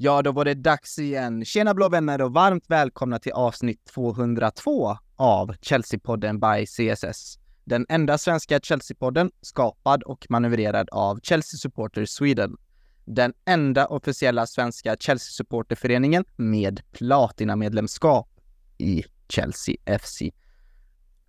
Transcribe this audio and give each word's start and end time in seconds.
Ja, 0.00 0.22
då 0.22 0.32
var 0.32 0.44
det 0.44 0.54
dags 0.54 0.98
igen. 0.98 1.44
Tjena 1.44 1.74
blå 1.74 1.88
vänner 1.88 2.22
och 2.22 2.32
varmt 2.32 2.64
välkomna 2.66 3.18
till 3.18 3.32
avsnitt 3.32 3.84
202 3.84 4.96
av 5.16 5.54
Chelsea-podden 5.60 6.38
by 6.40 6.66
CSS. 6.66 7.38
Den 7.64 7.86
enda 7.88 8.18
svenska 8.18 8.58
Chelsea-podden 8.58 9.30
skapad 9.40 10.02
och 10.02 10.26
manövrerad 10.28 10.88
av 10.92 11.20
Chelsea 11.22 11.58
Supporters 11.58 12.10
Sweden. 12.10 12.56
Den 13.04 13.32
enda 13.44 13.86
officiella 13.86 14.46
svenska 14.46 14.96
Chelsea-supporterföreningen 14.96 16.24
med 16.36 16.80
platinamedlemskap 16.92 18.28
i 18.78 19.04
Chelsea 19.28 19.98
FC. 20.00 20.22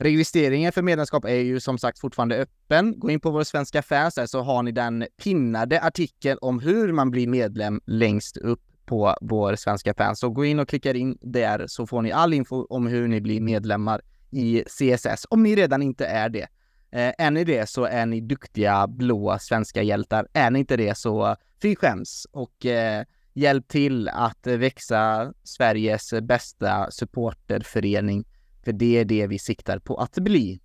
Registreringen 0.02 0.71
för 0.71 0.81
medlemskap 0.81 1.26
är 1.26 1.35
ju 1.35 1.59
som 1.59 1.77
sagt 1.77 1.99
fortfarande 1.99 2.35
öppen. 2.35 2.99
Gå 2.99 3.09
in 3.09 3.20
på 3.20 3.31
vår 3.31 3.44
svenska 3.44 3.81
fans 3.81 4.16
där 4.16 4.26
så 4.26 4.41
har 4.41 4.63
ni 4.63 4.71
den 4.71 5.05
pinnade 5.23 5.81
artikeln 5.81 6.38
om 6.41 6.59
hur 6.59 6.94
man 6.94 7.12
blir 7.12 7.27
medlem 7.27 7.81
längst 7.85 8.38
upp 8.38 8.62
på 8.85 9.16
vår 9.21 9.55
svenska 9.55 9.93
fans. 9.93 10.20
Så 10.20 10.30
gå 10.30 10.45
in 10.45 10.59
och 10.59 10.70
klicka 10.70 10.93
in 10.93 11.17
där 11.21 11.67
så 11.67 11.88
får 11.88 12.02
ni 12.02 12.12
all 12.12 12.34
info 12.34 12.65
om 12.70 12.87
hur 12.87 13.07
ni 13.07 13.21
blir 13.21 13.41
medlemmar 13.41 14.01
i 14.32 14.63
CSS, 14.68 15.26
om 15.29 15.43
ni 15.43 15.55
redan 15.55 15.82
inte 15.82 16.05
är 16.05 16.29
det. 16.29 16.48
Eh, 16.91 17.13
är 17.18 17.31
ni 17.31 17.43
det 17.43 17.70
så 17.70 17.84
är 17.84 18.05
ni 18.05 18.21
duktiga 18.21 18.87
blåa 18.87 19.40
svenska 19.40 19.81
hjältar. 19.81 20.27
Är 20.34 20.52
ni 20.52 20.59
inte 20.59 20.77
det 20.77 20.98
så 20.98 21.35
fy 21.62 21.76
skäms 21.76 22.27
och 22.31 22.65
eh, 22.65 23.04
hjälp 23.34 23.68
till 23.68 24.09
att 24.09 24.48
växa 24.48 25.34
Sveriges 25.43 26.13
bästa 26.21 26.91
supporterförening 26.91 28.26
för 28.63 28.71
det 28.71 28.98
är 28.98 29.05
det 29.05 29.27
vi 29.27 29.40
siktar 29.40 29.79
på 29.79 29.96
att 29.96 30.15
bli. 30.15 30.60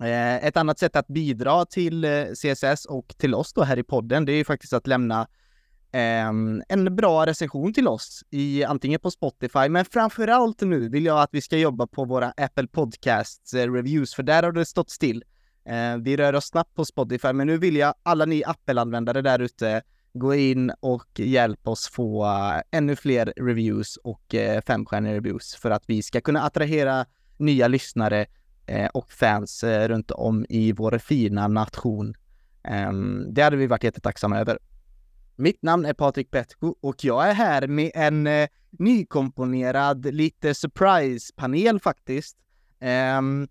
Eh, 0.00 0.44
ett 0.44 0.56
annat 0.56 0.78
sätt 0.78 0.96
att 0.96 1.06
bidra 1.06 1.64
till 1.64 2.04
eh, 2.04 2.24
CSS 2.34 2.84
och 2.84 3.14
till 3.18 3.34
oss 3.34 3.52
då 3.52 3.62
här 3.62 3.78
i 3.78 3.82
podden, 3.82 4.24
det 4.24 4.32
är 4.32 4.36
ju 4.36 4.44
faktiskt 4.44 4.72
att 4.72 4.86
lämna 4.86 5.28
ehm, 5.92 6.62
en 6.68 6.96
bra 6.96 7.26
recension 7.26 7.72
till 7.72 7.88
oss 7.88 8.24
i 8.30 8.64
antingen 8.64 9.00
på 9.00 9.10
Spotify, 9.10 9.68
men 9.68 9.84
framförallt 9.84 10.60
nu 10.60 10.88
vill 10.88 11.04
jag 11.04 11.20
att 11.20 11.30
vi 11.32 11.40
ska 11.40 11.58
jobba 11.58 11.86
på 11.86 12.04
våra 12.04 12.32
Apple 12.36 12.66
Podcasts 12.66 13.54
eh, 13.54 13.72
reviews, 13.72 14.14
för 14.14 14.22
där 14.22 14.42
har 14.42 14.52
det 14.52 14.66
stått 14.66 14.90
still. 14.90 15.24
Vi 16.00 16.16
rör 16.16 16.34
oss 16.34 16.46
snabbt 16.46 16.74
på 16.74 16.84
Spotify, 16.84 17.32
men 17.32 17.46
nu 17.46 17.58
vill 17.58 17.76
jag 17.76 17.94
alla 18.02 18.24
ni 18.24 18.44
Apple-användare 18.44 19.22
där 19.22 19.38
ute 19.38 19.82
gå 20.12 20.34
in 20.34 20.72
och 20.80 21.20
hjälp 21.20 21.68
oss 21.68 21.88
få 21.88 22.24
eh, 22.24 22.60
ännu 22.70 22.96
fler 22.96 23.32
reviews 23.36 23.96
och 23.96 24.34
eh, 24.34 24.60
femstjärniga 24.60 25.14
reviews 25.14 25.54
för 25.54 25.70
att 25.70 25.82
vi 25.86 26.02
ska 26.02 26.20
kunna 26.20 26.42
attrahera 26.42 27.06
nya 27.36 27.68
lyssnare 27.68 28.26
eh, 28.66 28.86
och 28.86 29.12
fans 29.12 29.64
runt 29.64 30.10
om 30.10 30.46
i 30.48 30.72
vår 30.72 30.98
fina 30.98 31.48
nation. 31.48 32.14
Ehm, 32.62 33.34
det 33.34 33.42
hade 33.42 33.56
vi 33.56 33.66
varit 33.66 33.84
jättetacksamma 33.84 34.38
över. 34.38 34.58
Mitt 35.36 35.62
namn 35.62 35.86
är 35.86 35.92
Patrik 35.92 36.30
Petko 36.30 36.74
och 36.80 37.04
jag 37.04 37.28
är 37.28 37.34
här 37.34 37.66
med 37.66 37.90
en 37.94 38.26
eh, 38.26 38.48
nykomponerad, 38.70 40.14
lite 40.14 40.54
surprise-panel 40.54 41.80
faktiskt. 41.80 42.36
Um, 43.18 43.48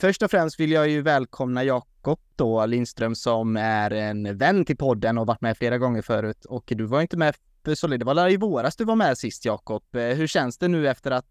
först 0.00 0.22
och 0.22 0.30
främst 0.30 0.60
vill 0.60 0.70
jag 0.70 0.88
ju 0.88 1.02
välkomna 1.02 1.64
Jakob 1.64 2.20
då 2.36 2.66
Lindström 2.66 3.14
som 3.14 3.56
är 3.56 3.90
en 3.90 4.38
vän 4.38 4.64
till 4.64 4.76
podden 4.76 5.18
och 5.18 5.26
varit 5.26 5.40
med 5.40 5.56
flera 5.56 5.78
gånger 5.78 6.02
förut 6.02 6.44
och 6.44 6.64
du 6.66 6.84
var 6.84 7.00
inte 7.00 7.16
med 7.16 7.34
för 7.64 7.74
så 7.74 7.86
länge, 7.86 7.98
det 7.98 8.04
var 8.04 8.30
i 8.30 8.36
våras 8.36 8.76
du 8.76 8.84
var 8.84 8.96
med 8.96 9.18
sist 9.18 9.44
Jakob. 9.44 9.82
Eh, 9.94 10.02
hur 10.02 10.26
känns 10.26 10.58
det 10.58 10.68
nu 10.68 10.88
efter 10.88 11.10
att 11.10 11.26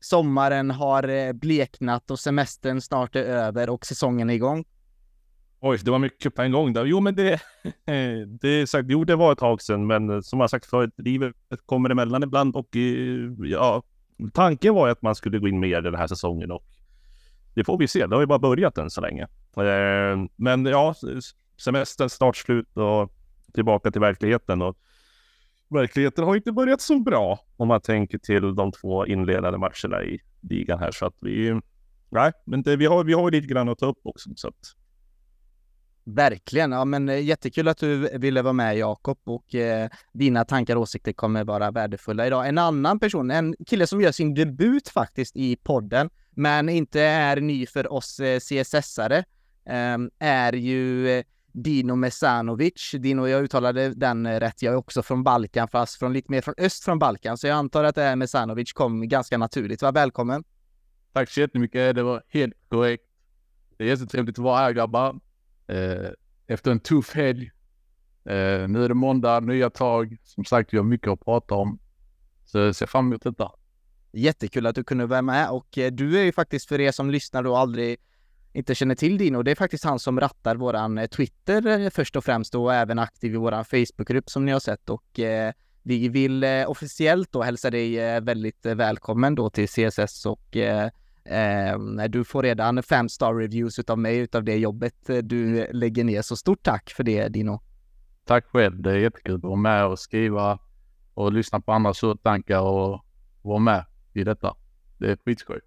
sommaren 0.00 0.70
har 0.70 1.08
eh, 1.08 1.32
bleknat 1.32 2.10
och 2.10 2.20
semestern 2.20 2.80
snart 2.80 3.16
är 3.16 3.22
över 3.22 3.70
och 3.70 3.86
säsongen 3.86 4.30
är 4.30 4.34
igång? 4.34 4.64
Oj, 5.60 5.78
det 5.82 5.90
var 5.90 5.98
mycket 5.98 6.34
på 6.34 6.42
en 6.42 6.52
gång 6.52 6.72
där. 6.72 6.84
Jo, 6.84 7.00
men 7.00 7.14
det, 7.14 7.40
det 8.40 8.48
är 8.48 8.66
sagt, 8.66 8.86
jo, 8.88 9.04
det 9.04 9.16
var 9.16 9.32
ett 9.32 9.38
tag 9.38 9.62
sedan, 9.62 9.86
men 9.86 10.10
eh, 10.10 10.20
som 10.20 10.40
jag 10.40 10.50
sagt 10.50 10.66
förut, 10.66 10.94
livet 10.96 11.34
kommer 11.66 11.90
emellan 11.90 12.22
ibland 12.22 12.56
och 12.56 12.68
ja, 13.38 13.82
tanken 14.32 14.74
var 14.74 14.86
ju 14.86 14.92
att 14.92 15.02
man 15.02 15.14
skulle 15.14 15.38
gå 15.38 15.48
in 15.48 15.60
mer 15.60 15.80
den 15.80 15.94
här 15.94 16.06
säsongen 16.06 16.50
och 16.50 16.64
det 17.54 17.64
får 17.64 17.78
vi 17.78 17.88
se. 17.88 18.06
Det 18.06 18.16
har 18.16 18.20
ju 18.20 18.26
bara 18.26 18.38
börjat 18.38 18.78
än 18.78 18.90
så 18.90 19.00
länge. 19.00 19.22
Eh, 19.56 20.18
men 20.36 20.66
ja, 20.66 20.94
semestern 21.64 22.08
snart 22.08 22.36
slut 22.36 22.76
och 22.76 23.12
tillbaka 23.54 23.90
till 23.90 24.00
verkligheten 24.00 24.62
och 24.62 24.76
verkligheten 25.68 26.24
har 26.24 26.36
inte 26.36 26.52
börjat 26.52 26.80
så 26.80 26.98
bra 26.98 27.40
om 27.56 27.68
man 27.68 27.80
tänker 27.80 28.18
till 28.18 28.54
de 28.54 28.72
två 28.72 29.06
inledande 29.06 29.58
matcherna 29.58 30.04
i 30.04 30.20
ligan 30.40 30.78
här. 30.78 30.90
Så 30.90 31.06
att 31.06 31.14
vi, 31.20 31.60
nej, 32.08 32.32
men 32.44 32.62
det, 32.62 32.76
vi, 32.76 32.86
har, 32.86 33.04
vi 33.04 33.12
har 33.12 33.30
lite 33.30 33.46
grann 33.46 33.68
att 33.68 33.78
ta 33.78 33.86
upp 33.86 34.00
också. 34.02 34.30
Så 34.36 34.48
att... 34.48 34.54
Verkligen, 36.06 36.72
ja 36.72 36.84
men 36.84 37.08
eh, 37.08 37.24
jättekul 37.24 37.68
att 37.68 37.78
du 37.78 38.18
ville 38.18 38.42
vara 38.42 38.52
med 38.52 38.76
Jakob 38.78 39.18
och 39.24 39.54
eh, 39.54 39.88
dina 40.12 40.44
tankar 40.44 40.76
och 40.76 40.82
åsikter 40.82 41.12
kommer 41.12 41.44
vara 41.44 41.70
värdefulla 41.70 42.26
idag. 42.26 42.48
En 42.48 42.58
annan 42.58 42.98
person, 42.98 43.30
en 43.30 43.54
kille 43.66 43.86
som 43.86 44.00
gör 44.00 44.12
sin 44.12 44.34
debut 44.34 44.88
faktiskt 44.88 45.36
i 45.36 45.56
podden, 45.56 46.10
men 46.36 46.68
inte 46.68 47.00
är 47.00 47.40
ny 47.40 47.66
för 47.66 47.92
oss 47.92 48.20
eh, 48.20 48.38
CSS-are, 48.38 49.24
ehm, 49.66 50.10
är 50.18 50.52
ju 50.52 51.08
eh, 51.08 51.24
Dino 51.52 51.94
Mesanovic. 51.94 52.94
Dino, 52.98 53.28
jag 53.28 53.44
uttalade 53.44 53.88
den 53.88 54.26
eh, 54.26 54.40
rätt. 54.40 54.62
Jag 54.62 54.72
är 54.72 54.78
också 54.78 55.02
från 55.02 55.24
Balkan, 55.24 55.68
fast 55.68 55.98
från 55.98 56.12
lite 56.12 56.30
mer 56.30 56.40
från 56.40 56.54
öst 56.58 56.84
från 56.84 56.98
Balkan. 56.98 57.38
Så 57.38 57.46
jag 57.46 57.56
antar 57.56 57.84
att 57.84 57.94
det 57.94 58.02
här 58.02 58.16
Mesanovic 58.16 58.72
kom 58.72 59.08
ganska 59.08 59.38
naturligt. 59.38 59.82
Var 59.82 59.92
välkommen! 59.92 60.44
Tack 61.12 61.30
så 61.30 61.40
jättemycket. 61.40 61.94
Det 61.94 62.02
var 62.02 62.22
helt 62.28 62.54
korrekt. 62.68 63.04
Det 63.76 63.84
är 63.84 63.88
jättetrevligt 63.88 64.38
att 64.38 64.44
vara 64.44 64.58
här 64.58 64.72
grabbar. 64.72 65.20
Efter 66.46 66.70
en 66.70 66.80
tuff 66.80 67.14
helg. 67.14 67.50
Nu 68.68 68.84
är 68.84 68.88
det 68.88 68.94
måndag, 68.94 69.40
nya 69.40 69.70
tag. 69.70 70.16
Som 70.24 70.44
sagt, 70.44 70.72
vi 70.72 70.76
har 70.76 70.84
mycket 70.84 71.08
att 71.08 71.24
prata 71.24 71.54
om. 71.54 71.78
Så 72.44 72.58
jag 72.58 72.76
ser 72.76 72.86
fram 72.86 73.06
emot 73.06 73.22
detta. 73.22 73.52
Jättekul 74.16 74.66
att 74.66 74.74
du 74.74 74.84
kunde 74.84 75.06
vara 75.06 75.22
med 75.22 75.50
och 75.50 75.78
eh, 75.78 75.92
du 75.92 76.18
är 76.18 76.24
ju 76.24 76.32
faktiskt 76.32 76.68
för 76.68 76.80
er 76.80 76.92
som 76.92 77.10
lyssnar 77.10 77.42
då 77.42 77.56
aldrig 77.56 77.96
inte 78.52 78.74
känner 78.74 78.94
till 78.94 79.18
Dino, 79.18 79.42
det 79.42 79.50
är 79.50 79.54
faktiskt 79.54 79.84
han 79.84 79.98
som 79.98 80.20
rattar 80.20 80.56
våran 80.56 80.98
eh, 80.98 81.06
Twitter 81.06 81.66
eh, 81.66 81.90
först 81.90 82.16
och 82.16 82.24
främst 82.24 82.54
och 82.54 82.74
även 82.74 82.98
aktiv 82.98 83.34
i 83.34 83.36
våran 83.36 83.64
Facebookgrupp 83.64 84.30
som 84.30 84.44
ni 84.44 84.52
har 84.52 84.60
sett 84.60 84.90
och 84.90 85.18
eh, 85.18 85.52
vi 85.82 86.08
vill 86.08 86.44
eh, 86.44 86.70
officiellt 86.70 87.32
då 87.32 87.42
hälsa 87.42 87.70
dig 87.70 88.00
eh, 88.00 88.20
väldigt 88.20 88.66
välkommen 88.66 89.34
då 89.34 89.50
till 89.50 89.68
CSS 89.68 90.26
och 90.26 90.56
du 92.08 92.24
får 92.24 92.42
redan 92.42 92.82
fem 92.82 93.08
star 93.08 93.34
reviews 93.34 93.78
utav 93.78 93.98
mig 93.98 94.18
utav 94.18 94.44
det 94.44 94.56
jobbet 94.56 94.94
du 95.22 95.66
lägger 95.72 96.04
ner. 96.04 96.22
Så 96.22 96.36
stort 96.36 96.62
tack 96.62 96.90
för 96.90 97.04
det 97.04 97.28
Dino! 97.28 97.60
Tack 98.24 98.46
själv! 98.46 98.82
Det 98.82 98.90
är 98.90 98.96
jättekul 98.96 99.34
att 99.34 99.42
vara 99.42 99.56
med 99.56 99.86
och 99.86 99.98
skriva 99.98 100.58
och 101.14 101.32
lyssna 101.32 101.60
på 101.60 101.72
andra 101.72 101.92
tankar 102.22 102.60
och 102.60 103.04
vara 103.42 103.58
med 103.58 103.84
i 104.16 104.24
detta. 104.24 104.56
Det 104.98 105.10
är 105.10 105.16
skitskoj! 105.24 105.60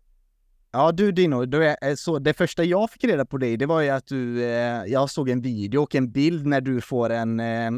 Ja 0.71 0.91
du 0.91 1.11
Dino, 1.11 1.45
du 1.45 1.65
är, 1.65 1.77
eh, 1.81 1.95
så 1.95 2.19
det 2.19 2.33
första 2.33 2.63
jag 2.63 2.91
fick 2.91 3.03
reda 3.03 3.25
på 3.25 3.37
dig, 3.37 3.57
det 3.57 3.65
var 3.65 3.81
ju 3.81 3.89
att 3.89 4.07
du, 4.07 4.43
eh, 4.43 4.85
jag 4.85 5.09
såg 5.09 5.29
en 5.29 5.41
video 5.41 5.83
och 5.83 5.95
en 5.95 6.11
bild 6.11 6.45
när 6.45 6.61
du 6.61 6.81
får 6.81 7.09
en 7.09 7.39
eh, 7.39 7.71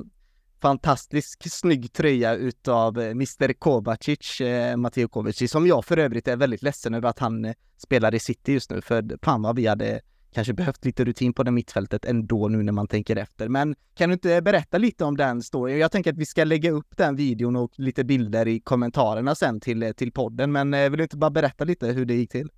fantastisk 0.61 1.51
snygg 1.51 1.93
tröja 1.93 2.35
utav 2.35 2.99
eh, 2.99 3.09
Mr 3.09 3.53
Kovacic, 3.53 4.41
eh, 4.41 4.77
Matteo 4.77 5.07
Kovacic, 5.07 5.51
som 5.51 5.67
jag 5.67 5.85
för 5.85 5.97
övrigt 5.97 6.27
är 6.27 6.35
väldigt 6.35 6.61
ledsen 6.61 6.93
över 6.93 7.09
att 7.09 7.19
han 7.19 7.45
eh, 7.45 7.53
spelar 7.77 8.15
i 8.15 8.19
City 8.19 8.53
just 8.53 8.71
nu, 8.71 8.81
för 8.81 9.17
fan 9.21 9.41
vad 9.41 9.55
vi 9.55 9.67
hade 9.67 10.01
kanske 10.33 10.53
behövt 10.53 10.85
lite 10.85 11.05
rutin 11.05 11.33
på 11.33 11.43
det 11.43 11.51
mittfältet 11.51 12.05
ändå 12.05 12.47
nu 12.47 12.63
när 12.63 12.71
man 12.71 12.87
tänker 12.87 13.15
efter. 13.15 13.49
Men 13.49 13.75
kan 13.95 14.09
du 14.09 14.13
inte 14.13 14.41
berätta 14.41 14.77
lite 14.77 15.05
om 15.05 15.17
den 15.17 15.41
storyn? 15.41 15.77
Jag 15.77 15.91
tänker 15.91 16.11
att 16.11 16.17
vi 16.17 16.25
ska 16.25 16.43
lägga 16.43 16.71
upp 16.71 16.97
den 16.97 17.15
videon 17.15 17.55
och 17.55 17.71
lite 17.75 18.03
bilder 18.03 18.47
i 18.47 18.59
kommentarerna 18.59 19.35
sen 19.35 19.59
till, 19.59 19.93
till 19.97 20.11
podden, 20.11 20.51
men 20.51 20.73
eh, 20.73 20.89
vill 20.89 20.97
du 20.97 21.03
inte 21.03 21.17
bara 21.17 21.29
berätta 21.29 21.63
lite 21.63 21.87
hur 21.87 22.05
det 22.05 22.13
gick 22.13 22.31
till? 22.31 22.49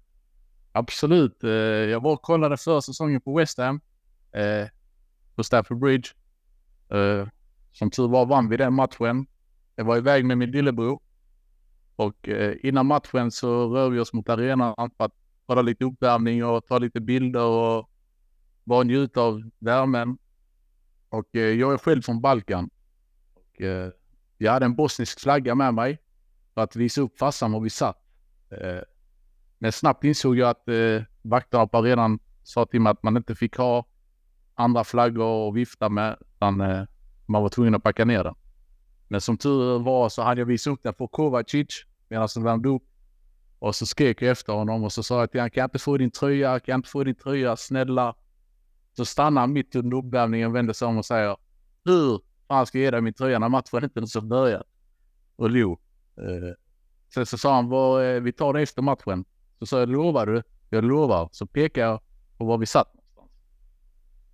Absolut. 0.71 1.43
Eh, 1.43 1.49
jag 1.49 2.03
var 2.03 2.13
och 2.13 2.21
kollade 2.21 2.57
förra 2.57 2.81
säsongen 2.81 3.21
på 3.21 3.37
West 3.37 3.57
Ham. 3.57 3.81
Eh, 4.31 4.67
på 5.35 5.43
Stafford 5.43 5.79
Bridge. 5.79 6.09
Som 7.71 7.91
tur 7.91 8.07
var 8.07 8.25
vann 8.25 8.49
vi 8.49 8.57
den 8.57 8.73
matchen. 8.73 9.27
Jag 9.75 9.85
var 9.85 9.97
iväg 9.97 10.25
med 10.25 10.37
min 10.37 10.51
lillebror. 10.51 10.99
Och 11.95 12.29
innan 12.63 12.85
matchen 12.85 13.31
så 13.31 13.75
rör 13.75 13.89
vi 13.89 13.99
oss 13.99 14.13
mot 14.13 14.29
arenan 14.29 14.91
för 14.97 15.05
att 15.05 15.20
kolla 15.51 15.61
lite 15.61 15.85
uppvärmning 15.85 16.45
och 16.45 16.65
ta 16.65 16.77
lite 16.77 17.01
bilder 17.01 17.45
och 17.45 17.89
bara 18.63 18.83
njuta 18.83 19.21
av 19.21 19.49
värmen. 19.59 20.17
Och 21.09 21.35
eh, 21.35 21.41
jag 21.41 21.73
är 21.73 21.77
själv 21.77 22.01
från 22.01 22.21
Balkan. 22.21 22.69
Och 23.33 23.61
eh, 23.61 23.89
jag 24.37 24.51
hade 24.51 24.65
en 24.65 24.75
bosnisk 24.75 25.19
flagga 25.19 25.55
med 25.55 25.73
mig 25.73 25.99
för 26.53 26.61
att 26.61 26.75
visa 26.75 27.01
upp 27.01 27.17
farsan 27.17 27.51
var 27.51 27.59
vi 27.59 27.69
satt. 27.69 27.97
Eh, 28.49 28.81
men 29.59 29.71
snabbt 29.71 30.03
insåg 30.03 30.37
jag 30.37 30.49
att 30.49 30.67
eh, 30.67 31.03
vakterna 31.21 31.67
på 31.67 31.77
arenan 31.77 32.19
sa 32.43 32.65
till 32.65 32.81
mig 32.81 32.91
att 32.91 33.03
man 33.03 33.17
inte 33.17 33.35
fick 33.35 33.57
ha 33.57 33.85
andra 34.55 34.83
flaggor 34.83 35.49
att 35.49 35.55
vifta 35.55 35.89
med, 35.89 36.17
utan 36.35 36.61
eh, 36.61 36.83
man 37.25 37.41
var 37.41 37.49
tvungen 37.49 37.75
att 37.75 37.83
packa 37.83 38.05
ner 38.05 38.23
den. 38.23 38.35
Men 39.07 39.21
som 39.21 39.37
tur 39.37 39.79
var 39.79 40.09
så 40.09 40.21
hade 40.21 40.41
jag 40.41 40.45
visat 40.45 40.73
upp 40.73 40.83
den 40.83 40.93
för 40.93 41.07
Kovacic 41.07 41.85
medan 42.09 42.27
den 42.35 42.43
värmde 42.43 42.69
upp. 42.69 42.83
Och 43.61 43.75
så 43.75 43.85
skrek 43.85 44.21
jag 44.21 44.31
efter 44.31 44.53
honom 44.53 44.83
och 44.83 44.91
så 44.91 45.03
sa 45.03 45.19
jag 45.19 45.31
till 45.31 45.39
honom, 45.39 45.49
kan 45.49 45.61
jag 45.61 45.67
inte 45.67 45.79
få 45.79 45.97
din 45.97 46.11
tröja, 46.11 46.59
kan 46.59 46.71
jag 46.71 46.77
inte 46.77 46.89
få 46.89 47.03
din 47.03 47.15
tröja, 47.15 47.55
snälla. 47.55 48.15
Så 48.97 49.05
stannar 49.05 49.41
han 49.41 49.53
mitt 49.53 49.75
under 49.75 49.97
uppvärmningen, 49.97 50.51
vänder 50.51 50.73
sig 50.73 50.87
om 50.87 50.97
och 50.97 51.05
säger, 51.05 51.37
hur 51.85 52.21
fan 52.47 52.65
ska 52.65 52.77
jag 52.77 52.83
ge 52.83 52.91
dig 52.91 53.01
min 53.01 53.13
tröja 53.13 53.39
när 53.39 53.49
matchen 53.49 53.83
inte 53.83 53.99
ens 53.99 54.15
har 54.15 54.21
börjat? 54.21 54.67
och 55.41 55.49
log. 55.49 55.79
Eh, 56.17 56.55
sen 57.13 57.25
så 57.25 57.37
sa 57.37 57.55
han, 57.55 57.69
var, 57.69 58.03
eh, 58.03 58.21
vi 58.21 58.31
tar 58.33 58.53
det 58.53 58.61
efter 58.61 58.81
matchen. 58.81 59.25
Så 59.59 59.65
sa 59.65 59.79
jag, 59.79 59.89
lovar 59.89 60.25
du? 60.25 60.43
Jag 60.69 60.83
lovar. 60.83 61.29
Så 61.31 61.47
pekade 61.47 61.87
jag 61.87 62.01
på 62.37 62.45
var 62.45 62.57
vi 62.57 62.65
satt 62.65 62.93
någonstans. 62.93 63.31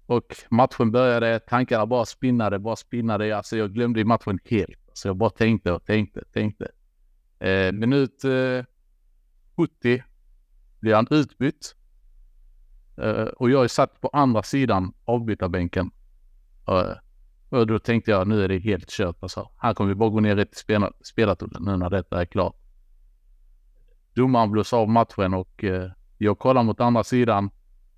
Och 0.05 0.35
matchen 0.49 0.91
började, 0.91 1.39
tankarna 1.39 1.85
bara 1.85 2.05
spinnade, 2.05 2.59
bara 2.59 2.75
spinnade. 2.75 3.37
Alltså 3.37 3.57
jag 3.57 3.73
glömde 3.73 4.05
matchen 4.05 4.39
helt. 4.45 4.79
Så 4.93 5.07
jag 5.07 5.15
bara 5.15 5.29
tänkte 5.29 5.71
och 5.71 5.85
tänkte, 5.85 6.23
tänkte. 6.33 6.71
Eh, 7.39 7.71
minut 7.71 8.23
eh, 8.23 8.65
70 9.57 10.03
blir 10.79 10.95
han 10.95 11.07
utbytt. 11.09 11.75
Uh, 13.01 13.23
och 13.23 13.49
jag 13.49 13.63
är 13.63 13.67
satt 13.67 14.01
på 14.01 14.09
andra 14.13 14.43
sidan 14.43 14.93
avbytarbänken. 15.05 15.91
Uh, 16.69 16.93
och 17.49 17.67
då 17.67 17.79
tänkte 17.79 18.11
jag 18.11 18.27
nu 18.27 18.43
är 18.43 18.47
det 18.47 18.59
helt 18.59 18.89
kört. 18.89 19.15
Alltså. 19.19 19.49
Här 19.57 19.73
kommer 19.73 19.89
vi 19.89 19.95
bara 19.95 20.09
gå 20.09 20.19
ner 20.19 20.37
i 20.37 20.45
spel 20.51 20.83
spelartullen 21.01 21.63
nu 21.63 21.77
när 21.77 21.89
detta 21.89 22.21
är 22.21 22.25
klart. 22.25 22.55
Domaren 24.13 24.51
blåser 24.51 24.77
av 24.77 24.89
matchen 24.89 25.33
och 25.33 25.63
uh, 25.63 25.91
jag 26.17 26.39
kollar 26.39 26.63
mot 26.63 26.81
andra 26.81 27.03
sidan 27.03 27.49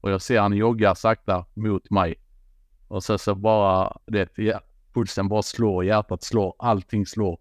och 0.02 0.12
jag 0.12 0.22
ser 0.22 0.40
han 0.40 0.54
jogga 0.54 0.96
sakta 0.96 1.46
mot 1.54 1.90
mig. 1.90 2.16
Och 2.88 3.04
så, 3.04 3.18
så 3.18 3.36
bara 3.36 3.98
det, 4.06 4.38
ja, 4.38 4.62
pulsen 4.94 5.28
bara 5.28 5.42
slår, 5.42 5.86
hjärtat 5.86 6.24
slår, 6.24 6.56
allting 6.60 7.06
slår. 7.06 7.40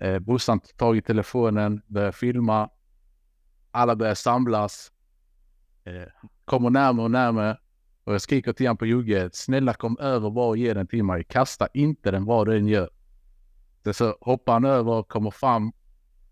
Eh, 0.00 0.18
brorsan 0.18 0.60
tar 0.60 0.72
tag 0.76 0.96
i 0.96 1.02
telefonen, 1.02 1.82
börjar 1.86 2.12
filma. 2.12 2.68
Alla 3.74 3.96
börjar 3.96 4.14
samlas. 4.14 4.92
Eh, 5.84 6.08
kommer 6.44 6.70
närmare 6.70 7.04
och 7.04 7.10
närmare. 7.10 7.58
Och 8.04 8.14
jag 8.14 8.20
skriker 8.20 8.52
till 8.52 8.66
honom 8.66 8.76
på 8.76 8.86
Jugge, 8.86 9.30
snälla 9.32 9.74
kom 9.74 9.98
över 9.98 10.30
bara 10.30 10.48
och 10.48 10.56
ge 10.56 10.74
den 10.74 10.86
till 10.86 11.04
mig. 11.04 11.24
Kasta 11.24 11.68
inte 11.74 12.10
den 12.10 12.24
vad 12.24 12.46
du 12.46 12.56
än 12.56 12.66
gör. 12.66 12.90
Så, 13.84 13.92
så 13.92 14.16
hoppar 14.20 14.52
han 14.52 14.64
över, 14.64 15.02
kommer 15.02 15.30
fram, 15.30 15.72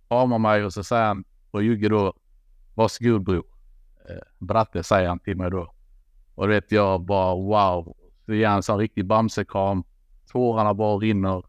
kramar 0.09 0.39
mig 0.39 0.65
och 0.65 0.73
så 0.73 0.85
säger 0.85 1.07
han 1.07 1.25
på 1.51 1.63
Jugge 1.63 1.89
då, 1.89 2.15
varsågod 2.75 3.25
bror. 3.25 3.45
Eh, 4.09 4.17
bratte 4.39 4.83
säger 4.83 5.09
han 5.09 5.19
till 5.19 5.37
mig 5.37 5.51
då. 5.51 5.75
Och 6.35 6.49
det 6.49 6.55
vet 6.55 6.73
jag 6.73 7.05
bara 7.05 7.35
wow. 7.35 7.97
Så 8.27 8.35
ger 8.35 8.47
han 8.47 8.57
en 8.57 8.63
sån 8.63 8.79
riktig 8.79 9.07
bamsekram. 9.07 9.85
Tårarna 10.27 10.75
bara 10.75 10.97
rinner. 10.97 11.45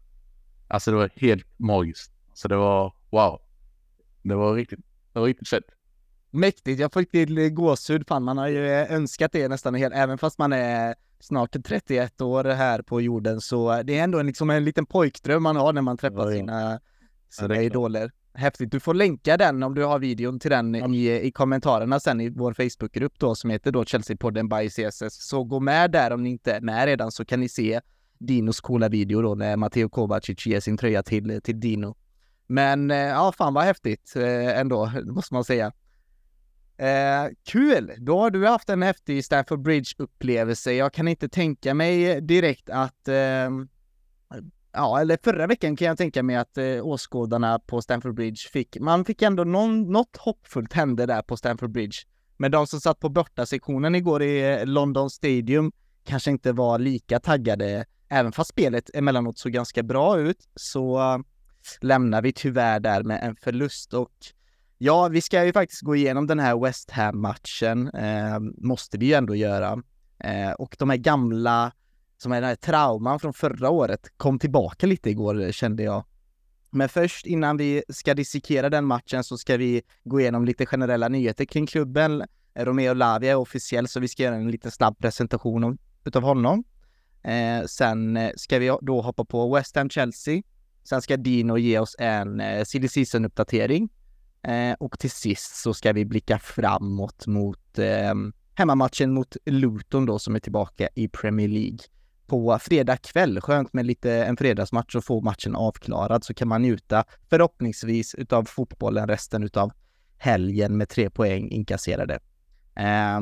Alltså 0.68 0.90
det 0.90 0.96
var 0.96 1.10
helt 1.16 1.46
magiskt. 1.56 2.12
Så 2.34 2.48
det 2.48 2.56
var 2.56 2.92
wow. 3.10 3.40
Det 4.22 4.34
var 4.34 4.54
riktigt, 4.54 4.80
det 5.12 5.18
var 5.18 5.26
riktigt 5.26 5.48
fett. 5.48 5.64
Mäktigt, 6.34 6.80
jag 6.80 6.92
fick 6.92 7.10
till 7.10 7.50
gåshud. 7.50 8.08
Fan, 8.08 8.22
man 8.22 8.38
har 8.38 8.48
ju 8.48 8.66
önskat 8.68 9.32
det 9.32 9.48
nästan 9.48 9.74
helt, 9.74 9.94
även 9.94 10.18
fast 10.18 10.38
man 10.38 10.52
är 10.52 10.94
snart 11.20 11.56
31 11.64 12.20
år 12.20 12.44
här 12.44 12.82
på 12.82 13.00
jorden, 13.00 13.40
så 13.40 13.82
det 13.82 13.98
är 13.98 14.04
ändå 14.04 14.18
en, 14.18 14.26
liksom 14.26 14.50
en 14.50 14.64
liten 14.64 14.86
pojkdröm 14.86 15.42
man 15.42 15.56
har 15.56 15.72
när 15.72 15.82
man 15.82 15.96
träffar 15.96 16.32
sina, 16.32 16.80
sina 17.30 17.62
idoler. 17.62 18.12
Häftigt. 18.34 18.70
Du 18.70 18.80
får 18.80 18.94
länka 18.94 19.36
den 19.36 19.62
om 19.62 19.74
du 19.74 19.84
har 19.84 19.98
videon 19.98 20.40
till 20.40 20.50
den 20.50 20.94
i, 20.94 21.20
i 21.26 21.30
kommentarerna 21.30 22.00
sen 22.00 22.20
i 22.20 22.28
vår 22.28 22.52
Facebookgrupp 22.52 23.18
då 23.18 23.34
som 23.34 23.50
heter 23.50 23.72
då 23.72 23.84
Chelsea-podden 23.84 24.58
by 24.58 24.70
CSS. 24.70 25.28
Så 25.28 25.44
gå 25.44 25.60
med 25.60 25.90
där 25.90 26.10
om 26.12 26.22
ni 26.22 26.30
inte 26.30 26.52
är 26.52 26.60
med 26.60 26.86
redan 26.86 27.12
så 27.12 27.24
kan 27.24 27.40
ni 27.40 27.48
se 27.48 27.80
Dinos 28.18 28.60
coola 28.60 28.88
video 28.88 29.22
då 29.22 29.34
när 29.34 29.56
Matteo 29.56 29.88
Kovacic 29.88 30.46
ger 30.46 30.60
sin 30.60 30.76
tröja 30.76 31.02
till, 31.02 31.40
till 31.44 31.60
Dino. 31.60 31.96
Men 32.46 32.90
eh, 32.90 32.96
ja, 32.96 33.32
fan 33.38 33.54
vad 33.54 33.64
häftigt 33.64 34.16
eh, 34.16 34.58
ändå, 34.58 34.92
måste 35.04 35.34
man 35.34 35.44
säga. 35.44 35.72
Eh, 36.76 37.32
kul! 37.44 37.92
Då 37.98 38.18
har 38.18 38.30
du 38.30 38.46
haft 38.46 38.68
en 38.68 38.82
häftig 38.82 39.24
Stafford 39.24 39.62
Bridge-upplevelse. 39.62 40.72
Jag 40.72 40.92
kan 40.92 41.08
inte 41.08 41.28
tänka 41.28 41.74
mig 41.74 42.20
direkt 42.20 42.70
att 42.70 43.08
eh, 43.08 43.50
Ja, 44.76 45.00
eller 45.00 45.18
förra 45.24 45.46
veckan 45.46 45.76
kan 45.76 45.86
jag 45.86 45.98
tänka 45.98 46.22
mig 46.22 46.36
att 46.36 46.58
eh, 46.58 46.86
åskådarna 46.86 47.58
på 47.58 47.82
Stamford 47.82 48.14
Bridge 48.14 48.48
fick, 48.52 48.76
man 48.80 49.04
fick 49.04 49.22
ändå 49.22 49.44
någon, 49.44 49.92
något 49.92 50.16
hoppfullt 50.16 50.72
hände 50.72 51.06
där 51.06 51.22
på 51.22 51.36
Stamford 51.36 51.70
Bridge. 51.70 51.96
Men 52.36 52.50
de 52.50 52.66
som 52.66 52.80
satt 52.80 53.00
på 53.00 53.08
bortasektionen 53.08 53.94
igår 53.94 54.22
i 54.22 54.52
eh, 54.52 54.66
London 54.66 55.10
Stadium 55.10 55.72
kanske 56.04 56.30
inte 56.30 56.52
var 56.52 56.78
lika 56.78 57.20
taggade, 57.20 57.84
även 58.08 58.32
fast 58.32 58.50
spelet 58.50 58.90
emellanåt 58.94 59.38
såg 59.38 59.52
ganska 59.52 59.82
bra 59.82 60.18
ut, 60.18 60.48
så 60.54 60.98
eh, 60.98 61.18
lämnar 61.80 62.22
vi 62.22 62.32
tyvärr 62.32 62.80
där 62.80 63.02
med 63.02 63.20
en 63.22 63.36
förlust 63.36 63.94
och 63.94 64.12
Ja, 64.78 65.08
vi 65.08 65.20
ska 65.20 65.44
ju 65.44 65.52
faktiskt 65.52 65.82
gå 65.82 65.96
igenom 65.96 66.26
den 66.26 66.38
här 66.38 66.58
West 66.58 66.90
Ham-matchen, 66.90 67.88
eh, 67.88 68.38
måste 68.58 68.98
vi 68.98 69.06
ju 69.06 69.12
ändå 69.12 69.34
göra. 69.34 69.82
Eh, 70.18 70.52
och 70.52 70.76
de 70.78 70.90
här 70.90 70.96
gamla, 70.96 71.72
som 72.18 72.32
är 72.32 72.40
den 72.40 72.48
här 72.48 72.56
trauman 72.56 73.20
från 73.20 73.32
förra 73.32 73.70
året, 73.70 74.08
kom 74.16 74.38
tillbaka 74.38 74.86
lite 74.86 75.10
igår 75.10 75.52
kände 75.52 75.82
jag. 75.82 76.04
Men 76.70 76.88
först 76.88 77.26
innan 77.26 77.56
vi 77.56 77.82
ska 77.88 78.14
dissekera 78.14 78.70
den 78.70 78.84
matchen 78.84 79.24
så 79.24 79.38
ska 79.38 79.56
vi 79.56 79.82
gå 80.04 80.20
igenom 80.20 80.44
lite 80.44 80.66
generella 80.66 81.08
nyheter 81.08 81.44
kring 81.44 81.66
klubben. 81.66 82.24
Romeo 82.54 82.94
Lavia 82.94 83.30
är 83.30 83.36
officiell 83.36 83.88
så 83.88 84.00
vi 84.00 84.08
ska 84.08 84.22
göra 84.22 84.34
en 84.34 84.50
liten 84.50 84.70
snabb 84.70 84.98
presentation 84.98 85.78
utav 86.04 86.22
honom. 86.22 86.64
Eh, 87.22 87.64
sen 87.66 88.16
eh, 88.16 88.30
ska 88.36 88.58
vi 88.58 88.76
då 88.82 89.00
hoppa 89.00 89.24
på 89.24 89.54
West 89.54 89.76
Ham 89.76 89.90
Chelsea. 89.90 90.42
Sen 90.84 91.02
ska 91.02 91.16
Dino 91.16 91.58
ge 91.58 91.78
oss 91.78 91.96
en 91.98 92.40
eh, 92.40 92.64
silly 92.64 92.88
season-uppdatering 92.88 93.88
Eh, 94.44 94.74
och 94.78 94.98
till 94.98 95.10
sist 95.10 95.56
så 95.56 95.74
ska 95.74 95.92
vi 95.92 96.04
blicka 96.04 96.38
framåt 96.38 97.26
mot 97.26 97.78
eh, 97.78 98.14
hemmamatchen 98.54 99.14
mot 99.14 99.36
Luton 99.46 100.06
då 100.06 100.18
som 100.18 100.34
är 100.34 100.40
tillbaka 100.40 100.88
i 100.94 101.08
Premier 101.08 101.48
League 101.48 101.78
på 102.26 102.58
fredag 102.58 102.96
kväll. 102.96 103.40
Skönt 103.40 103.72
med 103.72 103.86
lite 103.86 104.12
en 104.12 104.36
fredagsmatch 104.36 104.94
och 104.94 105.04
få 105.04 105.20
matchen 105.20 105.54
avklarad 105.56 106.24
så 106.24 106.34
kan 106.34 106.48
man 106.48 106.62
njuta 106.62 107.04
förhoppningsvis 107.30 108.14
utav 108.14 108.44
fotbollen 108.44 109.08
resten 109.08 109.42
utav 109.42 109.72
helgen 110.18 110.76
med 110.76 110.88
tre 110.88 111.10
poäng 111.10 111.50
inkasserade. 111.50 112.14
Eh, 112.76 113.20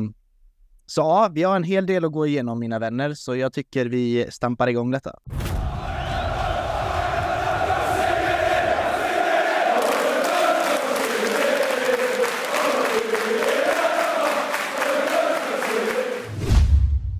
så 0.86 1.00
ja, 1.00 1.30
vi 1.34 1.42
har 1.42 1.56
en 1.56 1.64
hel 1.64 1.86
del 1.86 2.04
att 2.04 2.12
gå 2.12 2.26
igenom 2.26 2.58
mina 2.58 2.78
vänner, 2.78 3.14
så 3.14 3.36
jag 3.36 3.52
tycker 3.52 3.86
vi 3.86 4.26
stampar 4.30 4.68
igång 4.68 4.90
detta. 4.90 5.18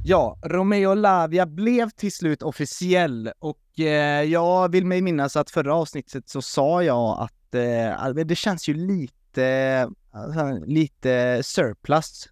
Ja, 0.04 0.38
Romeo 0.42 0.94
Lavia 0.94 1.46
blev 1.46 1.90
till 1.90 2.12
slut 2.12 2.42
officiell 2.42 3.32
och 3.38 3.80
eh, 3.80 4.22
jag 4.22 4.72
vill 4.72 4.86
mig 4.86 5.02
minnas 5.02 5.36
att 5.36 5.50
förra 5.50 5.74
avsnittet 5.74 6.28
så 6.28 6.42
sa 6.42 6.82
jag 6.82 7.18
att 7.20 7.54
eh, 7.54 8.02
alltså, 8.02 8.24
det 8.24 8.36
känns 8.36 8.68
ju 8.68 8.74
lite, 8.74 9.88
alltså, 10.10 10.64
lite 10.66 11.40
surplus 11.42 12.28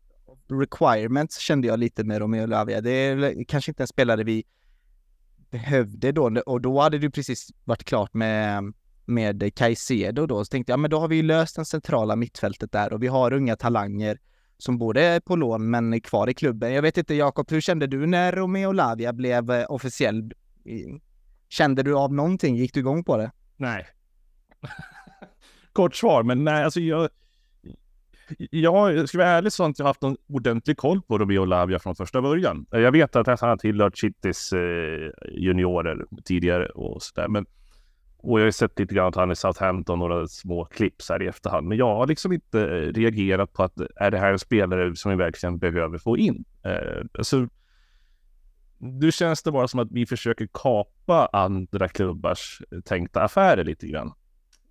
requirements 0.49 1.39
kände 1.39 1.69
jag 1.69 1.79
lite 1.79 2.05
med 2.05 2.19
Romeo 2.19 2.47
Lavia. 2.47 2.81
Det 2.81 2.91
är 2.91 3.45
kanske 3.45 3.71
inte 3.71 3.83
en 3.83 3.89
spelare 3.89 4.25
vi 4.25 4.45
behövde 5.51 6.13
då 6.13 6.41
och 6.47 6.61
då 6.61 6.81
hade 6.81 6.99
det 6.99 7.11
precis 7.11 7.49
varit 7.65 7.85
klart 7.85 8.15
med 8.15 8.73
med 9.05 9.55
Caicedo 9.55 10.27
då, 10.27 10.45
så 10.45 10.51
tänkte 10.51 10.73
jag, 10.73 10.81
men 10.81 10.91
då 10.91 10.99
har 11.01 11.09
vi 11.09 11.17
ju 11.17 11.23
löst 11.23 11.57
den 11.57 11.65
centrala 11.65 12.17
mittfältet 12.17 12.73
där 12.73 12.93
och 12.93 13.03
vi 13.03 13.07
har 13.07 13.33
unga 13.33 13.57
talanger 13.57 14.19
som 14.61 14.79
både 14.79 15.03
är 15.03 15.21
på 15.21 15.37
lån 15.37 15.71
men 15.71 15.95
är 15.95 15.99
kvar 15.99 16.29
i 16.31 16.35
klubben. 16.35 16.73
Jag 16.73 16.83
vet 16.83 16.99
inte 16.99 17.15
Jakob, 17.15 17.51
hur 17.51 17.61
kände 17.61 17.87
du 17.87 18.07
när 18.07 18.33
Romeo 18.33 18.73
Lavia 18.73 19.13
blev 19.13 19.51
eh, 19.51 19.65
officiell? 19.69 20.33
Kände 21.49 21.83
du 21.83 21.97
av 21.97 22.15
någonting? 22.15 22.57
Gick 22.57 22.75
du 22.75 22.81
igång 22.81 23.05
på 23.05 23.17
det? 23.17 23.31
Nej. 23.57 23.87
Kort 25.73 25.95
svar, 25.95 26.23
men 26.23 26.45
nej, 26.45 26.65
alltså 26.65 26.81
jag... 26.81 27.09
Jag 28.51 29.09
ska 29.09 29.19
vara 29.19 29.29
ärlig 29.29 29.53
så 29.53 29.63
har 29.63 29.69
inte 29.69 29.83
jag 29.83 29.87
haft 29.87 30.03
någon 30.03 30.17
ordentlig 30.29 30.77
koll 30.77 31.03
på 31.03 31.19
Romeo 31.19 31.45
Lavia 31.45 31.79
från 31.79 31.97
första 31.97 32.23
början. 32.23 32.67
Jag 32.71 32.93
vet 32.93 33.17
att 33.17 33.27
han 33.27 33.49
har 33.49 33.57
tillhört 33.57 33.97
Chittis 33.97 34.53
eh, 34.53 35.11
juniorer 35.33 36.05
tidigare 36.25 36.67
och 36.67 37.03
sådär, 37.03 37.29
men 37.29 37.47
och 38.23 38.41
jag 38.41 38.47
har 38.47 38.51
sett 38.51 38.79
lite 38.79 38.95
grann 38.95 39.09
att 39.09 39.15
han 39.15 39.31
är 39.31 39.35
Southampton, 39.35 39.99
några 39.99 40.27
små 40.27 40.65
klipp 40.65 40.95
här 41.09 41.23
i 41.23 41.27
efterhand. 41.27 41.67
Men 41.67 41.79
jag 41.79 41.95
har 41.97 42.07
liksom 42.07 42.33
inte 42.33 42.61
eh, 42.61 42.93
reagerat 42.93 43.53
på 43.53 43.63
att 43.63 43.81
är 43.97 44.11
det 44.11 44.19
här 44.19 44.33
en 44.33 44.39
spelare 44.39 44.97
som 44.97 45.11
vi 45.11 45.17
verkligen 45.17 45.59
behöver 45.59 45.99
få 45.99 46.19
in? 46.19 46.45
Eh, 46.65 47.05
alltså, 47.19 47.49
nu 48.79 49.13
känns 49.13 49.43
det 49.43 49.53
bara 49.53 49.69
som 49.69 49.81
att 49.81 49.89
vi 49.91 50.07
försöker 50.07 50.49
kapa 50.53 51.29
andra 51.33 51.89
klubbars 51.89 52.63
eh, 52.71 52.81
tänkta 52.81 53.23
affärer 53.23 53.65
lite 53.65 53.87
grann. 53.87 54.13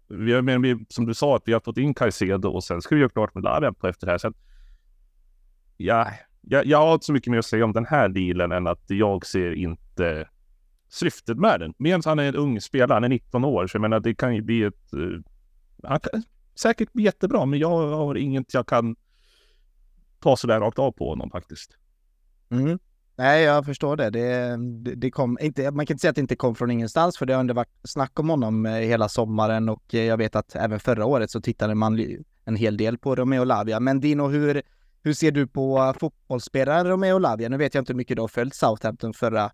Vi 0.08 0.34
har, 0.34 0.42
men 0.42 0.62
vi, 0.62 0.86
som 0.90 1.06
du 1.06 1.14
sa, 1.14 1.36
att 1.36 1.44
vi 1.46 1.54
har 1.54 1.60
fått 1.60 1.78
in 1.78 1.94
Caicedo 1.94 2.50
och 2.50 2.64
sen 2.64 2.82
ska 2.82 2.96
vi 2.96 3.02
göra 3.02 3.10
klart 3.10 3.36
med 3.36 3.44
Lavia 3.44 3.74
på 3.74 3.88
efter 3.88 4.06
det 4.06 4.12
här. 4.12 4.18
Så 4.18 4.28
att, 4.28 4.38
ja, 5.78 6.08
jag, 6.42 6.66
jag 6.66 6.78
har 6.78 6.94
inte 6.94 7.06
så 7.06 7.14
mycket 7.14 7.32
mer 7.32 7.40
att 7.40 7.46
säga 7.46 7.66
om 7.66 7.74
den 7.74 7.86
här 7.86 8.10
dealen 8.10 8.52
än 8.52 8.68
att 8.68 8.84
jag 8.88 9.26
ser 9.26 9.52
inte 9.52 10.28
syftet 10.90 11.38
med 11.38 11.60
den. 11.60 11.74
Medan 11.78 12.02
han 12.06 12.20
är 12.20 12.24
en 12.24 12.36
ung 12.36 12.62
spelare, 12.62 12.96
han 12.96 13.04
är 13.04 13.10
19 13.10 13.46
år, 13.46 13.68
så 13.68 13.76
jag 13.76 13.82
menar 13.82 14.00
det 14.00 14.16
kan 14.16 14.36
ju 14.36 14.42
bli 14.42 14.64
ett... 14.64 14.94
Uh, 14.94 15.20
han 15.84 16.00
kan 16.00 16.24
säkert 16.56 16.94
bli 16.94 17.04
jättebra, 17.04 17.46
men 17.46 17.60
jag 17.60 17.70
har 17.70 18.16
inget 18.16 18.54
jag 18.54 18.68
kan 18.68 18.96
ta 20.20 20.38
sådär 20.38 20.60
rakt 20.60 20.80
av 20.80 20.92
på 20.92 21.10
honom 21.10 21.32
faktiskt. 21.32 21.78
Mm. 22.52 22.80
Nej, 23.16 23.44
jag 23.44 23.66
förstår 23.66 23.96
det. 23.96 24.10
Det, 24.10 24.58
det, 24.58 24.96
det 24.96 25.12
kom 25.12 25.38
inte, 25.42 25.72
man 25.72 25.86
kan 25.86 25.94
inte 25.94 26.02
säga 26.02 26.10
att 26.10 26.16
det 26.16 26.22
inte 26.22 26.36
kom 26.36 26.56
från 26.56 26.72
ingenstans, 26.72 27.18
för 27.18 27.26
det 27.26 27.34
har 27.34 27.40
ändå 27.40 27.54
varit 27.54 27.80
snack 27.84 28.20
om 28.20 28.30
honom 28.30 28.66
eh, 28.66 28.72
hela 28.72 29.10
sommaren 29.10 29.70
och 29.70 29.96
eh, 29.96 30.04
jag 30.04 30.18
vet 30.18 30.36
att 30.36 30.56
även 30.56 30.80
förra 30.80 31.06
året 31.06 31.32
så 31.32 31.42
tittade 31.42 31.76
man 31.76 32.00
en 32.46 32.56
hel 32.56 32.78
del 32.78 32.98
på 32.98 33.16
Romeo 33.16 33.44
Lavia. 33.44 33.80
Men 33.80 34.00
Dino, 34.00 34.28
hur, 34.28 34.62
hur 35.04 35.14
ser 35.14 35.32
du 35.32 35.48
på 35.48 35.94
fotbollsspelaren 36.00 36.88
Romeo 36.88 37.18
Lavia? 37.18 37.50
Nu 37.50 37.58
vet 37.58 37.74
jag 37.74 37.82
inte 37.82 37.94
hur 37.94 37.98
mycket 37.98 38.18
du 38.18 38.22
har 38.22 38.28
följt 38.28 38.56
Southampton 38.56 39.14
förra 39.14 39.52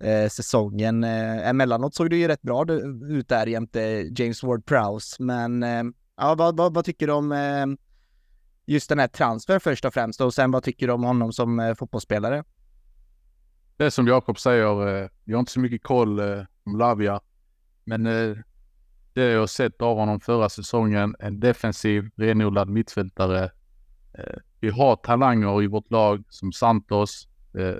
eh, 0.00 0.28
säsongen. 0.28 1.04
Eh, 1.04 1.48
emellanåt 1.48 1.94
såg 1.94 2.10
det 2.10 2.16
ju 2.16 2.28
rätt 2.28 2.42
bra 2.42 2.66
ut 3.08 3.28
där 3.28 3.46
jämte 3.46 3.80
James 4.16 4.42
Ward-Prowse, 4.42 5.16
men 5.18 5.62
eh, 5.62 5.84
ja, 6.16 6.34
vad, 6.34 6.56
vad, 6.56 6.74
vad, 6.74 6.84
tycker 6.84 7.06
du 7.06 7.12
om 7.12 7.32
eh, 7.32 7.66
just 8.66 8.88
den 8.88 8.98
här 8.98 9.08
transfern 9.08 9.60
först 9.60 9.84
och 9.84 9.94
främst 9.94 10.20
och 10.20 10.34
sen 10.34 10.50
vad 10.50 10.62
tycker 10.62 10.86
du 10.86 10.92
om 10.92 11.04
honom 11.04 11.32
som 11.32 11.60
eh, 11.60 11.74
fotbollsspelare? 11.74 12.44
Det 13.76 13.84
är 13.84 13.90
som 13.90 14.06
Jakob 14.06 14.38
säger, 14.38 15.02
eh, 15.02 15.08
jag 15.24 15.36
har 15.36 15.40
inte 15.40 15.52
så 15.52 15.60
mycket 15.60 15.82
koll 15.82 16.18
eh, 16.18 16.44
om 16.64 16.78
Lavia, 16.78 17.20
men 17.84 18.06
eh, 18.06 18.36
det 19.12 19.24
jag 19.24 19.40
har 19.40 19.46
sett 19.46 19.82
av 19.82 19.96
honom 19.96 20.20
förra 20.20 20.48
säsongen, 20.48 21.16
en 21.18 21.40
defensiv, 21.40 22.10
renodlad 22.16 22.68
mittfältare. 22.68 23.50
Eh, 24.12 24.36
vi 24.60 24.70
har 24.70 24.96
talanger 24.96 25.62
i 25.62 25.66
vårt 25.66 25.90
lag 25.90 26.24
som 26.28 26.52
Santos, 26.52 27.28
eh, 27.58 27.76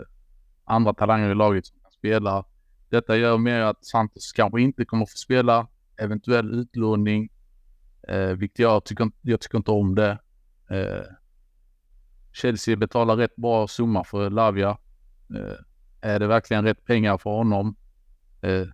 andra 0.64 0.94
talanger 0.94 1.30
i 1.30 1.34
laget 1.34 1.66
som 1.66 1.77
spela. 1.98 2.44
Detta 2.88 3.16
gör 3.16 3.38
mer 3.38 3.60
att 3.60 3.84
Santos 3.84 4.32
kanske 4.32 4.60
inte 4.60 4.84
kommer 4.84 5.02
att 5.02 5.10
få 5.10 5.16
spela, 5.16 5.66
eventuell 5.96 6.54
utlåning, 6.54 7.28
eh, 8.08 8.28
vilket 8.28 8.58
jag 8.58 8.84
tycker, 8.84 9.10
jag 9.22 9.40
tycker 9.40 9.58
inte 9.58 9.70
om 9.70 9.94
det. 9.94 10.18
Eh, 10.70 11.04
Chelsea 12.32 12.76
betalar 12.76 13.16
rätt 13.16 13.36
bra 13.36 13.68
summa 13.68 14.04
för 14.04 14.30
Lavia. 14.30 14.78
Eh, 15.36 15.56
är 16.00 16.18
det 16.18 16.26
verkligen 16.26 16.64
rätt 16.64 16.84
pengar 16.84 17.18
för 17.18 17.30
honom? 17.30 17.76
Eh, 18.40 18.66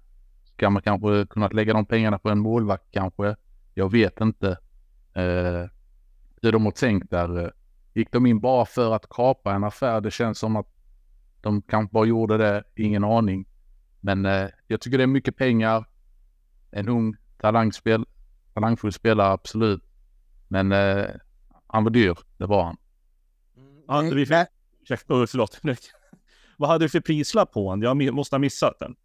ska 0.44 0.70
man 0.70 0.82
kanske 0.82 1.26
kunna 1.30 1.48
lägga 1.48 1.72
de 1.72 1.86
pengarna 1.86 2.18
på 2.18 2.30
en 2.30 2.38
målvakt 2.38 2.84
kanske? 2.90 3.36
Jag 3.74 3.92
vet 3.92 4.20
inte. 4.20 4.48
Eh, 5.14 5.68
hur 6.42 6.52
de 6.52 6.64
har 6.64 6.72
tänkt 6.72 7.10
där. 7.10 7.52
Gick 7.94 8.12
de 8.12 8.26
in 8.26 8.40
bara 8.40 8.64
för 8.64 8.94
att 8.94 9.08
kapa 9.08 9.54
en 9.54 9.64
affär? 9.64 10.00
Det 10.00 10.10
känns 10.10 10.38
som 10.38 10.56
att 10.56 10.73
de 11.44 11.62
kanske 11.62 11.92
bara 11.92 12.06
gjorde 12.06 12.38
det. 12.38 12.64
Ingen 12.76 13.04
aning. 13.04 13.46
Men 14.00 14.26
eh, 14.26 14.48
jag 14.66 14.80
tycker 14.80 14.98
det 14.98 15.04
är 15.04 15.08
mycket 15.08 15.36
pengar. 15.36 15.84
En 16.70 16.88
ung 16.88 17.16
talangspel, 17.40 18.04
talangfull 18.54 18.92
spelare, 18.92 19.32
absolut. 19.32 19.82
Men 20.48 20.72
eh, 20.72 21.06
han 21.66 21.84
var 21.84 21.90
dyr, 21.90 22.18
det 22.36 22.46
var 22.46 22.64
han. 22.64 22.76
Ja, 23.86 24.00
vi 24.00 24.26
fick... 24.26 24.36
Ursäkta, 24.82 25.26
förlåt. 25.26 25.60
Vad 26.56 26.70
hade 26.70 26.84
du 26.84 26.88
för 26.88 27.00
prislapp 27.00 27.52
på 27.52 27.68
honom? 27.68 28.00
Jag 28.00 28.14
måste 28.14 28.34
ha 28.34 28.38
missat 28.38 28.78
den. 28.78 28.96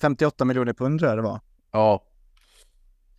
58 0.00 0.44
miljoner 0.44 0.72
pund 0.72 0.98
tror 0.98 1.08
jag 1.08 1.18
det 1.18 1.22
var. 1.22 1.40
Ja. 1.72 2.04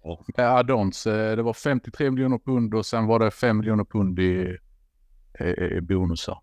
Oh. 0.02 0.20
Addons, 0.38 1.04
det 1.04 1.42
var 1.42 1.54
53 1.54 2.12
miljoner 2.12 2.38
pund 2.38 2.74
och 2.74 2.86
sen 2.86 3.06
var 3.06 3.20
det 3.20 3.32
5 3.32 3.58
miljoner 3.58 3.84
pund 3.84 4.20
i, 4.20 4.58
i, 5.40 5.44
i 5.44 5.82
bonusar. 5.82 6.40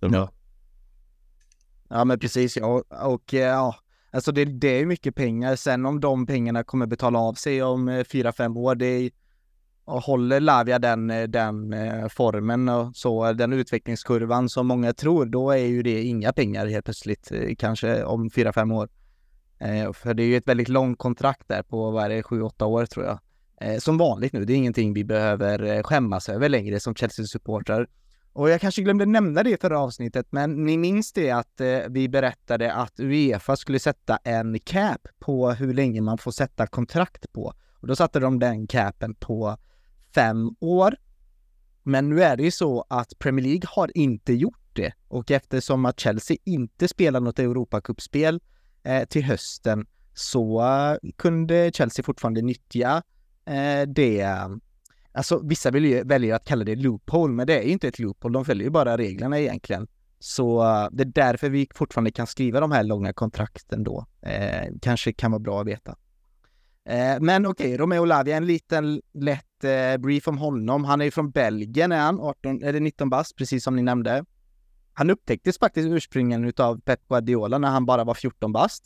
Ja. 0.00 0.30
Ja 1.88 2.04
men 2.04 2.18
precis 2.18 2.56
ja. 2.56 2.82
Och, 2.90 3.34
eh, 3.34 3.40
ja, 3.40 3.74
alltså 4.10 4.32
det, 4.32 4.44
det 4.44 4.80
är 4.80 4.86
mycket 4.86 5.14
pengar. 5.14 5.56
Sen 5.56 5.86
om 5.86 6.00
de 6.00 6.26
pengarna 6.26 6.64
kommer 6.64 6.86
betala 6.86 7.18
av 7.18 7.34
sig 7.34 7.62
om 7.62 7.88
eh, 7.88 8.04
4-5 8.04 8.58
år, 8.58 8.74
det 8.74 8.86
är 8.86 9.10
och 9.84 10.02
håller 10.02 10.40
Lavia 10.40 10.78
den, 10.78 11.10
eh, 11.10 11.22
den 11.22 11.74
formen 12.10 12.68
och 12.68 12.96
så, 12.96 13.32
den 13.32 13.52
utvecklingskurvan 13.52 14.48
som 14.48 14.66
många 14.66 14.92
tror, 14.92 15.26
då 15.26 15.50
är 15.50 15.56
ju 15.66 15.82
det 15.82 16.02
inga 16.02 16.32
pengar 16.32 16.66
helt 16.66 16.84
plötsligt, 16.84 17.32
kanske 17.58 18.04
om 18.04 18.30
4-5 18.30 18.74
år. 18.74 18.88
För 19.92 20.14
det 20.14 20.22
är 20.22 20.26
ju 20.26 20.36
ett 20.36 20.48
väldigt 20.48 20.68
långt 20.68 20.98
kontrakt 20.98 21.48
där 21.48 21.62
på, 21.62 21.90
vad 21.90 22.04
är 22.04 22.08
det, 22.08 22.22
7-8 22.22 22.64
år 22.64 22.86
tror 22.86 23.06
jag. 23.06 23.82
Som 23.82 23.98
vanligt 23.98 24.32
nu, 24.32 24.44
det 24.44 24.52
är 24.52 24.56
ingenting 24.56 24.94
vi 24.94 25.04
behöver 25.04 25.82
skämmas 25.82 26.28
över 26.28 26.48
längre 26.48 26.80
som 26.80 26.94
Chelsea-supportrar. 26.94 27.86
Och 28.38 28.50
jag 28.50 28.60
kanske 28.60 28.82
glömde 28.82 29.06
nämna 29.06 29.42
det 29.42 29.50
i 29.50 29.56
förra 29.56 29.78
avsnittet, 29.78 30.26
men 30.30 30.64
ni 30.64 30.76
minns 30.76 31.12
det 31.12 31.30
att 31.30 31.60
eh, 31.60 31.78
vi 31.88 32.08
berättade 32.08 32.72
att 32.72 33.00
Uefa 33.00 33.56
skulle 33.56 33.78
sätta 33.78 34.18
en 34.24 34.58
cap 34.58 35.08
på 35.18 35.50
hur 35.50 35.74
länge 35.74 36.00
man 36.00 36.18
får 36.18 36.30
sätta 36.30 36.66
kontrakt 36.66 37.32
på. 37.32 37.54
Och 37.74 37.86
då 37.86 37.96
satte 37.96 38.20
de 38.20 38.38
den 38.38 38.66
capen 38.66 39.14
på 39.14 39.56
fem 40.14 40.50
år. 40.60 40.96
Men 41.82 42.08
nu 42.08 42.22
är 42.22 42.36
det 42.36 42.42
ju 42.42 42.50
så 42.50 42.84
att 42.88 43.18
Premier 43.18 43.46
League 43.46 43.68
har 43.68 43.98
inte 43.98 44.32
gjort 44.32 44.70
det 44.72 44.92
och 45.08 45.30
eftersom 45.30 45.84
att 45.84 46.00
Chelsea 46.00 46.36
inte 46.44 46.88
spelar 46.88 47.20
något 47.20 47.38
Europacupspel 47.38 48.40
eh, 48.82 49.04
till 49.04 49.24
hösten 49.24 49.86
så 50.14 50.62
eh, 50.62 51.10
kunde 51.16 51.70
Chelsea 51.74 52.02
fortfarande 52.02 52.42
nyttja 52.42 53.02
eh, 53.46 53.88
det. 53.88 54.26
Alltså 55.18 55.40
vissa 55.44 55.70
vill 55.70 55.84
ju, 55.84 56.04
väljer 56.04 56.34
att 56.34 56.44
kalla 56.44 56.64
det 56.64 56.76
loophole, 56.76 57.34
men 57.34 57.46
det 57.46 57.58
är 57.58 57.62
ju 57.62 57.70
inte 57.70 57.88
ett 57.88 57.98
loophole, 57.98 58.32
de 58.32 58.44
följer 58.44 58.64
ju 58.64 58.70
bara 58.70 58.98
reglerna 58.98 59.38
egentligen. 59.38 59.86
Så 60.18 60.62
eh, 60.62 60.88
det 60.92 61.02
är 61.02 61.12
därför 61.14 61.50
vi 61.50 61.68
fortfarande 61.74 62.10
kan 62.10 62.26
skriva 62.26 62.60
de 62.60 62.72
här 62.72 62.84
långa 62.84 63.12
kontrakten 63.12 63.84
då. 63.84 64.06
Eh, 64.22 64.72
kanske 64.82 65.12
kan 65.12 65.30
vara 65.30 65.38
bra 65.38 65.60
att 65.60 65.66
veta. 65.66 65.96
Eh, 66.84 67.20
men 67.20 67.46
okej, 67.46 67.66
okay, 67.66 67.76
Romeo 67.76 68.04
Lavia, 68.04 68.36
en 68.36 68.46
liten 68.46 69.02
lätt 69.14 69.64
eh, 69.64 70.00
brief 70.00 70.28
om 70.28 70.38
honom. 70.38 70.84
Han 70.84 71.00
är 71.00 71.04
ju 71.04 71.10
från 71.10 71.30
Belgien, 71.30 71.92
är 71.92 72.00
han, 72.00 72.20
18, 72.20 72.62
eller 72.62 72.80
19 72.80 73.10
bast, 73.10 73.36
precis 73.36 73.64
som 73.64 73.76
ni 73.76 73.82
nämnde. 73.82 74.24
Han 74.92 75.10
upptäcktes 75.10 75.58
faktiskt 75.58 75.88
ursprungligen 75.88 76.52
av 76.58 76.80
Pep 76.80 77.08
Guardiola 77.08 77.58
när 77.58 77.68
han 77.68 77.86
bara 77.86 78.04
var 78.04 78.14
14 78.14 78.52
bast. 78.52 78.84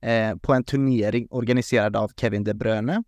Eh, 0.00 0.36
på 0.36 0.54
en 0.54 0.64
turnering 0.64 1.26
organiserad 1.30 1.96
av 1.96 2.10
Kevin 2.16 2.44
De 2.44 2.54
Bruyne. 2.54 3.02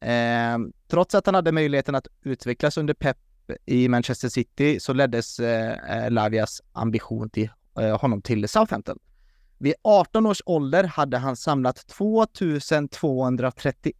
Eh, 0.00 0.58
trots 0.88 1.14
att 1.14 1.26
han 1.26 1.34
hade 1.34 1.52
möjligheten 1.52 1.94
att 1.94 2.06
utvecklas 2.22 2.76
under 2.76 2.94
Pep 2.94 3.16
i 3.64 3.88
Manchester 3.88 4.28
City 4.28 4.80
så 4.80 4.92
leddes 4.92 5.40
eh, 5.40 6.04
eh 6.04 6.10
Lavias 6.10 6.62
ambition 6.72 7.30
till 7.30 7.48
eh, 7.78 8.00
honom 8.00 8.22
till 8.22 8.48
Southampton. 8.48 8.98
Vid 9.58 9.74
18 9.82 10.26
års 10.26 10.42
ålder 10.46 10.84
hade 10.84 11.18
han 11.18 11.36
samlat 11.36 11.86
2231 11.86 13.94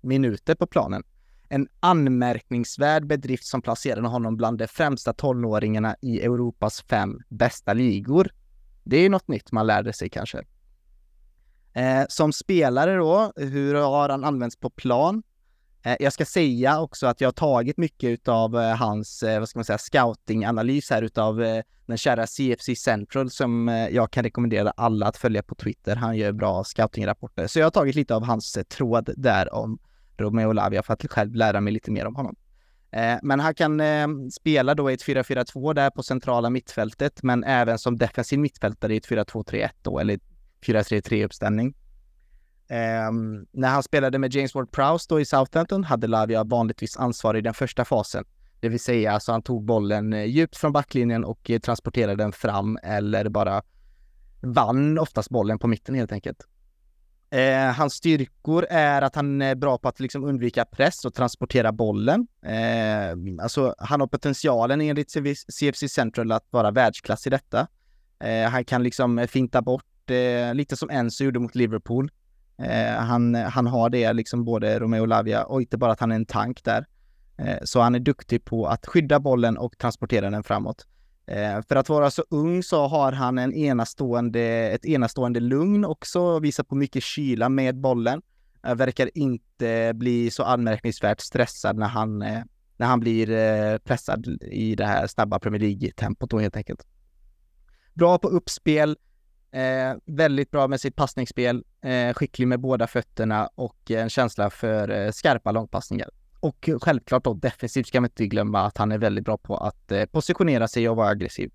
minuter 0.00 0.54
på 0.54 0.66
planen. 0.66 1.02
En 1.48 1.68
anmärkningsvärd 1.80 3.06
bedrift 3.06 3.44
som 3.44 3.62
placerade 3.62 4.08
honom 4.08 4.36
bland 4.36 4.58
de 4.58 4.68
främsta 4.68 5.12
tonåringarna 5.12 5.96
i 6.00 6.20
Europas 6.20 6.82
fem 6.82 7.20
bästa 7.28 7.72
ligor. 7.72 8.30
Det 8.84 8.96
är 8.96 9.10
något 9.10 9.28
nytt 9.28 9.52
man 9.52 9.66
lärde 9.66 9.92
sig 9.92 10.10
kanske. 10.10 10.42
Eh, 11.72 12.04
som 12.08 12.32
spelare 12.32 12.96
då, 12.96 13.32
hur 13.36 13.74
har 13.74 14.08
han 14.08 14.24
använts 14.24 14.56
på 14.56 14.70
plan? 14.70 15.22
Eh, 15.82 15.96
jag 16.00 16.12
ska 16.12 16.24
säga 16.24 16.80
också 16.80 17.06
att 17.06 17.20
jag 17.20 17.28
har 17.28 17.32
tagit 17.32 17.76
mycket 17.76 18.28
av 18.28 18.58
eh, 18.58 18.76
hans, 18.76 19.22
eh, 19.22 19.38
vad 19.38 19.48
ska 19.48 19.58
man 19.58 19.64
säga, 19.64 19.78
scouting-analys 19.78 20.90
här 20.90 21.02
utav 21.02 21.62
den 21.86 21.96
kära 21.96 22.26
CFC 22.26 22.76
Central 22.76 23.30
som 23.30 23.68
jag 23.90 24.10
kan 24.10 24.24
rekommendera 24.24 24.70
alla 24.70 25.06
att 25.06 25.16
följa 25.16 25.42
på 25.42 25.54
Twitter. 25.54 25.96
Han 25.96 26.16
gör 26.16 26.32
bra 26.32 26.64
scouting-rapporter. 26.64 27.46
Så 27.46 27.58
jag 27.58 27.66
har 27.66 27.70
tagit 27.70 27.94
lite 27.94 28.14
av 28.14 28.24
hans 28.24 28.58
tråd 28.68 29.10
där 29.16 29.54
om 29.54 29.78
Romeo 30.16 30.52
Lavia 30.52 30.82
för 30.82 30.92
att 30.92 31.06
själv 31.10 31.34
lära 31.34 31.60
mig 31.60 31.72
lite 31.72 31.90
mer 31.90 32.06
om 32.06 32.16
honom. 32.16 32.36
Men 33.22 33.40
han 33.40 33.54
kan 33.54 33.80
ehm, 33.80 34.30
spela 34.30 34.74
då 34.74 34.90
i 34.90 34.94
ett 34.94 35.04
4-4-2 35.04 35.74
där 35.74 35.90
på 35.90 36.02
centrala 36.02 36.50
mittfältet, 36.50 37.22
men 37.22 37.44
även 37.44 37.78
som 37.78 37.98
defensiv 37.98 38.38
mittfältare 38.38 38.94
i 38.94 38.96
ett 38.96 39.08
4-2-3-1 39.08 39.68
då, 39.82 39.98
eller 39.98 40.18
4-3-3 40.66 41.24
uppställning. 41.24 41.74
Um, 42.72 43.46
när 43.52 43.68
han 43.68 43.82
spelade 43.82 44.18
med 44.18 44.34
James 44.34 44.54
Ward-Prowse 44.54 45.06
då 45.08 45.20
i 45.20 45.24
Southampton 45.24 45.84
hade 45.84 46.06
Lavia 46.06 46.44
vanligtvis 46.44 46.96
ansvar 46.96 47.36
i 47.36 47.40
den 47.40 47.54
första 47.54 47.84
fasen. 47.84 48.24
Det 48.60 48.68
vill 48.68 48.80
säga, 48.80 49.12
alltså 49.12 49.32
han 49.32 49.42
tog 49.42 49.64
bollen 49.64 50.12
eh, 50.12 50.24
djupt 50.24 50.56
från 50.56 50.72
backlinjen 50.72 51.24
och 51.24 51.50
eh, 51.50 51.58
transporterade 51.58 52.16
den 52.22 52.32
fram 52.32 52.78
eller 52.82 53.28
bara 53.28 53.62
vann 54.40 54.98
oftast 54.98 55.30
bollen 55.30 55.58
på 55.58 55.66
mitten 55.66 55.94
helt 55.94 56.12
enkelt. 56.12 56.46
Eh, 57.30 57.72
hans 57.72 57.94
styrkor 57.94 58.66
är 58.70 59.02
att 59.02 59.14
han 59.14 59.42
är 59.42 59.54
bra 59.54 59.78
på 59.78 59.88
att 59.88 60.00
liksom 60.00 60.24
undvika 60.24 60.64
press 60.64 61.04
och 61.04 61.14
transportera 61.14 61.72
bollen. 61.72 62.26
Eh, 62.42 63.42
alltså 63.42 63.74
han 63.78 64.00
har 64.00 64.06
potentialen 64.06 64.80
enligt 64.80 65.10
CFC 65.48 65.88
Central 65.88 66.32
att 66.32 66.46
vara 66.50 66.70
världsklass 66.70 67.26
i 67.26 67.30
detta. 67.30 67.66
Eh, 68.20 68.50
han 68.50 68.64
kan 68.64 68.82
liksom 68.82 69.18
eh, 69.18 69.26
finta 69.26 69.62
bort, 69.62 70.10
eh, 70.10 70.54
lite 70.54 70.76
som 70.76 70.90
Enzo 70.90 71.24
gjorde 71.24 71.38
mot 71.38 71.54
Liverpool. 71.54 72.10
Eh, 72.58 72.94
han, 72.94 73.34
han 73.34 73.66
har 73.66 73.90
det 73.90 74.12
liksom 74.12 74.44
både 74.44 74.78
Romeo 74.78 75.04
Lavia 75.04 75.44
och 75.44 75.60
inte 75.60 75.78
bara 75.78 75.92
att 75.92 76.00
han 76.00 76.12
är 76.12 76.16
en 76.16 76.26
tank 76.26 76.64
där. 76.64 76.86
Eh, 77.36 77.58
så 77.64 77.80
han 77.80 77.94
är 77.94 77.98
duktig 77.98 78.44
på 78.44 78.66
att 78.66 78.86
skydda 78.86 79.20
bollen 79.20 79.58
och 79.58 79.78
transportera 79.78 80.30
den 80.30 80.42
framåt. 80.42 80.86
Eh, 81.26 81.62
för 81.68 81.76
att 81.76 81.88
vara 81.88 82.10
så 82.10 82.24
ung 82.30 82.62
så 82.62 82.86
har 82.86 83.12
han 83.12 83.38
en 83.38 83.54
enastående, 83.54 84.40
ett 84.70 84.84
enastående 84.84 85.40
lugn 85.40 85.84
också, 85.84 86.38
visar 86.38 86.64
på 86.64 86.74
mycket 86.74 87.02
kyla 87.02 87.48
med 87.48 87.80
bollen. 87.80 88.22
verkar 88.62 89.10
inte 89.14 89.92
bli 89.94 90.30
så 90.30 90.42
anmärkningsvärt 90.42 91.20
stressad 91.20 91.76
när 91.78 91.86
han, 91.86 92.22
eh, 92.22 92.42
när 92.76 92.86
han 92.86 93.00
blir 93.00 93.30
eh, 93.30 93.78
pressad 93.78 94.26
i 94.42 94.74
det 94.74 94.86
här 94.86 95.06
snabba 95.06 95.38
Premier 95.38 95.60
League-tempot 95.60 96.30
då 96.30 96.38
helt 96.38 96.56
enkelt. 96.56 96.86
bra 97.94 98.18
på 98.18 98.28
uppspel, 98.28 98.96
eh, 99.52 99.94
väldigt 100.04 100.50
bra 100.50 100.68
med 100.68 100.80
sitt 100.80 100.96
passningsspel, 100.96 101.64
eh, 101.82 102.14
skicklig 102.14 102.48
med 102.48 102.60
båda 102.60 102.86
fötterna 102.86 103.46
och 103.54 103.90
en 103.90 104.10
känsla 104.10 104.50
för 104.50 104.90
eh, 104.90 105.10
skarpa 105.10 105.52
långpassningar. 105.52 106.08
Och 106.40 106.70
självklart 106.80 107.24
då 107.24 107.34
defensivt 107.34 107.86
ska 107.86 108.00
man 108.00 108.10
inte 108.10 108.26
glömma 108.26 108.60
att 108.60 108.78
han 108.78 108.92
är 108.92 108.98
väldigt 108.98 109.24
bra 109.24 109.36
på 109.38 109.56
att 109.56 109.92
eh, 109.92 110.04
positionera 110.04 110.68
sig 110.68 110.88
och 110.88 110.96
vara 110.96 111.08
aggressiv. 111.08 111.52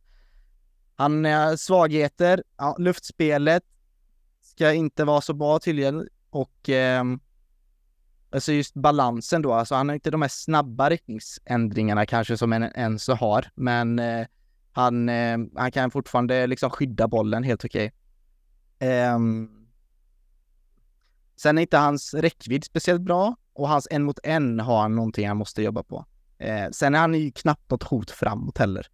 Han 0.95 1.25
har 1.25 1.55
svagheter, 1.55 2.43
ja, 2.57 2.75
luftspelet 2.79 3.63
ska 4.41 4.73
inte 4.73 5.03
vara 5.03 5.21
så 5.21 5.33
bra 5.33 5.59
tydligen 5.59 6.07
och 6.29 6.69
eh, 6.69 7.03
alltså 8.29 8.51
just 8.51 8.73
balansen 8.73 9.41
då, 9.41 9.53
alltså 9.53 9.75
han 9.75 9.89
har 9.89 9.93
inte 9.95 10.11
de 10.11 10.21
här 10.21 10.29
snabba 10.29 10.89
riktningsändringarna 10.89 12.05
kanske 12.05 12.37
som 12.37 12.53
en 12.53 12.63
Enzo 12.63 13.13
har, 13.13 13.49
men 13.55 13.99
eh, 13.99 14.27
han, 14.77 15.09
eh, 15.09 15.37
han 15.55 15.71
kan 15.71 15.91
fortfarande 15.91 16.47
liksom 16.47 16.69
skydda 16.69 17.07
bollen 17.07 17.43
helt 17.43 17.65
okej. 17.65 17.93
Eh, 18.79 19.19
sen 21.35 21.57
är 21.57 21.61
inte 21.61 21.77
hans 21.77 22.13
räckvidd 22.13 22.63
speciellt 22.63 23.01
bra 23.01 23.35
och 23.53 23.69
hans 23.69 23.87
en 23.91 24.03
mot 24.03 24.19
en 24.23 24.59
har 24.59 24.81
han 24.81 24.95
någonting 24.95 25.27
han 25.27 25.37
måste 25.37 25.63
jobba 25.63 25.83
på. 25.83 26.05
Eh, 26.37 26.69
sen 26.71 26.95
är 26.95 26.99
han 26.99 27.13
ju 27.13 27.31
knappt 27.31 27.71
något 27.71 27.83
hot 27.83 28.11
framåt 28.11 28.57
heller. 28.57 28.87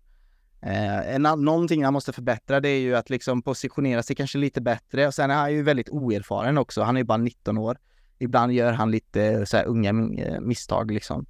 Eh, 0.62 1.16
en, 1.16 1.22
någonting 1.22 1.84
han 1.84 1.94
måste 1.94 2.14
förbättra 2.14 2.60
det 2.60 2.70
är 2.70 2.80
ju 2.80 2.96
att 2.96 3.10
liksom 3.10 3.42
positionera 3.42 4.04
sig 4.04 4.16
kanske 4.16 4.38
lite 4.38 4.62
bättre 4.62 5.08
och 5.08 5.14
sen 5.14 5.32
är 5.32 5.36
han 5.36 5.54
ju 5.54 5.64
väldigt 5.64 5.90
oerfaren 5.90 6.58
också. 6.58 6.82
Han 6.82 6.96
är 6.96 7.00
ju 7.00 7.06
bara 7.06 7.18
19 7.18 7.58
år. 7.58 7.78
Ibland 8.20 8.52
gör 8.52 8.72
han 8.72 8.92
lite 8.92 9.46
så 9.46 9.58
här 9.58 9.66
unga 9.66 9.90
eh, 9.90 10.40
misstag 10.40 10.92
liksom. 10.92 11.26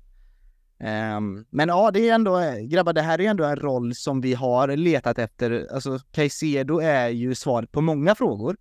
Um, 0.80 1.46
men 1.50 1.70
ja, 1.70 1.92
det 1.92 2.10
är 2.10 2.16
ändå, 2.16 2.40
grabbar, 2.64 2.94
det 2.94 3.02
här 3.02 3.22
är 3.22 3.30
ändå 3.30 3.44
en 3.44 3.56
roll 3.56 3.96
som 3.96 4.22
vi 4.22 4.34
har 4.34 4.68
letat 4.68 5.20
efter. 5.20 5.68
Alltså, 5.74 6.00
Caicedo 6.12 6.80
är 6.80 7.10
ju 7.10 7.36
svaret 7.36 7.72
på 7.72 7.82
många 7.82 8.16
frågor. 8.16 8.58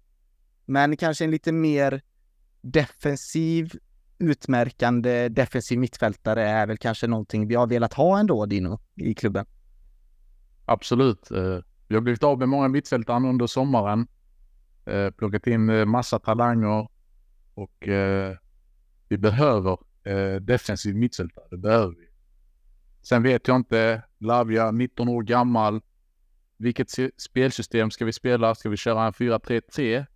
Men 0.67 0.97
kanske 0.97 1.25
en 1.25 1.31
lite 1.31 1.53
mer 1.53 2.03
defensiv, 2.61 3.73
utmärkande 4.19 5.29
defensiv 5.29 5.79
mittfältare 5.79 6.49
är 6.49 6.67
väl 6.67 6.79
kanske 6.79 7.07
någonting 7.07 7.49
vi 7.49 7.55
har 7.55 7.67
velat 7.67 7.95
ha 7.95 8.19
ändå, 8.19 8.47
Dino, 8.47 8.81
i 8.95 9.15
klubben. 9.15 9.47
Absolut. 10.65 11.31
Eh, 11.31 11.59
vi 11.89 11.95
har 11.95 12.01
blivit 12.03 12.23
av 12.23 12.39
med 12.39 12.49
många 12.49 12.69
mittfältare 12.69 13.29
under 13.29 13.47
sommaren. 13.47 14.07
Eh, 14.85 15.11
plockat 15.11 15.47
in 15.47 15.71
eh, 15.71 15.85
massa 15.85 16.19
talanger 16.19 16.89
och 17.55 17.89
vi 19.09 19.19
behöver 19.19 19.79
Eh, 20.05 20.35
defensiv 20.35 20.97
mittfältare. 20.97 21.45
Det 21.51 21.59
behöver 21.59 21.95
vi. 21.95 22.09
Sen 23.03 23.23
vet 23.23 23.49
jag 23.49 23.57
inte, 23.57 24.03
Lavia 24.19 24.71
19 24.71 25.09
år 25.09 25.23
gammal. 25.23 25.81
Vilket 26.57 26.89
spelsystem 27.17 27.91
ska 27.91 28.05
vi 28.05 28.13
spela? 28.13 28.55
Ska 28.55 28.69
vi 28.69 28.77
köra 28.77 29.07
en 29.07 29.13
4-3-3 29.13 30.07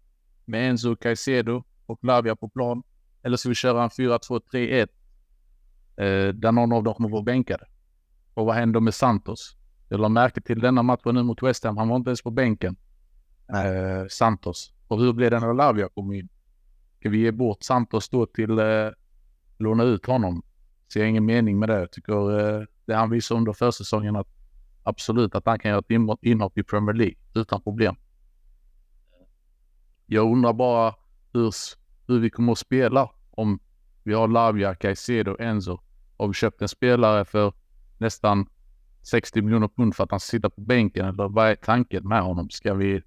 med 0.45 0.71
Enzo 0.71 0.97
Caicedo 0.97 1.65
och 1.87 2.05
Lavia 2.05 2.37
på 2.37 2.49
plan? 2.49 2.83
Eller 3.23 3.37
ska 3.37 3.49
vi 3.49 3.55
köra 3.55 3.83
en 3.83 3.89
4-2-3-1 3.89 4.89
eh, 5.97 6.35
där 6.35 6.53
någon 6.53 6.73
av 6.73 6.83
dem 6.83 6.95
kommer 6.95 7.09
vara 7.09 7.23
bänkade? 7.23 7.65
Och 8.35 8.47
vad 8.47 8.55
händer 8.55 8.81
med 8.81 8.95
Santos? 8.95 9.57
Jag 9.89 10.01
la 10.01 10.09
märke 10.09 10.41
till 10.41 10.61
denna 10.61 10.83
matchen 10.83 11.15
nu 11.15 11.23
mot 11.23 11.43
West 11.43 11.65
Ham. 11.65 11.77
Han 11.77 11.89
var 11.89 11.97
inte 11.97 12.11
ens 12.11 12.23
på 12.23 12.31
bänken. 12.31 12.77
Eh, 13.49 14.07
Santos. 14.09 14.73
Och 14.89 15.01
hur 15.01 15.13
blir 15.13 15.31
det 15.31 15.41
när 15.41 15.55
Lavia 15.55 15.89
kommer 15.89 16.15
in? 16.15 16.29
Ska 16.99 17.09
vi 17.09 17.19
ge 17.19 17.33
bort 17.33 17.63
Santos 17.63 18.09
då 18.09 18.27
till 18.27 18.59
eh, 18.59 18.89
låna 19.59 19.83
ut 19.83 20.07
honom? 20.07 20.43
Ser 20.93 21.05
ingen 21.05 21.25
mening 21.25 21.59
med 21.59 21.69
det. 21.69 21.79
Jag 21.79 21.93
tycker 21.93 22.39
eh, 22.39 22.65
det 22.85 22.95
han 22.95 23.11
visade 23.11 23.39
under 23.39 23.53
försäsongen 23.53 24.17
att 24.17 24.29
absolut 24.83 25.35
att 25.35 25.47
han 25.47 25.59
kan 25.59 25.71
göra 25.71 25.79
ett 25.79 26.21
inhopp 26.23 26.59
i 26.59 26.63
Premier 26.63 26.95
League 26.95 27.17
utan 27.35 27.63
problem. 27.63 27.97
Jag 30.07 30.33
undrar 30.33 30.53
bara 30.53 30.95
hur, 31.33 31.55
hur 32.07 32.21
vi 32.21 32.31
kommer 32.31 32.53
att 32.53 32.59
spela 32.59 33.11
om 33.31 33.59
vi 34.03 34.15
har 34.15 34.29
Lavia, 34.29 34.75
Caicedo, 34.75 35.37
Enzo 35.39 35.81
Har 36.17 36.29
vi 36.29 36.35
köpt 36.35 36.63
en 36.63 36.69
spelare 36.69 37.25
för 37.25 37.53
nästan 37.99 38.49
60 39.03 39.43
miljoner 39.43 39.69
pund 39.69 39.97
för 39.97 40.05
att 40.05 40.11
han 40.11 40.21
sitter 40.21 40.49
på 40.49 40.61
bänken 40.61 41.07
eller 41.07 41.29
vad 41.29 41.49
är 41.49 41.55
tanken 41.55 42.09
med 42.09 42.23
honom? 42.23 42.51
Ska 42.51 42.75
vi, 42.75 43.03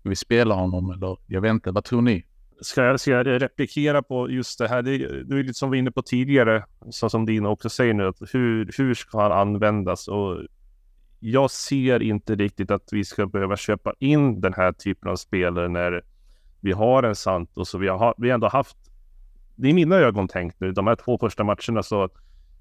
ska 0.00 0.08
vi 0.08 0.16
spela 0.16 0.54
honom 0.54 0.90
eller 0.90 1.16
jag 1.26 1.40
vet 1.40 1.50
inte, 1.50 1.70
vad 1.70 1.84
tror 1.84 2.02
ni? 2.02 2.24
Ska 2.60 2.84
jag, 2.84 3.00
ska 3.00 3.10
jag 3.10 3.42
replikera 3.42 4.02
på 4.02 4.30
just 4.30 4.58
det 4.58 4.68
här? 4.68 4.82
Det, 4.82 4.98
det 4.98 5.38
är 5.38 5.42
lite 5.42 5.54
som 5.54 5.70
vi 5.70 5.76
var 5.76 5.78
inne 5.78 5.90
på 5.90 6.02
tidigare, 6.02 6.64
så 6.90 7.10
som 7.10 7.26
Dina 7.26 7.48
också 7.48 7.68
säger 7.68 7.94
nu, 7.94 8.06
att 8.06 8.16
hur, 8.32 8.70
hur 8.78 8.94
ska 8.94 9.20
han 9.20 9.32
användas? 9.32 10.08
Och 10.08 10.42
jag 11.20 11.50
ser 11.50 12.02
inte 12.02 12.34
riktigt 12.34 12.70
att 12.70 12.88
vi 12.92 13.04
ska 13.04 13.26
behöva 13.26 13.56
köpa 13.56 13.94
in 13.98 14.40
den 14.40 14.54
här 14.54 14.72
typen 14.72 15.10
av 15.10 15.16
spelare 15.16 15.68
när 15.68 16.02
vi 16.60 16.72
har 16.72 17.02
en 17.02 17.14
Santos 17.14 17.74
och 17.74 17.82
vi 17.82 17.88
har 17.88 18.14
vi 18.18 18.30
ändå 18.30 18.48
haft, 18.48 18.76
det 19.56 19.68
är 19.68 19.74
mina 19.74 19.96
ögon 19.96 20.28
tänkt 20.28 20.60
nu, 20.60 20.72
de 20.72 20.86
här 20.86 20.96
två 20.96 21.18
första 21.18 21.44
matcherna 21.44 21.82
så 21.82 22.08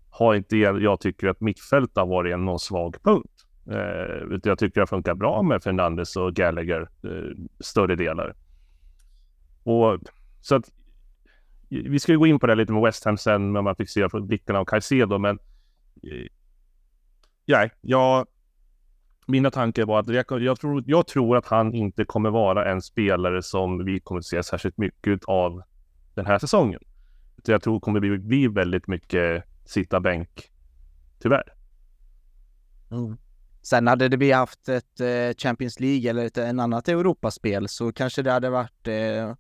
har 0.09 0.35
inte 0.35 0.57
jag 0.57 0.99
tycker 0.99 1.27
att 1.27 1.41
mittfält 1.41 1.91
har 1.95 2.05
varit 2.05 2.33
en 2.33 2.45
någon 2.45 2.59
svag 2.59 2.95
punkt. 3.03 3.45
Eh, 3.71 4.39
jag 4.43 4.59
tycker 4.59 4.75
det 4.75 4.81
har 4.81 4.85
funkat 4.85 5.17
bra 5.17 5.41
med 5.41 5.63
Fernandes 5.63 6.15
och 6.15 6.33
Gallagher 6.35 6.81
eh, 6.81 7.45
större 7.59 7.95
delar. 7.95 8.35
Och 9.63 10.00
så 10.41 10.56
att 10.56 10.72
vi 11.69 12.00
ska 12.00 12.12
ju 12.12 12.19
gå 12.19 12.28
in 12.28 12.39
på 12.39 12.48
det 12.48 12.56
lite 12.56 12.74
med 12.74 12.82
West 12.82 13.06
Ham 13.06 13.17
sen, 13.17 13.54
när 13.54 13.62
man 13.62 13.76
fick 13.76 13.89
se 13.89 14.08
blickarna 14.13 14.60
av 14.60 14.65
Caicedo, 14.65 15.17
men 15.17 15.39
eh, 16.04 16.28
ja, 17.45 17.69
jag, 17.82 18.28
mina 19.28 19.52
tankar 19.52 19.86
var 19.86 20.00
att 20.00 20.08
jag, 20.08 20.41
jag, 20.41 20.60
tror, 20.60 20.84
jag 20.88 21.08
tror 21.08 21.38
att 21.38 21.45
han 21.45 21.74
inte 21.74 22.06
kommer 22.06 22.30
vara 22.30 22.72
en 22.72 22.82
spelare 22.82 23.43
som 23.43 23.86
vi 23.86 24.00
kommer 24.00 24.19
att 24.19 24.26
se 24.26 24.43
särskilt 24.43 24.78
mycket 24.78 25.26
av 25.26 25.62
den 26.13 26.26
här 26.26 26.39
säsongen. 26.39 26.80
Jag 27.45 27.62
tror 27.62 27.74
det 27.74 27.80
kommer 27.80 28.00
bli, 28.00 28.17
bli 28.17 28.48
väldigt 28.48 28.88
mycket 28.88 29.43
sitta 29.65 30.00
bänk, 30.00 30.52
tyvärr. 31.19 31.54
Mm. 32.91 33.17
Sen 33.62 33.88
hade 33.88 34.08
det 34.08 34.17
vi 34.17 34.32
haft 34.32 34.69
ett 34.69 35.00
eh, 35.00 35.36
Champions 35.38 35.80
League 35.80 36.10
eller 36.10 36.26
ett 36.26 36.38
en 36.38 36.60
annat 36.60 36.88
Europaspel 36.88 37.67
så 37.67 37.91
kanske 37.91 38.22
det 38.22 38.32
hade 38.32 38.50
varit 38.50 38.88
eh, 38.88 39.34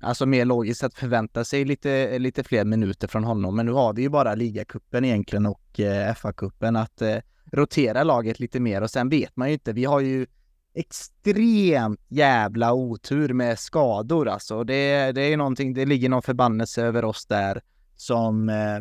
alltså 0.00 0.26
mer 0.26 0.44
logiskt 0.44 0.84
att 0.84 0.94
förvänta 0.94 1.44
sig 1.44 1.64
lite, 1.64 2.18
lite 2.18 2.44
fler 2.44 2.64
minuter 2.64 3.08
från 3.08 3.24
honom. 3.24 3.56
Men 3.56 3.66
nu 3.66 3.72
har 3.72 3.92
vi 3.92 4.02
ju 4.02 4.08
bara 4.08 4.34
ligacupen 4.34 5.04
egentligen 5.04 5.46
och 5.46 5.80
eh, 5.80 6.14
FA-cupen 6.14 6.82
att 6.82 7.02
eh, 7.02 7.16
rotera 7.52 8.04
laget 8.04 8.40
lite 8.40 8.60
mer 8.60 8.82
och 8.82 8.90
sen 8.90 9.08
vet 9.08 9.36
man 9.36 9.48
ju 9.48 9.54
inte. 9.54 9.72
Vi 9.72 9.84
har 9.84 10.00
ju 10.00 10.26
extremt 10.74 12.00
jävla 12.08 12.72
otur 12.72 13.32
med 13.32 13.58
skador 13.58 14.28
alltså. 14.28 14.64
Det, 14.64 15.12
det 15.12 15.22
är 15.22 15.36
någonting, 15.36 15.74
det 15.74 15.86
ligger 15.86 16.08
någon 16.08 16.22
förbannelse 16.22 16.82
över 16.82 17.04
oss 17.04 17.26
där 17.26 17.60
som 17.96 18.48
eh, 18.48 18.78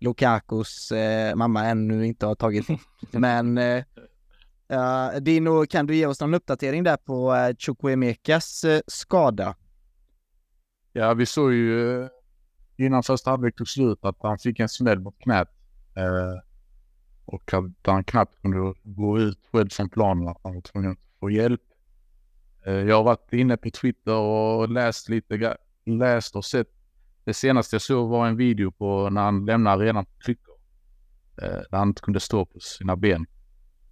Lukakos 0.00 0.92
eh, 0.92 1.34
mamma 1.34 1.64
ännu 1.64 2.06
inte 2.06 2.26
har 2.26 2.34
tagit. 2.34 2.66
Men 3.10 3.58
eh, 3.58 3.84
uh, 4.72 5.20
Dino, 5.20 5.66
kan 5.66 5.86
du 5.86 5.96
ge 5.96 6.06
oss 6.06 6.20
någon 6.20 6.34
uppdatering 6.34 6.84
där 6.84 6.96
på 6.96 7.32
uh, 7.34 7.56
Chukwuemekas 7.58 8.64
uh, 8.64 8.80
skada? 8.86 9.54
Ja, 10.92 11.14
vi 11.14 11.26
såg 11.26 11.52
ju 11.52 12.02
eh, 12.02 12.08
innan 12.76 13.02
första 13.02 13.30
halvlek 13.30 13.56
tog 13.56 13.68
slut 13.68 13.98
att 14.02 14.16
han 14.20 14.38
fick 14.38 14.60
en 14.60 14.68
smäll 14.68 14.98
mot 14.98 15.18
knät. 15.18 15.48
Eh, 15.94 16.40
och 17.24 17.54
att 17.54 17.86
han 17.86 18.04
knappt 18.04 18.42
kunde 18.42 18.74
gå 18.82 19.18
ut 19.18 19.38
själv 19.52 19.68
från 19.68 19.88
planen. 19.88 20.28
Att 20.28 20.40
han 20.42 20.54
var 20.54 20.60
tvungen 20.60 20.90
att 20.90 20.98
få 21.20 21.30
hjälp. 21.30 21.62
Eh, 22.66 22.72
jag 22.72 22.96
har 22.96 23.04
varit 23.04 23.32
inne 23.32 23.56
på 23.56 23.70
Twitter 23.70 24.14
och 24.14 24.68
läst 24.68 25.08
lite, 25.08 25.56
läst 25.86 26.36
och 26.36 26.44
sett. 26.44 26.68
Det 27.24 27.34
senaste 27.34 27.74
jag 27.74 27.82
såg 27.82 28.08
var 28.08 28.26
en 28.26 28.36
video 28.36 28.70
på 28.70 29.10
när 29.10 29.22
han 29.22 29.46
lämnade 29.46 29.76
arenan 29.76 30.04
på 30.04 30.10
kryckor. 30.18 30.54
Eh, 31.42 31.60
när 31.70 31.78
han 31.78 31.88
inte 31.88 32.02
kunde 32.02 32.20
stå 32.20 32.44
på 32.44 32.60
sina 32.60 32.96
ben. 32.96 33.26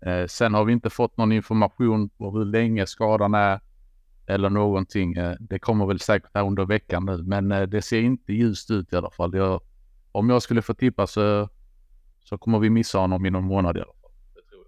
Eh, 0.01 0.27
sen 0.27 0.55
har 0.55 0.65
vi 0.65 0.73
inte 0.73 0.91
fått 0.91 1.17
någon 1.17 1.33
information 1.33 2.09
på 2.09 2.31
hur 2.31 2.45
länge 2.45 2.87
skadan 2.87 3.35
är 3.35 3.61
eller 4.27 4.51
någonting. 4.51 5.15
Eh, 5.15 5.35
det 5.41 5.59
kommer 5.59 5.87
väl 5.87 6.01
säkert 6.01 6.31
här 6.35 6.47
under 6.47 6.65
veckan 6.65 7.05
nu, 7.07 7.23
men 7.23 7.53
eh, 7.53 7.63
det 7.63 7.83
ser 7.83 8.01
inte 8.01 8.33
ljust 8.33 8.71
ut 8.71 8.93
i 8.93 8.97
alla 8.97 9.11
fall. 9.11 9.37
Jag, 9.37 9.61
om 10.13 10.31
jag 10.31 10.43
skulle 10.43 10.63
få 10.63 10.75
tippa 10.75 11.07
så, 11.07 11.49
så 12.25 12.39
kommer 12.39 12.59
vi 12.59 12.71
missa 12.71 12.99
honom 12.99 13.27
i 13.27 13.31
någon 13.31 13.45
månad 13.45 13.77
i 13.77 13.81
alla 13.81 13.93
fall. 14.03 14.11
Det, 14.35 14.51
tror 14.51 14.67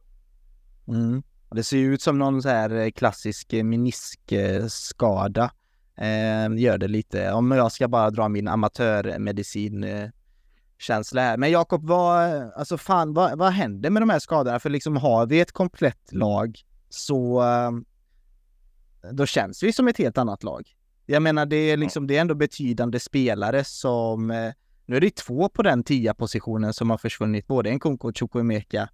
jag. 0.84 0.96
Mm. 0.96 1.22
det 1.50 1.62
ser 1.62 1.78
ut 1.78 2.02
som 2.02 2.18
någon 2.18 2.42
så 2.42 2.48
här 2.48 2.70
eh, 2.70 2.90
klassisk 2.90 3.52
meniskskada. 3.52 5.50
Eh, 5.96 6.56
gör 6.56 6.78
det 6.78 6.88
lite. 6.88 7.32
Om 7.32 7.50
jag 7.50 7.72
ska 7.72 7.88
bara 7.88 8.10
dra 8.10 8.28
min 8.28 8.48
amatörmedicin 8.48 9.84
eh, 9.84 10.08
känsla 10.78 11.22
här. 11.22 11.36
Men 11.36 11.50
Jakob, 11.50 11.86
vad, 11.86 12.42
alltså 12.56 12.78
fan, 12.78 13.14
vad, 13.14 13.38
vad 13.38 13.52
händer 13.52 13.90
med 13.90 14.02
de 14.02 14.10
här 14.10 14.18
skadorna? 14.18 14.58
För 14.58 14.70
liksom 14.70 14.96
har 14.96 15.26
vi 15.26 15.40
ett 15.40 15.52
komplett 15.52 16.12
lag 16.12 16.58
så 16.88 17.40
ehm, 17.40 17.84
då 19.12 19.26
känns 19.26 19.62
vi 19.62 19.72
som 19.72 19.88
ett 19.88 19.98
helt 19.98 20.18
annat 20.18 20.42
lag. 20.42 20.68
Jag 21.06 21.22
menar, 21.22 21.46
det 21.46 21.56
är 21.56 21.76
liksom, 21.76 22.06
det 22.06 22.16
är 22.16 22.20
ändå 22.20 22.34
betydande 22.34 23.00
spelare 23.00 23.64
som, 23.64 24.30
eh, 24.30 24.52
nu 24.86 24.96
är 24.96 25.00
det 25.00 25.16
två 25.16 25.48
på 25.48 25.62
den 25.62 25.84
tia 25.84 26.14
positionen 26.14 26.74
som 26.74 26.90
har 26.90 26.98
försvunnit, 26.98 27.46
både 27.46 27.70
en 27.70 27.76
Nkunku 27.76 28.08
och 28.08 28.18
Chukwuemeka, 28.18 28.88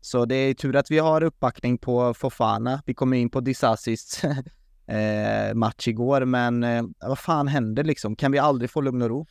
Så 0.00 0.24
det 0.24 0.34
är 0.34 0.54
tur 0.54 0.76
att 0.76 0.90
vi 0.90 0.98
har 0.98 1.22
uppbackning 1.22 1.78
på 1.78 2.14
Fofana. 2.14 2.82
Vi 2.86 2.94
kommer 2.94 3.16
in 3.16 3.30
på 3.30 3.40
Disassis 3.40 4.24
eh, 4.86 5.54
match 5.54 5.88
igår, 5.88 6.24
men 6.24 6.64
eh, 6.64 6.82
vad 7.00 7.18
fan 7.18 7.48
händer 7.48 7.84
liksom? 7.84 8.16
Kan 8.16 8.32
vi 8.32 8.38
aldrig 8.38 8.70
få 8.70 8.80
lugn 8.80 9.02
och 9.02 9.08
ro? 9.08 9.26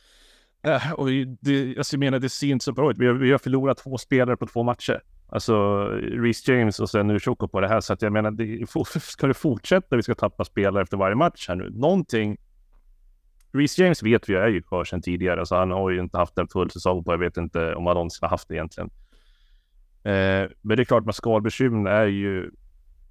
Och 0.94 1.08
det, 1.40 1.78
alltså 1.78 1.94
jag 1.96 2.00
menar, 2.00 2.18
det 2.18 2.28
ser 2.28 2.46
inte 2.46 2.64
så 2.64 2.72
bra 2.72 2.90
ut. 2.90 2.98
Vi 2.98 3.06
har, 3.06 3.14
vi 3.14 3.30
har 3.30 3.38
förlorat 3.38 3.78
två 3.78 3.98
spelare 3.98 4.36
på 4.36 4.46
två 4.46 4.62
matcher. 4.62 5.02
Alltså 5.28 5.84
Reece 5.98 6.48
James 6.48 6.80
och 6.80 6.90
sen 6.90 7.10
Ushoko 7.10 7.48
på 7.48 7.60
det 7.60 7.68
här. 7.68 7.80
Så 7.80 7.92
att 7.92 8.02
jag 8.02 8.12
menar, 8.12 8.30
det, 8.30 8.66
ska 9.00 9.26
det 9.26 9.34
fortsätta? 9.34 9.96
Vi 9.96 10.02
ska 10.02 10.14
tappa 10.14 10.44
spelare 10.44 10.82
efter 10.82 10.96
varje 10.96 11.14
match 11.14 11.48
här 11.48 11.56
nu. 11.56 11.70
Någonting. 11.70 12.36
Reece 13.52 13.78
James 13.78 14.02
vet 14.02 14.28
vi 14.28 14.34
är 14.34 14.48
ju 14.48 14.62
kvar 14.62 14.84
sedan 14.84 15.02
tidigare, 15.02 15.46
så 15.46 15.56
han 15.56 15.70
har 15.70 15.90
ju 15.90 16.00
inte 16.00 16.18
haft 16.18 16.38
en 16.38 16.48
full 16.48 16.70
säsong 16.70 17.04
på. 17.04 17.12
Jag 17.12 17.18
vet 17.18 17.36
inte 17.36 17.74
om 17.74 17.86
han 17.86 17.94
någonsin 17.94 18.18
har 18.22 18.28
haft 18.28 18.48
det 18.48 18.54
egentligen. 18.54 18.90
Eh, 20.04 20.50
men 20.60 20.76
det 20.76 20.82
är 20.82 20.84
klart, 20.84 21.04
med 21.04 21.14
skalbekymren 21.14 21.86
är 21.86 22.06
ju 22.06 22.50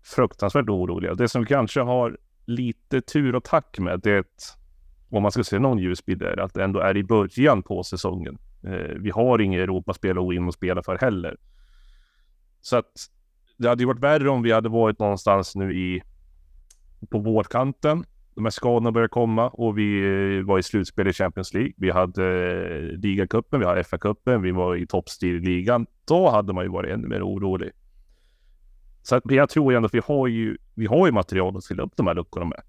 fruktansvärt 0.04 0.70
oroliga. 0.70 1.14
Det 1.14 1.28
som 1.28 1.42
vi 1.42 1.48
kanske 1.48 1.82
har 1.82 2.18
lite 2.46 3.02
tur 3.02 3.36
och 3.36 3.44
tack 3.44 3.80
med 3.80 4.00
det 4.00 4.12
är 4.12 4.20
att 4.20 4.58
om 5.10 5.24
man 5.24 5.32
ska 5.32 5.44
se 5.44 5.60
någon 5.60 5.78
ljusbild 5.78 6.22
är 6.22 6.40
att 6.40 6.54
det 6.54 6.64
ändå 6.64 6.80
är 6.80 6.98
i 6.98 7.04
början 7.04 7.64
på 7.64 7.84
säsongen. 7.84 8.38
Eh, 8.64 8.96
vi 9.00 9.10
har 9.10 9.42
inget 9.42 9.62
Europaspel 9.62 10.18
att 10.18 10.24
gå 10.24 10.34
in 10.34 10.48
och 10.48 10.54
spela 10.54 10.84
för 10.84 10.98
heller. 10.98 11.38
Så 12.64 12.78
att 12.78 13.10
det 13.58 13.68
hade 13.70 13.84
ju 13.84 13.88
varit 13.88 14.00
värre 14.00 14.30
om 14.30 14.42
vi 14.42 14.52
hade 14.52 14.70
varit 14.70 15.00
någonstans 15.00 15.56
nu 15.56 15.74
i 15.74 16.04
på 17.12 17.20
vårkanten. 17.20 18.06
De 18.36 18.46
här 18.46 18.52
skadorna 18.52 18.92
började 18.92 19.10
komma 19.10 19.50
och 19.50 19.78
vi 19.78 20.04
eh, 20.38 20.46
var 20.46 20.60
i 20.60 20.64
slutspel 20.64 21.08
i 21.08 21.14
Champions 21.14 21.54
League. 21.54 21.74
Vi 21.78 21.92
hade 21.92 22.26
eh, 22.76 23.00
ligacupen, 23.00 23.60
vi 23.60 23.66
hade 23.66 23.84
FA-cupen, 23.84 24.42
vi 24.42 24.52
var 24.52 24.76
i 24.76 24.88
toppstil 24.88 25.36
i 25.36 25.40
ligan. 25.40 25.86
Då 26.08 26.30
hade 26.30 26.54
man 26.54 26.64
ju 26.64 26.70
varit 26.70 26.92
ännu 26.92 27.08
mer 27.08 27.28
orolig. 27.28 27.72
Så 29.02 29.16
att 29.16 29.24
jag 29.32 29.50
tror 29.50 29.72
ju 29.72 29.76
ändå 29.76 29.86
att 29.86 29.94
vi 29.94 30.02
har 30.06 30.28
ju, 30.28 30.58
vi 30.74 30.86
har 30.86 31.06
ju 31.06 31.12
material 31.12 31.58
att 31.58 31.66
fylla 31.66 31.84
upp 31.84 31.94
de 31.96 32.08
här 32.08 32.14
luckorna 32.14 32.46
med. 32.46 32.62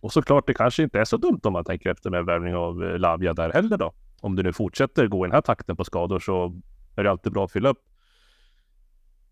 Och 0.00 0.12
såklart, 0.12 0.46
det 0.46 0.54
kanske 0.54 0.82
inte 0.82 1.00
är 1.00 1.04
så 1.04 1.16
dumt 1.16 1.40
om 1.42 1.52
man 1.52 1.64
tänker 1.64 1.90
efter 1.90 2.10
med 2.10 2.24
värvning 2.24 2.54
av 2.54 2.84
eh, 2.84 2.98
Lavia 2.98 3.32
där 3.32 3.52
heller 3.52 3.76
då. 3.76 3.92
Om 4.20 4.36
det 4.36 4.42
nu 4.42 4.52
fortsätter 4.52 5.06
gå 5.06 5.24
i 5.24 5.28
den 5.28 5.34
här 5.34 5.40
takten 5.40 5.76
på 5.76 5.84
skador 5.84 6.18
så 6.18 6.60
är 6.96 7.04
det 7.04 7.10
alltid 7.10 7.32
bra 7.32 7.44
att 7.44 7.52
fylla 7.52 7.68
upp. 7.68 7.78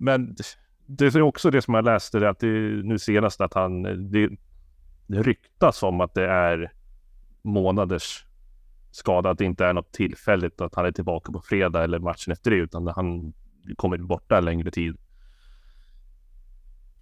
Men 0.01 0.37
det 0.87 1.15
är 1.15 1.23
också 1.23 1.51
det 1.51 1.63
som 1.63 1.75
jag 1.75 1.85
läste, 1.85 2.19
det 2.19 2.29
att 2.29 2.39
det 2.39 2.83
nu 2.85 2.99
senast 2.99 3.41
att 3.41 3.55
han, 3.55 3.83
det, 3.83 4.31
det 5.07 5.23
ryktas 5.23 5.83
om 5.83 6.01
att 6.01 6.15
det 6.15 6.27
är 6.27 6.73
månaders 7.43 8.25
skada, 8.91 9.31
att 9.31 9.39
det 9.39 9.45
inte 9.45 9.67
är 9.67 9.73
något 9.73 9.93
tillfälligt, 9.93 10.61
att 10.61 10.75
han 10.75 10.87
är 10.87 10.93
tillbaka 10.93 11.33
på 11.33 11.41
fredag 11.41 11.85
eller 11.85 11.99
matchen 11.99 12.33
efter 12.33 12.51
det, 12.51 12.57
utan 12.57 12.87
han 12.87 13.33
kommer 13.77 13.99
borta 13.99 14.39
en 14.39 14.45
längre 14.45 14.71
tid. 14.71 14.97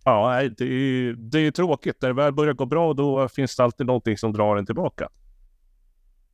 Ja, 0.05 0.49
det 0.59 0.65
är, 0.65 1.13
det 1.13 1.39
är 1.39 1.51
tråkigt. 1.51 2.03
När 2.03 2.09
det 2.09 2.15
väl 2.15 2.33
börjar 2.33 2.55
gå 2.55 2.67
bra, 2.67 2.93
då 2.95 3.29
finns 3.29 3.57
det 3.57 3.65
alltid 3.65 3.87
någonting 3.87 4.19
som 4.19 4.33
drar 4.33 4.57
en 4.57 4.67
tillbaka. 4.67 5.09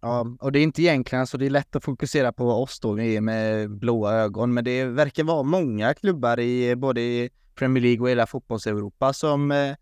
Ja, 0.05 0.27
och 0.41 0.53
det 0.53 0.59
är 0.59 0.63
inte 0.63 0.83
egentligen 0.83 1.27
så 1.27 1.37
det 1.37 1.47
är 1.47 1.51
lätt 1.51 1.77
att 1.77 1.85
fokusera 1.85 2.33
på 2.33 2.51
oss 2.51 2.81
då 2.81 3.21
med 3.21 3.71
blåa 3.71 4.13
ögon, 4.13 4.55
men 4.55 4.65
det 4.65 4.85
verkar 4.85 5.25
vara 5.25 5.43
många 5.43 5.95
klubbar 5.95 6.41
i 6.41 6.77
både 6.77 7.01
i 7.01 7.31
Premier 7.55 7.83
League 7.83 8.01
och 8.01 8.11
hela 8.11 8.27
fotbolls-Europa 8.27 9.13
som 9.13 9.51
eh, 9.51 9.77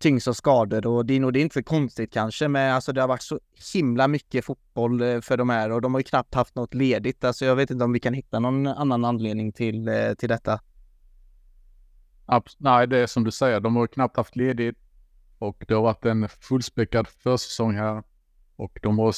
tyngs 0.00 0.28
av 0.28 0.32
skador 0.32 0.86
och 0.86 1.06
det 1.06 1.14
är 1.14 1.20
nog 1.20 1.32
det 1.32 1.38
är 1.38 1.42
inte 1.42 1.52
för 1.52 1.62
konstigt 1.62 2.12
kanske, 2.12 2.48
men 2.48 2.74
alltså 2.74 2.92
det 2.92 3.00
har 3.00 3.08
varit 3.08 3.22
så 3.22 3.40
himla 3.74 4.08
mycket 4.08 4.44
fotboll 4.44 5.00
eh, 5.00 5.20
för 5.20 5.36
de 5.36 5.50
här 5.50 5.72
och 5.72 5.80
de 5.82 5.94
har 5.94 6.00
ju 6.00 6.04
knappt 6.04 6.34
haft 6.34 6.54
något 6.54 6.74
ledigt. 6.74 7.24
Alltså 7.24 7.44
jag 7.44 7.56
vet 7.56 7.70
inte 7.70 7.84
om 7.84 7.92
vi 7.92 8.00
kan 8.00 8.14
hitta 8.14 8.38
någon 8.38 8.66
annan 8.66 9.04
anledning 9.04 9.52
till, 9.52 9.88
eh, 9.88 10.14
till 10.18 10.28
detta. 10.28 10.60
Abs 12.26 12.56
nej, 12.58 12.86
det 12.86 12.98
är 12.98 13.06
som 13.06 13.24
du 13.24 13.30
säger, 13.30 13.60
de 13.60 13.76
har 13.76 13.86
knappt 13.86 14.16
haft 14.16 14.36
ledigt 14.36 14.78
och 15.38 15.64
det 15.68 15.74
har 15.74 15.82
varit 15.82 16.04
en 16.04 16.28
fullspäckad 16.28 17.08
försäsong 17.08 17.74
här 17.74 18.02
och 18.56 18.78
de 18.82 18.98
har 18.98 19.12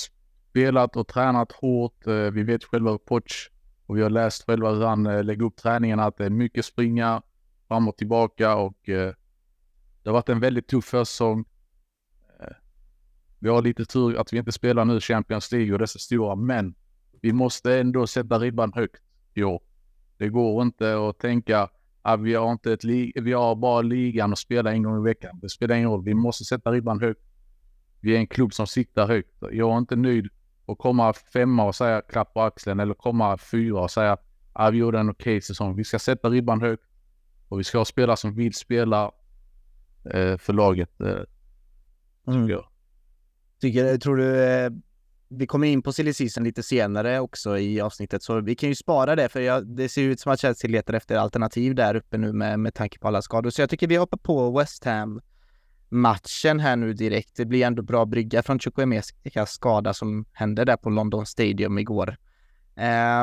spelat 0.54 0.96
och 0.96 1.08
tränat 1.08 1.52
hårt. 1.52 2.06
Eh, 2.06 2.14
vi 2.14 2.42
vet 2.42 2.64
själva 2.64 2.90
hur 2.90 2.98
Poch 2.98 3.50
och 3.86 3.96
vi 3.96 4.02
har 4.02 4.10
läst 4.10 4.46
själva 4.46 4.70
hur 4.70 4.84
han 4.84 5.06
eh, 5.06 5.24
lägger 5.24 5.44
upp 5.44 5.56
träningen. 5.56 6.00
att 6.00 6.16
det 6.16 6.24
är 6.24 6.30
mycket 6.30 6.64
springa 6.64 7.22
fram 7.68 7.88
och 7.88 7.96
tillbaka 7.96 8.56
och 8.56 8.88
eh, 8.88 9.12
det 10.02 10.10
har 10.10 10.12
varit 10.12 10.28
en 10.28 10.40
väldigt 10.40 10.68
tuff 10.68 10.84
försäsong. 10.84 11.44
Vi 13.38 13.48
har 13.48 13.62
lite 13.62 13.84
tur 13.84 14.16
att 14.16 14.32
vi 14.32 14.38
inte 14.38 14.52
spelar 14.52 14.84
nu 14.84 15.00
Champions 15.00 15.52
League 15.52 15.72
och 15.72 15.78
dessa 15.78 15.98
stora, 15.98 16.34
men 16.34 16.74
vi 17.20 17.32
måste 17.32 17.80
ändå 17.80 18.06
sätta 18.06 18.38
ribban 18.38 18.72
högt 18.72 19.02
i 19.34 19.42
år. 19.42 19.62
Det 20.18 20.28
går 20.28 20.62
inte 20.62 21.08
att 21.08 21.18
tänka 21.18 21.68
att 22.02 22.20
vi 22.20 22.34
har 22.34 22.52
inte 22.52 22.72
ett 22.72 22.84
vi 23.14 23.32
har 23.32 23.56
bara 23.56 23.82
ligan 23.82 24.32
och 24.32 24.38
spelar 24.38 24.70
en 24.70 24.82
gång 24.82 25.00
i 25.00 25.04
veckan. 25.04 25.38
Det 25.42 25.48
spelar 25.48 25.76
ingen 25.76 25.90
roll. 25.90 26.04
Vi 26.04 26.14
måste 26.14 26.44
sätta 26.44 26.72
ribban 26.72 27.00
högt. 27.00 27.22
Vi 28.00 28.14
är 28.14 28.18
en 28.18 28.26
klubb 28.26 28.54
som 28.54 28.66
siktar 28.66 29.06
högt. 29.06 29.34
Jag 29.52 29.72
är 29.72 29.78
inte 29.78 29.96
nöjd 29.96 30.28
att 30.66 30.78
komma 30.78 31.12
femma 31.12 31.64
och 31.64 31.74
säga 31.74 32.02
klapp 32.02 32.34
på 32.34 32.42
axeln 32.42 32.80
eller 32.80 32.94
komma 32.94 33.38
fyra 33.38 33.80
och 33.80 33.90
säga 33.90 34.16
att 34.52 34.72
vi 34.74 34.78
gjorde 34.78 34.98
en 34.98 35.10
okej 35.10 35.36
okay 35.36 35.40
säsong. 35.40 35.76
Vi 35.76 35.84
ska 35.84 35.98
sätta 35.98 36.28
ribban 36.30 36.60
högt 36.60 36.84
och 37.48 37.60
vi 37.60 37.64
ska 37.64 37.78
ha 37.78 37.84
spelare 37.84 38.16
som 38.16 38.34
vill 38.34 38.54
spela 38.54 39.10
eh, 40.10 40.36
för 40.38 40.52
laget. 40.52 41.00
Eh, 41.00 42.34
mm. 42.34 42.48
jag. 42.48 42.68
Tycker, 43.60 43.98
tror 43.98 44.16
du 44.16 44.44
eh, 44.44 44.70
vi 45.28 45.46
kommer 45.46 45.66
in 45.66 45.82
på 45.82 45.92
silly 45.92 46.12
season 46.12 46.44
lite 46.44 46.62
senare 46.62 47.20
också 47.20 47.58
i 47.58 47.80
avsnittet, 47.80 48.22
så 48.22 48.40
vi 48.40 48.54
kan 48.54 48.68
ju 48.68 48.74
spara 48.74 49.16
det, 49.16 49.28
för 49.28 49.40
jag, 49.40 49.66
det 49.66 49.88
ser 49.88 50.02
ut 50.02 50.20
som 50.20 50.32
att 50.32 50.40
Chelsea 50.40 50.70
letar 50.70 50.94
efter 50.94 51.16
alternativ 51.16 51.74
där 51.74 51.94
uppe 51.94 52.18
nu 52.18 52.32
med, 52.32 52.60
med 52.60 52.74
tanke 52.74 52.98
på 52.98 53.08
alla 53.08 53.22
skador. 53.22 53.50
Så 53.50 53.62
jag 53.62 53.70
tycker 53.70 53.86
vi 53.86 53.96
hoppar 53.96 54.18
på 54.18 54.58
West 54.58 54.84
Ham 54.84 55.20
matchen 55.94 56.60
här 56.60 56.76
nu 56.76 56.92
direkt. 56.92 57.36
Det 57.36 57.44
blir 57.44 57.66
ändå 57.66 57.82
bra 57.82 58.04
brygga 58.04 58.42
från 58.42 58.58
Chukwuemeka 58.58 59.46
skada 59.46 59.94
som 59.94 60.24
hände 60.32 60.64
där 60.64 60.76
på 60.76 60.90
London 60.90 61.26
Stadium 61.26 61.78
igår. 61.78 62.16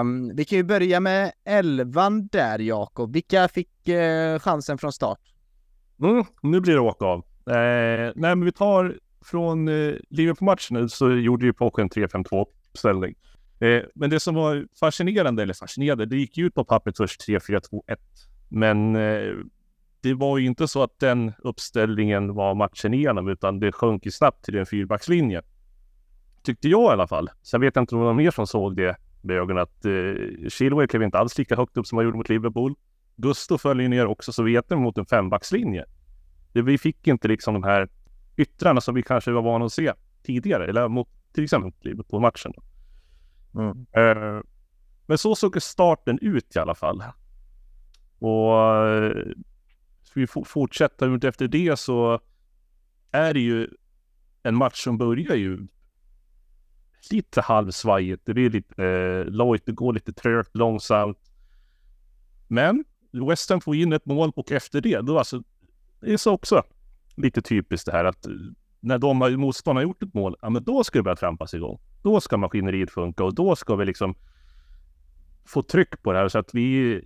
Um, 0.01 0.36
vi 0.36 0.45
kan 0.45 0.57
ju 0.57 0.63
börja 0.63 0.99
med 0.99 1.31
elvan 1.45 2.27
där, 2.27 2.60
Jakob. 2.60 3.13
Vilka 3.13 3.47
fick 3.47 3.69
uh, 3.88 4.39
chansen 4.39 4.77
från 4.77 4.93
start? 4.93 5.19
Mm, 6.01 6.25
nu 6.41 6.60
blir 6.60 6.73
det 6.73 6.79
åka 6.79 7.05
av. 7.05 7.19
Eh, 7.47 8.12
nej, 8.15 8.36
men 8.36 8.45
vi 8.45 8.51
tar 8.51 8.99
från 9.25 9.67
eh, 9.67 9.93
Liverpool-matchen 10.10 10.89
så 10.89 11.12
gjorde 11.12 11.45
ju 11.45 11.53
Poch 11.53 11.79
en 11.79 11.89
3-5-2 11.89 12.45
ställning. 12.73 13.15
Eh, 13.60 13.81
men 13.95 14.10
det 14.10 14.19
som 14.19 14.36
var 14.36 14.67
fascinerande, 14.79 15.43
eller 15.43 15.53
fascinerande, 15.53 16.05
det 16.05 16.17
gick 16.17 16.38
ju 16.38 16.45
ut 16.45 16.53
på 16.53 16.65
pappret 16.65 16.97
först 16.97 17.27
3-4-2-1. 17.27 17.62
Men 18.49 18.95
eh, 18.95 19.34
det 20.02 20.14
var 20.14 20.38
ju 20.38 20.48
inte 20.48 20.68
så 20.68 20.84
att 20.84 21.00
den 21.00 21.32
uppställningen 21.40 22.34
var 22.34 22.56
matchen 22.56 22.94
igenom, 22.94 23.28
utan 23.28 23.60
det 23.60 23.72
sjönk 23.72 24.06
ju 24.06 24.12
snabbt 24.12 24.46
till 24.46 24.58
en 24.58 24.66
fyrbackslinje. 24.66 25.42
Tyckte 26.44 26.70
jag 26.70 26.92
i 26.92 26.94
alla 26.94 27.08
fall. 27.08 27.30
Sen 27.42 27.62
vet 27.62 27.76
jag 27.76 27.84
inte 27.84 27.96
om 27.96 28.02
var 28.02 28.14
mer 28.14 28.32
som 28.32 28.48
såg 28.48 28.76
det 28.76 28.96
med 29.22 29.36
ögonen 29.36 29.64
att 29.64 29.86
eh, 29.86 30.50
Chilwell 30.50 30.88
klev 30.88 31.04
inte 31.04 31.18
alls 31.18 31.38
lika 31.38 31.56
högt 31.56 31.78
upp 31.78 31.88
som 31.88 31.98
han 31.98 32.06
gjorde 32.06 32.18
mot 32.18 32.30
Liverpool. 32.30 32.76
Gusto 33.16 33.58
föll 33.58 33.82
ju 33.82 33.88
ner 33.88 34.06
också, 34.06 34.32
vet 34.44 34.70
mot 34.70 34.98
en 34.98 35.06
fembackslinje. 35.06 35.86
Det, 36.54 36.62
vi 36.62 36.78
fick 36.78 37.08
inte 37.08 37.28
liksom 37.28 37.54
de 37.54 37.64
här 37.64 37.90
yttrarna 38.38 38.82
som 38.82 38.96
vi 38.96 39.04
kanske 39.04 39.32
var 39.32 39.42
vana 39.42 39.66
att 39.66 39.74
se 39.74 39.94
tidigare, 40.24 40.68
eller 40.68 40.88
mot 40.88 41.10
till 41.34 41.44
exempel 41.44 41.72
Liverpool-matchen. 41.80 42.54
Mm. 43.56 43.70
Uh, 43.98 44.42
men 45.06 45.18
så 45.18 45.36
såg 45.36 45.62
starten 45.62 46.20
ut 46.22 46.56
i 46.56 46.60
alla 46.60 46.76
fall. 46.76 47.04
Och 48.20 48.54
ska 49.14 49.51
vi 50.17 50.28
fortsätta 50.28 51.06
ut 51.06 51.24
efter 51.24 51.47
det 51.47 51.80
så 51.80 52.19
är 53.12 53.34
det 53.34 53.39
ju 53.39 53.67
en 54.43 54.56
match 54.56 54.84
som 54.84 54.97
börjar 54.97 55.36
ju 55.36 55.67
lite 57.12 57.41
halvsvajigt. 57.41 58.26
Det 58.26 58.34
blir 58.34 58.50
lite 58.50 58.86
eh, 58.86 59.26
lojt, 59.26 59.65
det 59.65 59.71
går 59.71 59.93
lite 59.93 60.13
trögt, 60.13 60.56
långsamt. 60.56 61.17
Men 62.47 62.84
West 63.12 63.50
Ham 63.50 63.62
får 63.62 63.76
in 63.76 63.93
ett 63.93 64.06
mål 64.06 64.32
och 64.36 64.52
efter 64.52 64.82
det, 64.82 65.02
då 65.02 65.17
alltså, 65.17 65.43
det 66.00 66.13
är 66.13 66.17
så 66.17 66.32
också 66.32 66.63
lite 67.15 67.41
typiskt 67.41 67.86
det 67.86 67.91
här 67.91 68.06
att 68.06 68.26
eh, 68.26 68.34
när 68.80 68.97
de 68.97 69.17
motståndarna 69.17 69.84
gjort 69.84 70.04
ett 70.04 70.13
mål, 70.13 70.36
ja 70.41 70.50
men 70.50 70.63
då 70.63 70.84
ska 70.84 71.00
det 71.00 71.04
börja 71.04 71.15
trampas 71.15 71.54
igång. 71.54 71.80
Då 72.04 72.21
ska 72.21 72.38
maskineriet 72.38 72.91
funka 72.91 73.24
och 73.24 73.36
då 73.36 73.56
ska 73.56 73.76
vi 73.76 73.86
liksom 73.86 74.15
få 75.45 75.63
tryck 75.63 76.02
på 76.02 76.12
det 76.12 76.19
här 76.19 76.28
så 76.28 76.39
att 76.39 76.54
vi 76.54 77.02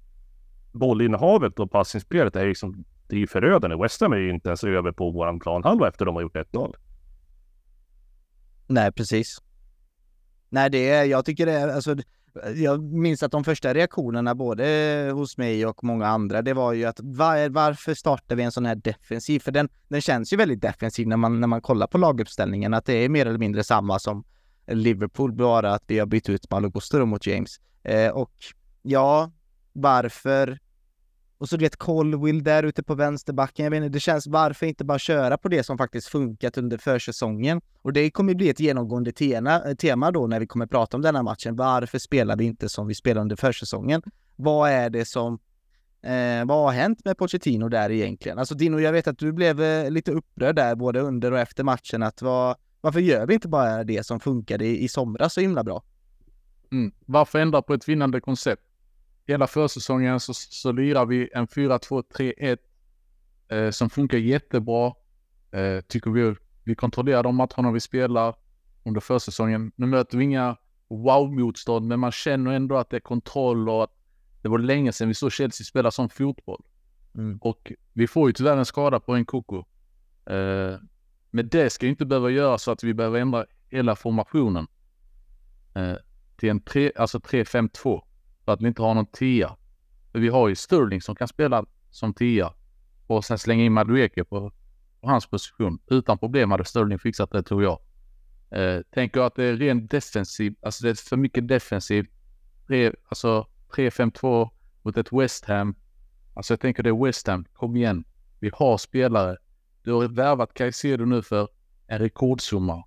bollinnehavet 0.72 1.60
och 1.60 1.72
passningsspelet 1.72 2.36
är 2.36 2.48
liksom 2.48 2.86
det 3.08 3.16
är 3.16 3.20
ju 3.20 3.28
förödande. 3.28 3.76
West 3.76 4.02
Ham 4.02 4.14
är 4.14 4.18
ju 4.18 4.30
inte 4.30 4.50
ens 4.50 4.64
över 4.64 4.92
på 4.92 5.12
våran 5.12 5.40
planhalva 5.40 5.88
efter 5.88 6.06
de 6.06 6.16
har 6.16 6.22
gjort 6.22 6.36
1-0. 6.36 6.76
Nej, 8.68 8.92
precis. 8.92 9.38
Nej, 10.50 10.70
det 10.70 10.90
är, 10.90 11.04
jag 11.04 11.26
tycker 11.26 11.46
det 11.46 11.52
är, 11.52 11.68
alltså, 11.68 11.96
jag 12.56 12.84
minns 12.84 13.24
att 13.24 13.32
de 13.32 13.44
första 13.44 13.74
reaktionerna 13.74 14.36
både 14.36 15.10
hos 15.14 15.38
mig 15.38 15.66
och 15.66 15.84
många 15.84 16.08
andra, 16.08 16.42
det 16.42 16.54
var 16.54 16.74
ju 16.74 16.86
att 16.86 17.00
var, 17.00 17.50
varför 17.50 17.94
startar 17.94 18.36
vi 18.36 18.44
en 18.44 18.52
sån 18.52 18.66
här 18.66 18.76
defensiv? 18.76 19.40
För 19.40 19.52
den, 19.52 19.70
den 19.88 20.02
känns 20.02 20.34
ju 20.34 20.38
väldigt 20.38 20.62
defensiv 20.62 21.08
när 21.08 21.18
man, 21.18 21.40
när 21.40 21.48
man 21.48 21.62
kollar 21.62 21.88
på 21.88 21.98
laguppställningen, 21.98 22.74
att 22.74 22.86
det 22.86 22.94
är 22.94 23.10
mer 23.10 23.26
eller 23.26 23.40
mindre 23.40 23.64
samma 23.64 24.00
som 24.00 24.24
Liverpool, 24.68 25.34
bara 25.34 25.74
att 25.74 25.84
vi 25.88 26.00
har 26.00 26.06
bytt 26.06 26.30
ut 26.30 26.52
Malo 26.52 26.70
Gusto 26.70 27.06
mot 27.06 27.28
James. 27.28 27.60
Eh, 27.84 28.12
och 28.12 28.34
ja, 28.82 29.32
varför 29.74 30.60
och 31.38 31.50
så 31.50 31.58
du 31.58 31.66
vet 31.66 31.76
Colwill 31.76 32.44
där 32.44 32.64
ute 32.64 32.84
på 32.84 32.96
vänsterbacken. 32.96 33.64
Jag 33.64 33.72
vet 33.72 33.78
inte, 33.78 33.90
det 33.90 34.00
känns 34.00 34.28
varför 34.28 34.66
inte 34.66 34.86
bara 34.86 35.00
köra 35.00 35.38
på 35.38 35.48
det 35.48 35.64
som 35.64 35.78
faktiskt 35.78 36.08
funkat 36.08 36.58
under 36.58 36.78
försäsongen? 36.78 37.62
Och 37.82 37.94
det 37.94 38.12
kommer 38.12 38.34
bli 38.34 38.50
ett 38.50 38.60
genomgående 38.60 39.12
tema, 39.12 39.62
eh, 39.64 39.76
tema 39.76 40.12
då 40.12 40.28
när 40.28 40.40
vi 40.40 40.48
kommer 40.48 40.68
prata 40.68 40.98
om 40.98 41.02
denna 41.02 41.24
matchen. 41.24 41.56
Varför 41.56 42.00
spelar 42.00 42.36
vi 42.36 42.46
inte 42.46 42.70
som 42.70 42.88
vi 42.88 42.96
spelade 42.96 43.22
under 43.22 43.36
försäsongen? 43.36 44.02
Vad 44.36 44.70
är 44.70 44.90
det 44.90 45.06
som 45.06 45.40
Eh, 46.06 46.46
vad 46.46 46.58
har 46.58 46.72
hänt 46.72 47.06
med 47.06 47.18
Pochettino 47.18 47.70
där 47.70 47.92
egentligen? 47.92 48.40
Alltså 48.40 48.56
Dino, 48.56 48.80
jag 48.80 48.92
vet 48.92 49.08
att 49.08 49.18
du 49.18 49.32
blev 49.32 49.62
eh, 49.62 49.92
lite 49.92 50.12
upprörd 50.12 50.56
där 50.56 50.76
både 50.76 51.00
under 51.00 51.32
och 51.32 51.40
efter 51.40 51.64
matchen. 51.64 52.04
Att 52.04 52.22
vad, 52.22 52.56
varför 52.82 53.00
gör 53.00 53.28
vi 53.28 53.34
inte 53.34 53.48
bara 53.48 53.84
det 53.84 54.06
som 54.06 54.20
funkade 54.20 54.66
i, 54.66 54.84
i 54.84 54.88
somras 54.88 55.34
så 55.34 55.42
himla 55.42 55.64
bra? 55.64 55.84
Mm. 56.72 56.92
Varför 57.06 57.40
ändra 57.40 57.62
på 57.62 57.74
ett 57.74 57.90
vinnande 57.90 58.22
koncept? 58.22 58.65
Hela 59.26 59.48
försäsongen 59.48 60.20
så, 60.20 60.34
så 60.34 60.72
lirar 60.72 61.06
vi 61.06 61.30
en 61.34 61.48
4-2-3-1 61.48 62.58
eh, 63.48 63.70
som 63.70 63.90
funkar 63.90 64.18
jättebra. 64.18 64.94
Eh, 65.52 65.82
tycker 65.82 66.12
vi. 66.12 66.36
Vi 66.64 66.76
kontrollerar 66.76 67.24
de 67.24 67.36
matcherna 67.36 67.72
vi 67.72 67.80
spelar 67.80 68.36
under 68.84 69.02
försäsongen. 69.02 69.72
Nu 69.76 69.86
möter 69.86 70.18
vi 70.18 70.24
inga 70.24 70.58
wow-motstånd, 70.88 71.88
men 71.88 72.00
man 72.00 72.12
känner 72.12 72.52
ändå 72.52 72.78
att 72.78 72.90
det 72.90 72.96
är 72.96 73.02
kontroll 73.02 73.70
och 73.70 73.84
att 73.84 73.92
det 74.42 74.50
var 74.50 74.60
länge 74.60 74.92
sedan 74.92 75.08
vi 75.08 75.14
såg 75.14 75.32
Chelsea 75.32 75.66
spela 75.66 75.92
som 75.92 76.10
fotboll. 76.10 76.64
Mm. 77.16 77.38
Och 77.42 77.72
vi 77.94 78.08
får 78.08 78.30
ju 78.30 78.34
tyvärr 78.34 78.58
en 78.58 78.66
skada 78.66 79.00
på 79.00 79.16
en 79.16 79.26
Koko. 79.26 79.58
Eh, 80.26 80.80
men 81.32 81.50
det 81.50 81.70
ska 81.70 81.88
inte 81.88 82.06
behöva 82.06 82.30
göra 82.30 82.58
så 82.58 82.72
att 82.72 82.84
vi 82.84 82.94
behöver 82.94 83.20
ändra 83.20 83.46
hela 83.70 83.96
formationen. 83.96 84.68
Eh, 85.76 85.96
till 86.38 86.50
en 86.50 86.60
3, 86.60 86.92
alltså 86.96 87.18
3-5-2. 87.20 88.02
För 88.46 88.52
att 88.52 88.62
vi 88.62 88.68
inte 88.68 88.82
har 88.82 88.94
någon 88.94 89.06
tia. 89.06 89.56
För 90.12 90.20
vi 90.20 90.28
har 90.28 90.48
ju 90.48 90.56
Sterling 90.56 91.02
som 91.02 91.16
kan 91.16 91.28
spela 91.28 91.66
som 91.90 92.14
tia. 92.14 92.54
Och 93.08 93.26
sen 93.26 93.38
slänga 93.38 93.64
in 93.64 93.74
Madueke 93.74 94.24
på, 94.24 94.52
på 95.02 95.10
hans 95.10 95.26
position. 95.26 95.80
Utan 95.88 96.18
problem 96.18 96.52
hade 96.52 96.66
Sterling 96.66 97.00
fixat 97.00 97.32
det 97.32 97.44
tror 97.44 97.64
jag. 97.64 97.80
Eh, 98.50 98.82
tänker 98.92 99.22
att 99.22 99.36
det 99.36 99.44
är 99.44 99.54
rent 99.54 99.92
defensivt, 99.92 100.58
alltså 100.62 100.84
det 100.84 100.90
är 100.90 101.10
för 101.10 101.18
mycket 101.18 101.48
defensivt. 101.48 102.10
Alltså 103.10 103.48
3-5-2 103.70 104.50
mot 104.82 104.98
ett 104.98 105.14
West 105.14 105.46
Ham. 105.46 105.76
Alltså 106.34 106.54
jag 106.54 106.60
tänker 106.60 106.84
det 106.84 106.90
är 106.90 107.06
West 107.06 107.28
Ham, 107.28 107.46
kom 107.54 107.76
igen. 107.76 108.04
Vi 108.40 108.52
har 108.54 108.78
spelare. 108.78 109.38
Du 109.84 109.94
har 109.94 110.08
värvat 110.08 110.54
Caicedo 110.54 111.06
nu 111.06 111.22
för 111.22 111.48
en 111.88 112.00
rekordsumma. 112.00 112.84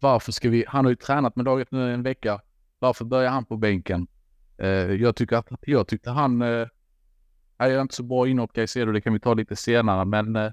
Varför 0.00 0.32
ska 0.32 0.50
vi, 0.50 0.64
han 0.68 0.84
har 0.84 0.90
ju 0.90 0.96
tränat 0.96 1.36
med 1.36 1.44
laget 1.44 1.70
nu 1.70 1.94
en 1.94 2.02
vecka. 2.02 2.40
Varför 2.78 3.04
börjar 3.04 3.30
han 3.30 3.44
på 3.44 3.56
bänken? 3.56 4.06
Eh, 4.58 4.68
jag 4.68 5.16
tycker 5.16 5.36
att, 5.36 5.48
jag 5.60 5.88
tyckte 5.88 6.10
han, 6.10 6.42
eh, 6.42 6.66
jag 7.58 7.72
är 7.72 7.80
inte 7.80 7.94
så 7.94 8.02
bra 8.02 8.28
inhopp 8.28 8.52
Caicedo, 8.52 8.92
det 8.92 9.00
kan 9.00 9.12
vi 9.12 9.20
ta 9.20 9.34
lite 9.34 9.56
senare, 9.56 10.04
men 10.04 10.36
eh, 10.36 10.50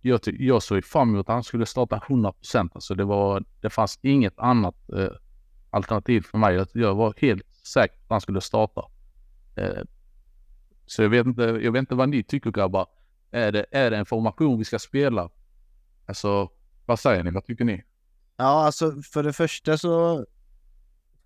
jag, 0.00 0.20
jag 0.24 0.62
såg 0.62 0.84
fram 0.84 1.08
emot 1.08 1.28
att 1.28 1.34
han 1.34 1.44
skulle 1.44 1.66
starta 1.66 2.02
100 2.08 2.32
procent. 2.32 2.72
Alltså 2.74 2.94
det 2.94 3.04
var, 3.04 3.44
det 3.60 3.70
fanns 3.70 3.98
inget 4.02 4.38
annat 4.38 4.90
eh, 4.90 5.08
alternativ 5.70 6.20
för 6.20 6.38
mig. 6.38 6.66
Jag 6.72 6.94
var 6.94 7.14
helt 7.16 7.46
säker 7.66 7.96
på 7.96 8.02
att 8.04 8.10
han 8.10 8.20
skulle 8.20 8.40
starta. 8.40 8.84
Eh, 9.56 9.82
så 10.86 11.02
jag 11.02 11.08
vet, 11.08 11.26
inte, 11.26 11.42
jag 11.42 11.72
vet 11.72 11.80
inte 11.80 11.94
vad 11.94 12.08
ni 12.08 12.22
tycker 12.22 12.50
grabbar. 12.50 12.86
Är 13.30 13.52
det, 13.52 13.66
är 13.70 13.90
det 13.90 13.96
en 13.96 14.06
formation 14.06 14.58
vi 14.58 14.64
ska 14.64 14.78
spela? 14.78 15.30
Alltså, 16.06 16.50
vad 16.86 16.98
säger 16.98 17.24
ni? 17.24 17.30
Vad 17.30 17.44
tycker 17.44 17.64
ni? 17.64 17.84
Ja, 18.36 18.64
alltså 18.66 19.02
för 19.02 19.22
det 19.22 19.32
första 19.32 19.78
så 19.78 20.26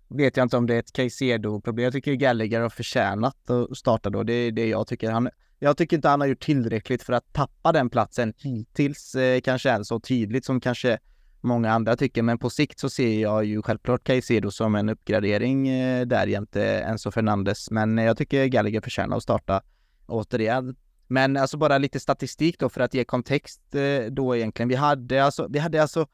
vet 0.07 0.37
jag 0.37 0.45
inte 0.45 0.57
om 0.57 0.67
det 0.67 0.75
är 0.75 0.79
ett 0.79 0.93
Caicedo-problem. 0.93 1.83
Jag 1.83 1.93
tycker 1.93 2.13
Gallagher 2.13 2.61
har 2.61 2.69
förtjänat 2.69 3.49
att 3.49 3.77
starta 3.77 4.09
då. 4.09 4.23
Det 4.23 4.33
är 4.33 4.51
det 4.51 4.67
jag 4.67 4.87
tycker. 4.87 5.11
Han, 5.11 5.29
jag 5.59 5.77
tycker 5.77 5.95
inte 5.95 6.09
han 6.09 6.21
har 6.21 6.27
gjort 6.27 6.43
tillräckligt 6.43 7.03
för 7.03 7.13
att 7.13 7.33
tappa 7.33 7.71
den 7.71 7.89
platsen 7.89 8.33
hittills, 8.37 9.15
eh, 9.15 9.41
kanske 9.41 9.69
än 9.69 9.85
så 9.85 9.99
tydligt 9.99 10.45
som 10.45 10.59
kanske 10.59 10.99
många 11.41 11.71
andra 11.71 11.95
tycker. 11.95 12.21
Men 12.21 12.37
på 12.37 12.49
sikt 12.49 12.79
så 12.79 12.89
ser 12.89 13.21
jag 13.21 13.45
ju 13.45 13.61
självklart 13.61 14.03
Caicedo 14.03 14.51
som 14.51 14.75
en 14.75 14.89
uppgradering 14.89 15.67
eh, 15.67 16.05
där 16.05 16.27
jämte 16.27 16.63
Enzo 16.63 17.11
Fernandes. 17.11 17.71
Men 17.71 17.97
jag 17.97 18.17
tycker 18.17 18.45
Gallagher 18.45 18.81
förtjänar 18.81 19.17
att 19.17 19.23
starta 19.23 19.61
återigen. 20.07 20.75
Men 21.07 21.37
alltså 21.37 21.57
bara 21.57 21.77
lite 21.77 21.99
statistik 21.99 22.59
då 22.59 22.69
för 22.69 22.81
att 22.81 22.93
ge 22.93 23.03
kontext 23.03 23.75
eh, 23.75 24.11
då 24.11 24.35
egentligen. 24.35 24.69
Vi 24.69 24.75
hade 24.75 25.23
alltså, 25.23 25.47
vi 25.49 25.59
hade 25.59 25.81
alltså 25.81 26.07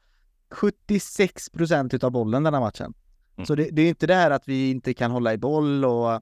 76 0.50 1.50
procent 1.50 1.94
utav 1.94 2.10
bollen 2.10 2.42
den 2.42 2.54
här 2.54 2.60
matchen. 2.60 2.94
Mm. 3.36 3.46
Så 3.46 3.54
det, 3.54 3.68
det, 3.72 3.82
är 3.82 3.88
inte 3.88 4.06
det 4.06 4.14
här 4.14 4.30
att 4.30 4.48
vi 4.48 4.70
inte 4.70 4.94
kan 4.94 5.10
hålla 5.10 5.32
i 5.32 5.38
boll 5.38 5.84
och 5.84 6.12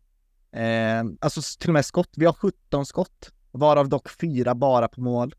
eh, 0.60 1.04
alltså 1.20 1.40
till 1.58 1.70
och 1.70 1.74
med 1.74 1.86
skott. 1.86 2.10
Vi 2.16 2.26
har 2.26 2.32
17 2.32 2.86
skott, 2.86 3.32
varav 3.50 3.88
dock 3.88 4.08
fyra 4.08 4.54
bara 4.54 4.88
på 4.88 5.00
mål. 5.00 5.34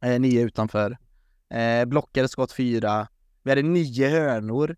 Eh, 0.00 0.20
nio 0.20 0.42
utanför. 0.42 0.98
Eh, 1.50 1.84
blockade 1.84 2.28
skott 2.28 2.52
fyra. 2.52 3.08
Vi 3.42 3.50
hade 3.50 3.62
nio 3.62 4.08
hörnor. 4.08 4.76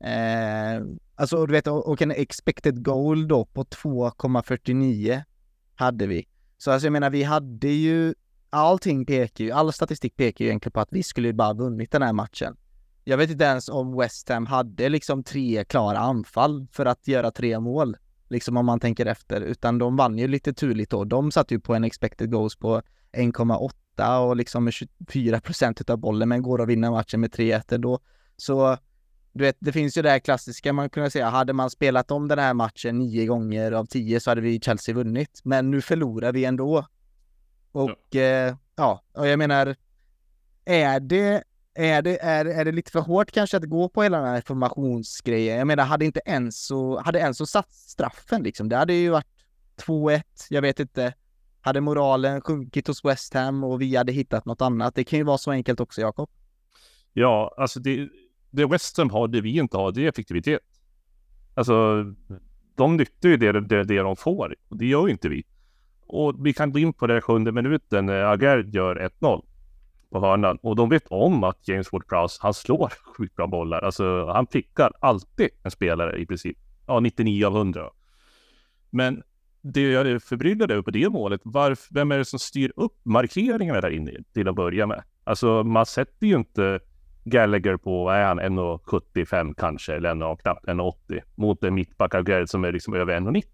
Eh, 0.00 0.82
alltså 1.14 1.46
du 1.46 1.52
vet, 1.52 1.66
och 1.66 2.02
en 2.02 2.10
expected 2.10 2.84
goal 2.84 3.28
då 3.28 3.44
på 3.44 3.64
2,49 3.64 5.22
hade 5.74 6.06
vi. 6.06 6.28
Så 6.58 6.70
alltså 6.70 6.86
jag 6.86 6.92
menar, 6.92 7.10
vi 7.10 7.22
hade 7.22 7.68
ju 7.68 8.14
allting 8.50 9.06
pekar 9.06 9.44
ju, 9.44 9.50
all 9.50 9.72
statistik 9.72 10.16
pekar 10.16 10.44
ju 10.44 10.48
egentligen 10.48 10.72
på 10.72 10.80
att 10.80 10.92
vi 10.92 11.02
skulle 11.02 11.32
bara 11.32 11.54
vunnit 11.54 11.90
den 11.90 12.02
här 12.02 12.12
matchen. 12.12 12.56
Jag 13.04 13.16
vet 13.16 13.30
inte 13.30 13.44
ens 13.44 13.68
om 13.68 13.96
West 13.96 14.28
Ham 14.28 14.46
hade 14.46 14.88
liksom 14.88 15.24
tre 15.24 15.64
klara 15.64 15.98
anfall 15.98 16.66
för 16.72 16.86
att 16.86 17.08
göra 17.08 17.30
tre 17.30 17.60
mål. 17.60 17.96
Liksom 18.28 18.56
om 18.56 18.66
man 18.66 18.80
tänker 18.80 19.06
efter, 19.06 19.40
utan 19.40 19.78
de 19.78 19.96
vann 19.96 20.18
ju 20.18 20.28
lite 20.28 20.52
turligt 20.52 20.90
då. 20.90 21.04
De 21.04 21.32
satt 21.32 21.50
ju 21.50 21.60
på 21.60 21.74
en 21.74 21.84
expected 21.84 22.30
goals 22.30 22.56
på 22.56 22.82
1,8 23.12 24.18
och 24.18 24.36
liksom 24.36 24.64
med 24.64 24.72
24 24.72 25.40
procent 25.40 25.90
av 25.90 25.98
bollen, 25.98 26.28
men 26.28 26.42
går 26.42 26.62
att 26.62 26.68
vinna 26.68 26.90
matchen 26.90 27.20
med 27.20 27.30
3-1 27.30 27.78
då. 27.78 27.98
Så 28.36 28.76
du 29.32 29.44
vet, 29.44 29.56
det 29.58 29.72
finns 29.72 29.98
ju 29.98 30.02
det 30.02 30.10
här 30.10 30.18
klassiska 30.18 30.72
man 30.72 30.90
kunde 30.90 31.10
säga, 31.10 31.28
hade 31.28 31.52
man 31.52 31.70
spelat 31.70 32.10
om 32.10 32.28
den 32.28 32.38
här 32.38 32.54
matchen 32.54 32.98
nio 32.98 33.26
gånger 33.26 33.72
av 33.72 33.86
tio 33.86 34.20
så 34.20 34.30
hade 34.30 34.40
vi 34.40 34.60
Chelsea 34.60 34.94
vunnit. 34.94 35.40
Men 35.44 35.70
nu 35.70 35.80
förlorar 35.80 36.32
vi 36.32 36.44
ändå. 36.44 36.86
Och 37.72 37.98
ja, 38.10 38.20
eh, 38.20 38.56
ja 38.76 39.02
och 39.12 39.28
jag 39.28 39.38
menar, 39.38 39.76
är 40.64 41.00
det 41.00 41.44
är 41.74 42.02
det, 42.02 42.22
är, 42.22 42.44
är 42.44 42.64
det 42.64 42.72
lite 42.72 42.90
för 42.90 43.00
hårt 43.00 43.30
kanske 43.30 43.56
att 43.56 43.64
gå 43.64 43.88
på 43.88 44.02
hela 44.02 44.18
den 44.18 44.26
här 44.26 44.40
formationsgrejen? 44.40 45.58
Jag 45.58 45.66
menar, 45.66 45.84
hade 45.84 46.04
inte 46.04 46.20
Enzo, 46.20 46.98
hade 46.98 47.20
Enzo 47.20 47.46
satt 47.46 47.72
straffen 47.72 48.42
liksom, 48.42 48.68
det 48.68 48.76
hade 48.76 48.94
ju 48.94 49.10
varit 49.10 49.26
2-1, 49.76 50.22
jag 50.50 50.62
vet 50.62 50.80
inte. 50.80 51.14
Hade 51.60 51.80
moralen 51.80 52.40
sjunkit 52.40 52.86
hos 52.86 53.04
West 53.04 53.34
Ham 53.34 53.64
och 53.64 53.80
vi 53.80 53.96
hade 53.96 54.12
hittat 54.12 54.44
något 54.44 54.60
annat? 54.60 54.94
Det 54.94 55.04
kan 55.04 55.18
ju 55.18 55.24
vara 55.24 55.38
så 55.38 55.50
enkelt 55.50 55.80
också, 55.80 56.00
Jakob. 56.00 56.30
Ja, 57.12 57.54
alltså 57.56 57.80
det, 57.80 58.08
det 58.50 58.66
West 58.66 58.98
Ham 58.98 59.10
har, 59.10 59.28
det 59.28 59.40
vi 59.40 59.58
inte 59.58 59.76
har, 59.76 59.92
det 59.92 60.04
är 60.04 60.08
effektivitet. 60.08 60.60
Alltså, 61.54 62.04
de 62.74 62.96
nyttjar 62.96 63.30
ju 63.30 63.36
det, 63.36 63.60
det, 63.60 63.84
det 63.84 63.98
de 63.98 64.16
får 64.16 64.54
och 64.68 64.78
det 64.78 64.86
gör 64.86 65.06
ju 65.06 65.12
inte 65.12 65.28
vi. 65.28 65.44
Och 66.06 66.46
vi 66.46 66.52
kan 66.52 66.72
gå 66.72 66.78
in 66.78 66.92
på 66.92 67.06
det 67.06 67.20
sjunde 67.20 67.52
minuten 67.52 68.06
när 68.06 68.14
gör 68.74 69.10
1-0 69.20 69.44
på 70.14 70.20
hörnan. 70.20 70.58
Och 70.62 70.76
de 70.76 70.88
vet 70.88 71.06
om 71.08 71.44
att 71.44 71.68
James 71.68 71.90
Ward-Prowse, 71.90 72.38
han 72.40 72.54
slår 72.54 72.92
sjukt 73.16 73.36
bra 73.36 73.46
bollar. 73.46 73.80
Alltså 73.80 74.26
han 74.26 74.46
prickar 74.46 74.92
alltid 75.00 75.48
en 75.62 75.70
spelare 75.70 76.18
i 76.18 76.26
princip. 76.26 76.58
Ja, 76.86 77.00
99 77.00 77.46
av 77.46 77.56
100. 77.56 77.90
Men 78.90 79.22
det 79.62 79.80
jag 79.80 80.06
är 80.06 80.18
förbryllad 80.18 80.70
över 80.70 80.82
på 80.82 80.90
det 80.90 81.08
målet, 81.08 81.40
varför, 81.44 81.94
vem 81.94 82.12
är 82.12 82.18
det 82.18 82.24
som 82.24 82.38
styr 82.38 82.72
upp 82.76 83.00
markeringarna 83.02 83.80
där 83.80 83.90
inne 83.90 84.12
till 84.34 84.48
att 84.48 84.54
börja 84.54 84.86
med? 84.86 85.02
Alltså 85.24 85.64
man 85.64 85.86
sätter 85.86 86.26
ju 86.26 86.36
inte 86.36 86.80
Gallagher 87.24 87.76
på, 87.76 88.10
är 88.10 88.24
han 88.24 88.40
1,75 88.40 89.54
kanske, 89.56 89.94
eller 89.94 90.32
1, 90.32 90.42
knappt 90.42 90.66
1,80 90.66 91.20
mot 91.34 91.64
en 91.64 91.74
mittback 91.74 92.14
Agerd 92.14 92.48
som 92.48 92.64
är 92.64 92.72
liksom 92.72 92.94
över 92.94 93.20
1,90. 93.20 93.44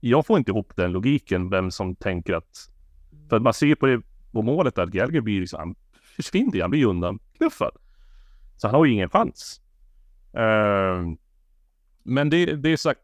Jag 0.00 0.26
får 0.26 0.38
inte 0.38 0.50
ihop 0.50 0.76
den 0.76 0.92
logiken, 0.92 1.50
vem 1.50 1.70
som 1.70 1.94
tänker 1.96 2.34
att... 2.34 2.68
För 3.28 3.36
att 3.36 3.42
man 3.42 3.54
ser 3.54 3.74
på 3.74 3.86
det 3.86 4.02
på 4.32 4.42
målet 4.42 4.78
är 4.78 4.82
att 4.82 4.90
Gallagher 4.90 5.20
blir 5.20 5.40
liksom, 5.40 5.58
han 5.58 5.74
försvinner 6.16 6.60
han 6.60 6.70
blir 6.70 6.86
undanknuffad. 6.86 7.76
Så 8.56 8.66
han 8.66 8.74
har 8.74 8.84
ju 8.84 8.92
ingen 8.92 9.10
chans. 9.10 9.60
Uh, 10.36 11.14
men 12.02 12.30
det, 12.30 12.56
det 12.56 12.68
är 12.68 12.76
sagt, 12.76 13.00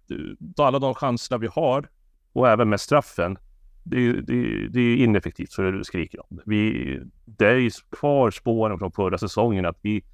alla 0.56 0.78
de 0.78 0.94
chanserna 0.94 1.38
vi 1.38 1.46
har 1.46 1.88
och 2.32 2.48
även 2.48 2.68
med 2.68 2.80
straffen, 2.80 3.38
det, 3.82 4.12
det, 4.12 4.68
det 4.68 4.80
är 4.80 4.96
ineffektivt 4.96 5.52
så 5.52 5.62
det 5.62 5.72
du 5.72 5.84
skriker 5.84 6.20
om. 6.30 6.40
Vi, 6.46 7.00
det 7.24 7.46
är 7.46 7.56
ju 7.56 7.70
kvar 7.90 8.30
spåren 8.30 8.78
från 8.78 8.92
förra 8.92 9.18
säsongen 9.18 9.66
att 9.66 9.78
vi, 9.82 10.04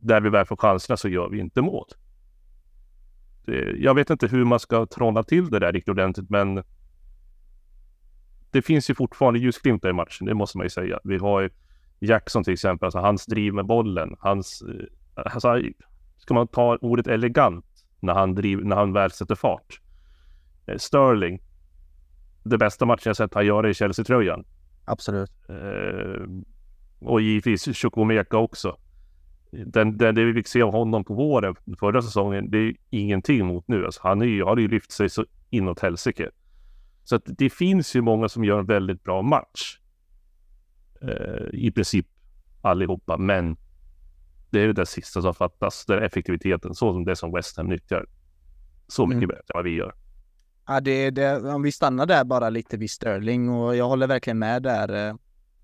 där 0.00 0.20
vi 0.20 0.30
väl 0.30 0.46
får 0.46 0.56
chanserna 0.56 0.96
så 0.96 1.08
gör 1.08 1.28
vi 1.28 1.38
inte 1.38 1.62
mål. 1.62 1.86
Det, 3.44 3.76
jag 3.78 3.94
vet 3.94 4.10
inte 4.10 4.26
hur 4.26 4.44
man 4.44 4.60
ska 4.60 4.86
trolla 4.86 5.22
till 5.22 5.50
det 5.50 5.58
där 5.58 5.72
riktigt 5.72 5.88
ordentligt, 5.88 6.30
men 6.30 6.62
det 8.56 8.62
finns 8.62 8.90
ju 8.90 8.94
fortfarande 8.94 9.40
ljusglimtar 9.40 9.88
i 9.88 9.92
matchen, 9.92 10.26
det 10.26 10.34
måste 10.34 10.58
man 10.58 10.66
ju 10.66 10.70
säga. 10.70 10.98
Vi 11.04 11.18
har 11.18 11.40
ju 11.40 11.50
Jackson 12.00 12.44
till 12.44 12.52
exempel, 12.52 12.86
alltså 12.86 12.98
hans 12.98 13.26
driv 13.26 13.54
med 13.54 13.66
bollen, 13.66 14.16
hans, 14.18 14.62
eh, 14.62 15.22
alltså, 15.32 15.60
ska 16.16 16.34
man 16.34 16.48
ta 16.48 16.76
ordet 16.80 17.06
elegant 17.06 17.64
när 18.00 18.14
han, 18.14 18.34
driv, 18.34 18.64
när 18.64 18.76
han 18.76 18.92
väl 18.92 19.10
sätter 19.10 19.34
fart. 19.34 19.80
Eh, 20.66 20.76
Sterling, 20.76 21.42
det 22.44 22.58
bästa 22.58 22.86
matchen 22.86 23.02
jag 23.04 23.16
sett 23.16 23.34
han 23.34 23.46
göra 23.46 23.70
i 23.70 23.74
Chelsea-tröjan. 23.74 24.44
Absolut. 24.84 25.30
Eh, 25.48 26.26
och 27.00 27.20
givetvis 27.20 27.64
Chukwumeka 27.64 28.36
också. 28.36 28.76
Den, 29.50 29.98
den, 29.98 30.14
det 30.14 30.24
vi 30.24 30.32
fick 30.32 30.48
se 30.48 30.62
av 30.62 30.72
honom 30.72 31.04
på 31.04 31.14
våren 31.14 31.54
förra 31.78 32.02
säsongen, 32.02 32.50
det 32.50 32.58
är 32.58 32.74
ingenting 32.90 33.46
mot 33.46 33.68
nu. 33.68 33.84
Alltså, 33.84 34.00
han 34.02 34.22
är 34.22 34.26
ju, 34.26 34.44
har 34.44 34.56
ju 34.56 34.68
lyft 34.68 34.92
sig 34.92 35.08
så 35.08 35.24
inåt 35.50 35.80
helsike. 35.80 36.30
Så 37.06 37.16
att 37.16 37.22
det 37.26 37.50
finns 37.50 37.96
ju 37.96 38.00
många 38.00 38.28
som 38.28 38.44
gör 38.44 38.58
en 38.58 38.66
väldigt 38.66 39.02
bra 39.02 39.22
match. 39.22 39.78
Eh, 41.02 41.48
I 41.52 41.70
princip 41.70 42.06
allihopa, 42.62 43.16
men 43.16 43.56
det 44.50 44.60
är 44.60 44.72
det 44.72 44.86
sista 44.86 45.22
som 45.22 45.34
fattas. 45.34 45.88
Är 45.88 46.00
effektiviteten, 46.00 46.74
så 46.74 46.92
som 46.92 47.04
det 47.04 47.16
som 47.16 47.32
West 47.32 47.56
Ham 47.56 47.66
nyttjar. 47.66 48.06
Så 48.88 49.06
mycket 49.06 49.24
mm. 49.24 49.28
bättre 49.28 49.42
än 49.54 49.54
vad 49.54 49.64
vi 49.64 49.70
gör. 49.70 49.94
Ja, 50.66 50.80
det, 50.80 51.10
det, 51.10 51.54
om 51.54 51.62
vi 51.62 51.72
stannar 51.72 52.06
där 52.06 52.24
bara 52.24 52.50
lite 52.50 52.76
vid 52.76 52.90
Sterling 52.90 53.48
och 53.50 53.76
jag 53.76 53.88
håller 53.88 54.06
verkligen 54.06 54.38
med 54.38 54.62
där. 54.62 55.08
Eh, 55.08 55.14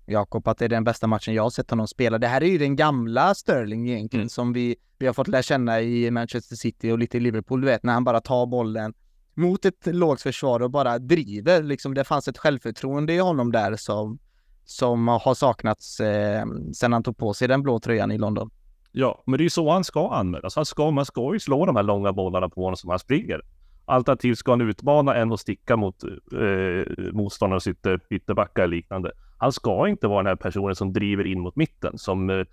Jakob, 0.05 0.47
att 0.47 0.57
det 0.57 0.65
är 0.65 0.69
den 0.69 0.83
bästa 0.83 1.07
matchen 1.07 1.33
jag 1.33 1.43
har 1.43 1.49
sett 1.49 1.69
honom 1.69 1.87
spela. 1.87 2.17
Det 2.17 2.27
här 2.27 2.43
är 2.43 2.47
ju 2.47 2.57
den 2.57 2.75
gamla 2.75 3.35
Sterling 3.35 3.89
egentligen 3.89 4.21
mm. 4.21 4.29
som 4.29 4.53
vi, 4.53 4.75
vi 4.97 5.05
har 5.05 5.13
fått 5.13 5.27
lära 5.27 5.41
känna 5.41 5.81
i 5.81 6.11
Manchester 6.11 6.55
City 6.55 6.91
och 6.91 6.99
lite 6.99 7.17
i 7.17 7.19
Liverpool, 7.19 7.61
du 7.61 7.67
vet, 7.67 7.83
när 7.83 7.93
han 7.93 8.03
bara 8.03 8.21
tar 8.21 8.45
bollen 8.45 8.93
mot 9.33 9.65
ett 9.65 9.85
lågt 9.85 10.21
försvar 10.21 10.59
och 10.59 10.71
bara 10.71 10.99
driver. 10.99 11.63
Liksom, 11.63 11.93
det 11.93 12.03
fanns 12.03 12.27
ett 12.27 12.37
självförtroende 12.37 13.13
i 13.13 13.17
honom 13.17 13.51
där 13.51 13.75
som, 13.75 14.19
som 14.65 15.07
har 15.07 15.33
saknats 15.33 15.99
eh, 15.99 16.45
sedan 16.73 16.93
han 16.93 17.03
tog 17.03 17.17
på 17.17 17.33
sig 17.33 17.47
den 17.47 17.63
blå 17.63 17.79
tröjan 17.79 18.11
i 18.11 18.17
London. 18.17 18.49
Ja, 18.91 19.23
men 19.25 19.37
det 19.37 19.41
är 19.41 19.43
ju 19.43 19.49
så 19.49 19.71
han 19.71 19.83
ska 19.83 20.09
användas. 20.13 20.55
Han 20.55 20.65
ska, 20.65 20.91
man 20.91 21.05
ska 21.05 21.33
ju 21.33 21.39
slå 21.39 21.65
de 21.65 21.75
här 21.75 21.83
långa 21.83 22.13
bollarna 22.13 22.49
på 22.49 22.63
honom 22.63 22.77
som 22.77 22.89
han 22.89 22.99
springer. 22.99 23.41
Alternativt 23.85 24.37
ska 24.37 24.51
han 24.51 24.61
utmana 24.61 25.15
en 25.15 25.31
och 25.31 25.39
sticka 25.39 25.75
mot 25.75 26.03
eh, 26.03 27.11
motståndarens 27.13 27.67
ytter, 27.67 27.99
ytterbackar 28.09 28.63
eller 28.63 28.75
liknande. 28.75 29.11
Han 29.37 29.51
ska 29.51 29.87
inte 29.87 30.07
vara 30.07 30.17
den 30.17 30.27
här 30.27 30.35
personen 30.35 30.75
som 30.75 30.93
driver 30.93 31.27
in 31.27 31.39
mot 31.39 31.55
mitten. 31.55 31.97
Som 31.97 32.29
eh, 32.29 32.45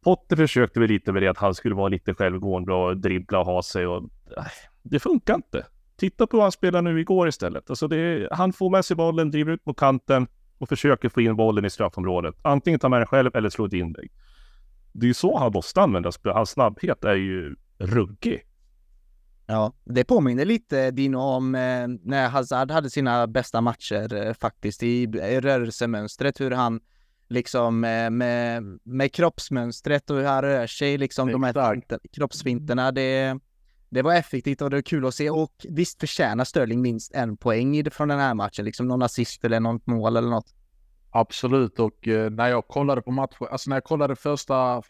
Potter 0.00 0.36
försökte 0.36 0.80
väl 0.80 0.88
lite 0.88 1.12
med 1.12 1.22
det 1.22 1.28
att 1.28 1.38
han 1.38 1.54
skulle 1.54 1.74
vara 1.74 1.88
lite 1.88 2.14
självgående 2.14 2.72
och 2.72 2.96
dribbla 2.96 3.40
och 3.40 3.46
ha 3.46 3.62
sig 3.62 3.86
och 3.86 4.02
eh, 4.36 4.44
det 4.82 4.98
funkar 4.98 5.34
inte. 5.34 5.66
Titta 5.98 6.26
på 6.26 6.36
hur 6.36 6.42
han 6.42 6.52
spelar 6.52 6.82
nu 6.82 7.00
igår 7.00 7.28
istället. 7.28 7.70
Alltså 7.70 7.88
det, 7.88 8.28
han 8.30 8.52
får 8.52 8.70
med 8.70 8.84
sig 8.84 8.96
bollen, 8.96 9.30
driver 9.30 9.52
ut 9.52 9.66
mot 9.66 9.76
kanten 9.76 10.26
och 10.58 10.68
försöker 10.68 11.08
få 11.08 11.20
in 11.20 11.36
bollen 11.36 11.64
i 11.64 11.70
straffområdet. 11.70 12.34
Antingen 12.42 12.80
ta 12.80 12.88
med 12.88 13.00
den 13.00 13.06
själv 13.06 13.30
eller 13.34 13.50
slå 13.50 13.64
ett 13.64 13.72
inlägg. 13.72 14.12
Det 14.92 15.06
är 15.06 15.08
ju 15.08 15.14
så 15.14 15.38
han 15.38 15.52
måste 15.52 15.80
användas. 15.80 16.20
Hans 16.24 16.50
snabbhet 16.50 17.04
är 17.04 17.14
ju 17.14 17.56
ruggig. 17.78 18.44
Ja, 19.46 19.72
det 19.84 20.04
påminner 20.04 20.44
lite 20.44 20.90
Dino 20.90 21.18
om 21.18 21.54
eh, 21.54 21.88
när 22.02 22.28
Hazard 22.28 22.70
hade 22.70 22.90
sina 22.90 23.26
bästa 23.26 23.60
matcher 23.60 24.14
eh, 24.14 24.32
faktiskt 24.34 24.82
i, 24.82 25.02
i 25.02 25.40
rörelsemönstret, 25.40 26.40
hur 26.40 26.50
han 26.50 26.80
liksom 27.28 27.84
eh, 27.84 28.10
med, 28.10 28.62
med 28.82 29.12
kroppsmönstret 29.12 30.10
och 30.10 30.16
hur 30.16 30.24
han 30.24 30.42
rör 30.42 30.66
sig, 30.66 30.98
liksom 30.98 31.32
de 31.32 31.42
här 31.42 31.82
kroppsfinterna, 32.12 32.92
det, 32.92 33.38
det 33.90 34.02
var 34.02 34.14
effektivt 34.14 34.62
och 34.62 34.70
det 34.70 34.76
var 34.76 34.82
kul 34.82 35.06
att 35.06 35.14
se 35.14 35.30
och 35.30 35.66
visst 35.68 36.00
förtjänar 36.00 36.44
Sterling 36.44 36.82
minst 36.82 37.14
en 37.14 37.36
poäng 37.36 37.90
från 37.90 38.08
den 38.08 38.18
här 38.18 38.34
matchen, 38.34 38.64
liksom 38.64 38.88
någon 38.88 39.02
assist 39.02 39.44
eller 39.44 39.60
något 39.60 39.86
mål 39.86 40.16
eller 40.16 40.28
något. 40.28 40.54
Absolut 41.10 41.78
och 41.78 42.08
eh, 42.08 42.30
när 42.30 42.48
jag 42.48 42.68
kollade 42.68 43.02
på 43.02 43.10
matchen, 43.10 43.46
alltså 43.50 43.70
när 43.70 43.76
jag 43.76 43.84
kollade 43.84 44.16
första, 44.16 44.82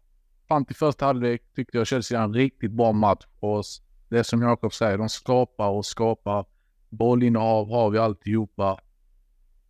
fram 0.48 0.64
till 0.64 0.76
första 0.76 1.06
halvlek 1.06 1.42
tyckte 1.54 1.78
jag 1.78 1.86
Chelsea 1.86 2.20
hade 2.20 2.30
en 2.30 2.34
riktigt 2.34 2.72
bra 2.72 2.92
match 2.92 3.26
och 3.40 3.64
det 4.08 4.24
som 4.24 4.42
Jakob 4.42 4.72
säger, 4.72 4.98
de 4.98 5.08
skapar 5.08 5.68
och 5.68 5.86
skapar. 5.86 6.46
Bollinnehav 6.88 7.68
har 7.68 7.90
vi 7.90 7.98
alltihopa. 7.98 8.80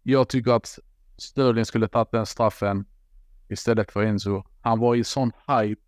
Jag 0.02 0.28
tycker 0.28 0.52
att 0.52 0.78
Sterling 1.16 1.64
skulle 1.64 1.88
tagit 1.88 2.10
den 2.10 2.26
straffen 2.26 2.84
istället 3.48 3.92
för 3.92 4.02
Enzo. 4.02 4.42
Han 4.60 4.78
var 4.78 4.94
i 4.94 5.04
sån 5.04 5.32
hype. 5.46 5.82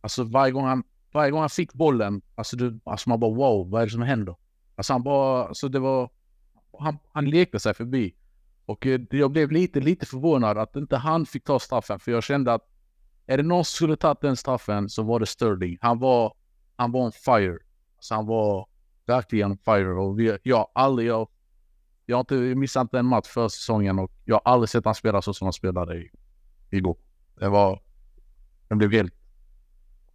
Alltså 0.00 0.24
varje 0.24 0.52
gång 0.52 0.64
han, 0.64 0.84
varje 1.12 1.30
gång 1.30 1.40
han 1.40 1.50
fick 1.50 1.72
bollen, 1.72 2.22
alltså, 2.34 2.56
du, 2.56 2.80
alltså 2.84 3.08
man 3.08 3.20
bara 3.20 3.34
wow, 3.34 3.70
vad 3.70 3.82
är 3.82 3.86
det 3.86 3.92
som 3.92 4.02
händer? 4.02 4.36
Alltså 4.76 4.92
han 4.92 5.02
bara, 5.02 5.44
alltså 5.44 5.68
det 5.68 5.78
var, 5.78 6.10
han, 6.78 6.98
han 7.12 7.30
lekte 7.30 7.60
sig 7.60 7.74
förbi. 7.74 8.14
Och 8.66 8.86
eh, 8.86 9.00
jag 9.10 9.30
blev 9.30 9.50
lite, 9.50 9.80
lite 9.80 10.06
förvånad 10.06 10.58
att 10.58 10.76
inte 10.76 10.96
han 10.96 11.26
fick 11.26 11.44
ta 11.44 11.58
straffen, 11.58 11.98
för 11.98 12.12
jag 12.12 12.22
kände 12.22 12.52
att 12.52 12.68
är 13.26 13.36
det 13.36 13.42
någon 13.42 13.64
som 13.64 13.74
skulle 13.74 13.96
tagit 13.96 14.20
den 14.20 14.36
straffen 14.36 14.88
så 14.88 15.02
var 15.02 15.20
det 15.20 15.26
Sterling. 15.26 15.78
Han 15.80 15.98
var, 15.98 16.34
han 16.76 16.92
var 16.92 17.00
on 17.00 17.12
fire. 17.12 17.58
Alltså 17.96 18.14
han 18.14 18.26
var 18.26 18.66
verkligen 19.06 19.50
on 19.50 19.58
fire 19.58 19.92
och 19.92 20.18
vi, 20.18 20.38
jag 20.42 20.68
aldrig, 20.74 21.08
jag, 21.08 21.28
jag 22.06 22.16
har 22.16 22.20
inte 22.20 22.34
missat 22.34 22.82
inte 22.82 22.98
en 22.98 23.06
match 23.06 23.28
för 23.28 23.48
säsongen 23.48 23.98
och 23.98 24.12
jag 24.24 24.34
har 24.34 24.52
aldrig 24.52 24.68
sett 24.68 24.84
han 24.84 24.94
spela 24.94 25.22
så 25.22 25.34
som 25.34 25.46
han 25.46 25.52
spelade 25.52 25.96
i, 25.96 26.10
igår. 26.70 26.96
Det 27.34 27.48
var, 27.48 27.82
det 28.68 28.74
blev 28.74 28.92
helt, 28.92 29.14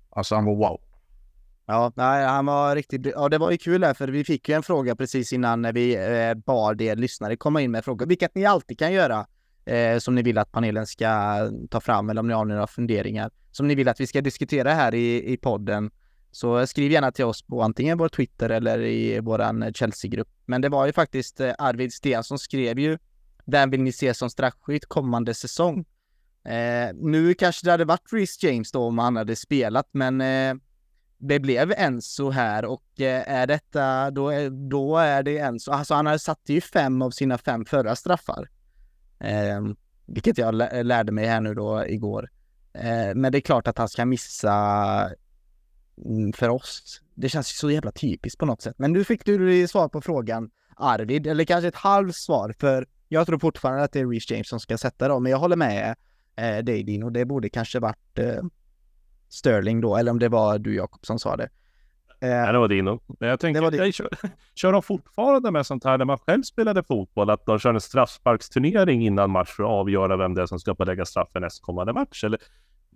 alltså 0.10 0.36
han 0.36 0.46
var 0.46 0.56
wow. 0.56 0.82
Ja, 1.70 1.92
nej, 1.96 2.26
han 2.26 2.46
var 2.46 2.76
riktigt, 2.76 3.06
ja 3.06 3.30
det 3.30 3.38
var 3.38 3.52
ju 3.52 3.58
kul 3.58 3.82
där 3.82 3.94
för 3.94 4.08
vi 4.08 4.24
fick 4.24 4.50
ju 4.50 4.56
en 4.56 4.64
fråga 4.64 4.96
precis 4.96 5.34
innan 5.34 5.62
när 5.62 5.74
vi 5.74 5.96
eh, 5.96 6.34
bad 6.34 6.82
er 6.82 6.96
lyssnare 6.96 7.38
komma 7.38 7.62
in 7.62 7.72
med 7.72 7.86
frågor, 7.86 8.06
vilket 8.06 8.36
ni 8.36 8.46
alltid 8.46 8.80
kan 8.80 8.94
göra 8.94 9.28
eh, 9.66 10.00
som 10.00 10.16
ni 10.16 10.22
vill 10.22 10.38
att 10.38 10.52
panelen 10.52 10.88
ska 10.88 11.38
ta 11.70 11.82
fram 11.82 12.10
eller 12.10 12.22
om 12.22 12.28
ni 12.28 12.34
har 12.34 12.46
några 12.46 12.68
funderingar 12.68 13.32
som 13.52 13.68
ni 13.68 13.76
vill 13.76 13.88
att 13.88 14.00
vi 14.00 14.08
ska 14.08 14.22
diskutera 14.22 14.74
här 14.74 14.96
i, 14.96 15.34
i 15.34 15.38
podden. 15.38 15.92
Så 16.32 16.68
skriv 16.68 16.92
gärna 16.92 17.12
till 17.12 17.26
oss 17.26 17.42
på 17.42 17.62
antingen 17.62 17.98
vår 17.98 18.10
Twitter 18.10 18.50
eller 18.50 18.80
i 18.80 19.20
våran 19.20 19.74
Chelsea-grupp. 19.74 20.30
Men 20.46 20.62
det 20.62 20.70
var 20.70 20.86
ju 20.86 20.94
faktiskt 20.94 21.40
eh, 21.40 21.54
Arvid 21.58 21.94
Sten 21.94 22.24
som 22.24 22.40
skrev 22.40 22.80
ju 22.80 22.98
Vem 23.46 23.70
vill 23.70 23.82
ni 23.82 23.92
se 23.92 24.14
som 24.14 24.30
straffskytt 24.30 24.86
kommande 24.86 25.34
säsong? 25.34 25.86
Eh, 26.46 26.94
nu 26.96 27.34
kanske 27.34 27.68
det 27.68 27.72
hade 27.72 27.86
varit 27.86 28.14
Reece 28.14 28.44
James 28.44 28.72
då 28.72 28.84
om 28.84 28.98
han 28.98 29.16
hade 29.16 29.36
spelat, 29.36 29.90
men 29.92 30.22
eh, 30.22 30.54
det 31.18 31.40
blev 31.40 31.74
Enzo 31.78 32.30
här 32.30 32.66
och 32.66 33.02
eh, 33.02 33.30
är 33.30 33.48
detta, 33.48 34.12
då 34.12 34.30
är, 34.30 34.50
då 34.50 34.98
är 34.98 35.24
det 35.24 35.38
Enzo. 35.38 35.72
Alltså 35.72 35.94
han 35.94 36.06
hade 36.06 36.20
satt 36.20 36.42
ju 36.46 36.62
fem 36.62 37.02
av 37.02 37.12
sina 37.12 37.38
fem 37.38 37.66
förra 37.66 37.96
straffar. 37.96 38.50
Eh, 39.20 39.62
vilket 40.06 40.38
jag 40.38 40.56
lärde 40.86 41.12
mig 41.12 41.26
här 41.26 41.42
nu 41.42 41.54
då 41.54 41.86
igår. 41.88 42.30
Eh, 42.74 43.16
men 43.16 43.32
det 43.32 43.38
är 43.38 43.42
klart 43.42 43.68
att 43.68 43.78
han 43.78 43.90
ska 43.90 44.06
missa 44.06 44.56
mm, 46.06 46.34
för 46.34 46.50
oss. 46.50 47.02
Det 47.16 47.30
känns 47.30 47.52
ju 47.52 47.56
så 47.56 47.72
jävla 47.72 47.92
typiskt 47.92 48.40
på 48.40 48.46
något 48.46 48.62
sätt. 48.62 48.76
Men 48.78 48.94
nu 48.94 49.04
fick 49.04 49.26
du 49.26 49.68
svar 49.68 49.90
på 49.90 50.02
frågan 50.02 50.50
Arvid, 50.76 51.28
eller 51.28 51.44
kanske 51.44 51.68
ett 51.68 51.76
halvt 51.76 52.16
svar, 52.16 52.56
för 52.60 52.88
jag 53.08 53.28
tror 53.28 53.40
fortfarande 53.40 53.84
att 53.84 53.92
det 53.92 54.00
är 54.00 54.08
Reece 54.08 54.32
James 54.32 54.50
som 54.50 54.60
ska 54.60 54.78
sätta 54.78 55.08
dem, 55.08 55.24
men 55.24 55.32
jag 55.32 55.40
håller 55.40 55.56
med 55.56 55.96
eh, 56.36 56.58
dig 56.58 56.84
Dino, 56.84 57.10
det 57.10 57.26
borde 57.26 57.50
kanske 57.50 57.80
varit 57.80 58.20
eh, 58.20 58.44
Sterling 59.30 59.82
då, 59.82 59.96
eller 59.96 60.12
om 60.12 60.20
det 60.20 60.30
var 60.30 60.60
du 60.60 60.76
Jakob 60.76 61.06
som 61.06 61.20
sa 61.20 61.36
det. 61.36 61.50
Eh, 62.20 62.30
ja, 62.30 62.52
det 62.52 62.60
var 62.60 62.68
Dino. 62.68 63.00
Men 63.20 63.30
jag 63.30 63.40
tänker, 63.40 63.72
det 63.72 63.92
kör, 63.92 64.10
kör 64.56 64.72
de 64.72 64.82
fortfarande 64.84 65.52
med 65.52 65.66
sånt 65.66 65.84
här 65.84 65.98
när 65.98 66.06
man 66.06 66.18
själv 66.18 66.44
spelade 66.44 66.84
fotboll, 66.84 67.30
att 67.30 67.46
de 67.46 67.60
kör 67.60 67.74
en 67.74 67.82
straffsparksturnering 67.82 69.06
innan 69.06 69.32
match 69.32 69.50
för 69.50 69.64
att 69.64 69.70
avgöra 69.70 70.18
vem 70.18 70.34
det 70.34 70.42
är 70.42 70.46
som 70.46 70.60
ska 70.60 70.76
lägga 70.80 71.06
straffen 71.06 71.42
nästkommande 71.42 71.94
match? 71.94 72.24
Eller 72.24 72.40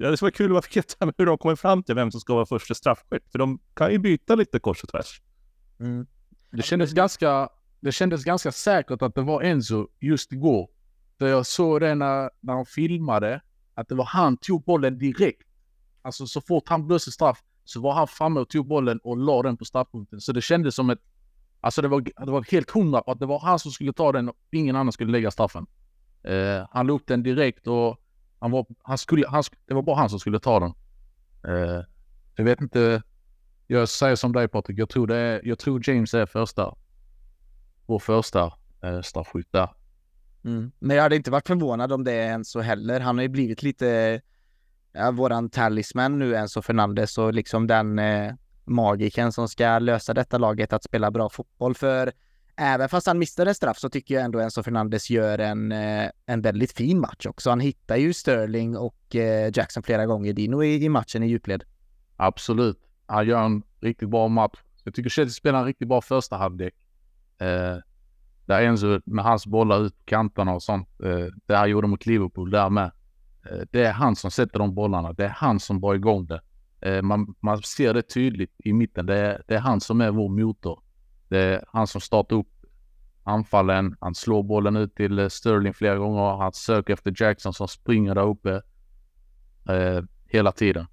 Ja, 0.02 0.10
det 0.10 0.18
skulle 0.18 0.28
vara 0.28 0.38
kul 0.38 0.58
att 0.58 0.78
veta 0.78 1.14
hur 1.18 1.26
de 1.26 1.38
kommer 1.38 1.56
fram 1.56 1.84
till 1.84 1.96
vem 1.96 2.12
som 2.12 2.22
ska 2.22 2.34
vara 2.34 2.46
första 2.46 2.74
straffskytt. 2.74 3.32
För 3.32 3.40
de 3.40 3.60
kan 3.74 3.92
ju 3.92 3.98
byta 3.98 4.36
lite 4.36 4.60
kors 4.60 4.84
och 4.84 4.90
tvärs. 4.90 5.22
Mm. 5.80 6.08
Det, 6.52 6.62
kändes 6.62 6.94
ganska, 6.94 7.50
det 7.80 7.92
kändes 7.92 8.24
ganska 8.24 8.52
säkert 8.52 9.02
att 9.02 9.16
det 9.16 9.22
var 9.22 9.42
Enzo 9.42 9.88
just 10.00 10.34
igår. 10.34 10.70
För 11.20 11.28
jag 11.28 11.46
såg 11.46 11.82
det 11.82 11.96
när, 11.96 12.30
när 12.40 12.54
de 12.54 12.66
filmade, 12.66 13.42
att 13.74 13.88
det 13.88 13.96
var 13.96 14.06
han 14.06 14.38
tog 14.38 14.64
bollen 14.64 14.98
direkt. 14.98 15.48
Alltså 16.02 16.28
så 16.28 16.42
fort 16.42 16.70
han 16.70 16.88
blåste 16.88 17.12
straff 17.12 17.44
så 17.64 17.82
var 17.82 17.94
han 17.94 18.08
framme 18.08 18.40
och 18.40 18.50
tog 18.50 18.68
bollen 18.68 19.00
och 19.04 19.18
la 19.18 19.42
den 19.42 19.58
på 19.58 19.66
straffpunkten. 19.66 20.22
Så 20.22 20.32
det 20.32 20.42
kändes 20.42 20.76
som 20.76 20.90
ett... 20.90 21.00
Alltså 21.62 21.82
det 21.82 21.88
var, 21.88 22.02
det 22.02 22.32
var 22.32 22.52
helt 22.52 22.72
hundra 22.72 23.02
på 23.02 23.12
att 23.12 23.20
det 23.20 23.26
var 23.26 23.40
han 23.40 23.60
som 23.60 23.72
skulle 23.72 23.94
ta 23.94 24.12
den 24.12 24.30
och 24.30 24.36
ingen 24.52 24.76
annan 24.76 24.92
skulle 24.92 25.12
lägga 25.12 25.32
straffen. 25.32 25.68
Eh, 26.24 26.68
han 26.72 26.88
la 26.88 26.94
upp 26.94 27.08
den 27.08 27.24
direkt 27.24 27.68
och 27.68 27.98
han 28.40 28.52
var, 28.52 28.66
han 28.84 28.98
skulle, 28.98 29.28
han, 29.28 29.44
det 29.66 29.74
var 29.74 29.82
bara 29.82 29.96
han 29.96 30.10
som 30.10 30.20
skulle 30.20 30.40
ta 30.40 30.60
den. 30.60 30.74
Eh, 31.48 31.84
jag 32.36 32.44
vet 32.44 32.62
inte. 32.62 33.04
Jag 33.68 33.90
säger 33.90 34.16
som 34.16 34.34
dig 34.34 34.48
Patrik. 34.48 34.80
Jag 34.80 34.90
tror, 34.90 35.08
det 35.08 35.16
är, 35.18 35.42
jag 35.44 35.60
tror 35.60 35.90
James 35.90 36.14
är 36.14 36.26
första. 36.26 36.76
Vår 37.86 38.00
första 38.00 38.54
eh, 38.84 39.02
straffskytt 39.02 39.52
där. 39.52 39.70
Mm. 40.44 40.72
Men 40.80 40.96
jag 40.96 41.04
hade 41.04 41.16
inte 41.16 41.32
varit 41.32 41.48
förvånad 41.48 41.92
om 41.92 42.04
det 42.04 42.14
är 42.14 42.44
så 42.44 42.62
heller. 42.62 43.00
Han 43.00 43.18
har 43.18 43.24
ju 43.24 43.30
blivit 43.30 43.64
lite 43.64 44.22
ja, 44.94 45.12
våran 45.12 45.50
talisman 45.50 46.20
nu, 46.20 46.36
Enzo 46.36 46.62
Fernandes 46.62 47.18
och 47.18 47.34
liksom 47.34 47.68
den 47.68 48.00
eh, 48.00 48.34
magiken 48.66 49.32
som 49.32 49.48
ska 49.48 49.80
lösa 49.80 50.14
detta 50.14 50.38
laget 50.38 50.74
att 50.74 50.84
spela 50.84 51.12
bra 51.12 51.30
fotboll. 51.30 51.76
För 51.76 52.12
även 52.56 52.90
fast 52.90 53.08
han 53.08 53.20
missade 53.20 53.54
straff 53.54 53.78
så 53.78 53.90
tycker 53.90 54.16
jag 54.16 54.24
ändå 54.24 54.40
Enzo 54.40 54.64
Fernandes 54.64 55.10
gör 55.10 55.40
en, 55.40 55.72
eh, 55.72 56.10
en 56.26 56.42
väldigt 56.42 56.72
fin 56.72 57.00
match 57.00 57.26
också. 57.26 57.50
Han 57.50 57.60
hittar 57.60 57.96
ju 57.96 58.14
Sterling 58.14 58.78
och 58.78 59.16
eh, 59.16 59.52
Jackson 59.54 59.84
flera 59.84 60.06
gånger, 60.06 60.34
Dino, 60.34 60.64
i, 60.64 60.84
i 60.84 60.90
matchen 60.90 61.24
i 61.24 61.28
djupled. 61.28 61.64
Absolut. 62.18 62.80
Han 63.06 63.28
gör 63.28 63.46
en 63.46 63.64
riktigt 63.80 64.10
bra 64.10 64.28
match. 64.28 64.60
Jag 64.84 64.94
tycker 64.94 65.10
Chelsea 65.10 65.34
spelar 65.34 65.60
en 65.60 65.66
riktigt 65.66 65.88
bra 65.88 66.02
första 66.02 66.38
halvlek. 66.38 66.74
Eh, 67.38 67.78
Där 68.46 68.62
Enzo 68.62 69.02
med 69.06 69.26
hans 69.26 69.46
bollar 69.48 69.86
ut 69.86 69.98
på 69.98 70.04
kanterna 70.06 70.54
och 70.54 70.64
sånt. 70.64 70.88
Eh, 71.04 71.26
det 71.46 71.56
han 71.56 71.70
gjorde 71.70 71.88
mot 71.88 72.06
Liverpool 72.06 72.52
där 72.52 72.70
med. 72.70 72.92
Eh, 73.50 73.62
det 73.72 73.84
är 73.84 73.92
han 73.92 74.16
som 74.16 74.32
sätter 74.32 74.60
de 74.60 74.76
bollarna. 74.76 75.14
Det 75.14 75.26
är 75.26 75.30
han 75.30 75.60
som 75.60 75.82
drar 75.82 75.94
igång 75.94 76.26
det. 76.26 76.42
Eh, 76.82 77.02
man, 77.02 77.36
man 77.40 77.62
ser 77.62 77.94
det 77.94 78.02
tydligt 78.02 78.54
i 78.58 78.74
mitten. 78.74 79.06
Det 79.06 79.18
är, 79.18 79.44
det 79.48 79.56
är 79.56 79.60
han 79.60 79.82
som 79.82 80.02
är 80.02 80.12
vår 80.12 80.30
motor. 80.30 80.84
Det 81.28 81.40
är 81.40 81.66
han 81.68 81.88
som 81.88 82.02
startar 82.02 82.36
upp 82.36 82.48
anfallen. 83.24 83.96
Han 84.00 84.16
slår 84.16 84.44
bollen 84.44 84.76
ut 84.76 84.96
till 84.96 85.20
eh, 85.20 85.28
Sterling 85.28 85.74
flera 85.74 85.96
gånger. 85.96 86.38
Han 86.38 86.54
söker 86.54 86.94
efter 86.94 87.14
Jackson 87.18 87.54
som 87.54 87.68
springer 87.68 88.16
där 88.16 88.28
uppe 88.28 88.62
eh, 89.70 90.04
hela 90.26 90.52
tiden. 90.52 90.86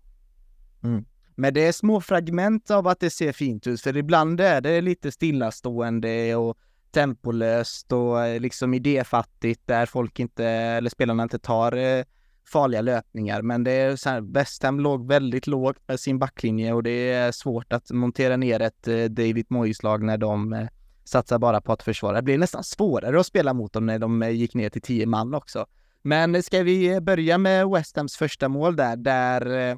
Mm. 0.82 1.05
Men 1.34 1.55
det 1.55 1.66
är 1.66 1.72
små 1.72 2.01
fragment 2.01 2.70
av 2.70 2.88
att 2.88 3.01
det 3.01 3.11
ser 3.11 3.32
fint 3.32 3.66
ut, 3.66 3.80
för 3.80 3.96
ibland 3.96 4.40
är 4.40 4.61
det 4.61 4.80
lite 4.80 5.12
stillastående 5.12 6.36
och 6.36 6.59
tempolöst 6.90 7.92
och 7.92 8.40
liksom 8.40 8.74
idéfattigt 8.74 9.66
där 9.66 9.86
folk 9.86 10.20
inte, 10.20 10.44
eller 10.44 10.90
spelarna 10.90 11.22
inte 11.22 11.38
tar 11.38 11.76
eh, 11.76 12.05
farliga 12.49 12.80
löpningar. 12.80 13.42
Men 13.42 13.64
det 13.64 13.72
är 13.72 13.96
så 13.96 14.09
här, 14.09 14.20
West 14.20 14.62
Ham 14.62 14.80
låg 14.80 15.09
väldigt 15.09 15.46
lågt 15.46 15.76
med 15.86 16.01
sin 16.01 16.18
backlinje 16.18 16.72
och 16.72 16.82
det 16.82 17.12
är 17.12 17.32
svårt 17.32 17.72
att 17.72 17.90
montera 17.90 18.36
ner 18.36 18.61
ett 18.62 18.88
eh, 18.88 19.05
David 19.05 19.46
Moyes-lag 19.49 20.03
när 20.03 20.18
de 20.18 20.53
eh, 20.53 20.68
satsar 21.05 21.38
bara 21.38 21.61
på 21.61 21.72
att 21.72 21.82
försvara. 21.82 22.16
Det 22.16 22.22
blir 22.22 22.38
nästan 22.38 22.64
svårare 22.64 23.20
att 23.20 23.26
spela 23.26 23.55
mot 23.55 23.72
dem 23.72 23.86
när 23.86 23.99
de 23.99 24.22
eh, 24.22 24.30
gick 24.30 24.55
ner 24.55 24.70
till 24.70 24.82
tio 24.82 25.07
man 25.07 25.34
också. 25.34 25.66
Men 26.03 26.42
ska 26.42 26.62
vi 26.62 27.01
börja 27.01 27.38
med 27.38 27.68
West 27.68 27.96
Hams 27.96 28.16
första 28.16 28.49
mål 28.49 28.76
där, 28.76 28.96
där 28.96 29.70
eh, 29.70 29.76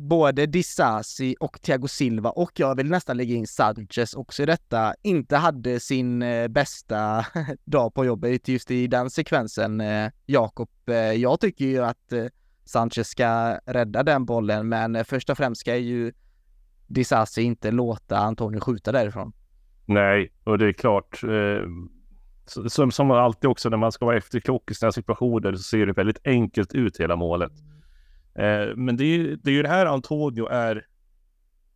både 0.00 0.46
Disasi 0.46 1.36
och 1.40 1.60
Thiago 1.62 1.88
Silva 1.88 2.30
och 2.30 2.52
jag 2.54 2.76
vill 2.76 2.90
nästan 2.90 3.16
lägga 3.16 3.34
in 3.34 3.46
Sanchez 3.46 4.14
också 4.14 4.42
i 4.42 4.46
detta, 4.46 4.94
inte 5.02 5.36
hade 5.36 5.80
sin 5.80 6.22
eh, 6.22 6.48
bästa 6.48 7.26
dag 7.64 7.94
på 7.94 8.04
jobbet 8.04 8.48
just 8.48 8.70
i 8.70 8.86
den 8.86 9.10
sekvensen. 9.10 9.80
Eh, 9.80 10.10
Jakob, 10.26 10.68
eh, 10.86 10.96
jag 10.96 11.40
tycker 11.40 11.64
ju 11.64 11.84
att 11.84 12.12
Sanchez 12.64 13.08
ska 13.08 13.58
rädda 13.66 14.02
den 14.02 14.24
bollen, 14.24 14.68
men 14.68 15.04
först 15.04 15.30
och 15.30 15.36
främst 15.36 15.60
ska 15.60 15.76
ju 15.76 16.12
Disasi 16.86 17.42
inte 17.42 17.70
låta 17.70 18.18
Antonio 18.18 18.60
skjuta 18.60 18.92
därifrån. 18.92 19.32
Nej, 19.86 20.32
och 20.44 20.58
det 20.58 20.66
är 20.66 20.72
klart. 20.72 21.24
Eh, 21.24 21.68
som, 22.46 22.90
som 22.90 23.10
alltid 23.10 23.50
också 23.50 23.68
när 23.68 23.76
man 23.76 23.92
ska 23.92 24.06
vara 24.06 24.16
efterklok 24.16 24.70
i 24.70 24.74
sådana 24.74 24.92
situationer 24.92 25.52
så 25.52 25.62
ser 25.62 25.86
det 25.86 25.92
väldigt 25.92 26.26
enkelt 26.26 26.74
ut 26.74 27.00
hela 27.00 27.16
målet. 27.16 27.52
Eh, 28.34 28.76
men 28.76 28.96
det 28.96 29.04
är, 29.04 29.36
det 29.42 29.50
är 29.50 29.54
ju 29.54 29.62
det 29.62 29.68
här 29.68 29.86
Antonio 29.86 30.46
är. 30.46 30.86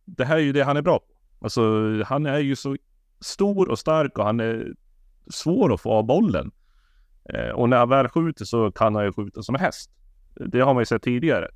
Det 0.05 0.25
här 0.25 0.35
är 0.35 0.41
ju 0.41 0.51
det 0.51 0.63
han 0.63 0.77
är 0.77 0.81
bra 0.81 0.99
på. 0.99 1.05
Alltså, 1.41 1.61
han 2.03 2.25
är 2.25 2.39
ju 2.39 2.55
så 2.55 2.77
stor 3.21 3.69
och 3.69 3.79
stark 3.79 4.17
och 4.17 4.25
han 4.25 4.39
är 4.39 4.73
svår 5.29 5.73
att 5.73 5.81
få 5.81 5.91
av 5.91 6.05
bollen. 6.05 6.51
Eh, 7.33 7.49
och 7.49 7.69
när 7.69 7.77
han 7.77 7.89
väl 7.89 8.07
skjuter 8.07 8.45
så 8.45 8.71
kan 8.71 8.95
han 8.95 9.05
ju 9.05 9.13
skjuta 9.13 9.43
som 9.43 9.55
en 9.55 9.61
häst. 9.61 9.91
Det 10.35 10.59
har 10.59 10.73
man 10.73 10.81
ju 10.81 10.85
sett 10.85 11.03
tidigare. 11.03 11.47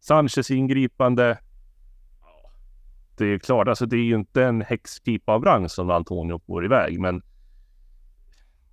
Sanchez 0.00 0.50
ingripande. 0.50 1.38
Det 3.16 3.26
är 3.26 3.38
klart, 3.38 3.68
alltså 3.68 3.86
det 3.86 3.96
är 3.96 4.04
ju 4.04 4.14
inte 4.14 4.44
en 4.44 4.60
häxpipa 4.60 5.32
av 5.32 5.44
rang 5.44 5.68
som 5.68 5.90
Antonio 5.90 6.40
får 6.46 6.64
iväg, 6.64 7.00
men 7.00 7.22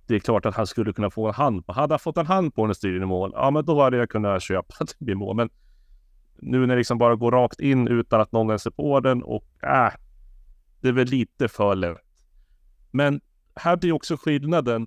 det 0.08 0.14
är 0.14 0.18
klart 0.18 0.46
att 0.46 0.54
han 0.54 0.66
skulle 0.66 0.92
kunna 0.92 1.10
få 1.10 1.28
en 1.28 1.34
hand 1.34 1.66
på. 1.66 1.72
Hade 1.72 1.94
han 1.94 1.98
fått 1.98 2.16
en 2.16 2.26
hand 2.26 2.54
på 2.54 2.66
den 2.66 2.74
styr 2.74 3.02
i 3.02 3.06
mål, 3.06 3.32
ja 3.34 3.50
men 3.50 3.64
då 3.64 3.82
hade 3.82 3.96
jag 3.96 4.10
kunnat 4.10 4.42
köpa 4.42 4.74
att 4.80 4.88
det 4.98 5.04
blir 5.04 5.14
mål. 5.14 5.36
Men 5.36 5.50
nu 6.36 6.60
när 6.60 6.74
det 6.74 6.78
liksom 6.78 6.98
bara 6.98 7.16
går 7.16 7.32
rakt 7.32 7.60
in 7.60 7.88
utan 7.88 8.20
att 8.20 8.32
någon 8.32 8.46
ens 8.46 8.66
är 8.66 8.70
på 8.70 9.00
den 9.00 9.22
och 9.22 9.46
äh, 9.62 9.92
det 10.80 10.88
är 10.88 10.92
väl 10.92 11.06
lite 11.06 11.48
för 11.48 11.74
lätt. 11.74 11.98
Men 12.90 13.20
här 13.54 13.76
blir 13.76 13.92
också 13.92 14.16
skillnaden 14.16 14.86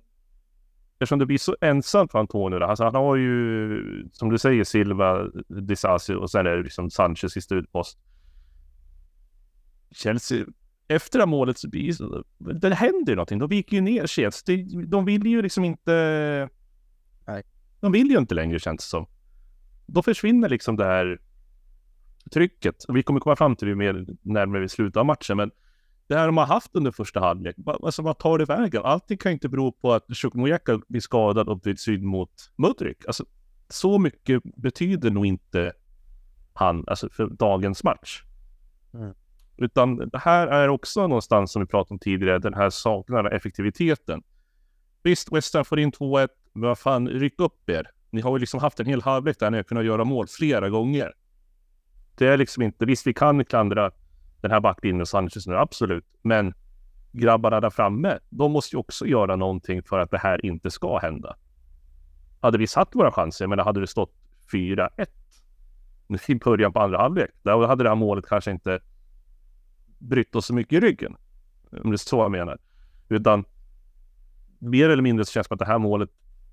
eftersom 0.94 1.18
det 1.18 1.26
blir 1.26 1.38
så 1.38 1.56
ensamt 1.60 2.12
för 2.12 2.18
Antonio. 2.18 2.64
Alltså 2.64 2.84
han 2.84 2.94
har 2.94 3.16
ju, 3.16 4.08
som 4.12 4.30
du 4.30 4.38
säger, 4.38 4.64
Silva, 4.64 5.28
Disasi 5.48 6.14
och 6.14 6.30
sen 6.30 6.46
är 6.46 6.56
det 6.56 6.62
liksom 6.62 6.90
Sanchez 6.90 7.36
i 7.36 7.40
slutpost. 7.40 7.98
Chelsea 9.90 10.44
efter 10.94 11.18
det 11.18 11.22
här 11.22 11.30
målet 11.30 11.58
så 11.58 11.66
det 12.38 12.74
händer 12.74 13.12
ju 13.12 13.16
någonting. 13.16 13.38
De 13.38 13.48
viker 13.48 13.76
ju 13.76 13.80
ner 13.80 14.06
sig. 14.06 14.64
De 14.86 15.04
vill 15.04 15.26
ju 15.26 15.42
liksom 15.42 15.64
inte... 15.64 16.48
Nej. 17.26 17.42
De 17.80 17.92
vill 17.92 18.10
ju 18.10 18.18
inte 18.18 18.34
längre 18.34 18.58
känns 18.58 18.84
det 18.84 18.88
som. 18.88 19.06
Då 19.86 20.02
försvinner 20.02 20.48
liksom 20.48 20.76
det 20.76 20.84
här 20.84 21.20
trycket. 22.32 22.84
Vi 22.88 23.02
kommer 23.02 23.20
komma 23.20 23.36
fram 23.36 23.56
till 23.56 23.68
det 23.68 23.74
mer 23.74 24.06
närmare 24.22 24.60
vid 24.60 24.70
slutet 24.70 24.96
av 24.96 25.06
matchen. 25.06 25.36
Men 25.36 25.50
det 26.06 26.16
här 26.16 26.26
de 26.26 26.36
har 26.36 26.46
haft 26.46 26.76
under 26.76 26.90
första 26.90 27.20
halvlek, 27.20 27.56
alltså 27.66 28.02
vad 28.02 28.18
tar 28.18 28.38
det 28.38 28.44
vägen? 28.44 28.82
Allting 28.84 29.18
kan 29.18 29.32
ju 29.32 29.34
inte 29.34 29.48
bero 29.48 29.72
på 29.72 29.92
att 29.92 30.16
Chukmujeka 30.16 30.80
blir 30.88 31.00
skadad 31.00 31.48
och 31.48 31.60
byts 31.60 31.88
in 31.88 32.06
mot 32.06 32.52
Mudrik. 32.56 33.06
Alltså, 33.06 33.24
så 33.68 33.98
mycket 33.98 34.42
betyder 34.56 35.10
nog 35.10 35.26
inte 35.26 35.72
han, 36.52 36.84
alltså 36.86 37.08
för 37.10 37.26
dagens 37.26 37.84
match. 37.84 38.22
Mm. 38.94 39.14
Utan 39.62 39.96
det 39.96 40.18
här 40.18 40.46
är 40.46 40.68
också 40.68 41.06
någonstans 41.06 41.52
som 41.52 41.62
vi 41.62 41.66
pratade 41.66 41.94
om 41.94 41.98
tidigare, 41.98 42.38
den 42.38 42.54
här 42.54 42.70
saknar 42.70 43.24
effektiviteten. 43.24 44.22
Visst, 45.02 45.32
West 45.32 45.54
Ham 45.54 45.64
får 45.64 45.78
in 45.78 45.92
2-1, 45.92 46.28
men 46.52 46.68
vad 46.68 46.78
fan, 46.78 47.08
ryck 47.08 47.40
upp 47.40 47.70
er. 47.70 47.86
Ni 48.10 48.20
har 48.20 48.36
ju 48.36 48.38
liksom 48.38 48.60
haft 48.60 48.80
en 48.80 48.86
hel 48.86 49.02
halvlek 49.02 49.38
där 49.38 49.50
ni 49.50 49.56
har 49.56 49.64
kunnat 49.64 49.84
göra 49.84 50.04
mål 50.04 50.26
flera 50.28 50.68
gånger. 50.68 51.12
Det 52.14 52.26
är 52.26 52.36
liksom 52.36 52.62
inte, 52.62 52.84
visst 52.84 53.06
vi 53.06 53.14
kan 53.14 53.44
klandra 53.44 53.90
den 54.40 54.50
här 54.50 54.60
backlinjen 54.60 55.00
och 55.00 55.08
Sanchez 55.08 55.46
nu, 55.46 55.56
absolut. 55.56 56.04
Men 56.22 56.54
grabbarna 57.12 57.60
där 57.60 57.70
framme, 57.70 58.18
de 58.30 58.52
måste 58.52 58.76
ju 58.76 58.80
också 58.80 59.06
göra 59.06 59.36
någonting 59.36 59.82
för 59.82 59.98
att 59.98 60.10
det 60.10 60.18
här 60.18 60.46
inte 60.46 60.70
ska 60.70 60.98
hända. 60.98 61.36
Hade 62.40 62.58
vi 62.58 62.66
satt 62.66 62.94
våra 62.94 63.12
chanser, 63.12 63.46
men 63.46 63.58
hade 63.58 63.80
det 63.80 63.86
stått 63.86 64.14
4-1 64.52 64.88
i 66.28 66.34
början 66.34 66.72
på 66.72 66.80
andra 66.80 66.98
halvlek, 66.98 67.30
då 67.42 67.66
hade 67.66 67.82
det 67.82 67.88
här 67.88 67.96
målet 67.96 68.26
kanske 68.26 68.50
inte 68.50 68.80
brytt 70.02 70.34
oss 70.34 70.46
så 70.46 70.54
mycket 70.54 70.72
i 70.72 70.80
ryggen. 70.80 71.16
Om 71.70 71.90
det 71.90 71.94
är 71.94 71.96
så 71.96 72.16
jag 72.16 72.30
menar. 72.30 72.58
Utan 73.08 73.44
mer 74.58 74.88
eller 74.88 75.02
mindre 75.02 75.24
så 75.24 75.32
känns 75.32 75.44
det 75.44 75.48
som 75.48 75.54
att 75.54 75.58
det 75.58 75.72
här 75.72 75.78
målet 75.78 76.10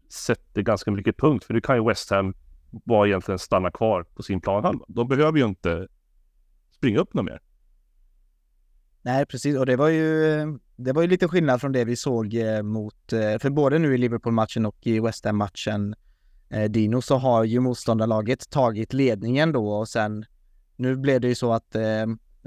sätter 0.10 0.62
ganska 0.62 0.91
mycket 0.91 1.18
punkt. 1.18 1.43
För 1.43 1.54
det 1.54 1.62
kan 1.62 1.76
ju 1.76 1.84
West 1.84 2.10
Ham 2.10 2.34
bara 2.72 3.08
egentligen 3.08 3.39
stanna 3.39 3.72
kvar 3.72 4.04
på 4.04 4.24
sin 4.24 4.41
planhalva. 4.41 4.86
De 4.88 5.08
behöver 5.08 5.39
ju 5.39 5.45
inte 5.45 5.88
springa 6.72 7.00
upp 7.00 7.14
något 7.14 7.26
mer. 7.26 7.41
Nej, 9.02 9.26
precis. 9.26 9.58
Och 9.58 9.66
det 9.66 9.76
var 9.76 9.89
ju, 9.89 10.60
det 10.76 10.93
var 10.93 11.02
ju 11.02 11.08
lite 11.08 11.28
skillnad 11.28 11.62
från 11.62 11.72
det 11.72 11.86
vi 11.86 11.95
såg 11.95 12.34
eh, 12.34 12.62
mot, 12.62 13.14
eh, 13.14 13.38
för 13.39 13.50
både 13.50 13.80
nu 13.80 13.95
i 13.95 13.97
Liverpool-matchen 13.97 14.66
och 14.66 14.78
i 14.82 15.00
West 15.00 15.26
Ham-matchen, 15.26 15.95
eh, 16.50 16.64
Dino, 16.64 17.02
så 17.02 17.18
har 17.18 17.43
ju 17.43 17.60
motståndarlaget 17.60 18.50
tagit 18.50 18.93
ledningen 18.93 19.52
då 19.52 19.70
och 19.70 19.88
sen, 19.88 20.26
nu 20.76 20.95
blev 20.95 21.22
det 21.22 21.28
ju 21.28 21.36
så 21.36 21.54
att 21.54 21.76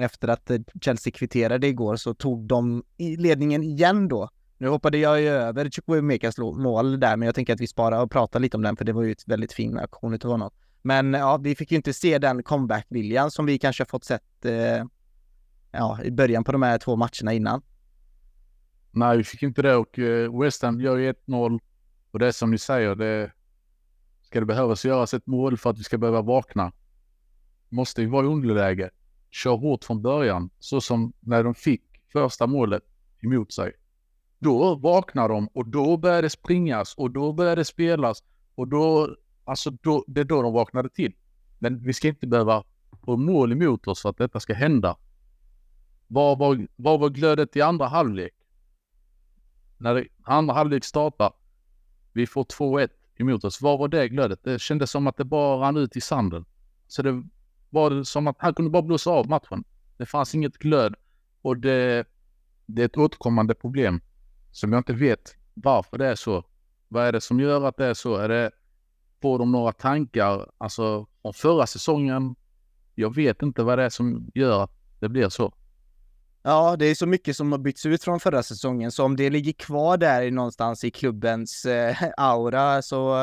efter 0.03 0.29
att 0.29 0.51
eh, 0.51 0.59
Chelsea 0.81 1.13
kvitterade 1.13 1.67
igår 1.67 1.97
så 1.97 2.15
tog 2.15 2.47
de 2.47 2.83
ledningen 2.99 3.63
igen 3.63 4.09
då. 4.09 4.29
Nu 4.59 4.69
hoppade 4.69 4.99
jag 4.99 5.21
ju 5.21 5.29
över 5.29 5.71
Chukwuemekas 5.71 6.39
mål 6.39 7.01
där, 7.01 7.17
men 7.17 7.27
jag 7.27 7.35
tänker 7.35 7.55
att 7.55 7.61
vi 7.61 7.67
sparar 7.67 8.03
och 8.03 8.11
pratar 8.11 8.41
lite 8.41 8.57
om 8.57 8.63
den, 8.63 8.77
för 8.77 8.85
det 8.85 8.93
var 8.93 9.03
ju 9.03 9.13
ett 9.13 9.29
väldigt 9.29 9.53
fin 9.53 9.79
aktion 9.79 10.15
utav 10.15 10.31
honom. 10.31 10.51
Men 10.83 11.15
ja, 11.15 11.37
vi 11.37 11.55
fick 11.55 11.71
ju 11.71 11.77
inte 11.77 11.93
se 11.93 12.19
den 12.19 12.43
comeback-viljan 12.43 13.31
som 13.31 13.47
vi 13.47 13.59
kanske 13.59 13.83
har 13.83 13.87
fått 13.87 14.05
sett 14.05 14.45
eh, 14.45 14.85
ja, 15.73 16.03
i 16.05 16.11
början 16.11 16.45
på 16.45 16.53
de 16.53 16.63
här 16.63 16.79
två 16.79 16.97
matcherna 16.97 17.33
innan. 17.33 17.63
Nej, 18.91 19.17
vi 19.17 19.25
fick 19.25 19.43
inte 19.43 19.63
det 19.63 19.77
och 19.77 19.99
eh, 19.99 20.41
West 20.41 20.63
Ham 20.63 20.81
gör 20.81 20.97
ju 20.97 21.13
1-0 21.13 21.61
och 22.11 22.19
det 22.19 22.27
är 22.27 22.33
som 22.33 22.51
ni 22.51 22.59
säger, 22.59 22.95
det 22.95 23.33
ska 24.23 24.41
det 24.41 24.47
behövas 24.47 24.85
göras 24.85 25.15
ett 25.15 25.27
mål 25.27 25.57
för 25.57 25.71
att 25.71 25.79
vi 25.79 25.85
ska 25.85 25.99
behöva 25.99 26.23
vakna. 26.23 26.73
Måste 27.69 28.01
vi 28.01 28.07
vara 28.07 28.27
i 28.27 28.29
underläge 28.29 28.91
kör 29.33 29.57
hårt 29.57 29.85
från 29.85 30.03
början, 30.03 30.51
så 30.59 30.81
som 30.81 31.13
när 31.21 31.45
de 31.45 31.55
fick 31.55 31.83
första 32.13 32.47
målet 32.47 32.83
emot 33.23 33.53
sig. 33.53 33.73
Då 34.39 34.75
vaknar 34.75 35.29
de 35.29 35.49
och 35.49 35.67
då 35.67 35.97
börjar 35.97 36.23
det 36.23 36.31
springas 36.31 36.95
och 36.95 37.11
då 37.11 37.33
börjar 37.33 37.57
det 37.57 37.65
spelas 37.65 38.23
och 38.55 38.69
då, 38.69 39.17
alltså 39.45 39.71
då, 39.71 40.05
det 40.07 40.21
är 40.21 40.25
då 40.25 40.43
de 40.43 40.53
vaknade 40.53 40.89
till. 40.89 41.13
Men 41.59 41.85
vi 41.85 41.93
ska 41.93 42.09
inte 42.09 42.27
behöva 42.27 42.65
få 43.05 43.17
mål 43.17 43.53
emot 43.53 43.89
oss 43.89 44.03
för 44.03 44.09
att 44.09 44.19
detta 44.19 44.41
ska 44.41 44.55
hända. 44.55 44.97
Var 46.07 46.37
var, 46.37 46.67
var, 46.77 46.99
var 46.99 47.11
glödet 47.11 47.57
i 47.57 47.61
andra 47.61 47.87
halvlek? 47.87 48.35
När 49.79 49.95
det, 49.95 50.07
andra 50.23 50.55
halvlek 50.55 50.85
startar, 50.85 51.33
vi 52.13 52.27
får 52.27 52.45
2-1 52.45 52.89
emot 53.17 53.45
oss. 53.45 53.61
Var 53.61 53.79
var 53.79 53.89
det 53.89 54.09
glödet? 54.09 54.45
Det 54.45 54.61
kändes 54.61 54.91
som 54.91 55.07
att 55.07 55.17
det 55.17 55.25
bara 55.25 55.67
rann 55.67 55.77
ut 55.77 55.97
i 55.97 56.01
sanden. 56.01 56.45
Så 56.87 57.03
det 57.03 57.23
var 57.73 57.91
det 57.91 58.05
som 58.05 58.27
att 58.27 58.37
han 58.39 58.55
kunde 58.55 58.71
bara 58.71 58.83
blåsa 58.83 59.11
av 59.11 59.29
matchen. 59.29 59.65
Det 59.97 60.07
fanns 60.07 60.35
inget 60.35 60.59
glöd 60.59 60.95
och 61.43 61.57
det, 61.57 62.07
det 62.67 62.83
är 62.83 62.87
ett 62.87 62.97
återkommande 62.97 63.55
problem 63.55 64.01
som 64.51 64.73
jag 64.73 64.81
inte 64.81 64.93
vet 64.93 65.37
varför 65.55 65.99
det 65.99 66.07
är 66.07 66.15
så. 66.15 66.45
Vad 66.89 67.07
är 67.07 67.13
det 67.13 67.21
som 67.21 67.41
gör 67.41 67.65
att 67.65 67.77
det 67.77 67.87
är 67.87 67.95
så? 67.95 68.17
Är 68.17 68.29
det, 68.29 68.51
får 69.23 69.39
de 69.39 69.53
några 69.53 69.73
tankar, 69.73 70.51
alltså 70.59 71.07
om 71.23 71.35
förra 71.35 71.67
säsongen? 71.67 72.35
Jag 72.95 73.15
vet 73.15 73.43
inte 73.43 73.63
vad 73.63 73.79
det 73.79 73.85
är 73.85 73.91
som 73.91 74.31
gör 74.35 74.63
att 74.63 74.73
det 75.01 75.09
blir 75.09 75.29
så. 75.29 75.55
Ja, 76.45 76.77
det 76.77 76.87
är 76.87 76.95
så 76.95 77.07
mycket 77.07 77.37
som 77.37 77.53
har 77.53 77.59
bytts 77.59 77.87
ut 77.87 78.05
från 78.05 78.21
förra 78.21 78.43
säsongen, 78.43 78.93
så 78.93 79.05
om 79.05 79.17
det 79.17 79.31
ligger 79.31 79.53
kvar 79.53 79.97
där 79.97 80.31
någonstans 80.31 80.85
i 80.85 80.91
klubbens 80.91 81.65
eh, 81.65 81.97
aura 82.17 82.83
så 82.83 83.17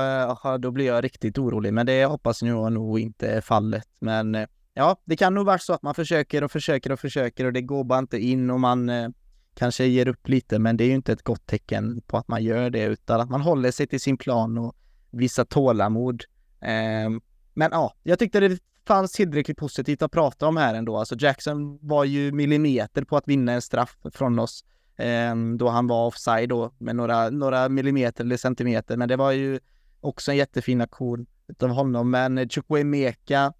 eh, 0.43 0.57
då 0.57 0.71
blir 0.71 0.85
jag 0.85 1.03
riktigt 1.03 1.37
orolig. 1.37 1.73
Men 1.73 1.85
det 1.85 2.05
hoppas 2.05 2.41
jag 2.41 2.73
nog 2.73 2.99
inte 2.99 3.27
är 3.27 3.41
fallet. 3.41 3.87
Men 3.99 4.35
eh, 4.35 4.47
ja, 4.73 5.01
det 5.05 5.17
kan 5.17 5.33
nog 5.33 5.45
vara 5.45 5.57
så 5.57 5.73
att 5.73 5.81
man 5.81 5.95
försöker 5.95 6.43
och 6.43 6.51
försöker 6.51 6.91
och 6.91 6.99
försöker 6.99 7.45
och 7.45 7.53
det 7.53 7.61
går 7.61 7.83
bara 7.83 7.99
inte 7.99 8.19
in 8.19 8.49
och 8.49 8.59
man 8.59 8.89
eh, 8.89 9.09
kanske 9.55 9.85
ger 9.85 10.07
upp 10.07 10.27
lite. 10.27 10.59
Men 10.59 10.77
det 10.77 10.83
är 10.83 10.87
ju 10.87 10.95
inte 10.95 11.13
ett 11.13 11.23
gott 11.23 11.45
tecken 11.45 12.01
på 12.07 12.17
att 12.17 12.27
man 12.27 12.43
gör 12.43 12.69
det, 12.69 12.83
utan 12.83 13.21
att 13.21 13.29
man 13.29 13.41
håller 13.41 13.71
sig 13.71 13.87
till 13.87 14.01
sin 14.01 14.17
plan 14.17 14.57
och 14.57 14.75
visar 15.11 15.45
tålamod. 15.45 16.23
Ehm, 16.61 17.21
men 17.53 17.69
ja, 17.71 17.93
jag 18.03 18.19
tyckte 18.19 18.39
det 18.39 18.59
fanns 18.89 19.11
tillräckligt 19.11 19.57
positivt 19.57 20.01
att 20.01 20.11
prata 20.11 20.47
om 20.47 20.57
här 20.57 20.73
ändå. 20.73 20.97
Alltså 20.97 21.15
Jackson 21.19 21.79
var 21.81 22.03
ju 22.03 22.31
millimeter 22.31 23.03
på 23.03 23.17
att 23.17 23.27
vinna 23.27 23.51
en 23.51 23.61
straff 23.61 23.97
från 24.13 24.39
oss 24.39 24.63
eh, 24.97 25.35
då 25.57 25.69
han 25.69 25.87
var 25.87 26.07
offside 26.07 26.49
då 26.49 26.73
med 26.77 26.95
några, 26.95 27.29
några 27.29 27.69
millimeter 27.69 28.23
eller 28.23 28.37
centimeter. 28.37 28.97
Men 28.97 29.09
det 29.09 29.15
var 29.15 29.31
ju 29.31 29.59
också 30.01 30.31
en 30.31 30.37
jättefin 30.37 30.81
aktion 30.81 31.25
av 31.61 31.69
honom. 31.69 32.11
Men 32.11 32.49
Chukwemeka, 32.49 33.53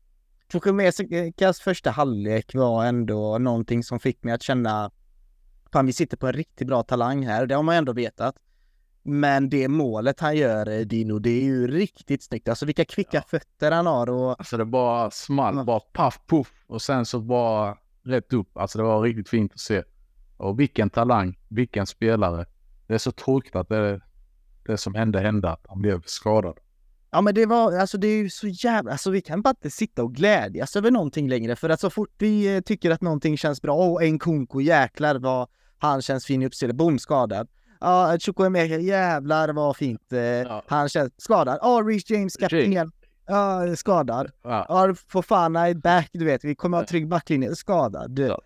Chukwemekas 0.52 1.60
första 1.60 1.92
halvlek 1.92 2.56
var 2.56 2.86
ändå 2.86 3.38
någonting 3.38 3.84
som 3.84 4.00
fick 4.00 4.24
mig 4.24 4.34
att 4.34 4.44
känna 4.44 4.92
fan 5.74 5.86
vi 5.86 5.94
sitter 5.94 6.18
på 6.18 6.28
en 6.28 6.34
riktigt 6.34 6.68
bra 6.68 6.84
talang 6.84 7.26
här. 7.26 7.46
Det 7.46 7.56
har 7.56 7.64
man 7.64 7.76
ändå 7.76 7.94
vetat. 7.94 8.36
Men 9.04 9.50
det 9.50 9.68
målet 9.68 10.20
han 10.20 10.36
gör, 10.36 10.70
eh, 10.70 10.80
Dino, 10.80 11.20
det 11.20 11.30
är 11.30 11.44
ju 11.44 11.68
riktigt 11.68 12.24
snyggt. 12.24 12.50
Alltså 12.50 12.66
vilka 12.66 12.86
kvicka 12.86 13.18
ja. 13.18 13.22
fötter 13.28 13.72
han 13.72 13.86
har 13.86 14.10
och... 14.10 14.30
Alltså 14.40 14.58
det 14.58 14.66
bara 14.66 15.12
small, 15.12 15.66
bara 15.66 15.80
paff, 15.80 16.20
puff 16.28 16.66
och 16.68 16.82
sen 16.82 17.06
så 17.06 17.20
bara 17.20 17.78
rätt 18.04 18.34
upp. 18.34 18.58
Alltså 18.58 18.78
det 18.78 18.84
var 18.84 19.02
riktigt 19.02 19.30
fint 19.30 19.54
att 19.54 19.60
se. 19.60 19.84
Och 20.38 20.60
vilken 20.60 20.90
talang, 20.90 21.38
vilken 21.48 21.88
spelare. 21.88 22.46
Det 22.88 22.94
är 22.94 22.98
så 22.98 23.12
tråkigt 23.12 23.56
att 23.56 23.70
det, 23.70 24.02
det 24.66 24.78
som 24.78 24.96
hände 24.96 25.20
hände, 25.20 25.50
att 25.50 25.66
han 25.70 25.82
blev 25.82 26.02
skadad. 26.06 26.58
Ja 27.12 27.22
men 27.22 27.36
det 27.36 27.46
var, 27.46 27.78
alltså 27.78 27.98
det 27.98 28.08
är 28.08 28.18
ju 28.18 28.30
så 28.30 28.48
jävla, 28.48 28.92
alltså 28.92 29.12
vi 29.12 29.22
kan 29.22 29.42
bara 29.42 29.50
inte 29.50 29.70
sitta 29.70 30.04
och 30.04 30.16
glädjas 30.16 30.76
över 30.76 30.92
någonting 30.92 31.30
längre 31.30 31.56
för 31.56 31.70
att 31.70 31.80
så 31.80 31.90
fort 31.90 32.10
vi 32.18 32.56
eh, 32.56 32.62
tycker 32.62 32.92
att 32.92 33.02
någonting 33.02 33.38
känns 33.38 33.62
bra, 33.62 33.76
och 33.76 34.04
en 34.04 34.20
konko 34.20 34.62
jäklar 34.62 35.16
vad 35.16 35.48
han 35.78 36.02
känns 36.02 36.26
fin 36.26 36.42
i 36.42 36.46
uppspelet, 36.46 36.76
boom 36.76 37.00
skadad. 37.00 37.48
Ja, 37.80 38.18
Chukwuemeka, 38.20 38.78
jävlar 38.78 39.54
vad 39.54 39.78
fint. 39.78 40.14
Eh, 40.14 40.20
ja. 40.20 40.64
Han 40.68 40.90
känns 40.90 41.14
skadad. 41.18 41.60
Ja, 41.62 41.84
Reece 41.86 42.10
James, 42.10 42.38
kapten. 42.38 42.92
Ja, 43.28 43.76
skadad. 43.76 44.32
Ja, 44.44 44.66
ja 44.70 44.96
Fofana 45.08 45.68
är 45.70 45.74
back, 45.74 46.10
du 46.14 46.26
vet. 46.26 46.44
Vi 46.44 46.56
kommer 46.56 46.78
ha 46.78 46.86
trygg 46.86 47.08
backlinje. 47.08 47.56
Skadad. 47.56 48.20
Ja. 48.20 48.42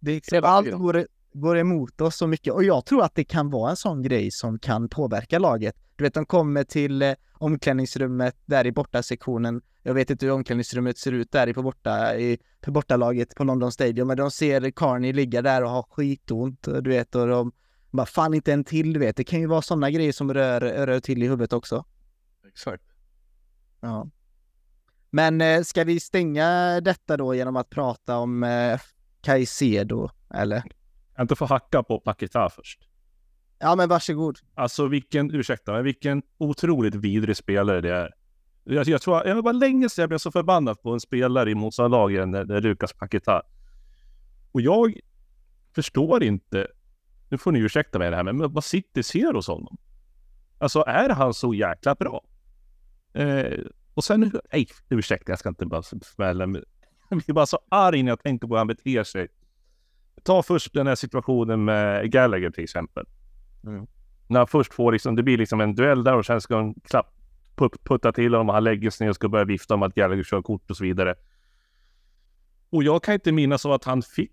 Det, 0.00 0.32
allt 0.42 0.70
går, 0.70 1.06
går 1.32 1.58
emot 1.58 2.00
oss 2.00 2.16
så 2.16 2.26
mycket. 2.26 2.52
Och 2.52 2.64
jag 2.64 2.84
tror 2.84 3.02
att 3.02 3.14
det 3.14 3.24
kan 3.24 3.50
vara 3.50 3.70
en 3.70 3.76
sån 3.76 4.02
grej 4.02 4.30
som 4.30 4.58
kan 4.58 4.88
påverka 4.88 5.38
laget. 5.38 5.76
Du 5.96 6.04
vet, 6.04 6.14
de 6.14 6.26
kommer 6.26 6.64
till 6.64 7.02
eh, 7.02 7.14
omklädningsrummet 7.32 8.36
där 8.44 8.66
i 8.66 8.72
bortasektionen. 8.72 9.62
Jag 9.82 9.94
vet 9.94 10.10
inte 10.10 10.26
hur 10.26 10.32
omklädningsrummet 10.32 10.98
ser 10.98 11.12
ut 11.12 11.32
där 11.32 11.46
i 11.46 11.54
på 11.54 11.62
borta, 11.62 12.16
i, 12.16 12.38
på 12.60 12.70
bortalaget 12.70 13.34
på 13.34 13.44
London 13.44 13.72
Stadium, 13.72 14.08
men 14.08 14.16
de 14.16 14.30
ser 14.30 14.70
Carney 14.70 15.12
ligga 15.12 15.42
där 15.42 15.64
och 15.64 15.70
ha 15.70 15.82
skitont, 15.90 16.62
du 16.62 16.90
vet, 16.90 17.14
och 17.14 17.26
de 17.26 17.52
bara 17.96 18.06
fan 18.06 18.34
inte 18.34 18.52
en 18.52 18.64
till, 18.64 18.92
du 18.92 19.00
vet. 19.00 19.16
Det 19.16 19.24
kan 19.24 19.40
ju 19.40 19.46
vara 19.46 19.62
sådana 19.62 19.90
grejer 19.90 20.12
som 20.12 20.34
rör, 20.34 20.60
rör 20.60 21.00
till 21.00 21.22
i 21.22 21.28
huvudet 21.28 21.52
också. 21.52 21.84
Exakt. 22.48 22.84
Ja. 23.80 24.10
Men 25.10 25.40
eh, 25.40 25.62
ska 25.62 25.84
vi 25.84 26.00
stänga 26.00 26.80
detta 26.80 27.16
då 27.16 27.34
genom 27.34 27.56
att 27.56 27.70
prata 27.70 28.18
om 28.18 28.42
eh, 28.42 28.80
Caicedo, 29.20 30.10
eller? 30.34 30.62
Jag 31.16 31.24
inte 31.24 31.36
få 31.36 31.44
hacka 31.44 31.82
på 31.82 32.00
Paketa 32.00 32.50
först. 32.50 32.88
Ja, 33.58 33.76
men 33.76 33.88
varsågod. 33.88 34.38
Alltså 34.54 34.86
vilken, 34.86 35.34
ursäkta, 35.34 35.72
men 35.72 35.84
vilken 35.84 36.22
otroligt 36.38 36.94
vidrig 36.94 37.36
spelare 37.36 37.80
det 37.80 37.92
är. 37.92 38.14
Jag, 38.64 38.86
jag 38.86 39.02
tror, 39.02 39.26
jag 39.26 39.42
var 39.42 39.52
länge 39.52 39.88
sedan 39.88 40.02
jag 40.02 40.08
blev 40.08 40.18
så 40.18 40.30
förbannad 40.30 40.82
på 40.82 40.92
en 40.92 41.00
spelare 41.00 41.50
i 41.50 41.54
motståndarlaget 41.54 42.22
än 42.22 42.62
Lukas 42.62 42.92
Paketa. 42.92 43.42
Och 44.52 44.60
jag 44.60 45.00
förstår 45.74 46.22
inte 46.22 46.68
nu 47.28 47.38
får 47.38 47.52
ni 47.52 47.58
ursäkta 47.58 47.98
mig 47.98 48.10
det 48.10 48.16
här, 48.16 48.22
men 48.22 48.52
vad 48.52 48.64
City 48.64 49.02
ser 49.02 49.32
hos 49.32 49.46
honom? 49.46 49.76
Alltså 50.58 50.84
är 50.86 51.08
han 51.08 51.34
så 51.34 51.54
jäkla 51.54 51.94
bra? 51.94 52.24
Eh, 53.12 53.58
och 53.94 54.04
sen, 54.04 54.32
nej, 54.52 54.68
ursäkta, 54.88 55.32
jag 55.32 55.38
ska 55.38 55.48
inte 55.48 55.66
bara 55.66 55.82
smälla, 55.82 56.48
jag 57.08 57.18
blir 57.18 57.34
bara 57.34 57.46
så 57.46 57.58
arg 57.68 58.02
när 58.02 58.12
jag 58.12 58.22
tänker 58.22 58.48
på 58.48 58.54
hur 58.54 58.58
han 58.58 58.66
beter 58.66 59.04
sig. 59.04 59.28
Ta 60.22 60.42
först 60.42 60.74
den 60.74 60.86
här 60.86 60.94
situationen 60.94 61.64
med 61.64 62.12
Gallagher 62.12 62.50
till 62.50 62.64
exempel. 62.64 63.06
Mm. 63.64 63.86
När 64.26 64.40
han 64.40 64.46
först 64.46 64.74
får 64.74 64.92
liksom, 64.92 65.16
det 65.16 65.22
blir 65.22 65.38
liksom 65.38 65.60
en 65.60 65.74
duell 65.74 66.04
där 66.04 66.14
och 66.14 66.26
sen 66.26 66.40
ska 66.40 66.56
han 66.56 66.74
klapp, 66.74 67.14
put, 67.54 67.84
putta 67.84 68.12
till 68.12 68.34
honom 68.34 68.48
och 68.48 68.54
han 68.54 68.64
lägger 68.64 68.90
sig 68.90 69.04
ner 69.04 69.10
och 69.10 69.16
ska 69.16 69.28
börja 69.28 69.44
vifta 69.44 69.74
om 69.74 69.82
att 69.82 69.94
Gallagher 69.94 70.22
kör 70.22 70.42
kort 70.42 70.70
och 70.70 70.76
så 70.76 70.84
vidare. 70.84 71.14
Och 72.70 72.82
jag 72.82 73.02
kan 73.02 73.14
inte 73.14 73.32
minnas 73.32 73.66
av 73.66 73.72
att 73.72 73.84
han 73.84 74.02
fick 74.02 74.32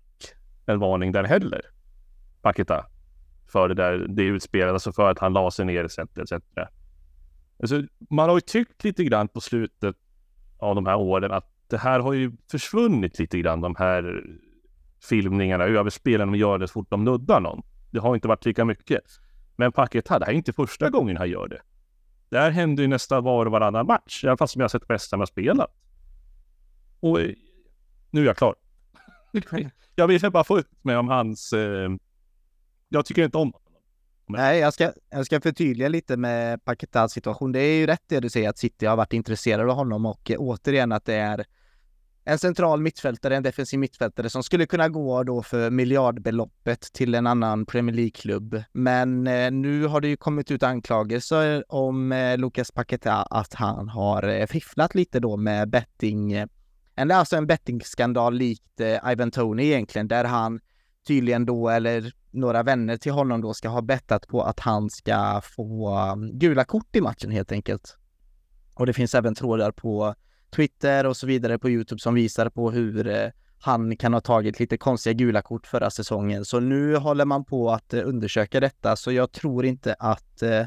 en 0.66 0.78
varning 0.78 1.12
där 1.12 1.24
heller. 1.24 1.73
Paketa 2.44 2.86
för 3.52 3.68
det 3.68 3.74
där 3.74 4.06
det 4.08 4.22
utspelet, 4.22 4.72
alltså 4.72 4.92
för 4.92 5.10
att 5.10 5.18
han 5.18 5.32
la 5.32 5.50
sig 5.50 5.64
ner 5.64 5.84
etc. 5.84 5.98
etc. 5.98 6.32
Alltså, 7.60 7.82
man 8.10 8.28
har 8.28 8.36
ju 8.36 8.40
tyckt 8.40 8.84
lite 8.84 9.04
grann 9.04 9.28
på 9.28 9.40
slutet 9.40 9.96
av 10.58 10.74
de 10.74 10.86
här 10.86 10.96
åren 10.96 11.32
att 11.32 11.50
det 11.66 11.78
här 11.78 12.00
har 12.00 12.12
ju 12.12 12.32
försvunnit 12.50 13.18
lite 13.18 13.38
grann, 13.38 13.60
de 13.60 13.76
här 13.76 14.24
filmningarna, 15.08 15.64
överspelen 15.64 16.32
de 16.32 16.38
gör 16.38 16.58
det 16.58 16.68
så 16.68 16.72
fort 16.72 16.90
de 16.90 17.04
nuddar 17.04 17.40
någon. 17.40 17.62
Det 17.90 18.00
har 18.00 18.14
inte 18.14 18.28
varit 18.28 18.44
lika 18.44 18.64
mycket. 18.64 19.00
Men 19.56 19.72
Paketa, 19.72 20.18
det 20.18 20.24
här 20.24 20.32
är 20.32 20.36
inte 20.36 20.52
första 20.52 20.90
gången 20.90 21.16
han 21.16 21.30
gör 21.30 21.48
det. 21.48 21.60
Det 22.28 22.38
här 22.38 22.50
händer 22.50 22.82
ju 22.82 22.88
nästan 22.88 23.24
var 23.24 23.46
och 23.46 23.52
varannan 23.52 23.86
match, 23.86 24.24
i 24.24 24.28
alla 24.28 24.36
fall 24.36 24.48
som 24.48 24.60
jag 24.60 24.64
har 24.64 24.68
sett 24.68 24.90
West 24.90 25.12
Ham 25.12 25.26
spelat. 25.26 25.70
Och 27.00 27.18
nu 28.10 28.20
är 28.20 28.26
jag 28.26 28.36
klar. 28.36 28.54
jag 29.94 30.08
vill 30.08 30.30
bara 30.30 30.44
få 30.44 30.58
ut 30.58 30.70
med 30.82 30.98
om 30.98 31.08
hans 31.08 31.52
eh, 31.52 31.90
jag 32.88 33.06
tycker 33.06 33.24
inte 33.24 33.38
om 33.38 33.52
honom. 33.52 33.60
Nej, 34.26 34.58
jag 34.58 34.74
ska, 34.74 34.92
jag 35.10 35.26
ska 35.26 35.40
förtydliga 35.40 35.88
lite 35.88 36.16
med 36.16 36.64
Paketas 36.64 37.12
situation. 37.12 37.52
Det 37.52 37.60
är 37.60 37.76
ju 37.76 37.86
rätt 37.86 38.02
det 38.06 38.20
du 38.20 38.30
säger 38.30 38.48
att 38.48 38.58
City 38.58 38.86
har 38.86 38.96
varit 38.96 39.12
intresserade 39.12 39.70
av 39.70 39.76
honom 39.76 40.06
och 40.06 40.30
eh, 40.30 40.36
återigen 40.38 40.92
att 40.92 41.04
det 41.04 41.14
är 41.14 41.44
en 42.24 42.38
central 42.38 42.80
mittfältare, 42.80 43.36
en 43.36 43.42
defensiv 43.42 43.78
mittfältare 43.78 44.30
som 44.30 44.42
skulle 44.42 44.66
kunna 44.66 44.88
gå 44.88 45.22
då 45.22 45.42
för 45.42 45.70
miljardbeloppet 45.70 46.80
till 46.80 47.14
en 47.14 47.26
annan 47.26 47.66
Premier 47.66 47.96
League-klubb. 47.96 48.62
Men 48.72 49.26
eh, 49.26 49.50
nu 49.50 49.86
har 49.86 50.00
det 50.00 50.08
ju 50.08 50.16
kommit 50.16 50.50
ut 50.50 50.62
anklagelser 50.62 51.64
om 51.68 52.12
eh, 52.12 52.38
Lucas 52.38 52.70
Paqueta 52.70 53.22
att 53.22 53.54
han 53.54 53.88
har 53.88 54.28
eh, 54.28 54.46
fifflat 54.46 54.94
lite 54.94 55.20
då 55.20 55.36
med 55.36 55.70
betting, 55.70 56.32
eh, 56.32 56.46
alltså 56.96 57.36
en 57.36 57.46
bettingskandal 57.46 58.34
likt 58.34 58.80
eh, 58.80 59.12
Ivan 59.12 59.30
Tony 59.30 59.64
egentligen, 59.64 60.08
där 60.08 60.24
han 60.24 60.60
tydligen 61.06 61.46
då, 61.46 61.68
eller 61.68 62.12
några 62.34 62.62
vänner 62.62 62.96
till 62.96 63.12
honom 63.12 63.40
då 63.40 63.54
ska 63.54 63.68
ha 63.68 63.82
bettat 63.82 64.28
på 64.28 64.42
att 64.42 64.60
han 64.60 64.90
ska 64.90 65.40
få 65.56 65.98
um, 66.12 66.38
gula 66.38 66.64
kort 66.64 66.96
i 66.96 67.00
matchen 67.00 67.30
helt 67.30 67.52
enkelt. 67.52 67.96
Och 68.74 68.86
det 68.86 68.92
finns 68.92 69.14
även 69.14 69.34
trådar 69.34 69.72
på 69.72 70.14
Twitter 70.50 71.06
och 71.06 71.16
så 71.16 71.26
vidare 71.26 71.58
på 71.58 71.70
Youtube 71.70 72.00
som 72.00 72.14
visar 72.14 72.48
på 72.48 72.70
hur 72.70 73.06
eh, 73.06 73.28
han 73.58 73.96
kan 73.96 74.14
ha 74.14 74.20
tagit 74.20 74.60
lite 74.60 74.76
konstiga 74.76 75.12
gula 75.12 75.42
kort 75.42 75.66
förra 75.66 75.90
säsongen. 75.90 76.44
Så 76.44 76.60
nu 76.60 76.96
håller 76.96 77.24
man 77.24 77.44
på 77.44 77.70
att 77.70 77.94
eh, 77.94 78.02
undersöka 78.04 78.60
detta, 78.60 78.96
så 78.96 79.12
jag 79.12 79.32
tror 79.32 79.64
inte 79.64 79.94
att 79.98 80.42
eh, 80.42 80.66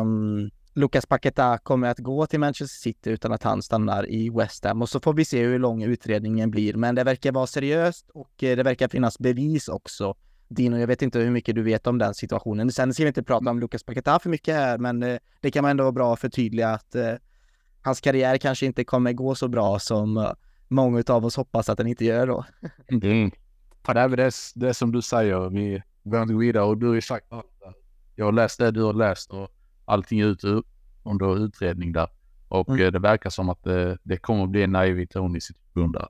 um, 0.00 0.50
Lucas 0.74 1.06
Paqueta 1.06 1.58
kommer 1.58 1.88
att 1.88 1.98
gå 1.98 2.26
till 2.26 2.40
Manchester 2.40 2.80
City 2.80 3.10
utan 3.10 3.32
att 3.32 3.42
han 3.42 3.62
stannar 3.62 4.10
i 4.10 4.30
West 4.30 4.64
Ham 4.64 4.82
och 4.82 4.88
så 4.88 5.00
får 5.00 5.14
vi 5.14 5.24
se 5.24 5.42
hur 5.42 5.58
lång 5.58 5.82
utredningen 5.82 6.50
blir. 6.50 6.74
Men 6.74 6.94
det 6.94 7.04
verkar 7.04 7.32
vara 7.32 7.46
seriöst 7.46 8.10
och 8.10 8.44
eh, 8.44 8.56
det 8.56 8.62
verkar 8.62 8.88
finnas 8.88 9.18
bevis 9.18 9.68
också. 9.68 10.16
Dino, 10.50 10.76
jag 10.76 10.86
vet 10.86 11.02
inte 11.02 11.18
hur 11.18 11.30
mycket 11.30 11.54
du 11.54 11.62
vet 11.62 11.86
om 11.86 11.98
den 11.98 12.14
situationen. 12.14 12.72
Sen 12.72 12.94
ska 12.94 13.02
vi 13.02 13.08
inte 13.08 13.22
prata 13.22 13.50
om 13.50 13.60
Lucas 13.60 13.82
Paqueta 13.82 14.18
för 14.18 14.30
mycket 14.30 14.54
här, 14.54 14.78
men 14.78 15.02
eh, 15.02 15.18
det 15.40 15.50
kan 15.50 15.62
man 15.62 15.70
ändå 15.70 15.84
vara 15.84 15.92
bra 15.92 16.12
att 16.12 16.20
förtydliga 16.20 16.68
att 16.68 16.94
eh, 16.94 17.12
hans 17.82 18.00
karriär 18.00 18.38
kanske 18.38 18.66
inte 18.66 18.84
kommer 18.84 19.12
gå 19.12 19.34
så 19.34 19.48
bra 19.48 19.78
som 19.78 20.16
eh, 20.16 20.32
många 20.68 21.02
av 21.08 21.24
oss 21.24 21.36
hoppas 21.36 21.68
att 21.68 21.78
den 21.78 21.86
inte 21.86 22.04
gör 22.04 22.26
då. 22.26 22.44
mm. 22.88 23.30
det 23.86 24.00
är 24.00 24.08
det, 24.08 24.32
det 24.54 24.74
som 24.74 24.92
du 24.92 25.02
säger, 25.02 25.50
vi 25.50 25.82
behöver 26.02 26.22
inte 26.22 26.34
gå 26.34 26.40
vidare 26.40 26.64
och 26.64 26.78
du 26.78 26.86
har 26.86 26.94
ju 26.94 27.00
sagt 27.00 27.32
att 27.32 27.44
jag 28.14 28.24
har 28.24 28.32
läst 28.32 28.58
det 28.58 28.70
du 28.70 28.82
har 28.82 28.94
läst 28.94 29.30
och 29.30 29.48
allting 29.84 30.20
ut 30.20 30.44
under 31.02 31.44
utredning 31.44 31.92
där. 31.92 32.08
Och 32.48 32.68
mm. 32.68 32.92
Det 32.92 32.98
verkar 32.98 33.30
som 33.30 33.48
att 33.48 33.64
det, 33.64 33.98
det 34.02 34.16
kommer 34.16 34.44
att 34.44 34.50
bli 34.50 34.62
en 34.62 34.72
naiv 34.72 35.06
Tony-situation 35.06 35.92
där. 35.92 36.08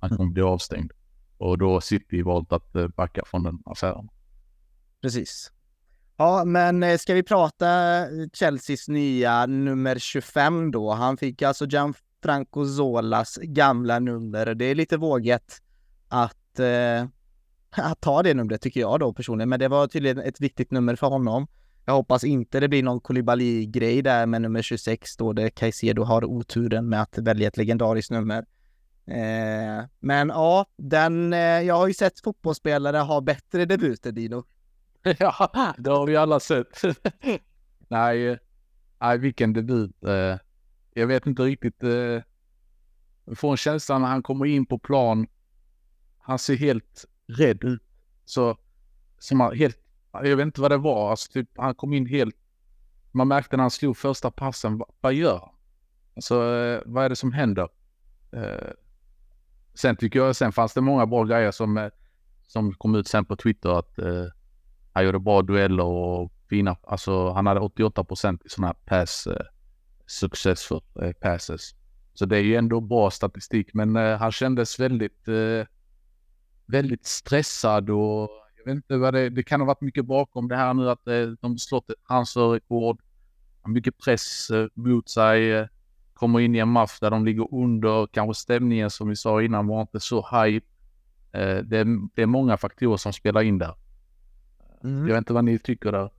Han 0.00 0.16
kommer 0.16 0.32
bli 0.32 0.42
avstängd. 0.42 0.92
Och 1.38 1.58
då 1.58 1.72
har 1.72 1.80
City 1.80 2.22
valt 2.22 2.52
att 2.52 2.76
eh, 2.76 2.88
backa 2.88 3.22
från 3.26 3.42
den 3.42 3.58
affären. 3.64 4.08
Precis. 5.02 5.52
Ja, 6.16 6.44
men 6.44 6.82
eh, 6.82 6.96
ska 6.96 7.14
vi 7.14 7.22
prata 7.22 7.98
eh, 7.98 8.06
Chelseas 8.32 8.88
nya 8.88 9.46
nummer 9.46 9.98
25 9.98 10.70
då? 10.70 10.92
Han 10.92 11.16
fick 11.16 11.42
alltså 11.42 11.66
Gianfranco 11.66 12.66
Zolas 12.66 13.38
gamla 13.42 13.98
nummer. 13.98 14.54
Det 14.54 14.64
är 14.64 14.74
lite 14.74 14.96
våget 14.96 15.62
att 16.08 16.58
eh, 16.58 17.06
att 17.70 18.00
ta 18.00 18.22
det 18.22 18.34
numret 18.34 18.62
tycker 18.62 18.80
jag 18.80 19.00
då 19.00 19.12
personligen, 19.12 19.48
men 19.48 19.60
det 19.60 19.68
var 19.68 19.86
tydligen 19.86 20.18
ett 20.18 20.40
viktigt 20.40 20.70
nummer 20.70 20.96
för 20.96 21.06
honom. 21.06 21.46
Jag 21.84 21.94
hoppas 21.94 22.24
inte 22.24 22.60
det 22.60 22.68
blir 22.68 22.82
någon 22.82 23.00
Koulibaly-grej 23.00 24.02
där 24.02 24.26
med 24.26 24.42
nummer 24.42 24.62
26 24.62 25.16
då 25.16 25.32
det 25.32 25.50
Caicedo 25.50 26.02
har 26.02 26.24
oturen 26.24 26.88
med 26.88 27.02
att 27.02 27.18
välja 27.18 27.48
ett 27.48 27.56
legendariskt 27.56 28.10
nummer. 28.10 28.44
Eh, 29.06 29.84
men 30.00 30.28
ja, 30.28 30.66
den, 30.76 31.32
eh, 31.32 31.38
jag 31.38 31.74
har 31.74 31.86
ju 31.88 31.94
sett 31.94 32.20
fotbollsspelare 32.20 32.96
ha 32.96 33.20
bättre 33.20 33.64
debuter 33.64 34.12
Dino. 34.12 34.44
ja, 35.18 35.74
det 35.78 35.90
har 35.90 36.06
vi 36.06 36.16
alla 36.16 36.40
sett. 36.40 36.82
nej, 37.88 38.26
eh, 38.26 38.38
nej, 39.00 39.18
vilken 39.18 39.52
debut. 39.52 40.04
Eh, 40.04 40.36
jag 40.94 41.06
vet 41.06 41.26
inte 41.26 41.42
riktigt. 41.42 41.82
Eh, 41.82 42.22
får 43.34 43.50
en 43.50 43.56
känsla 43.56 43.98
när 43.98 44.08
han 44.08 44.22
kommer 44.22 44.46
in 44.46 44.66
på 44.66 44.78
plan. 44.78 45.26
Han 46.18 46.38
ser 46.38 46.56
helt 46.56 47.04
rädd 47.26 47.64
ut. 47.64 47.82
Så, 48.24 48.58
som 49.18 49.40
han 49.40 49.56
helt, 49.56 49.78
jag 50.12 50.36
vet 50.36 50.46
inte 50.46 50.60
vad 50.60 50.70
det 50.70 50.76
var. 50.76 51.10
Alltså, 51.10 51.32
typ, 51.32 51.48
han 51.56 51.74
kom 51.74 51.92
in 51.92 52.06
helt, 52.06 52.36
man 53.12 53.28
märkte 53.28 53.56
när 53.56 53.64
han 53.64 53.70
slog 53.70 53.96
första 53.96 54.30
passen, 54.30 54.78
vad, 54.78 54.88
vad 55.00 55.14
gör 55.14 55.38
han? 55.38 55.54
Alltså, 56.14 56.54
eh, 56.54 56.82
vad 56.86 57.04
är 57.04 57.08
det 57.08 57.16
som 57.16 57.32
händer? 57.32 57.68
Eh, 58.32 58.70
Sen 59.76 59.96
tycker 59.96 60.18
jag, 60.18 60.36
sen 60.36 60.52
fanns 60.52 60.74
det 60.74 60.80
många 60.80 61.06
bra 61.06 61.24
grejer 61.24 61.50
som, 61.50 61.78
eh, 61.78 61.88
som 62.46 62.72
kom 62.72 62.94
ut 62.94 63.08
sen 63.08 63.24
på 63.24 63.36
Twitter 63.36 63.78
att 63.78 63.98
eh, 63.98 64.24
han 64.92 65.04
gjorde 65.04 65.18
bra 65.18 65.42
dueller 65.42 65.84
och 65.84 66.32
fina, 66.50 66.76
alltså 66.82 67.30
han 67.30 67.46
hade 67.46 67.60
88 67.60 68.04
procent 68.04 68.46
i 68.46 68.48
sådana 68.48 68.66
här 68.66 68.74
pass, 68.98 69.26
eh, 69.26 69.46
successful 70.06 70.80
eh, 71.02 71.12
passes. 71.12 71.74
Så 72.14 72.26
det 72.26 72.36
är 72.36 72.42
ju 72.42 72.56
ändå 72.56 72.80
bra 72.80 73.10
statistik, 73.10 73.74
men 73.74 73.96
eh, 73.96 74.18
han 74.18 74.32
kändes 74.32 74.80
väldigt, 74.80 75.28
eh, 75.28 75.66
väldigt 76.66 77.06
stressad 77.06 77.90
och 77.90 78.30
jag 78.56 78.64
vet 78.64 78.74
inte 78.74 78.96
vad 78.96 79.14
det, 79.14 79.30
det 79.30 79.42
kan 79.42 79.60
ha 79.60 79.66
varit 79.66 79.80
mycket 79.80 80.04
bakom 80.04 80.48
det 80.48 80.56
här 80.56 80.74
nu 80.74 80.90
att 80.90 81.06
eh, 81.08 81.26
de 81.40 81.58
slått 81.58 81.90
ett 81.90 82.04
transferrekord. 82.08 83.00
Mycket 83.66 83.98
press 83.98 84.50
eh, 84.50 84.66
mot 84.74 85.08
sig, 85.08 85.52
eh, 85.52 85.66
kommer 86.16 86.40
in 86.40 86.54
i 86.54 86.58
en 86.58 86.68
match 86.68 87.00
där 87.00 87.10
de 87.10 87.24
ligger 87.24 87.54
under, 87.54 88.06
kanske 88.06 88.42
stämningen 88.42 88.90
som 88.90 89.08
vi 89.08 89.16
sa 89.16 89.42
innan 89.42 89.66
var 89.66 89.80
inte 89.80 90.00
så 90.00 90.26
hype. 90.32 90.66
Eh, 91.32 91.56
det, 91.56 91.78
är, 91.78 92.14
det 92.14 92.22
är 92.22 92.26
många 92.26 92.56
faktorer 92.56 92.96
som 92.96 93.12
spelar 93.12 93.42
in 93.42 93.58
där. 93.58 93.74
Mm. 94.84 94.98
Jag 94.98 95.14
vet 95.14 95.18
inte 95.18 95.32
vad 95.32 95.44
ni 95.44 95.58
tycker 95.58 95.92
där. 95.92 96.10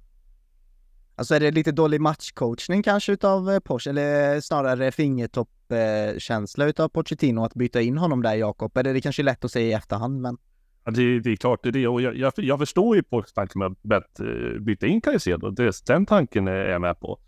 Alltså 1.16 1.36
är 1.36 1.40
det 1.40 1.52
lite 1.52 1.72
dålig 1.72 2.02
matchcoachning 2.02 2.84
kanske 2.84 3.12
utav 3.12 3.50
eh, 3.50 3.60
Porsche 3.60 3.90
eller 3.90 4.42
snarare 4.42 4.92
fingertoppkänsla 4.92 6.66
utav 6.66 6.90
Pochettino 6.90 7.44
att 7.44 7.54
byta 7.54 7.82
in 7.82 7.98
honom 7.98 8.22
där 8.22 8.36
Jakob? 8.36 8.78
Eller 8.78 8.94
det 8.94 9.02
kanske 9.02 9.22
är 9.22 9.24
lätt 9.24 9.46
att 9.46 9.52
säga 9.52 9.68
i 9.68 9.74
efterhand 9.74 10.22
men... 10.22 10.38
Ja, 10.84 10.92
det, 10.92 11.20
det 11.20 11.32
är 11.32 11.36
klart 11.36 11.64
det 11.64 11.70
är 11.70 11.74
det 11.74 11.88
och 11.88 12.02
jag, 12.02 12.18
jag, 12.18 12.34
jag 12.38 12.60
förstår 12.60 12.96
ju 12.96 13.04
Porsches 13.04 13.34
tanke 13.34 13.58
med 13.58 13.98
att 13.98 14.20
uh, 14.22 14.60
byta 14.60 14.88
in 14.88 15.02
Caicedo. 15.02 15.50
Det, 15.50 15.86
den 15.88 16.06
tanken 16.06 16.48
är 16.48 16.66
jag 16.66 16.82
med 16.82 17.00
på. 17.00 17.20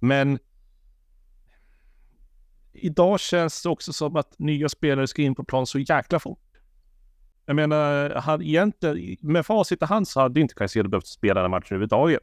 Men 0.00 0.38
idag 2.74 3.20
känns 3.20 3.62
det 3.62 3.68
också 3.68 3.92
som 3.92 4.16
att 4.16 4.38
nya 4.38 4.68
spelare 4.68 5.06
ska 5.06 5.22
in 5.22 5.34
på 5.34 5.44
plan 5.44 5.66
så 5.66 5.78
jäkla 5.78 6.18
fort. 6.18 6.38
Jag 7.46 7.56
menar, 7.56 8.10
han 8.10 8.42
egentligen, 8.42 9.16
med 9.20 9.46
facit 9.46 9.82
i 9.82 9.84
hand 9.84 10.08
så 10.08 10.20
hade 10.20 10.40
inte 10.40 10.54
Caicedo 10.54 10.88
behövt 10.88 11.06
spela 11.06 11.42
den 11.42 11.50
matchen 11.50 11.66
överhuvudtaget. 11.70 12.22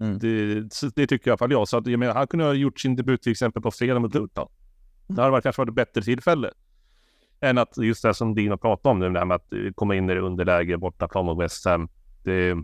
Mm. 0.00 0.18
Det, 0.18 0.60
det 0.96 1.06
tycker 1.06 1.12
jag 1.12 1.26
i 1.26 1.30
alla 1.30 1.38
fall 1.38 1.52
jag. 1.52 1.68
Så 1.68 1.76
att, 1.76 1.86
jag 1.86 1.98
menar, 1.98 2.14
han 2.14 2.26
kunde 2.26 2.44
ha 2.44 2.52
gjort 2.52 2.80
sin 2.80 2.96
debut 2.96 3.22
till 3.22 3.32
exempel 3.32 3.62
på 3.62 3.70
fredag 3.70 3.98
mot 3.98 4.14
Luton. 4.14 4.48
Det 5.06 5.20
hade 5.20 5.30
varit, 5.30 5.42
kanske 5.42 5.60
varit 5.60 5.68
ett 5.68 5.74
bättre 5.74 6.02
tillfälle. 6.02 6.50
Än 7.40 7.58
att 7.58 7.76
just 7.76 8.02
det 8.02 8.14
som 8.14 8.34
Dino 8.34 8.56
pratade 8.56 8.92
om 8.92 8.98
nu, 8.98 9.10
det 9.10 9.18
här 9.18 9.26
med 9.26 9.34
att 9.34 9.52
komma 9.74 9.94
in 9.94 10.10
i 10.10 10.14
underläge 10.14 10.76
bortaplan 10.76 11.24
mot 11.24 11.40
West 11.40 11.64
Ham. 11.64 11.88
Det, 12.24 12.56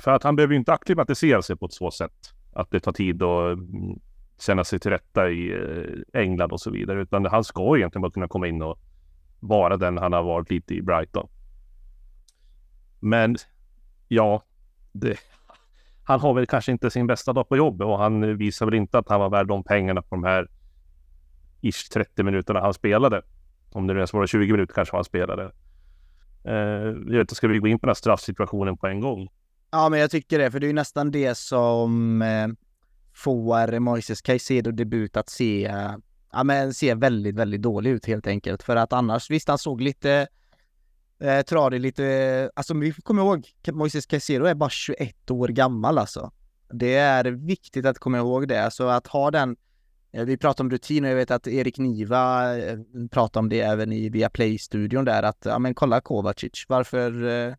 för 0.00 0.10
att 0.10 0.22
han 0.22 0.36
behöver 0.36 0.54
ju 0.54 0.58
inte 0.58 0.72
acklimatisera 0.72 1.42
sig 1.42 1.56
på 1.56 1.66
ett 1.66 1.72
så 1.72 1.90
sätt. 1.90 2.12
Att 2.52 2.70
det 2.70 2.80
tar 2.80 2.92
tid 2.92 3.22
att 3.22 3.52
mm, 3.52 4.00
känna 4.42 4.64
sig 4.64 4.78
till 4.78 4.90
rätta 4.90 5.30
i 5.30 5.52
eh, 5.52 6.20
England 6.20 6.52
och 6.52 6.60
så 6.60 6.70
vidare. 6.70 7.02
Utan 7.02 7.26
han 7.26 7.44
ska 7.44 7.76
egentligen 7.76 8.02
bara 8.02 8.12
kunna 8.12 8.28
komma 8.28 8.48
in 8.48 8.62
och 8.62 8.78
vara 9.40 9.76
den 9.76 9.98
han 9.98 10.12
har 10.12 10.22
varit 10.22 10.50
lite 10.50 10.74
i 10.74 10.82
Brighton. 10.82 11.28
Men 13.00 13.36
ja, 14.08 14.42
det, 14.92 15.18
han 16.04 16.20
har 16.20 16.34
väl 16.34 16.46
kanske 16.46 16.72
inte 16.72 16.90
sin 16.90 17.06
bästa 17.06 17.32
dag 17.32 17.48
på 17.48 17.56
jobbet 17.56 17.86
och 17.86 17.98
han 17.98 18.36
visar 18.36 18.66
väl 18.66 18.74
inte 18.74 18.98
att 18.98 19.08
han 19.08 19.20
var 19.20 19.30
värd 19.30 19.46
de 19.46 19.64
pengarna 19.64 20.02
på 20.02 20.14
de 20.14 20.24
här 20.24 20.48
ish 21.60 21.90
30 21.92 22.22
minuterna 22.22 22.60
han 22.60 22.74
spelade. 22.74 23.22
Om 23.70 23.86
det 23.86 23.94
nu 23.94 23.98
ens 23.98 24.12
var 24.12 24.26
20 24.26 24.52
minuter 24.52 24.74
kanske 24.74 24.96
han 24.96 25.04
spelade. 25.04 25.52
Eh, 26.44 26.54
jag 26.54 27.10
vet 27.10 27.20
inte, 27.20 27.34
ska 27.34 27.48
vi 27.48 27.58
gå 27.58 27.66
in 27.66 27.78
på 27.78 27.86
den 27.86 27.90
här 27.90 27.94
straffsituationen 27.94 28.76
på 28.76 28.86
en 28.86 29.00
gång? 29.00 29.28
Ja, 29.70 29.88
men 29.88 30.00
jag 30.00 30.10
tycker 30.10 30.38
det, 30.38 30.50
för 30.50 30.60
det 30.60 30.66
är 30.66 30.68
ju 30.68 30.74
nästan 30.74 31.10
det 31.10 31.34
som 31.38 32.22
eh, 32.22 32.48
får 33.14 33.78
Moises 33.78 34.22
Caicedo 34.22 34.70
debut 34.70 35.16
att 35.16 35.28
se, 35.28 35.70
ja 36.32 36.44
men 36.44 36.74
se 36.74 36.94
väldigt, 36.94 37.34
väldigt 37.34 37.62
dålig 37.62 37.90
ut 37.90 38.06
helt 38.06 38.26
enkelt. 38.26 38.62
För 38.62 38.76
att 38.76 38.92
annars, 38.92 39.30
visst 39.30 39.48
han 39.48 39.58
såg 39.58 39.80
lite 39.80 40.26
eh, 41.22 41.42
tradig, 41.42 41.80
lite, 41.80 42.50
alltså 42.54 42.74
vi 42.74 42.92
får 42.92 43.02
komma 43.02 43.20
ihåg, 43.20 43.48
Moises 43.72 44.06
Caicedo 44.06 44.44
är 44.44 44.54
bara 44.54 44.70
21 44.70 45.30
år 45.30 45.48
gammal 45.48 45.98
alltså. 45.98 46.32
Det 46.72 46.94
är 46.94 47.24
viktigt 47.24 47.86
att 47.86 47.98
komma 47.98 48.18
ihåg 48.18 48.48
det, 48.48 48.70
så 48.70 48.88
att 48.88 49.06
ha 49.06 49.30
den 49.30 49.56
eh, 50.12 50.24
vi 50.24 50.36
pratar 50.36 50.64
om 50.64 50.70
rutin 50.70 51.04
och 51.04 51.10
jag 51.10 51.16
vet 51.16 51.30
att 51.30 51.46
Erik 51.46 51.78
Niva 51.78 52.56
eh, 52.58 52.78
pratar 53.10 53.40
om 53.40 53.48
det 53.48 53.60
även 53.60 53.92
i 53.92 54.08
via 54.08 54.30
Play-studion 54.30 55.04
där 55.04 55.22
att, 55.22 55.42
ja 55.44 55.58
men 55.58 55.74
kolla 55.74 56.00
Kovacic, 56.00 56.64
varför 56.68 57.24
eh, 57.24 57.54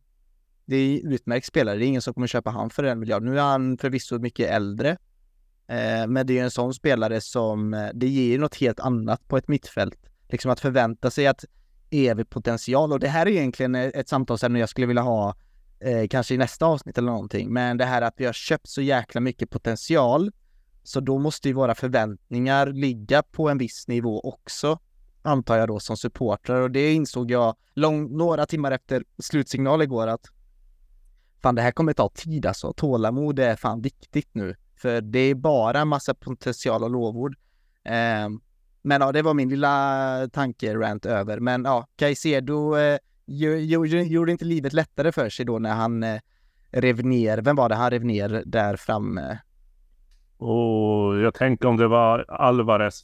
det 0.65 0.75
är 0.75 1.13
utmärkt 1.13 1.45
spelare, 1.45 1.77
det 1.77 1.85
är 1.85 1.87
ingen 1.87 2.01
som 2.01 2.13
kommer 2.13 2.27
köpa 2.27 2.49
han 2.49 2.69
för 2.69 2.83
en 2.83 2.99
miljard. 2.99 3.23
Nu 3.23 3.37
är 3.37 3.43
han 3.43 3.77
förvisso 3.77 4.19
mycket 4.19 4.49
äldre, 4.49 4.97
Eh, 5.67 6.07
men 6.07 6.27
det 6.27 6.33
är 6.33 6.35
ju 6.35 6.43
en 6.43 6.51
sån 6.51 6.73
spelare 6.73 7.21
som, 7.21 7.73
eh, 7.73 7.89
det 7.93 8.07
ger 8.07 8.39
något 8.39 8.55
helt 8.55 8.79
annat 8.79 9.27
på 9.27 9.37
ett 9.37 9.47
mittfält. 9.47 9.99
Liksom 10.27 10.51
att 10.51 10.59
förvänta 10.59 11.11
sig 11.11 11.27
att 11.27 11.45
evig 11.89 12.29
potential 12.29 12.91
och 12.91 12.99
det 12.99 13.07
här 13.07 13.25
är 13.25 13.31
egentligen 13.31 13.75
eh, 13.75 13.83
ett 13.83 14.09
samtalsämne 14.09 14.59
jag 14.59 14.69
skulle 14.69 14.87
vilja 14.87 15.01
ha 15.01 15.35
eh, 15.79 16.07
kanske 16.07 16.33
i 16.33 16.37
nästa 16.37 16.65
avsnitt 16.65 16.97
eller 16.97 17.11
någonting. 17.11 17.53
Men 17.53 17.77
det 17.77 17.85
här 17.85 18.01
att 18.01 18.13
vi 18.17 18.25
har 18.25 18.33
köpt 18.33 18.67
så 18.67 18.81
jäkla 18.81 19.21
mycket 19.21 19.49
potential 19.49 20.31
så 20.83 20.99
då 20.99 21.17
måste 21.17 21.47
ju 21.47 21.53
våra 21.53 21.75
förväntningar 21.75 22.67
ligga 22.67 23.23
på 23.23 23.49
en 23.49 23.57
viss 23.57 23.87
nivå 23.87 24.21
också, 24.21 24.79
antar 25.21 25.57
jag 25.57 25.67
då 25.67 25.79
som 25.79 25.97
supportrar 25.97 26.61
och 26.61 26.71
det 26.71 26.93
insåg 26.93 27.31
jag 27.31 27.55
lång, 27.73 28.17
några 28.17 28.45
timmar 28.45 28.71
efter 28.71 29.03
slutsignal 29.19 29.81
igår 29.81 30.07
att 30.07 30.25
fan 31.41 31.55
det 31.55 31.61
här 31.61 31.71
kommer 31.71 31.93
ta 31.93 32.09
tid 32.09 32.45
alltså. 32.45 32.73
Tålamod 32.73 33.39
är 33.39 33.55
fan 33.55 33.81
viktigt 33.81 34.29
nu. 34.31 34.55
För 34.83 35.01
det 35.01 35.19
är 35.19 35.35
bara 35.35 35.79
en 35.79 35.87
massa 35.87 36.13
potential 36.13 36.83
och 36.83 36.89
lovord. 36.89 37.35
Eh, 37.83 38.29
men 38.81 39.01
ja, 39.01 39.11
det 39.11 39.21
var 39.21 39.33
min 39.33 39.49
lilla 39.49 40.29
tanke-rant 40.33 41.05
över. 41.05 41.39
Men 41.39 41.63
ja, 41.65 41.87
Caicedo 41.95 42.77
eh, 42.77 42.97
gjorde 43.25 44.31
inte 44.31 44.45
livet 44.45 44.73
lättare 44.73 45.11
för 45.11 45.29
sig 45.29 45.45
då 45.45 45.59
när 45.59 45.73
han 45.73 46.03
eh, 46.03 46.19
rev 46.71 47.05
ner, 47.05 47.37
vem 47.37 47.55
var 47.55 47.69
det 47.69 47.75
han 47.75 47.91
rev 47.91 48.05
ner 48.05 48.43
där 48.45 48.75
framme? 48.75 49.39
Och 50.37 51.19
jag 51.19 51.33
tänker 51.33 51.67
om 51.67 51.77
det 51.77 51.87
var 51.87 52.25
Alvarez. 52.31 53.03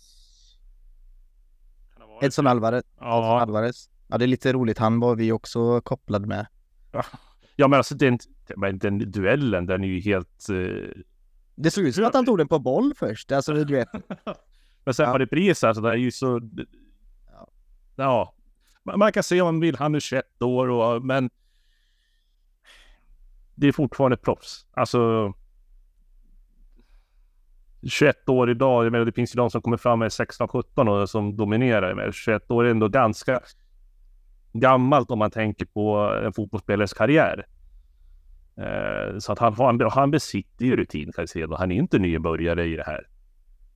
Edson 2.22 2.48
Alvarez. 2.48 2.84
Ja. 3.00 3.42
Alvarez. 3.42 3.90
Ja, 4.08 4.18
det 4.18 4.26
är 4.26 4.28
lite 4.28 4.54
roligt. 4.54 4.78
Han 4.78 5.00
var 5.00 5.16
vi 5.16 5.32
också 5.32 5.82
kopplad 5.82 6.26
med. 6.26 6.48
Ja, 7.56 7.68
men 7.68 7.78
alltså 7.78 7.96
den, 7.96 8.20
men 8.56 8.80
den 8.80 9.12
duellen, 9.12 9.66
den 9.66 9.84
är 9.84 9.88
ju 9.88 10.00
helt... 10.00 10.50
Eh... 10.50 11.02
Det 11.62 11.72
såg 11.72 11.84
ut 11.84 11.96
som 11.96 12.06
att 12.06 12.14
han 12.14 12.26
tog 12.26 12.38
den 12.38 12.48
på 12.48 12.60
boll 12.60 12.94
först. 12.96 13.32
Alltså, 13.32 13.54
du 13.54 13.74
vet. 13.76 13.88
men 14.84 14.94
sen 14.94 15.06
Ja. 15.06 15.12
på 15.12 15.18
repris, 15.18 15.64
alltså 15.64 15.82
det 15.82 15.90
är 15.90 15.96
ju 15.96 16.12
så... 16.12 16.42
Ja. 17.96 18.34
Man 18.84 19.12
kan 19.12 19.24
se 19.24 19.42
om 19.42 19.46
man 19.46 19.60
vill, 19.60 19.76
han 19.76 19.96
är 19.96 20.00
21 20.00 20.42
år 20.42 20.70
och 20.70 21.06
men... 21.06 21.30
Det 23.56 23.68
är 23.68 23.72
fortfarande 23.72 24.18
proffs. 24.18 24.66
Alltså... 24.72 25.34
21 27.84 28.30
år 28.30 28.52
idag, 28.52 28.86
jag 28.86 28.92
menar 28.92 29.06
det 29.06 29.12
finns 29.12 29.36
ju 29.36 29.38
de 29.38 29.50
som 29.50 29.62
kommer 29.62 29.78
fram 29.78 30.00
med 30.00 30.10
16-17 30.10 30.90
och 30.90 31.10
som 31.10 31.38
dominerar. 31.38 31.94
Men 31.94 32.12
21 32.12 32.52
år 32.52 32.66
är 32.66 32.72
ändå 32.72 32.88
ganska 32.88 33.40
gammalt 34.54 35.12
om 35.12 35.20
man 35.20 35.32
tänker 35.32 35.66
på 35.66 35.98
en 36.26 36.34
fotbollsspelares 36.34 36.94
karriär. 36.94 37.46
Eh, 38.60 39.18
så 39.20 39.32
att 39.32 39.40
han, 39.40 39.54
han, 39.54 39.82
han 39.92 40.12
besitter 40.12 40.66
ju 40.66 40.76
rutin, 40.76 41.12
Caicedo. 41.12 41.56
Han 41.56 41.72
är 41.72 41.76
inte 41.76 42.00
nybörjare 42.00 42.66
i 42.66 42.76
det 42.76 42.84
här. 42.84 43.08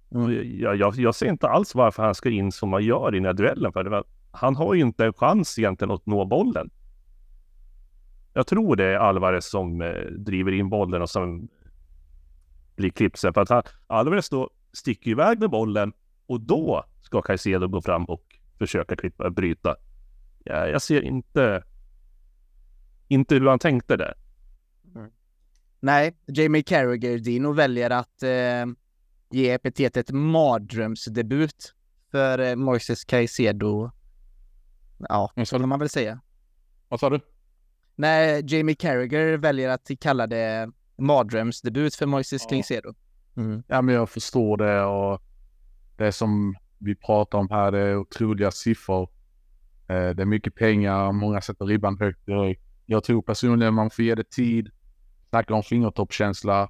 Och 0.09 0.33
Jag, 0.33 0.75
jag, 0.75 0.95
jag 0.95 1.15
ser 1.15 1.29
inte 1.29 1.47
alls 1.47 1.75
varför 1.75 2.03
han 2.03 2.15
ska 2.15 2.29
in 2.29 2.51
som 2.51 2.69
man 2.69 2.83
gör 2.83 3.15
i 3.15 3.17
den 3.17 3.25
här 3.25 3.33
duellen. 3.33 3.73
För 3.73 3.85
var, 3.85 4.03
han 4.31 4.55
har 4.55 4.73
ju 4.73 4.81
inte 4.81 5.05
en 5.05 5.13
chans 5.13 5.59
egentligen 5.59 5.91
att 5.91 6.05
nå 6.05 6.25
bollen. 6.25 6.69
Jag 8.33 8.47
tror 8.47 8.75
det 8.75 8.85
är 8.85 8.95
Alvarez 8.95 9.49
som 9.49 9.81
eh, 9.81 10.05
driver 10.17 10.51
in 10.51 10.69
bollen 10.69 11.01
och 11.01 11.09
som 11.09 11.47
blir 12.75 12.89
klippt 12.89 13.17
sen. 13.17 13.33
För 13.33 13.41
att 13.41 13.49
han, 13.49 13.63
Alvarez 13.87 14.29
då 14.29 14.49
sticker 14.73 15.11
iväg 15.11 15.39
med 15.39 15.49
bollen 15.49 15.93
och 16.25 16.41
då 16.41 16.85
ska 17.01 17.21
Caicedo 17.21 17.67
gå 17.67 17.81
fram 17.81 18.05
och 18.05 18.23
försöka 18.57 18.95
klippa, 18.95 19.29
bryta. 19.29 19.75
Jag, 20.43 20.69
jag 20.69 20.81
ser 20.81 21.01
inte 21.01 21.63
inte 23.07 23.35
hur 23.35 23.47
han 23.47 23.59
tänkte 23.59 23.97
där. 23.97 24.13
Nej, 25.83 26.15
Jamie 26.27 26.63
Carragher 26.63 27.17
Dino 27.17 27.51
väljer 27.53 27.89
att 27.89 28.23
eh, 28.23 28.65
ge 29.31 29.49
epitetet 29.51 30.11
mardrömsdebut 30.11 31.73
för 32.11 32.39
eh, 32.39 32.55
Moises 32.55 33.05
Caicedo. 33.05 33.91
Ja, 35.09 35.31
Vad 35.35 35.47
så 35.47 35.59
kan 35.59 35.69
man 35.69 35.79
väl 35.79 35.89
säga. 35.89 36.19
Vad 36.87 36.99
sa 36.99 37.09
du? 37.09 37.19
Nej, 37.95 38.43
Jamie 38.45 38.75
Carragher 38.75 39.37
väljer 39.37 39.69
att 39.69 39.91
kalla 39.99 40.27
det 40.27 40.71
mardrömsdebut 40.97 41.95
för 41.95 42.05
Moises 42.05 42.43
Ja. 42.43 42.49
Caicedo. 42.49 42.93
Mm. 43.37 43.63
Ja, 43.67 43.81
men 43.81 43.95
jag 43.95 44.09
förstår 44.09 44.57
det 44.57 44.83
och 44.83 45.21
det 45.97 46.11
som 46.11 46.55
vi 46.77 46.95
pratar 46.95 47.37
om 47.37 47.49
här, 47.49 47.71
det 47.71 47.79
är 47.79 47.97
otroliga 47.97 48.51
siffror. 48.51 49.09
Eh, 49.87 50.09
Det 50.09 50.21
är 50.21 50.25
mycket 50.25 50.55
pengar, 50.55 51.11
många 51.11 51.41
sätter 51.41 51.65
ribban 51.65 51.97
högt 51.99 52.25
direkt. 52.25 52.61
Jag 52.85 53.03
tror 53.03 53.21
personligen 53.21 53.73
man 53.73 53.89
får 53.89 54.05
ge 54.05 54.15
det 54.15 54.29
tid. 54.29 54.69
Snacka 55.33 55.53
om 55.53 55.63
fingertoppskänsla. 55.63 56.61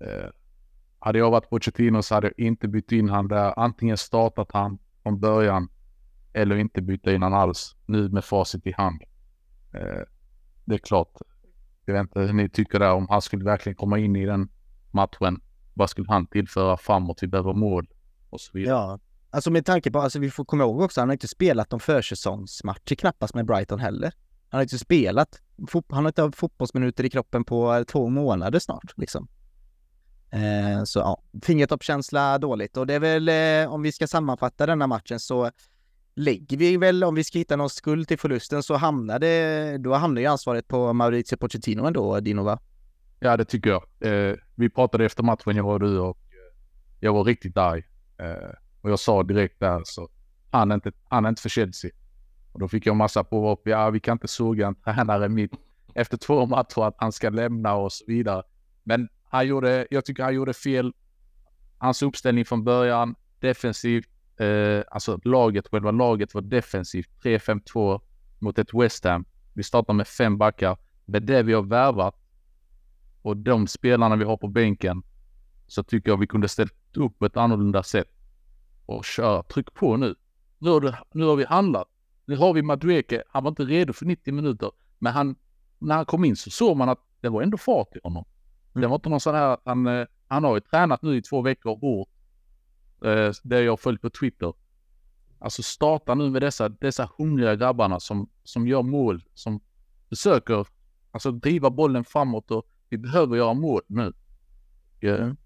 Eh, 0.00 0.28
Hade 0.98 1.18
jag 1.18 1.30
varit 1.30 1.50
Pochettino 1.50 2.02
så 2.02 2.14
hade 2.14 2.26
jag 2.36 2.46
inte 2.46 2.68
bytt 2.68 2.92
in 2.92 3.08
han 3.08 3.28
där. 3.28 3.58
Antingen 3.58 3.96
startat 3.96 4.48
han 4.52 4.78
från 5.02 5.20
början 5.20 5.68
eller 6.32 6.56
inte 6.56 6.82
byta 6.82 7.12
in 7.12 7.22
han 7.22 7.34
alls. 7.34 7.76
Nu 7.86 8.08
med 8.08 8.24
facit 8.24 8.66
i 8.66 8.72
hand. 8.72 9.02
Eh, 9.74 10.02
Det 10.64 10.74
är 10.74 10.78
klart. 10.78 11.12
Jag 11.84 11.94
vet 11.94 12.00
inte 12.00 12.20
hur 12.20 12.32
ni 12.32 12.48
tycker 12.50 12.78
där 12.78 12.92
om 12.92 13.06
han 13.08 13.22
skulle 13.22 13.44
verkligen 13.44 13.76
komma 13.76 13.98
in 13.98 14.16
i 14.16 14.26
den 14.26 14.48
matchen. 14.90 15.40
Vad 15.74 15.90
skulle 15.90 16.08
han 16.08 16.26
tillföra 16.26 16.76
framåt? 16.76 17.22
Vi 17.22 17.26
behöver 17.26 17.52
mål 17.52 17.86
och 18.30 18.40
så 18.40 18.50
vidare. 18.54 18.74
Ja, 18.74 18.98
alltså 19.30 19.50
med 19.50 19.66
tanke 19.66 19.90
på, 19.90 19.98
alltså 19.98 20.18
vi 20.18 20.30
får 20.30 20.44
komma 20.44 20.64
ihåg 20.64 20.80
också, 20.80 21.00
han 21.00 21.08
har 21.08 21.12
inte 21.12 21.28
spelat 21.28 21.70
någon 21.70 21.80
försäsongsmatcher 21.80 22.94
knappast 22.94 23.34
med 23.34 23.46
Brighton 23.46 23.78
heller. 23.78 24.12
Han 24.56 24.58
har 24.58 24.62
inte 24.62 24.78
spelat, 24.78 25.40
han 25.88 26.04
har 26.04 26.08
inte 26.08 26.22
haft 26.22 26.38
fotbollsminuter 26.38 27.04
i 27.04 27.10
kroppen 27.10 27.44
på 27.44 27.84
två 27.88 28.08
månader 28.08 28.58
snart 28.58 28.92
liksom. 28.96 29.28
Eh, 30.30 30.84
så 30.84 30.98
ja, 30.98 31.22
fingertoppskänsla 31.42 32.38
dåligt 32.38 32.76
och 32.76 32.86
det 32.86 32.94
är 32.94 33.00
väl, 33.00 33.28
eh, 33.28 33.74
om 33.74 33.82
vi 33.82 33.92
ska 33.92 34.06
sammanfatta 34.06 34.66
denna 34.66 34.86
matchen 34.86 35.20
så 35.20 35.50
lägger 36.14 36.56
vi 36.56 36.76
väl, 36.76 37.04
om 37.04 37.14
vi 37.14 37.24
ska 37.24 37.38
hitta 37.38 37.56
någon 37.56 37.70
skuld 37.70 38.08
till 38.08 38.18
förlusten 38.18 38.62
så 38.62 38.74
hamnar 38.74 39.18
det, 39.18 39.78
då 39.78 39.94
hamnar 39.94 40.20
ju 40.20 40.26
ansvaret 40.26 40.68
på 40.68 40.92
Maurizio 40.92 41.36
Pochettino 41.36 41.86
ändå, 41.86 42.20
Dino 42.20 42.42
va? 42.42 42.58
Ja, 43.20 43.36
det 43.36 43.44
tycker 43.44 43.70
jag. 43.70 43.82
Eh, 44.00 44.36
vi 44.54 44.70
pratade 44.70 45.04
efter 45.04 45.22
matchen, 45.22 45.56
jag 45.56 45.64
var 45.64 45.78
du, 45.78 45.98
och 45.98 46.18
jag 47.00 47.12
var 47.12 47.24
riktigt 47.24 47.56
arg. 47.56 47.82
Eh, 48.18 48.50
och 48.80 48.90
jag 48.90 48.98
sa 48.98 49.22
direkt 49.22 49.60
där 49.60 49.80
så, 49.84 50.08
han 50.50 50.70
är 50.70 50.74
inte, 50.74 50.92
han 51.08 51.24
är 51.24 51.28
inte 51.28 51.42
för 51.42 51.48
Chelsea. 51.48 51.90
Och 52.56 52.60
då 52.60 52.68
fick 52.68 52.86
jag 52.86 52.96
massa 52.96 53.24
påhopp. 53.24 53.60
Ja, 53.64 53.90
vi 53.90 54.00
kan 54.00 54.12
inte 54.12 54.28
såga 54.28 54.66
en 54.66 54.74
tränare 54.74 55.28
mitt 55.28 55.52
efter 55.94 56.16
två 56.16 56.46
matcher 56.46 56.82
att 56.82 56.94
han 56.98 57.12
ska 57.12 57.30
lämna 57.30 57.74
och 57.74 57.92
så 57.92 58.04
vidare. 58.06 58.42
Men 58.84 59.08
han 59.24 59.46
gjorde, 59.46 59.86
jag 59.90 60.04
tycker 60.04 60.22
han 60.22 60.34
gjorde 60.34 60.54
fel. 60.54 60.92
Hans 61.78 62.02
uppställning 62.02 62.44
från 62.44 62.64
början, 62.64 63.14
defensivt, 63.40 64.08
eh, 64.40 64.84
alltså 64.90 65.20
laget, 65.24 65.68
själva 65.68 65.90
laget 65.90 66.34
var 66.34 66.42
defensivt. 66.42 67.08
3-5-2 67.22 68.00
mot 68.38 68.58
ett 68.58 68.74
West 68.74 69.04
Ham. 69.04 69.24
Vi 69.52 69.62
startar 69.62 69.94
med 69.94 70.08
fem 70.08 70.38
backar. 70.38 70.78
Med 71.04 71.22
det 71.22 71.42
vi 71.42 71.52
har 71.52 71.62
värvat 71.62 72.14
och 73.22 73.36
de 73.36 73.66
spelarna 73.66 74.16
vi 74.16 74.24
har 74.24 74.36
på 74.36 74.48
bänken 74.48 75.02
så 75.66 75.82
tycker 75.82 76.10
jag 76.10 76.18
vi 76.18 76.26
kunde 76.26 76.48
ställt 76.48 76.96
upp 76.96 77.18
på 77.18 77.26
ett 77.26 77.36
annorlunda 77.36 77.82
sätt 77.82 78.10
och 78.86 79.04
köra. 79.04 79.42
Tryck 79.42 79.74
på 79.74 79.96
nu. 79.96 80.14
Nu 80.58 80.70
har, 80.70 80.80
du, 80.80 80.92
nu 81.12 81.24
har 81.24 81.36
vi 81.36 81.44
handlat. 81.44 81.88
Nu 82.26 82.36
har 82.36 82.52
vi 82.52 82.62
Madueke. 82.62 83.22
Han 83.28 83.44
var 83.44 83.50
inte 83.50 83.64
redo 83.64 83.92
för 83.92 84.06
90 84.06 84.34
minuter, 84.34 84.70
men 84.98 85.12
han, 85.12 85.36
när 85.78 85.94
han 85.94 86.04
kom 86.06 86.24
in 86.24 86.36
så 86.36 86.50
såg 86.50 86.76
man 86.76 86.88
att 86.88 86.98
det 87.20 87.28
var 87.28 87.42
ändå 87.42 87.56
fart 87.58 87.96
i 87.96 88.00
honom. 88.02 88.24
Det 88.72 88.86
var 88.86 88.94
inte 88.94 89.08
någon 89.08 89.20
sån 89.20 89.34
här 89.34 89.52
att 89.54 89.60
han, 89.64 89.86
eh, 89.86 90.06
han 90.28 90.44
har 90.44 90.54
ju 90.54 90.60
tränat 90.60 91.02
nu 91.02 91.16
i 91.16 91.22
två 91.22 91.42
veckor 91.42 91.76
hårt. 91.80 92.08
Eh, 93.04 93.32
det 93.42 93.60
jag 93.62 93.72
har 93.72 93.76
följt 93.76 94.02
på 94.02 94.10
Twitter. 94.10 94.52
Alltså 95.38 95.62
starta 95.62 96.14
nu 96.14 96.30
med 96.30 96.42
dessa, 96.42 96.68
dessa 96.68 97.10
hungriga 97.18 97.56
grabbarna 97.56 98.00
som, 98.00 98.28
som 98.44 98.68
gör 98.68 98.82
mål, 98.82 99.24
som 99.34 99.60
försöker 100.08 100.66
alltså 101.10 101.30
driva 101.30 101.70
bollen 101.70 102.04
framåt 102.04 102.50
och 102.50 102.66
vi 102.88 102.98
behöver 102.98 103.36
göra 103.36 103.54
mål 103.54 103.80
nu. 103.86 104.12
Jag, 105.00 105.20
Mm. 105.20 105.36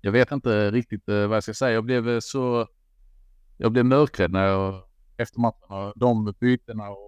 jag 0.00 0.12
vet 0.12 0.32
inte 0.32 0.70
riktigt 0.70 1.08
eh, 1.08 1.26
vad 1.26 1.36
jag 1.36 1.42
ska 1.42 1.54
säga. 1.54 1.72
Jag 1.72 1.84
blev 1.84 2.20
så... 2.20 2.68
Jag 3.56 3.72
blev 3.72 3.84
mörkrädd 3.84 4.32
när 4.32 4.46
jag, 4.46 4.82
efter 5.20 5.40
matcherna. 5.40 5.92
De 5.96 6.34
bytena 6.40 6.90
och... 6.90 6.98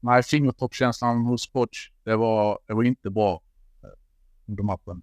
Nej, 0.00 0.22
fingertoppskänslan 0.22 1.26
hos 1.26 1.52
Poch, 1.52 1.92
det 2.04 2.16
var, 2.16 2.58
det 2.66 2.74
var 2.74 2.82
inte 2.82 3.10
bra 3.10 3.42
eh, 3.82 3.88
under 4.48 4.62
matchen. 4.62 5.02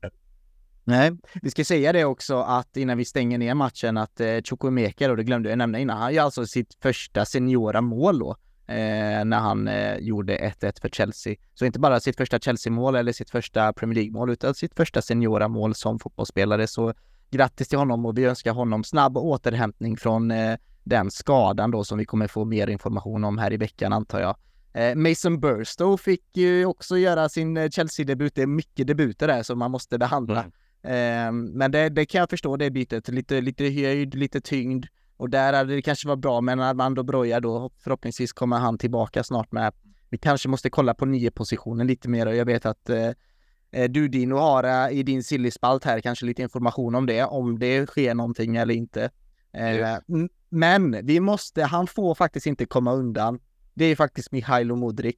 Nej, 0.83 1.11
vi 1.41 1.51
ska 1.51 1.65
säga 1.65 1.93
det 1.93 2.05
också 2.05 2.35
att 2.37 2.77
innan 2.77 2.97
vi 2.97 3.05
stänger 3.05 3.37
ner 3.37 3.53
matchen 3.53 3.97
att 3.97 4.19
eh, 4.19 4.37
och 4.37 4.73
då, 4.97 5.15
det 5.15 5.23
glömde 5.23 5.49
jag 5.49 5.57
nämna 5.57 5.79
innan, 5.79 5.97
han 5.97 6.13
gör 6.13 6.23
alltså 6.23 6.45
sitt 6.45 6.77
första 6.81 7.25
seniora 7.25 7.81
mål 7.81 8.19
då. 8.19 8.35
Eh, 8.67 9.25
när 9.25 9.39
han 9.39 9.67
eh, 9.67 9.97
gjorde 9.97 10.37
1-1 10.37 10.81
för 10.81 10.89
Chelsea. 10.89 11.35
Så 11.53 11.65
inte 11.65 11.79
bara 11.79 11.99
sitt 11.99 12.17
första 12.17 12.39
Chelsea-mål 12.39 12.95
eller 12.95 13.11
sitt 13.11 13.29
första 13.29 13.73
Premier 13.73 13.95
League-mål 13.95 14.29
utan 14.29 14.55
sitt 14.55 14.75
första 14.75 15.01
seniora 15.01 15.47
mål 15.47 15.75
som 15.75 15.99
fotbollsspelare. 15.99 16.67
Så 16.67 16.93
grattis 17.31 17.67
till 17.67 17.77
honom 17.77 18.05
och 18.05 18.17
vi 18.17 18.25
önskar 18.25 18.53
honom 18.53 18.83
snabb 18.83 19.17
återhämtning 19.17 19.97
från 19.97 20.31
eh, 20.31 20.57
den 20.83 21.11
skadan 21.11 21.71
då 21.71 21.83
som 21.83 21.97
vi 21.97 22.05
kommer 22.05 22.27
få 22.27 22.45
mer 22.45 22.67
information 22.67 23.23
om 23.23 23.37
här 23.37 23.53
i 23.53 23.57
veckan 23.57 23.93
antar 23.93 24.19
jag. 24.19 24.35
Eh, 24.73 24.95
Mason 24.95 25.39
Burstow 25.39 25.97
fick 25.97 26.37
ju 26.37 26.65
också 26.65 26.97
göra 26.97 27.29
sin 27.29 27.57
eh, 27.57 27.69
Chelsea-debut. 27.69 28.35
Det 28.35 28.41
är 28.41 28.47
mycket 28.47 28.87
debuter 28.87 29.27
där 29.27 29.43
som 29.43 29.59
man 29.59 29.71
måste 29.71 29.97
behandla. 29.97 30.39
Eh, 30.81 31.31
men 31.31 31.71
det, 31.71 31.89
det 31.89 32.05
kan 32.05 32.19
jag 32.19 32.29
förstå 32.29 32.57
det 32.57 32.71
bytet. 32.71 33.09
Lite, 33.09 33.41
lite 33.41 33.63
höjd, 33.63 34.15
lite 34.15 34.41
tyngd. 34.41 34.85
Och 35.17 35.29
där 35.29 35.53
hade 35.53 35.75
det 35.75 35.81
kanske 35.81 36.07
varit 36.07 36.19
bra 36.19 36.41
med 36.41 36.59
Armando 36.59 37.03
Broja 37.03 37.39
då. 37.39 37.71
Förhoppningsvis 37.77 38.33
kommer 38.33 38.57
han 38.57 38.77
tillbaka 38.77 39.23
snart 39.23 39.51
med. 39.51 39.73
Vi 40.09 40.17
kanske 40.17 40.49
måste 40.49 40.69
kolla 40.69 40.93
på 40.93 41.05
nio 41.05 41.31
positionen 41.31 41.87
lite 41.87 42.09
mer 42.09 42.25
och 42.25 42.35
jag 42.35 42.45
vet 42.45 42.65
att 42.65 42.89
eh, 42.89 43.83
du 43.89 44.07
Dino 44.07 44.35
har 44.35 44.91
i 44.91 45.03
din 45.03 45.23
sillispalt 45.23 45.83
här 45.83 45.99
kanske 45.99 46.25
lite 46.25 46.41
information 46.41 46.95
om 46.95 47.05
det, 47.05 47.23
om 47.23 47.59
det 47.59 47.87
sker 47.87 48.13
någonting 48.13 48.55
eller 48.55 48.73
inte. 48.73 49.09
Eh, 49.53 49.97
m- 50.09 50.29
Men 50.49 51.05
vi 51.05 51.19
måste, 51.19 51.63
han 51.63 51.87
får 51.87 52.15
faktiskt 52.15 52.45
inte 52.45 52.65
komma 52.65 52.93
undan. 52.93 53.39
Det 53.73 53.85
är 53.85 53.95
faktiskt 53.95 54.31
Mihailo 54.31 54.75
Modric. 54.75 55.15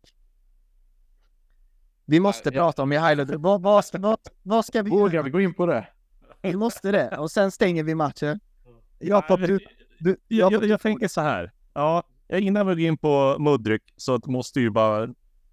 Vi 2.05 2.19
måste 2.19 2.49
Ja, 2.49 2.55
ja. 2.55 2.59
prata 2.61 2.83
om 2.83 2.89
Mihailo. 2.89 3.25
Vad, 3.39 3.61
vad, 3.61 3.83
vad, 3.93 4.17
vad 4.43 4.65
ska 4.65 4.81
vi 4.83 4.89
Vågar 4.91 5.23
vi 5.23 5.29
gå 5.29 5.41
in 5.41 5.53
på 5.53 5.65
det? 5.65 5.87
vi 6.41 6.55
måste 6.55 6.91
det. 6.91 7.17
Och 7.17 7.31
sen 7.31 7.51
stänger 7.51 7.83
vi 7.83 7.95
matchen. 7.95 8.39
Jakob, 8.99 9.39
du... 9.39 9.59
du 9.99 10.17
Jag, 10.27 10.51
jag, 10.53 10.65
jag 10.65 10.81
tänker 10.81 11.07
så 11.07 11.21
här. 11.21 11.51
Ja, 11.73 12.03
innan 12.29 12.67
vi 12.67 12.73
går 12.73 12.79
in 12.79 12.97
på 12.97 13.35
Mudryk 13.39 13.81
så 13.97 14.19
måste 14.25 14.59
ju 14.59 14.69
bara 14.69 15.07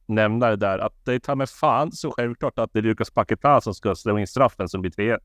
nämna 0.06 0.48
det 0.50 0.56
där 0.56 0.78
att 0.78 1.04
det 1.04 1.14
är 1.14 1.18
ta 1.18 1.34
mig 1.34 1.46
fan 1.46 1.92
så 1.92 2.10
självklart 2.10 2.58
att 2.58 2.72
det 2.72 2.78
är 2.78 2.82
Lukas 2.82 3.10
Paquetá 3.10 3.60
som 3.60 3.74
ska 3.74 3.94
slå 3.94 4.18
in 4.18 4.26
straffen 4.26 4.68
som 4.68 4.80
blir 4.80 4.90
3-1. 4.90 5.12
En 5.14 5.20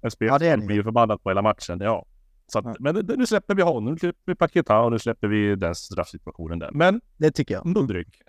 Ja, 0.00 0.10
spelare 0.10 0.38
det 0.38 0.46
är 0.72 0.76
ju 0.76 0.82
förbannad 0.82 1.22
på 1.22 1.30
hela 1.30 1.42
matchen. 1.42 1.78
Ja. 1.80 2.06
Så 2.46 2.58
att, 2.58 2.64
Ja. 2.64 2.74
Men 2.80 2.94
nu 3.18 3.26
släpper 3.26 3.54
vi 3.54 3.62
honom, 3.62 3.92
nu 3.92 3.98
släpper 3.98 4.32
vi 4.32 4.34
Paquetá 4.34 4.80
och 4.80 4.92
nu 4.92 4.98
släpper 4.98 5.28
vi 5.28 5.56
den 5.56 5.74
straffsituationen 5.74 6.58
där. 6.58 6.70
Men 6.72 7.00
Det 7.16 7.30
tycker 7.30 7.54
jag. 7.54 7.66
Mudryk. 7.66 8.22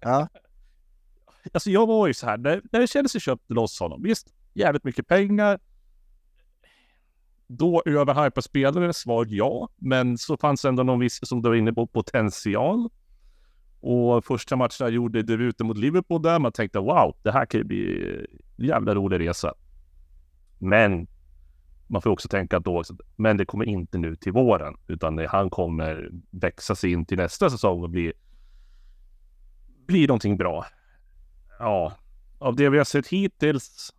Ja. 0.00 0.28
Alltså 1.52 1.70
jag 1.70 1.86
var 1.86 2.06
ju 2.06 2.14
så 2.14 2.26
här, 2.26 2.38
när, 2.38 2.62
när 2.72 2.86
Chelsea 2.86 3.20
köpte 3.20 3.54
loss 3.54 3.80
honom, 3.80 4.02
visst, 4.02 4.34
jävligt 4.54 4.84
mycket 4.84 5.06
pengar. 5.06 5.58
Då 7.46 7.82
överhypade 7.86 8.42
spelare, 8.42 8.92
svar 8.92 9.26
ja. 9.28 9.68
Men 9.76 10.18
så 10.18 10.36
fanns 10.36 10.64
ändå 10.64 10.82
någon 10.82 11.00
viss, 11.00 11.18
som 11.22 11.42
du 11.42 11.48
var 11.48 11.56
inne 11.56 11.72
på, 11.72 11.86
potential. 11.86 12.88
Och 13.80 14.24
första 14.24 14.56
matchen 14.56 14.76
jag 14.84 14.90
gjorde 14.90 15.22
debuten 15.22 15.66
mot 15.66 15.78
Liverpool 15.78 16.22
där, 16.22 16.38
man 16.38 16.52
tänkte 16.52 16.78
wow, 16.78 17.16
det 17.22 17.32
här 17.32 17.46
kan 17.46 17.60
ju 17.60 17.64
bli 17.64 18.04
en 18.56 18.64
jävla 18.66 18.94
rolig 18.94 19.20
resa. 19.20 19.54
Men 20.58 21.06
man 21.88 22.02
får 22.02 22.10
också 22.10 22.28
tänka 22.28 22.58
då 22.58 22.82
men 23.16 23.36
det 23.36 23.46
kommer 23.46 23.64
inte 23.64 23.98
nu 23.98 24.16
till 24.16 24.32
våren, 24.32 24.76
utan 24.86 25.16
det, 25.16 25.28
han 25.28 25.50
kommer 25.50 26.10
växa 26.30 26.74
sig 26.74 26.92
in 26.92 27.06
till 27.06 27.16
nästa 27.16 27.50
säsong 27.50 27.82
och 27.82 27.90
bli, 27.90 28.12
bli 29.86 30.06
någonting 30.06 30.36
bra. 30.36 30.66
Ja, 31.58 31.92
av 32.38 32.56
det 32.56 32.68
vi 32.68 32.78
har 32.78 32.84
sett 32.84 33.06
hittills 33.06 33.94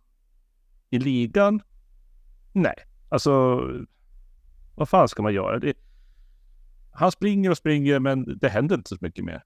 i 0.90 0.98
ligan, 0.98 1.62
nej. 2.52 2.74
Alltså, 3.08 3.62
vad 4.74 4.88
fan 4.88 5.08
ska 5.08 5.22
man 5.22 5.34
göra? 5.34 5.58
Det, 5.58 5.76
han 6.92 7.12
springer 7.12 7.50
och 7.50 7.56
springer, 7.56 7.98
men 7.98 8.38
det 8.38 8.48
händer 8.48 8.76
inte 8.76 8.88
så 8.88 8.96
mycket 9.00 9.24
mer. 9.24 9.44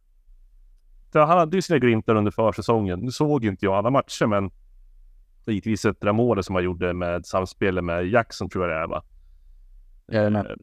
Han 1.13 1.39
hade 1.39 1.57
ju 1.57 1.63
sina 1.63 1.79
glimtar 1.79 2.15
under 2.15 2.31
försäsongen. 2.31 3.01
Nu 3.01 3.11
såg 3.11 3.45
inte 3.45 3.65
jag 3.65 3.75
alla 3.75 3.91
matcher, 3.91 4.27
men 4.27 4.51
givetvis 5.53 5.85
ett 5.85 6.03
målet 6.03 6.45
som 6.45 6.55
han 6.55 6.65
gjorde 6.65 6.95
med 6.95 7.27
samspelet 7.27 7.85
med 7.85 8.09
Jackson 8.09 8.49
tror 8.49 8.69
jag 8.69 8.79
det 8.79 8.83
är 8.83 8.87
va? 8.87 9.03
Ja, 10.07 10.29
nej. 10.29 10.43
Eh, 10.51 10.57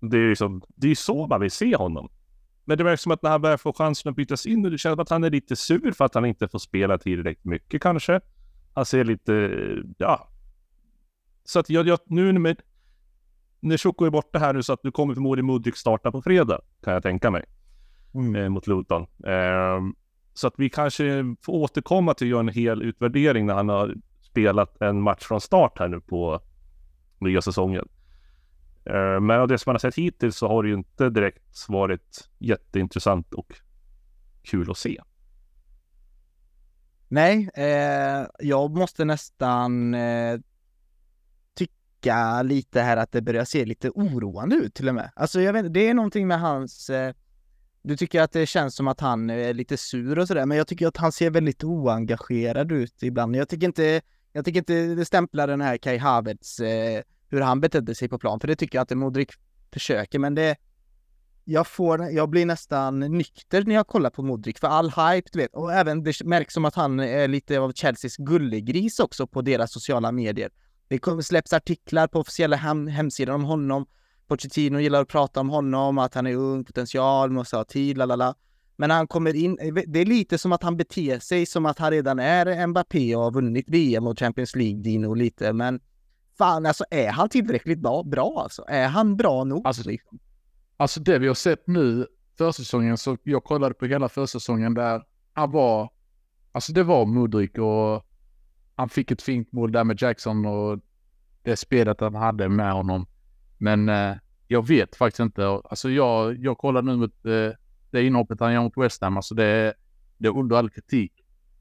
Det 0.00 0.16
är 0.16 0.20
ju 0.20 0.36
som, 0.36 0.62
det 0.68 0.86
är 0.86 0.88
ju 0.88 0.94
så 0.94 1.26
man 1.26 1.40
vill 1.40 1.50
se 1.50 1.76
honom. 1.76 2.08
Men 2.64 2.78
det 2.78 2.84
verkar 2.84 2.96
som 2.96 3.12
att 3.12 3.22
när 3.22 3.30
han 3.30 3.42
börjar 3.42 3.56
få 3.56 3.72
chansen 3.72 4.10
att 4.10 4.16
bytas 4.16 4.46
in, 4.46 4.64
och 4.64 4.70
det 4.70 4.78
känns 4.78 4.98
att 4.98 5.10
han 5.10 5.24
är 5.24 5.30
lite 5.30 5.56
sur 5.56 5.92
för 5.92 6.04
att 6.04 6.14
han 6.14 6.24
inte 6.24 6.48
får 6.48 6.58
spela 6.58 6.98
tillräckligt 6.98 7.44
mycket 7.44 7.82
kanske. 7.82 8.20
Han 8.74 8.84
ser 8.84 9.04
lite, 9.04 9.58
ja. 9.98 10.28
Så 11.44 11.58
att 11.58 11.70
jag, 11.70 11.86
jag 11.86 11.98
nu 12.06 12.32
med, 12.32 12.60
när 13.60 13.76
Choco 13.76 14.04
är 14.04 14.10
borta 14.10 14.38
här 14.38 14.52
nu 14.52 14.62
så 14.62 14.72
att 14.72 14.84
nu 14.84 14.90
kommer 14.90 15.14
förmodligen 15.14 15.46
Mudryk 15.46 15.76
starta 15.76 16.12
på 16.12 16.22
fredag, 16.22 16.60
kan 16.82 16.92
jag 16.94 17.02
tänka 17.02 17.30
mig. 17.30 17.44
Mm. 18.14 18.36
Eh, 18.36 18.48
mot 18.48 18.66
Luton. 18.66 19.02
Eh, 19.26 19.80
så 20.34 20.46
att 20.46 20.54
vi 20.56 20.70
kanske 20.70 21.36
får 21.42 21.52
återkomma 21.52 22.14
till 22.14 22.26
att 22.26 22.30
göra 22.30 22.40
en 22.40 22.48
hel 22.48 22.82
utvärdering 22.82 23.46
när 23.46 23.54
han 23.54 23.68
har 23.68 23.94
spelat 24.34 24.82
en 24.82 25.00
match 25.00 25.24
från 25.24 25.40
start 25.40 25.78
här 25.78 25.88
nu 25.88 26.00
på 26.00 26.40
nya 27.18 27.42
säsongen. 27.42 27.88
Eh, 28.84 29.20
men 29.20 29.40
av 29.40 29.48
det 29.48 29.58
som 29.58 29.70
man 29.70 29.74
har 29.74 29.78
sett 29.78 29.94
hittills 29.94 30.36
så 30.36 30.48
har 30.48 30.62
det 30.62 30.68
ju 30.68 30.74
inte 30.74 31.10
direkt 31.10 31.68
varit 31.68 32.28
jätteintressant 32.38 33.34
och 33.34 33.54
kul 34.42 34.70
att 34.70 34.78
se. 34.78 35.00
Nej, 37.08 37.50
eh, 37.54 38.26
jag 38.38 38.76
måste 38.76 39.04
nästan 39.04 39.94
eh, 39.94 40.40
tycka 41.54 42.42
lite 42.42 42.80
här 42.80 42.96
att 42.96 43.12
det 43.12 43.22
börjar 43.22 43.44
se 43.44 43.64
lite 43.64 43.90
oroande 43.90 44.56
ut 44.56 44.74
till 44.74 44.88
och 44.88 44.94
med. 44.94 45.10
Alltså 45.16 45.40
jag 45.40 45.52
vet 45.52 45.74
det 45.74 45.88
är 45.88 45.94
någonting 45.94 46.26
med 46.26 46.40
hans 46.40 46.90
eh, 46.90 47.14
du 47.86 47.96
tycker 47.96 48.20
att 48.20 48.32
det 48.32 48.46
känns 48.46 48.74
som 48.74 48.88
att 48.88 49.00
han 49.00 49.30
är 49.30 49.54
lite 49.54 49.76
sur 49.76 50.18
och 50.18 50.28
sådär, 50.28 50.46
men 50.46 50.58
jag 50.58 50.66
tycker 50.66 50.86
att 50.86 50.96
han 50.96 51.12
ser 51.12 51.30
väldigt 51.30 51.64
oengagerad 51.64 52.72
ut 52.72 53.02
ibland. 53.02 53.36
Jag 53.36 53.48
tycker 53.48 53.66
inte, 53.66 54.00
jag 54.36 54.44
tycker 54.44 54.58
inte 54.58 54.94
det 54.94 55.04
stämplar 55.04 55.46
den 55.46 55.60
här 55.60 55.76
Kai 55.76 55.98
Havertz 55.98 56.60
eh, 56.60 57.02
hur 57.28 57.40
han 57.40 57.60
betedde 57.60 57.94
sig 57.94 58.08
på 58.08 58.18
plan, 58.18 58.40
för 58.40 58.48
det 58.48 58.56
tycker 58.56 58.78
jag 58.78 58.82
att 58.82 58.98
Modric 58.98 59.28
försöker, 59.72 60.18
men 60.18 60.34
det... 60.34 60.56
Jag 61.46 61.66
får, 61.66 62.10
jag 62.10 62.28
blir 62.28 62.46
nästan 62.46 63.00
nykter 63.00 63.64
när 63.64 63.74
jag 63.74 63.86
kollar 63.86 64.10
på 64.10 64.22
Modric, 64.22 64.60
för 64.60 64.68
all 64.68 64.90
hype, 64.90 65.28
du 65.32 65.38
vet, 65.38 65.54
och 65.54 65.72
även 65.72 66.02
det 66.02 66.24
märks 66.24 66.54
som 66.54 66.64
att 66.64 66.74
han 66.74 67.00
är 67.00 67.28
lite 67.28 67.58
av 67.60 67.72
Chelseas 67.72 68.16
gullegris 68.16 69.00
också 69.00 69.26
på 69.26 69.42
deras 69.42 69.72
sociala 69.72 70.12
medier. 70.12 70.50
Det 70.88 71.24
släpps 71.24 71.52
artiklar 71.52 72.06
på 72.06 72.20
officiella 72.20 72.56
hem 72.56 72.86
hemsidan 72.86 73.34
om 73.34 73.44
honom. 73.44 73.86
Pochettino 74.26 74.78
gillar 74.78 75.02
att 75.02 75.08
prata 75.08 75.40
om 75.40 75.48
honom, 75.48 75.98
att 75.98 76.14
han 76.14 76.26
är 76.26 76.34
ung, 76.34 76.64
potential, 76.64 77.30
måste 77.30 77.56
ha 77.56 77.64
tid, 77.64 77.98
lalala. 77.98 78.34
Men 78.76 78.90
han 78.90 79.06
kommer 79.06 79.36
in, 79.36 79.56
det 79.86 80.00
är 80.00 80.04
lite 80.04 80.38
som 80.38 80.52
att 80.52 80.62
han 80.62 80.76
beter 80.76 81.18
sig 81.18 81.46
som 81.46 81.66
att 81.66 81.78
han 81.78 81.90
redan 81.90 82.18
är 82.18 82.66
Mbappé 82.66 83.16
och 83.16 83.22
har 83.22 83.30
vunnit 83.30 83.68
VM 83.68 84.06
och 84.06 84.18
Champions 84.18 84.56
League, 84.56 84.82
Dino, 84.82 85.14
lite, 85.14 85.52
men 85.52 85.80
fan 86.38 86.66
alltså 86.66 86.84
är 86.90 87.10
han 87.10 87.28
tillräckligt 87.28 87.78
bra, 87.78 88.02
bra 88.02 88.40
alltså? 88.42 88.64
Är 88.68 88.88
han 88.88 89.16
bra 89.16 89.44
nog? 89.44 89.66
Alltså, 89.66 89.90
liksom? 89.90 90.18
alltså 90.76 91.00
det 91.00 91.18
vi 91.18 91.26
har 91.26 91.34
sett 91.34 91.66
nu 91.66 92.06
försäsongen, 92.38 92.98
så 92.98 93.16
jag 93.22 93.44
kollade 93.44 93.74
på 93.74 93.86
hela 93.86 94.08
försäsongen 94.08 94.74
där 94.74 95.02
han 95.32 95.50
var, 95.50 95.90
alltså 96.52 96.72
det 96.72 96.82
var 96.82 97.06
Mudrik 97.06 97.58
och 97.58 98.06
han 98.74 98.88
fick 98.88 99.10
ett 99.10 99.22
fint 99.22 99.52
mål 99.52 99.72
där 99.72 99.84
med 99.84 100.02
Jackson 100.02 100.46
och 100.46 100.80
det 101.42 101.56
spelet 101.56 102.00
han 102.00 102.14
hade 102.14 102.48
med 102.48 102.72
honom. 102.72 103.06
Men 103.58 103.88
eh, 103.88 104.14
jag 104.48 104.68
vet 104.68 104.96
faktiskt 104.96 105.20
inte. 105.20 105.46
Alltså 105.46 105.90
jag, 105.90 106.36
jag 106.36 106.58
kollar 106.58 106.82
nu 106.82 106.96
mot 106.96 107.26
eh, 107.26 107.58
det 107.94 108.06
inhoppet 108.06 108.40
han 108.40 108.52
gör 108.52 108.62
mot 108.62 108.76
West 108.76 109.02
Ham. 109.02 109.16
Alltså 109.16 109.34
det 109.34 109.44
är, 109.44 109.74
det 110.18 110.28
är 110.28 110.38
under 110.38 110.56
all 110.56 110.70
kritik. 110.70 111.12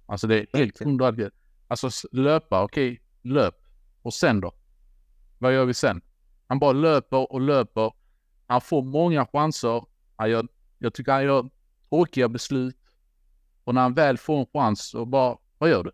Alltså 0.05 0.27
det 0.27 0.39
är 0.39 0.57
helt 0.57 0.81
under 0.81 1.05
all 1.05 1.15
kritik. 1.15 1.33
Alltså 1.67 1.89
löpa, 2.11 2.63
okej, 2.63 2.91
okay, 2.91 2.99
löp. 3.33 3.55
Och 4.01 4.13
sen 4.13 4.41
då? 4.41 4.51
Vad 5.37 5.53
gör 5.53 5.65
vi 5.65 5.73
sen? 5.73 6.01
Han 6.47 6.59
bara 6.59 6.71
löper 6.71 7.31
och 7.31 7.41
löper. 7.41 7.91
Han 8.47 8.61
får 8.61 8.81
många 8.83 9.25
chanser. 9.25 9.85
Han 10.15 10.29
gör, 10.29 10.47
jag 10.77 10.93
tycker 10.93 11.11
han 11.11 11.23
gör 11.23 11.49
tråkiga 11.89 12.29
beslut. 12.29 12.77
Och 13.63 13.75
när 13.75 13.81
han 13.81 13.93
väl 13.93 14.17
får 14.17 14.39
en 14.39 14.45
chans 14.53 14.89
så 14.89 15.05
bara, 15.05 15.37
vad 15.57 15.69
gör 15.69 15.83
du? 15.83 15.91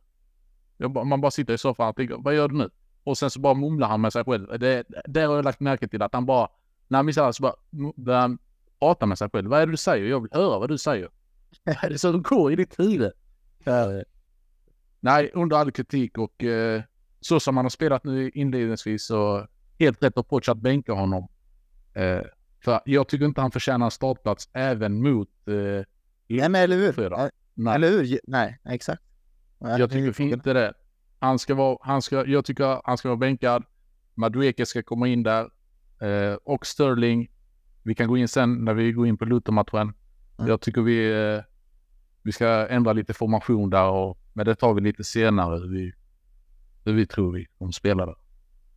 Bara, 0.90 1.04
man 1.04 1.22
bara 1.22 1.32
sitter 1.32 1.54
i 1.54 1.58
soffan 1.58 1.90
och 1.90 1.96
tänker, 1.96 2.16
vad 2.18 2.36
gör 2.36 2.48
du 2.48 2.56
nu? 2.56 2.70
Och 3.04 3.18
sen 3.18 3.30
så 3.30 3.40
bara 3.40 3.54
mumlar 3.54 3.88
han 3.88 4.02
med 4.02 4.14
sig 4.14 4.24
själv. 4.26 4.60
Det, 4.60 4.84
det 5.08 5.22
har 5.22 5.36
jag 5.36 5.46
lagt 5.46 5.60
märke 5.60 5.88
till 5.88 6.02
att 6.02 6.14
han 6.14 6.26
bara, 6.26 6.48
när 6.88 6.98
han 6.98 7.06
missar 7.06 7.32
så 7.32 7.44
bara 7.44 8.38
prata 8.80 9.06
med 9.06 9.18
sig 9.18 9.30
själv. 9.30 9.50
Vad 9.50 9.62
är 9.62 9.66
det 9.66 9.74
du 9.74 9.78
säger? 9.78 10.06
Jag 10.06 10.22
vill 10.22 10.32
höra 10.32 10.60
vad 10.60 10.70
du 10.70 10.78
säger. 10.78 11.10
Vad 11.64 11.76
är 11.84 11.90
det 11.90 11.98
som 11.98 12.22
går 12.22 12.52
i 12.54 12.56
ditt 12.56 12.80
huvud? 12.80 13.12
Nej, 15.00 15.32
under 15.34 15.58
all 15.58 15.72
kritik 15.72 16.18
och 16.18 16.44
eh, 16.44 16.82
så 17.22 17.40
som 17.40 17.58
han 17.58 17.66
har 17.66 17.70
spelat 17.70 18.04
nu 18.04 18.30
inledningsvis 18.30 19.06
så 19.06 19.48
helt 19.80 20.04
rätt 20.04 20.18
approach 20.18 20.50
att 20.50 20.58
bänka 20.58 20.94
honom. 20.94 21.28
Eh, 21.94 22.22
för 22.64 22.82
jag 22.86 23.08
tycker 23.08 23.26
inte 23.26 23.42
han 23.42 23.52
förtjänar 23.52 23.86
en 23.86 23.92
startplats 23.92 24.50
även 24.54 25.02
mot... 25.02 25.30
Eh, 25.48 25.86
Nej, 26.28 26.50
men 26.50 26.56
eller 26.56 26.78
hur? 26.78 27.10
Nej. 27.54 27.76
Eller 27.76 27.90
hur? 27.90 28.20
Nej, 28.24 28.60
exakt. 28.66 29.02
Jag 29.60 29.92
tycker 29.92 30.22
inte 30.22 30.54
det. 30.54 30.74
Han 31.20 31.40
ska 31.40 31.56
vara, 31.56 31.78
han 31.82 32.02
ska, 32.02 32.26
jag 32.26 32.46
tycker 32.46 32.82
han 32.84 32.98
ska 32.98 33.08
vara 33.08 33.18
bänkad. 33.18 33.64
Madueke 34.14 34.66
ska 34.66 34.84
komma 34.84 35.08
in 35.08 35.24
där. 35.24 35.50
Eh, 36.02 36.34
och 36.44 36.66
Sterling. 36.66 37.32
Vi 37.90 37.96
kan 37.96 38.08
gå 38.08 38.18
in 38.18 38.28
sen 38.28 38.66
när 38.66 38.74
vi 38.74 38.92
går 38.92 39.08
in 39.08 39.18
på 39.18 39.26
Luton-matchen. 39.26 39.94
Mm. 40.38 40.50
Jag 40.50 40.62
tycker 40.62 40.82
vi, 40.82 41.12
eh, 41.12 41.44
vi 42.24 42.32
ska 42.32 42.68
ändra 42.68 42.94
lite 42.94 43.14
formation 43.14 43.70
där 43.70 43.90
och, 43.90 44.18
men 44.34 44.46
det 44.46 44.56
tar 44.56 44.74
vi 44.74 44.82
lite 44.82 45.04
senare. 45.04 45.60
Hur 45.60 45.70
vi, 45.70 45.94
hur 46.86 46.94
vi 46.94 47.06
tror 47.06 47.34
vi 47.34 47.48
de 47.60 47.74
spelar 47.74 48.06
där. 48.06 48.16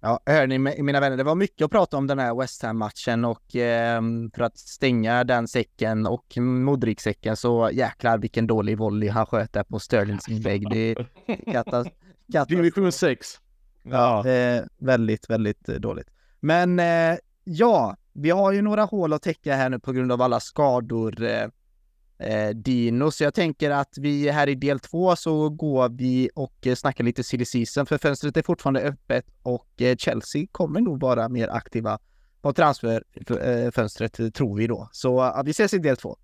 Ja, 0.00 0.20
hör 0.26 0.46
ni 0.46 0.58
mina 0.58 1.00
vänner, 1.00 1.16
det 1.16 1.24
var 1.24 1.34
mycket 1.34 1.64
att 1.64 1.70
prata 1.70 1.96
om 1.96 2.06
den 2.06 2.18
här 2.18 2.34
West 2.34 2.62
Ham-matchen 2.62 3.24
och 3.24 3.56
eh, 3.56 4.02
för 4.34 4.42
att 4.42 4.58
stänga 4.58 5.24
den 5.24 5.48
säcken 5.48 6.06
och 6.06 6.36
Modric-säcken 6.36 7.36
så 7.36 7.70
jäklar 7.72 8.18
vilken 8.18 8.46
dålig 8.46 8.78
volley 8.78 9.08
han 9.08 9.26
sköt 9.26 9.52
där 9.52 9.64
på 9.64 9.78
Sterlings 9.78 10.28
inlägg. 10.28 10.70
Det 10.70 10.90
är 10.90 11.06
katas 11.52 11.86
Division 12.48 12.92
6. 12.92 13.40
Ja, 13.82 14.28
eh, 14.28 14.62
väldigt, 14.78 15.30
väldigt 15.30 15.64
dåligt. 15.64 16.08
Men 16.40 16.78
eh, 16.78 17.16
ja, 17.44 17.96
vi 18.12 18.30
har 18.30 18.52
ju 18.52 18.62
några 18.62 18.84
hål 18.84 19.12
att 19.12 19.22
täcka 19.22 19.56
här 19.56 19.70
nu 19.70 19.78
på 19.78 19.92
grund 19.92 20.12
av 20.12 20.22
alla 20.22 20.40
skador 20.40 21.22
eh, 21.22 21.46
eh 22.18 22.50
Dino. 22.50 23.10
Så 23.10 23.24
jag 23.24 23.34
tänker 23.34 23.70
att 23.70 23.98
vi 23.98 24.30
här 24.30 24.48
i 24.48 24.54
del 24.54 24.80
två 24.80 25.16
så 25.16 25.48
går 25.48 25.88
vi 25.88 26.30
och 26.34 26.66
eh, 26.66 26.74
snackar 26.74 27.04
lite 27.04 27.24
silly 27.24 27.44
season 27.44 27.86
för 27.86 27.98
fönstret 27.98 28.36
är 28.36 28.42
fortfarande 28.42 28.80
öppet 28.80 29.26
och 29.42 29.82
eh, 29.82 29.96
Chelsea 29.96 30.46
kommer 30.52 30.80
nog 30.80 31.00
vara 31.00 31.28
mer 31.28 31.48
aktiva 31.48 31.98
på 32.42 32.52
transferfönstret 32.52 34.34
tror 34.34 34.56
vi 34.56 34.66
då. 34.66 34.88
Så 34.92 35.42
vi 35.44 35.50
ses 35.50 35.74
i 35.74 35.78
del 35.78 35.96
två. 35.96 36.16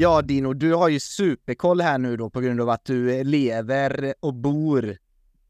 Ja 0.00 0.22
Dino, 0.22 0.52
du 0.52 0.74
har 0.74 0.88
ju 0.88 1.00
superkoll 1.00 1.80
här 1.80 1.98
nu 1.98 2.16
då 2.16 2.30
på 2.30 2.40
grund 2.40 2.60
av 2.60 2.68
att 2.68 2.84
du 2.84 3.24
lever 3.24 4.14
och 4.20 4.34
bor 4.34 4.96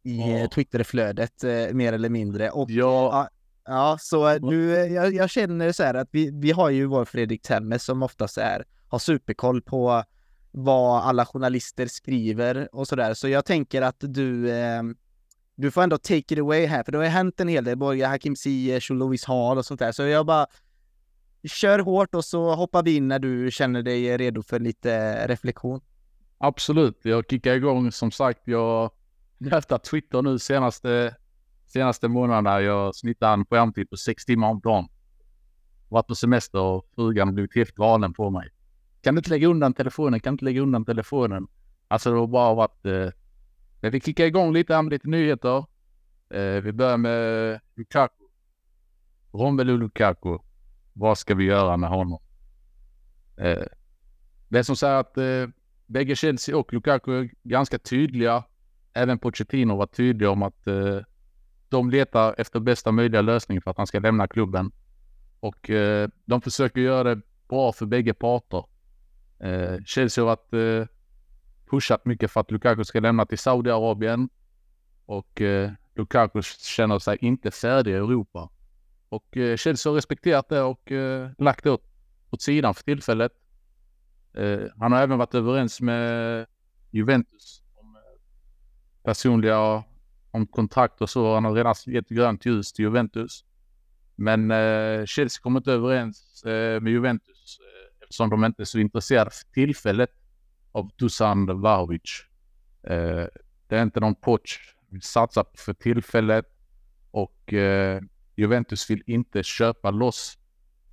i 0.03 0.21
oh. 0.21 0.49
Twitterflödet 0.49 1.45
eh, 1.45 1.73
mer 1.73 1.93
eller 1.93 2.09
mindre. 2.09 2.51
Och, 2.51 2.71
ja. 2.71 3.29
Ja, 3.65 3.97
så 4.01 4.39
du, 4.39 4.71
jag, 4.71 5.15
jag, 5.15 5.31
känner 5.31 5.73
så 5.73 5.83
här 5.83 5.95
att 5.95 6.09
vi, 6.11 6.31
vi 6.31 6.51
har 6.51 6.71
ju 6.71 6.87
vår 6.87 7.05
Fredrik 7.05 7.43
Temme 7.43 7.79
som 7.79 8.03
oftast 8.03 8.39
är, 8.39 8.65
har 8.89 8.99
superkoll 8.99 9.63
på 9.63 10.05
vad 10.51 11.03
alla 11.03 11.27
journalister 11.27 11.87
skriver 11.87 12.75
och 12.75 12.89
sådär. 12.89 13.15
Så 13.15 13.29
jag 13.29 13.45
tänker 13.45 13.83
att 13.83 13.97
du, 14.01 14.51
eh, 14.51 14.83
du 15.55 15.71
får 15.71 15.83
ändå 15.83 15.99
take 15.99 16.17
it 16.17 16.39
away 16.39 16.67
här, 16.67 16.83
för 16.83 16.93
det 16.93 16.99
har 16.99 17.05
ju 17.05 17.11
hänt 17.11 17.41
en 17.41 17.49
hel 17.49 17.65
del, 17.65 17.77
både 17.77 18.07
Hakim 18.07 18.37
Ziyech 18.37 18.91
och 18.91 18.97
Louis 18.97 19.25
Hall 19.25 19.59
och 19.59 19.67
sånt 19.67 19.81
där. 19.81 19.93
Så 19.93 20.03
jag 20.03 20.27
bara 20.27 20.47
kör 21.45 21.79
hårt 21.79 22.15
och 22.15 22.25
så 22.25 22.55
hoppar 22.55 22.83
vi 22.83 22.97
in 22.97 23.09
när 23.09 23.19
du 23.19 23.51
känner 23.51 23.83
dig 23.83 24.19
redo 24.19 24.43
för 24.43 24.61
lite 24.61 25.27
reflektion. 25.29 25.81
Absolut, 26.39 27.01
jag 27.03 27.25
kickar 27.31 27.55
igång 27.55 27.93
som 27.93 28.11
sagt. 28.11 28.41
Jag 28.45 28.91
har 29.41 29.51
häftat 29.51 29.85
Twitter 29.85 30.23
nu 30.23 30.39
senaste, 30.39 31.17
senaste 31.67 32.09
månaderna. 32.09 32.61
Jag 32.61 32.95
snittar 32.95 33.33
en 33.33 33.45
skärmtid 33.47 33.91
på 33.91 33.97
sex 33.97 34.25
timmar 34.25 34.49
om 34.49 34.61
dagen. 34.61 34.89
Varit 35.89 36.07
på 36.07 36.15
semester 36.15 36.61
och 36.61 36.87
frugan 36.95 37.35
blivit 37.35 37.55
helt 37.55 37.75
galen 37.75 38.13
på 38.13 38.31
mig. 38.31 38.49
Kan 39.03 39.15
du 39.15 39.19
inte 39.19 39.31
lägga 39.31 39.49
undan 39.49 39.73
telefonen? 39.73 40.21
Kan 40.21 40.33
du 40.33 40.35
inte 40.35 40.45
lägga 40.45 40.61
undan 40.61 40.85
telefonen? 40.85 41.47
Alltså 41.89 42.11
det 42.13 42.19
har 42.19 42.27
bara 42.27 42.55
varit... 42.55 42.87
Eh... 42.87 43.09
Men 43.81 43.91
vi 43.91 44.01
kickar 44.01 44.25
igång 44.25 44.53
lite 44.53 44.75
här 44.75 44.83
med 44.83 44.93
lite 44.93 45.09
nyheter. 45.09 45.65
Eh, 46.31 46.63
vi 46.63 46.73
börjar 46.73 46.97
med 46.97 47.61
Lukaku. 47.75 48.25
Romelu 49.33 49.77
Lukaku. 49.77 50.39
Vad 50.93 51.19
ska 51.19 51.35
vi 51.35 51.45
göra 51.45 51.77
med 51.77 51.91
honom? 51.91 52.19
Eh, 53.37 53.67
det 54.49 54.65
som 54.65 54.77
säger 54.77 54.95
att 54.95 55.17
eh, 55.19 55.47
bägge 55.87 56.17
Chelsea 56.17 56.57
och 56.57 56.73
Lukaku 56.73 57.13
är 57.13 57.31
ganska 57.43 57.79
tydliga. 57.79 58.45
Även 58.93 59.19
Pochettino 59.19 59.77
var 59.77 59.87
tydlig 59.87 60.29
om 60.29 60.43
att 60.43 60.67
eh, 60.67 60.99
de 61.69 61.91
letar 61.91 62.35
efter 62.39 62.61
bästa 62.61 62.93
möjliga 62.93 63.21
lösning 63.21 63.61
för 63.63 63.71
att 63.71 63.77
han 63.77 63.87
ska 63.87 63.99
lämna 63.99 64.29
klubben. 64.29 64.73
Och 65.41 65.71
eh, 65.71 66.09
de 66.25 66.41
försöker 66.41 66.81
göra 66.81 67.15
det 67.15 67.21
bra 67.49 67.73
för 67.73 67.87
bägge 67.87 68.15
parter. 68.15 68.65
Eh, 69.39 69.79
Chelsea 69.85 70.25
har 70.25 70.27
varit 70.27 70.53
eh, 70.55 70.97
pushat 71.71 72.05
mycket 72.05 72.31
för 72.31 72.41
att 72.41 72.51
Lukaku 72.51 72.85
ska 72.85 73.01
lämna 73.01 73.27
till 73.27 73.39
Saudiarabien. 73.39 74.29
Och 75.07 75.41
eh, 75.41 75.71
Lukaku 75.95 76.43
känner 76.43 76.99
sig 76.99 77.19
inte 77.21 77.51
färdig 77.51 77.91
i 77.91 77.95
Europa. 77.95 78.51
Och 79.11 79.37
eh, 79.37 79.57
Chelsea 79.57 79.91
har 79.91 79.97
respekterat 79.97 80.49
det 80.49 80.63
och 80.63 80.93
eh, 80.93 81.31
lagt 81.39 81.65
det 81.65 81.71
åt, 81.71 81.85
åt 82.31 82.43
sidan 82.43 82.75
för 82.75 82.83
tillfället. 82.83 83.33
Eh, 84.35 84.61
han 84.79 84.93
har 84.93 85.03
även 85.03 85.19
varit 85.19 85.35
överens 85.35 85.81
med 85.81 86.47
Juventus 86.91 87.63
om 87.75 87.97
eh, 87.97 88.03
personliga 89.03 89.85
om 90.31 90.47
kontrakt 90.47 91.01
och 91.01 91.11
så. 91.11 91.35
Han 91.35 91.45
har 91.45 91.53
redan 91.53 91.75
gett 91.87 92.09
grönt 92.09 92.47
ljus 92.47 92.73
till 92.73 92.83
Juventus. 92.83 93.45
Men 94.17 94.51
eh, 94.51 95.05
Chelsea 95.05 95.43
kommer 95.43 95.61
inte 95.61 95.73
överens 95.73 96.45
eh, 96.45 96.81
med 96.81 96.93
Juventus 96.93 97.59
eh, 97.61 98.03
eftersom 98.03 98.31
de 98.31 98.45
inte 98.45 98.63
är 98.63 98.65
så 98.65 98.79
intresserade 98.79 99.31
för 99.31 99.53
tillfället 99.53 100.11
av 100.73 100.91
Dusan 100.97 101.61
Vlahovic. 101.61 102.25
Eh, 102.83 103.27
det 103.67 103.77
är 103.77 103.83
inte 103.83 104.01
någon 104.01 104.15
poch 104.15 104.77
vi 104.89 105.01
satsar 105.01 105.47
för 105.55 105.75
tillfället 105.75 106.47
och 107.11 107.53
eh, 107.53 108.01
Juventus 108.41 108.91
vill 108.91 109.03
inte 109.07 109.43
köpa 109.43 109.91
loss 109.91 110.39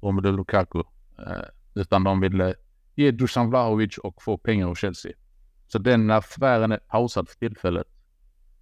Romelu 0.01 0.31
Lukaku 0.31 0.79
eh, 1.19 1.47
utan 1.75 2.03
de 2.03 2.19
vill 2.19 2.53
ge 2.95 3.11
Dusan 3.11 3.49
Vlahovic 3.49 3.97
och 3.97 4.23
få 4.23 4.37
pengar 4.37 4.67
av 4.67 4.75
Chelsea. 4.75 5.11
Så 5.67 5.79
den 5.79 6.11
affären 6.11 6.71
är 6.71 6.77
pausad 6.77 7.29
för 7.29 7.35
tillfället. 7.35 7.87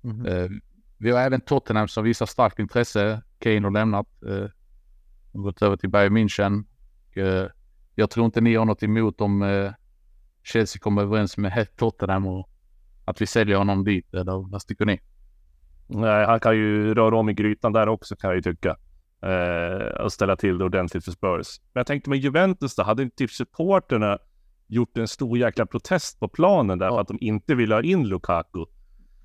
Mm. 0.03 0.25
Eh, 0.25 0.49
vi 0.97 1.11
har 1.11 1.19
även 1.19 1.41
Tottenham 1.41 1.87
som 1.87 2.03
visar 2.03 2.25
starkt 2.25 2.59
intresse. 2.59 3.21
Kane 3.39 3.61
har 3.61 3.71
lämnat. 3.71 4.07
Eh, 4.23 4.47
gått 5.33 5.61
över 5.61 5.77
till 5.77 5.89
Bayern 5.89 6.17
München. 6.17 6.63
Eh, 7.15 7.49
jag 7.95 8.09
tror 8.09 8.25
inte 8.25 8.41
ni 8.41 8.55
har 8.55 8.65
något 8.65 8.83
emot 8.83 9.21
om 9.21 9.41
eh, 9.41 9.71
Chelsea 10.43 10.79
kommer 10.79 11.01
överens 11.01 11.37
med 11.37 11.67
Tottenham 11.75 12.27
och 12.27 12.49
att 13.05 13.21
vi 13.21 13.27
säljer 13.27 13.57
honom 13.57 13.83
dit. 13.83 14.13
Eller 14.13 14.51
vad 14.51 14.61
tycker 14.61 14.85
ni? 14.85 14.99
Nej, 15.87 16.25
han 16.25 16.39
kan 16.39 16.55
ju 16.55 16.93
röra 16.93 17.17
om 17.17 17.29
i 17.29 17.33
grytan 17.33 17.73
där 17.73 17.89
också 17.89 18.15
kan 18.15 18.29
jag 18.29 18.35
ju 18.35 18.41
tycka. 18.41 18.77
Eh, 19.21 20.03
och 20.03 20.13
ställa 20.13 20.35
till 20.35 20.57
det 20.57 20.65
ordentligt 20.65 21.05
för 21.05 21.11
Spurs. 21.11 21.59
Men 21.73 21.79
jag 21.79 21.87
tänkte 21.87 22.09
med 22.09 22.19
Juventus 22.19 22.75
då, 22.75 22.83
hade 22.83 23.03
inte 23.03 23.15
typ 23.15 23.31
supporterna 23.31 24.19
gjort 24.67 24.97
en 24.97 25.07
stor 25.07 25.37
jäkla 25.37 25.65
protest 25.65 26.19
på 26.19 26.27
planen 26.27 26.79
därför 26.79 26.95
ja. 26.95 27.01
att 27.01 27.07
de 27.07 27.17
inte 27.21 27.55
ville 27.55 27.75
ha 27.75 27.81
in 27.81 28.07
Lukaku? 28.07 28.65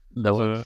Det 0.09 0.31
var 0.31 0.57
Så... 0.57 0.63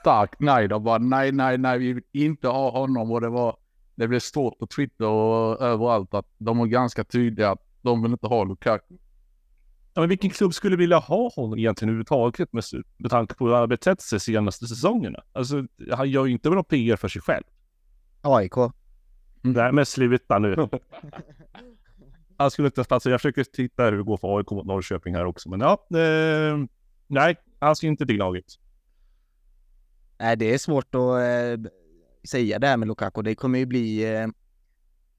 starkt 0.00 0.40
nej. 0.40 0.68
De 0.68 0.84
bara 0.84 0.98
nej, 0.98 1.32
nej, 1.32 1.58
nej, 1.58 1.78
vi 1.78 1.92
vill 1.92 2.04
inte 2.12 2.48
ha 2.48 2.70
honom 2.70 3.12
och 3.12 3.20
det 3.20 3.28
var 3.28 3.56
det 3.94 4.08
blev 4.08 4.20
stort 4.20 4.58
på 4.58 4.66
Twitter 4.66 5.06
och 5.06 5.62
överallt 5.62 6.14
att 6.14 6.26
de 6.38 6.58
var 6.58 6.66
ganska 6.66 7.04
tydliga 7.04 7.50
att 7.50 7.62
de 7.82 8.02
vill 8.02 8.12
inte 8.12 8.26
ha 8.26 8.44
Lukaku. 8.44 8.94
Ja, 9.94 10.00
men 10.00 10.08
vilken 10.08 10.30
klubb 10.30 10.54
skulle 10.54 10.76
vilja 10.76 10.98
ha 10.98 11.30
honom 11.36 11.58
egentligen 11.58 11.88
överhuvudtaget 11.88 12.52
med, 12.52 12.64
med 12.96 13.10
tanke 13.10 13.34
på 13.34 13.44
hur 13.44 13.52
han 13.52 13.60
har 13.60 13.66
betett 13.66 14.00
sig 14.00 14.20
senaste 14.20 14.66
säsongerna? 14.66 15.22
Alltså, 15.32 15.66
han 15.90 16.10
gör 16.10 16.24
ju 16.24 16.32
inte 16.32 16.50
bra 16.50 16.62
PR 16.62 16.96
för 16.96 17.08
sig 17.08 17.22
själv. 17.22 17.44
AIK. 18.20 18.56
Mm. 18.56 18.72
Nej, 19.42 19.72
men 19.72 19.86
sluta 19.86 20.38
nu. 20.38 20.68
han 22.36 22.50
skulle 22.50 22.68
inte 22.68 22.84
platsa. 22.84 23.10
Jag 23.10 23.20
försöker 23.20 23.44
titta 23.44 23.84
hur 23.84 23.92
det 23.92 24.02
går 24.02 24.16
för 24.16 24.38
AIK 24.38 24.50
mot 24.50 24.66
Norrköping 24.66 25.14
här 25.14 25.24
också, 25.24 25.48
men 25.48 25.60
ja. 25.60 25.98
Eh, 25.98 26.58
nej, 27.06 27.36
han 27.58 27.76
ska 27.76 27.86
inte 27.86 28.06
till 28.06 28.16
laget. 28.16 28.44
Nej, 30.18 30.36
det 30.36 30.54
är 30.54 30.58
svårt 30.58 30.94
att 30.94 31.00
eh, 31.00 31.70
säga 32.28 32.58
det 32.58 32.66
här 32.66 32.76
med 32.76 32.88
Lukaku. 32.88 33.22
Det 33.22 33.34
kommer 33.34 33.58
ju 33.58 33.66
bli 33.66 34.14
eh, 34.14 34.26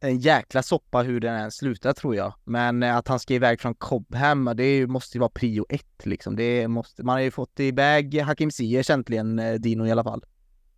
en 0.06 0.20
jäkla 0.20 0.64
soppa 0.64 1.02
hur 1.02 1.20
den 1.20 1.36
än 1.36 1.52
slutar 1.52 1.94
tror 1.94 2.16
jag. 2.16 2.34
Men 2.44 2.84
eh, 2.84 2.98
att 2.98 3.08
han 3.08 3.20
ska 3.20 3.34
iväg 3.34 3.62
från 3.62 3.76
Cobham, 3.76 4.52
det 4.56 4.88
måste 4.88 5.18
ju 5.18 5.20
vara 5.20 5.30
prio 5.30 5.66
ett 5.70 6.06
liksom. 6.06 6.36
Det 6.36 6.68
måste, 6.68 7.04
man 7.04 7.14
har 7.14 7.22
ju 7.22 7.32
fått 7.32 7.60
iväg 7.60 8.22
Hakim 8.22 8.52
Ziyech 8.52 8.90
äntligen, 8.90 9.40
eh, 9.40 9.54
Dino 9.54 9.86
i 9.86 9.92
alla 9.92 10.04
fall. 10.04 10.24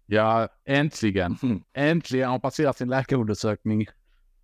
Ja, 0.05 0.47
äntligen. 0.65 1.37
Mm. 1.43 1.63
Äntligen 1.73 2.25
har 2.25 2.31
han 2.31 2.41
passerat 2.41 2.77
sin 2.77 2.89
läkarundersökning. 2.89 3.81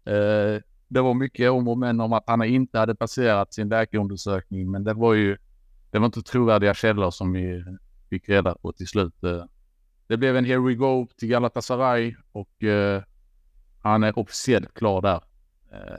Eh, 0.05 0.61
det 0.87 1.01
var 1.01 1.13
mycket 1.13 1.51
om 1.51 1.67
och 1.67 1.77
men 1.77 1.99
om 1.99 2.13
att 2.13 2.23
han 2.27 2.43
inte 2.43 2.79
hade 2.79 2.95
passerat 2.95 3.53
sin 3.53 3.69
läkarundersökning, 3.69 4.71
men 4.71 4.83
det 4.83 4.93
var 4.93 5.13
ju, 5.13 5.37
det 5.91 5.99
var 5.99 6.05
inte 6.05 6.21
trovärdiga 6.21 6.73
källor 6.73 7.11
som 7.11 7.33
vi 7.33 7.63
fick 8.09 8.29
reda 8.29 8.55
på 8.55 8.71
till 8.71 8.87
slut. 8.87 9.23
Eh, 9.23 9.43
det 10.07 10.17
blev 10.17 10.37
en 10.37 10.45
here 10.45 10.59
we 10.59 10.73
go 10.73 11.07
till 11.17 11.27
Galatasaray 11.27 12.15
och 12.31 12.63
eh, 12.63 13.03
han 13.83 14.03
är 14.03 14.19
officiellt 14.19 14.73
klar 14.73 15.01
där. 15.01 15.21
Eh, 15.73 15.97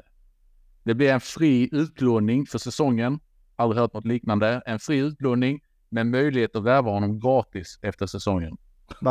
det 0.83 0.95
blir 0.95 1.13
en 1.13 1.21
fri 1.21 1.69
utlåning 1.73 2.47
för 2.47 2.59
säsongen. 2.59 3.21
Aldrig 3.57 3.81
hört 3.81 3.93
något 3.93 4.05
liknande. 4.05 4.63
En 4.67 4.79
fri 4.79 4.99
utlåning 4.99 5.61
med 5.89 6.07
möjlighet 6.07 6.57
att 6.57 6.63
värva 6.63 6.91
honom 6.91 7.21
gratis 7.21 7.79
efter 7.83 8.07
säsongen. 8.07 8.57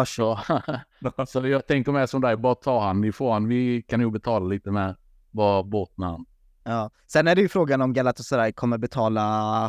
Så, 0.06 0.40
så 1.28 1.48
jag 1.48 1.68
tänker 1.68 1.92
med 1.92 2.10
som 2.10 2.22
dig, 2.22 2.38
bara 2.38 2.56
ta 2.56 2.84
han 2.84 3.04
ifrån. 3.04 3.48
Vi 3.48 3.82
kan 3.82 4.00
nog 4.00 4.14
betala 4.14 4.46
lite 4.46 4.72
mer. 4.72 4.96
Bara 5.32 5.64
bort 5.64 5.98
med 5.98 6.10
han. 6.10 6.26
Ja. 6.64 6.92
Sen 7.08 7.28
är 7.28 7.36
det 7.36 7.42
ju 7.42 7.50
frågan 7.50 7.82
om 7.82 7.94
Galatasaray 7.94 8.52
kommer 8.52 8.78
betala 8.78 9.22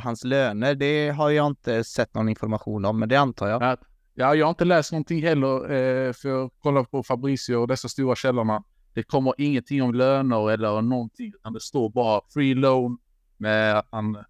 hans 0.05 0.25
löner. 0.25 0.75
Det 0.75 1.09
har 1.09 1.31
jag 1.31 1.47
inte 1.47 1.85
sett 1.85 2.15
någon 2.15 2.29
information 2.29 2.85
om, 2.85 2.99
men 2.99 3.09
det 3.09 3.17
antar 3.17 3.49
jag. 3.49 3.63
Ja, 3.63 3.77
ja 4.15 4.35
jag 4.35 4.47
har 4.47 4.51
inte 4.51 4.65
läst 4.65 4.93
någonting 4.93 5.23
heller, 5.23 5.73
eh, 5.73 6.13
för 6.13 6.29
jag 6.29 6.51
kollar 6.59 6.85
på 6.85 7.03
Fabricio 7.03 7.57
och 7.57 7.69
dessa 7.69 7.89
stora 7.89 8.15
källorna. 8.15 8.65
Det 8.95 9.03
kommer 9.03 9.35
ingenting 9.39 9.83
om 9.83 9.95
löner 9.95 10.51
eller 10.51 10.83
någonting, 10.83 11.33
utan 11.35 11.53
det 11.53 11.61
står 11.61 11.91
bara 11.91 12.21
free 12.35 12.55
loan 12.55 12.99
med 13.37 13.79
att 13.79 13.87
han 13.91 14.25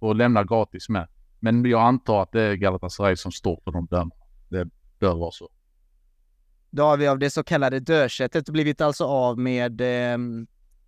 får 0.00 0.14
lämna 0.14 0.44
gratis 0.44 0.88
med. 0.88 1.08
Men 1.40 1.64
jag 1.64 1.82
antar 1.82 2.22
att 2.22 2.32
det 2.32 2.42
är 2.42 2.54
Galatasaray 2.54 3.16
som 3.16 3.32
står 3.32 3.60
för 3.64 3.72
de 3.72 3.88
lönerna. 3.90 4.10
Det 4.48 4.68
bör 4.98 5.14
vara 5.14 5.30
så. 5.30 5.48
Då 6.70 6.82
har 6.82 6.96
vi 6.96 7.08
av 7.08 7.18
det 7.18 7.30
så 7.30 7.44
kallade 7.44 7.80
dödköttet 7.80 8.48
blivit 8.48 8.80
alltså 8.80 9.04
av 9.04 9.38
med 9.38 9.80
eh, 9.80 10.18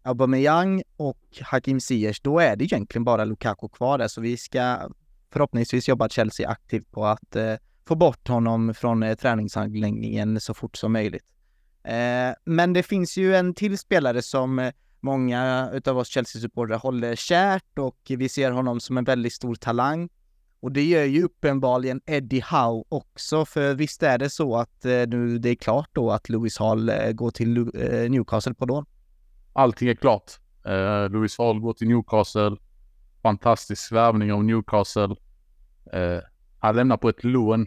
Aubameyang 0.03 0.83
och 0.97 1.21
Hakim 1.41 1.81
Ziyech. 1.81 2.21
Då 2.23 2.39
är 2.39 2.57
det 2.57 2.65
egentligen 2.65 3.05
bara 3.05 3.25
Lukaku 3.25 3.69
kvar 3.69 3.99
där, 3.99 4.09
så 4.09 4.21
vi 4.21 4.37
ska 4.37 4.79
förhoppningsvis 5.33 5.89
jobba 5.89 6.09
Chelsea 6.09 6.49
aktivt 6.49 6.91
på 6.91 7.07
att 7.07 7.37
eh, 7.37 7.55
få 7.89 7.95
bort 7.95 8.29
honom 8.29 8.75
från 8.75 9.03
eh, 9.03 9.15
träningsanläggningen 9.15 10.41
så 10.41 10.55
fort 10.55 10.77
som 10.77 10.93
möjligt. 10.93 11.25
Eh, 11.83 12.35
men 12.45 12.73
det 12.73 12.83
finns 12.83 13.17
ju 13.17 13.35
en 13.35 13.55
till 13.55 13.79
spelare 13.79 14.23
som 14.23 14.59
eh, 14.59 14.73
många 15.01 15.71
utav 15.73 15.99
oss 15.99 16.09
Chelsea-supportrar 16.09 16.79
håller 16.79 17.17
kärt 17.17 17.79
och 17.79 17.99
vi 18.09 18.29
ser 18.29 18.51
honom 18.51 18.81
som 18.81 18.99
en 18.99 19.05
väldigt 19.05 19.33
stor 19.33 19.55
talang. 19.55 20.09
Och 20.61 20.73
det 20.73 20.85
gör 20.85 21.05
ju 21.05 21.23
uppenbarligen 21.23 22.01
Eddie 22.07 22.45
Howe 22.51 22.85
också, 22.89 23.45
för 23.45 23.75
visst 23.75 24.03
är 24.03 24.19
det 24.19 24.31
så 24.31 24.57
att 24.57 24.85
eh, 24.85 25.07
nu 25.09 25.39
det 25.39 25.51
är 25.51 25.55
klart 25.55 25.89
då 25.93 26.11
att 26.11 26.29
Lewis 26.29 26.59
Hall 26.59 26.91
går 27.13 27.31
till 27.31 27.71
Newcastle 28.11 28.55
på 28.55 28.67
lån? 28.67 28.87
Allting 29.53 29.89
är 29.89 29.95
klart. 29.95 30.33
Uh, 30.67 31.11
Lewis 31.11 31.39
Hall 31.39 31.61
går 31.61 31.73
till 31.73 31.89
Newcastle. 31.89 32.57
Fantastisk 33.23 33.93
värvning 33.93 34.33
av 34.33 34.45
Newcastle. 34.45 35.17
Uh, 35.95 36.21
han 36.59 36.77
lämnar 36.77 36.97
på 36.97 37.09
ett 37.09 37.25
lån 37.25 37.67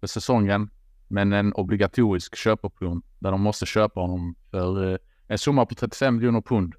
för 0.00 0.06
säsongen, 0.06 0.70
men 1.08 1.32
en 1.32 1.52
obligatorisk 1.52 2.36
köpoption 2.36 3.02
där 3.18 3.30
de 3.30 3.40
måste 3.40 3.66
köpa 3.66 4.00
honom 4.00 4.34
för 4.50 4.92
eh, 4.92 4.98
en 5.28 5.38
summa 5.38 5.66
på 5.66 5.74
35 5.74 6.16
miljoner 6.16 6.40
pund 6.40 6.74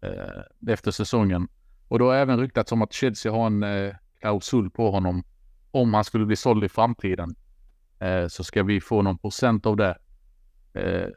eh, 0.00 0.72
efter 0.72 0.90
säsongen. 0.90 1.48
Och 1.88 1.98
då 1.98 2.06
har 2.06 2.14
även 2.14 2.40
ryktats 2.40 2.72
om 2.72 2.82
att 2.82 2.92
Chelsea 2.92 3.32
har 3.32 3.46
en 3.46 3.62
eh, 3.62 3.94
klausul 4.20 4.70
på 4.70 4.90
honom. 4.90 5.24
Om 5.70 5.94
han 5.94 6.04
skulle 6.04 6.26
bli 6.26 6.36
såld 6.36 6.64
i 6.64 6.68
framtiden 6.68 7.34
eh, 7.98 8.26
så 8.28 8.44
ska 8.44 8.62
vi 8.62 8.80
få 8.80 9.02
någon 9.02 9.18
procent 9.18 9.66
av 9.66 9.76
det. 9.76 9.98
Eh, 10.74 11.08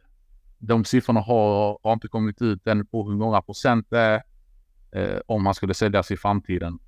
de 0.58 0.86
siffrorna 0.86 1.20
har, 1.20 1.80
har, 1.84 1.94
inte 1.94 2.08
kommit 2.08 2.42
ut 2.42 2.68
än 2.68 2.86
på 2.86 3.10
hur 3.10 3.18
många 3.18 3.42
procent 3.42 3.88
det 3.90 4.00
är 4.00 4.24
eh, 4.92 5.20
om 5.26 5.46
han 5.46 5.56
skulle 5.56 5.74
säljas 5.74 6.12
i 6.12 6.18
framtiden. 6.18 6.80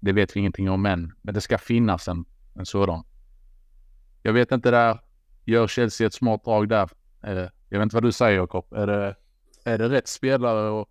Det 0.00 0.12
vet 0.12 0.36
vi 0.36 0.40
ingenting 0.40 0.70
om 0.70 0.86
än, 0.86 1.12
men 1.22 1.34
det 1.34 1.40
ska 1.40 1.58
finnas 1.58 2.08
en, 2.08 2.24
en 2.54 2.66
sådan. 2.66 3.04
Jag 4.22 4.32
vet 4.32 4.52
inte 4.52 4.70
där 4.70 4.98
gör 5.44 5.66
Chelsea 5.66 6.06
ett 6.06 6.14
smart 6.14 6.44
drag 6.44 6.68
där? 6.68 6.90
Jag 7.68 7.78
vet 7.78 7.82
inte 7.82 7.96
vad 7.96 8.02
du 8.02 8.12
säger 8.12 8.36
Jakob. 8.36 8.72
Är 8.72 8.86
det, 8.86 9.16
är 9.64 9.78
det 9.78 9.88
rätt 9.88 10.08
spelare 10.08 10.70
och, 10.70 10.88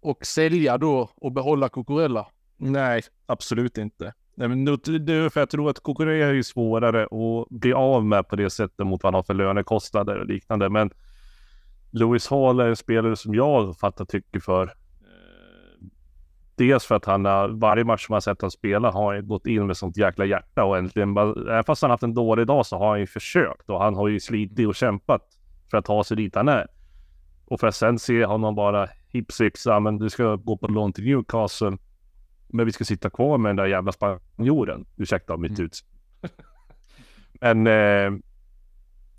och 0.00 0.26
sälja 0.26 0.78
då 0.78 1.10
och 1.14 1.32
behålla 1.32 1.68
Cucurella? 1.68 2.26
Nej, 2.56 3.02
absolut 3.26 3.78
inte. 3.78 4.12
Nej, 4.34 4.48
men 4.48 4.64
det 4.64 5.12
är 5.12 5.28
för 5.28 5.40
jag 5.40 5.50
tror 5.50 5.70
att 5.70 5.82
Cucurella 5.82 6.26
är 6.26 6.32
ju 6.32 6.42
svårare 6.42 7.04
att 7.04 7.48
bli 7.48 7.72
av 7.72 8.04
med 8.04 8.28
på 8.28 8.36
det 8.36 8.50
sättet 8.50 8.86
mot 8.86 9.02
vad 9.02 9.12
han 9.12 9.18
har 9.18 9.22
för 9.22 9.34
lönekostnader 9.34 10.18
och 10.18 10.26
liknande. 10.26 10.68
Men 10.68 10.90
Lewis 11.90 12.28
Hall 12.28 12.60
är 12.60 12.68
en 12.68 12.76
spelare 12.76 13.16
som 13.16 13.34
jag 13.34 13.78
fattar 13.78 14.04
tycker 14.04 14.40
för. 14.40 14.72
Dels 16.58 16.86
för 16.86 16.94
att 16.94 17.04
han 17.04 17.24
har, 17.24 17.48
varje 17.48 17.84
match 17.84 18.06
som 18.06 18.12
man 18.12 18.22
sett 18.22 18.40
honom 18.40 18.50
spela 18.50 18.90
har 18.90 19.14
han 19.14 19.26
gått 19.28 19.46
in 19.46 19.66
med 19.66 19.76
sånt 19.76 19.96
jäkla 19.96 20.24
hjärta 20.24 20.64
och 20.64 20.78
äntligen, 20.78 21.16
även 21.18 21.64
fast 21.64 21.82
han 21.82 21.90
haft 21.90 22.02
en 22.02 22.14
dålig 22.14 22.46
dag 22.46 22.66
så 22.66 22.78
har 22.78 22.88
han 22.90 23.00
ju 23.00 23.06
försökt 23.06 23.70
och 23.70 23.80
han 23.82 23.94
har 23.94 24.08
ju 24.08 24.20
slitit 24.20 24.68
och 24.68 24.74
kämpat 24.74 25.22
för 25.70 25.78
att 25.78 25.84
ta 25.84 26.04
sig 26.04 26.16
dit 26.16 26.34
han 26.34 26.48
är. 26.48 26.66
Och 27.46 27.60
för 27.60 27.66
att 27.66 27.74
sen 27.74 27.98
se 27.98 28.24
honom 28.24 28.54
bara 28.54 28.88
hipsixa, 29.08 29.80
men 29.80 29.98
du 29.98 30.10
ska 30.10 30.36
gå 30.36 30.56
på 30.56 30.66
lån 30.66 30.92
till 30.92 31.04
Newcastle. 31.04 31.76
men 32.48 32.66
vi 32.66 32.72
ska 32.72 32.84
sitta 32.84 33.10
kvar 33.10 33.38
med 33.38 33.48
den 33.48 33.56
där 33.56 33.66
jävla 33.66 33.92
spanjoren. 33.92 34.86
Ursäkta 34.96 35.36
mitt 35.36 35.58
Mm. 35.58 35.64
ut. 35.66 35.84
men 37.40 37.66
eh, 37.66 38.18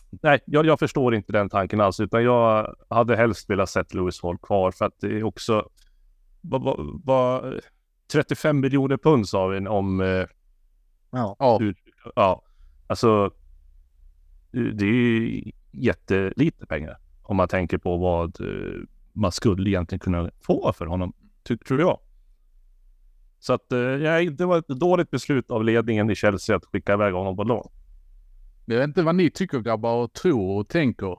nej, 0.10 0.40
jag, 0.46 0.66
jag 0.66 0.80
förstår 0.80 1.16
inte 1.16 1.32
den 1.34 1.50
tanken 1.50 1.82
alls, 1.82 2.00
utan 2.00 2.24
jag 2.24 2.76
hade 2.90 3.16
helst 3.16 3.50
velat 3.50 3.70
sett 3.70 3.94
Lewis 3.94 4.24
Hall 4.24 4.38
kvar 4.38 4.72
för 4.72 4.86
att 4.86 4.94
det 5.02 5.08
är 5.08 5.24
också 5.24 5.70
vad, 6.42 6.64
vad, 6.64 7.02
vad 7.04 7.60
35 8.12 8.60
miljoner 8.60 8.98
pund 8.98 9.30
sa 9.30 9.48
vi 9.48 9.68
om 9.68 10.02
eh, 10.02 10.26
Ja. 11.12 11.36
Ja, 11.40 11.58
hur, 11.60 11.76
ja, 12.16 12.42
alltså 12.88 13.32
det 14.52 14.86
är 14.86 14.94
ju 14.94 15.44
jättelite 15.72 16.66
pengar 16.66 16.98
om 17.24 17.38
man 17.38 17.48
tänker 17.48 17.78
på 17.78 17.98
vad 17.98 18.42
eh, 18.42 18.82
man 19.14 19.32
skulle 19.32 19.70
egentligen 19.70 20.00
kunna 20.00 20.32
få 20.42 20.74
för 20.74 20.86
honom, 20.86 21.14
ty- 21.44 21.58
tror 21.58 21.80
jag. 21.80 22.00
Så 23.40 23.54
att 23.54 23.72
eh, 23.72 23.80
det 24.32 24.46
var 24.46 24.58
ett 24.58 24.68
dåligt 24.68 25.12
beslut 25.12 25.52
av 25.52 25.64
ledningen 25.64 26.10
i 26.10 26.16
Chelsea 26.16 26.56
att 26.56 26.66
skicka 26.66 26.94
iväg 26.94 27.14
honom 27.14 27.36
på 27.36 27.44
lån. 27.44 27.70
jag 28.66 28.78
vet 28.78 28.88
inte 28.88 29.04
vad 29.04 29.16
ni 29.16 29.30
tycker 29.32 29.60
grabbar 29.60 29.96
och 30.04 30.14
tror 30.14 30.60
och 30.60 30.68
tänker. 30.68 31.18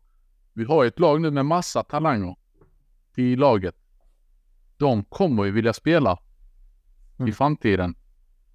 Vi 0.53 0.65
har 0.65 0.83
ju 0.83 0.89
ett 0.89 0.99
lag 0.99 1.21
nu 1.21 1.31
med 1.31 1.47
massa 1.47 1.83
talanger 1.83 2.37
i 3.17 3.37
laget. 3.37 3.77
De 4.81 5.05
kommer 5.05 5.45
ju 5.45 5.51
vilja 5.51 5.73
spela 5.73 6.19
i 7.19 7.23
Mm. 7.23 7.33
framtiden. 7.33 7.95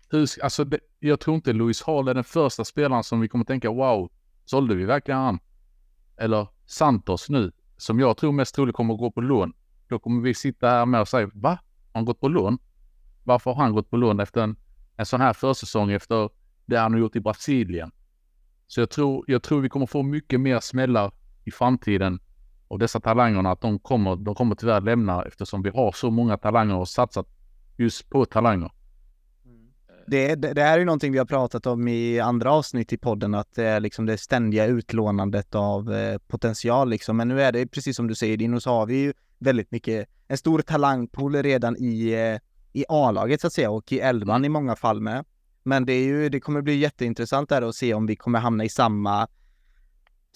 Hur, 0.09 0.25
ska- 0.25 0.43
alltså, 0.43 0.63
det, 0.65 0.79
jag 0.99 1.19
tror 1.19 1.35
inte 1.35 1.53
Louis 1.53 1.83
Hall 1.83 2.07
är 2.07 2.13
den 2.13 2.23
första 2.23 2.65
spelaren 2.65 3.03
som 3.03 3.19
vi 3.19 3.27
kommer 3.27 3.45
tänka 3.45 3.69
wow, 3.69 4.11
sålde 4.45 4.75
vi 4.75 4.85
verkligen 4.85 5.19
han? 5.19 5.39
Eller 6.17 6.47
Santos 6.65 7.29
nu, 7.29 7.51
som 7.77 7.99
jag 7.99 8.17
tror 8.17 8.31
mest 8.31 8.55
troligt 8.55 8.75
kommer 8.75 8.93
att 8.93 8.99
gå 8.99 9.11
på 9.11 9.21
lån. 9.21 9.53
Då 9.87 9.99
kommer 9.99 10.21
vi 10.21 10.33
sitta 10.33 10.69
här 10.69 10.85
med 10.85 11.01
och 11.01 11.07
säga 11.07 11.29
va? 11.33 11.49
Har 11.49 11.59
han 11.99 12.05
gått 12.05 12.19
på 12.19 12.27
lån? 12.27 12.57
Varför 13.23 13.51
har 13.53 13.63
han 13.63 13.73
gått 13.73 13.89
på 13.89 13.97
lån 13.97 14.19
efter 14.19 14.41
en, 14.41 14.55
en 14.97 15.05
sån 15.05 15.21
här 15.21 15.33
försäsong 15.33 15.91
efter 15.91 16.29
det 16.65 16.77
han 16.77 16.93
har 16.93 16.99
gjort 16.99 17.15
i 17.15 17.19
Brasilien? 17.19 17.91
Så 18.67 18.79
jag 18.79 18.89
tror, 18.89 19.23
jag 19.27 19.43
tror 19.43 19.61
vi 19.61 19.69
kommer 19.69 19.85
få 19.85 20.03
mycket 20.03 20.39
mer 20.41 20.59
smällar 20.59 21.11
i 21.43 21.51
framtiden. 21.51 22.19
Och 22.67 22.79
dessa 22.79 22.99
talangerna, 22.99 23.51
att 23.51 23.61
de 23.61 23.79
kommer, 23.79 24.15
de 24.15 24.35
kommer 24.35 24.55
tyvärr 24.55 24.81
lämna 24.81 25.23
eftersom 25.23 25.61
vi 25.61 25.69
har 25.69 25.91
så 25.91 26.11
många 26.11 26.37
talanger 26.37 26.75
och 26.75 26.89
satsat 26.89 27.27
just 27.77 28.09
på 28.09 28.25
talanger. 28.25 28.71
Det, 30.07 30.35
det, 30.35 30.53
det 30.53 30.61
här 30.61 30.73
är 30.73 30.79
ju 30.79 30.85
någonting 30.85 31.11
vi 31.11 31.17
har 31.17 31.25
pratat 31.25 31.65
om 31.65 31.87
i 31.87 32.19
andra 32.19 32.51
avsnitt 32.51 32.93
i 32.93 32.97
podden, 32.97 33.35
att 33.35 33.55
det 33.55 33.65
är 33.65 33.79
liksom 33.79 34.05
det 34.05 34.17
ständiga 34.17 34.65
utlånandet 34.65 35.55
av 35.55 35.93
eh, 35.93 36.17
potential 36.17 36.89
liksom. 36.89 37.17
Men 37.17 37.27
nu 37.27 37.41
är 37.41 37.51
det 37.51 37.67
precis 37.67 37.95
som 37.95 38.07
du 38.07 38.15
säger 38.15 38.37
Dino, 38.37 38.59
så 38.59 38.69
har 38.69 38.85
vi 38.85 38.95
ju 38.95 39.13
väldigt 39.39 39.71
mycket, 39.71 40.09
en 40.27 40.37
stor 40.37 40.61
talangpool 40.61 41.35
redan 41.35 41.77
i, 41.77 42.11
eh, 42.11 42.39
i 42.81 42.85
A-laget 42.89 43.41
så 43.41 43.47
att 43.47 43.53
säga 43.53 43.71
och 43.71 43.91
i 43.91 43.99
elvan 43.99 44.45
i 44.45 44.49
många 44.49 44.75
fall 44.75 45.01
med. 45.01 45.25
Men 45.63 45.85
det 45.85 45.93
är 45.93 46.03
ju, 46.03 46.29
det 46.29 46.39
kommer 46.39 46.61
bli 46.61 46.75
jätteintressant 46.75 47.49
där 47.49 47.61
att 47.61 47.75
se 47.75 47.93
om 47.93 48.05
vi 48.05 48.15
kommer 48.15 48.39
hamna 48.39 48.63
i 48.63 48.69
samma 48.69 49.27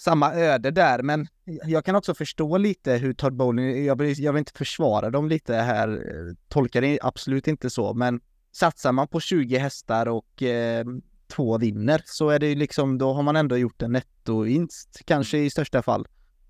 samma 0.00 0.34
öde 0.34 0.70
där, 0.70 1.02
men 1.02 1.26
jag 1.44 1.84
kan 1.84 1.94
också 1.96 2.14
förstå 2.14 2.58
lite 2.58 2.92
hur 2.92 3.12
Todd 3.12 3.36
Bowling, 3.36 3.84
jag 3.84 3.98
vill, 3.98 4.20
jag 4.20 4.32
vill 4.32 4.38
inte 4.38 4.52
försvara 4.52 5.10
dem 5.10 5.28
lite 5.28 5.54
här, 5.54 6.04
tolkar 6.48 6.80
det 6.80 6.98
absolut 7.02 7.48
inte 7.48 7.70
så, 7.70 7.94
men 7.94 8.20
satsar 8.52 8.92
man 8.92 9.08
på 9.08 9.20
20 9.20 9.58
hästar 9.58 10.08
och 10.08 10.42
eh, 10.42 10.84
två 11.28 11.58
vinner 11.58 12.02
så 12.04 12.28
är 12.28 12.38
det 12.38 12.46
ju 12.46 12.54
liksom, 12.54 12.98
då 12.98 13.12
har 13.12 13.22
man 13.22 13.36
ändå 13.36 13.56
gjort 13.56 13.82
en 13.82 13.92
nettovinst, 13.92 15.00
kanske 15.04 15.38
i 15.38 15.50
största 15.50 15.82
fall. 15.82 16.08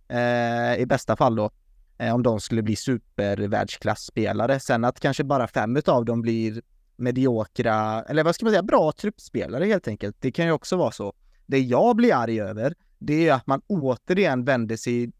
Eh, 0.08 0.80
I 0.80 0.84
bästa 0.86 1.16
fall 1.16 1.36
då. 1.36 1.50
Eh, 1.98 2.14
om 2.14 2.22
de 2.22 2.40
skulle 2.40 2.62
bli 2.62 2.76
supervärldsklasspelare. 2.76 4.60
Sen 4.60 4.84
att 4.84 5.00
kanske 5.00 5.24
bara 5.24 5.48
fem 5.48 5.76
utav 5.76 6.04
dem 6.04 6.20
blir 6.20 6.62
mediokra, 6.96 8.02
eller 8.02 8.24
vad 8.24 8.34
ska 8.34 8.44
man 8.44 8.52
säga, 8.52 8.62
bra 8.62 8.92
truppspelare 8.92 9.64
helt 9.64 9.88
enkelt. 9.88 10.16
Det 10.20 10.32
kan 10.32 10.46
ju 10.46 10.52
också 10.52 10.76
vara 10.76 10.90
så. 10.90 11.12
Det 11.46 11.58
jag 11.58 11.96
blir 11.96 12.14
arg 12.14 12.40
över, 12.40 12.74
det 13.00 13.28
är 13.28 13.34
att 13.34 13.46
man 13.46 13.62
återigen 13.66 14.44
vänder 14.44 14.76
sig 14.76 15.12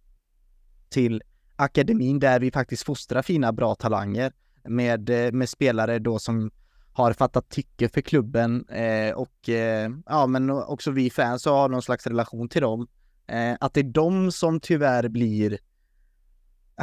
till 0.89 1.23
akademin 1.57 2.19
där 2.19 2.41
vi 2.41 2.51
faktiskt 2.51 2.83
fostrar 2.83 3.23
fina, 3.23 3.53
bra 3.53 3.75
talanger 3.75 4.33
med, 4.65 5.11
eh, 5.11 5.33
med 5.33 5.49
spelare 5.49 5.99
då 5.99 6.19
som 6.19 6.51
har 6.93 7.13
fattat 7.13 7.49
tycke 7.49 7.89
för 7.89 8.01
klubben 8.01 8.69
eh, 8.69 9.15
och 9.15 9.49
eh, 9.49 9.91
ja, 10.07 10.27
men 10.27 10.51
också 10.51 10.91
vi 10.91 11.11
fans 11.11 11.45
har 11.45 11.69
någon 11.69 11.83
slags 11.83 12.07
relation 12.07 12.49
till 12.49 12.63
dem. 12.63 12.89
Eh, 13.27 13.57
att 13.61 13.75
det 13.75 13.81
är 13.81 13.85
de 13.85 14.33
som 14.33 14.61
tyvärr 14.61 15.09
blir 15.09 15.59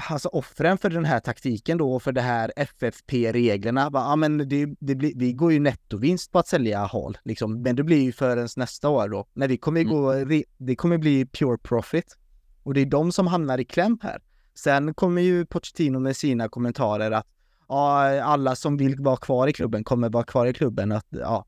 alltså 0.09 0.29
offren 0.29 0.77
för 0.77 0.89
den 0.89 1.05
här 1.05 1.19
taktiken 1.19 1.77
då 1.77 1.99
för 1.99 2.11
det 2.11 2.21
här 2.21 2.53
FFP-reglerna. 2.55 3.89
Ja, 3.93 4.15
men 4.15 4.37
det, 4.49 4.65
det 4.79 4.95
blir, 4.95 5.13
vi 5.15 5.33
går 5.33 5.53
ju 5.53 5.59
nettovinst 5.59 6.31
på 6.31 6.39
att 6.39 6.47
sälja 6.47 6.85
Hall, 6.85 7.17
liksom. 7.23 7.61
men 7.61 7.75
det 7.75 7.83
blir 7.83 8.01
ju 8.01 8.11
förrän 8.11 8.47
nästa 8.55 8.89
år 8.89 9.09
då. 9.09 9.27
När 9.33 9.47
vi 9.47 9.57
kommer 9.57 9.83
gå, 9.83 10.13
re- 10.13 10.43
det 10.57 10.75
kommer 10.75 10.97
bli 10.97 11.25
pure 11.25 11.57
profit. 11.57 12.17
Och 12.63 12.73
det 12.73 12.81
är 12.81 12.85
de 12.85 13.11
som 13.11 13.27
hamnar 13.27 13.57
i 13.57 13.65
kläm 13.65 13.99
här. 14.03 14.21
Sen 14.55 14.93
kommer 14.93 15.21
ju 15.21 15.45
Pochettino 15.45 15.99
med 15.99 16.17
sina 16.17 16.49
kommentarer 16.49 17.11
att 17.11 17.27
ja, 17.67 18.21
alla 18.21 18.55
som 18.55 18.77
vill 18.77 18.95
vara 18.99 19.17
kvar 19.17 19.47
i 19.47 19.53
klubben 19.53 19.83
kommer 19.83 20.09
vara 20.09 20.23
kvar 20.23 20.45
i 20.45 20.53
klubben. 20.53 20.91
Att, 20.91 21.05
ja, 21.09 21.45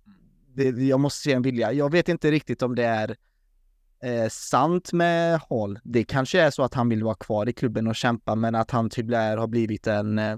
det, 0.56 0.64
jag 0.64 1.00
måste 1.00 1.20
se 1.24 1.34
en 1.34 1.42
vilja. 1.42 1.72
Jag 1.72 1.92
vet 1.92 2.10
inte 2.10 2.32
riktigt 2.32 2.62
om 2.62 2.76
det 2.76 2.86
är 2.86 3.16
eh, 4.04 4.30
sant 4.30 4.94
med 4.94 5.42
Hall. 5.50 5.80
Det 5.84 6.04
kanske 6.04 6.42
är 6.42 6.50
så 6.50 6.64
att 6.64 6.74
han 6.74 6.90
vill 6.90 7.04
vara 7.04 7.16
kvar 7.16 7.50
i 7.50 7.54
klubben 7.54 7.88
och 7.88 7.96
kämpa, 7.96 8.36
men 8.36 8.56
att 8.56 8.72
han 8.72 8.90
tyvärr 8.90 9.38
har 9.38 9.48
blivit 9.48 9.88
en 9.88 10.20
eh, 10.20 10.38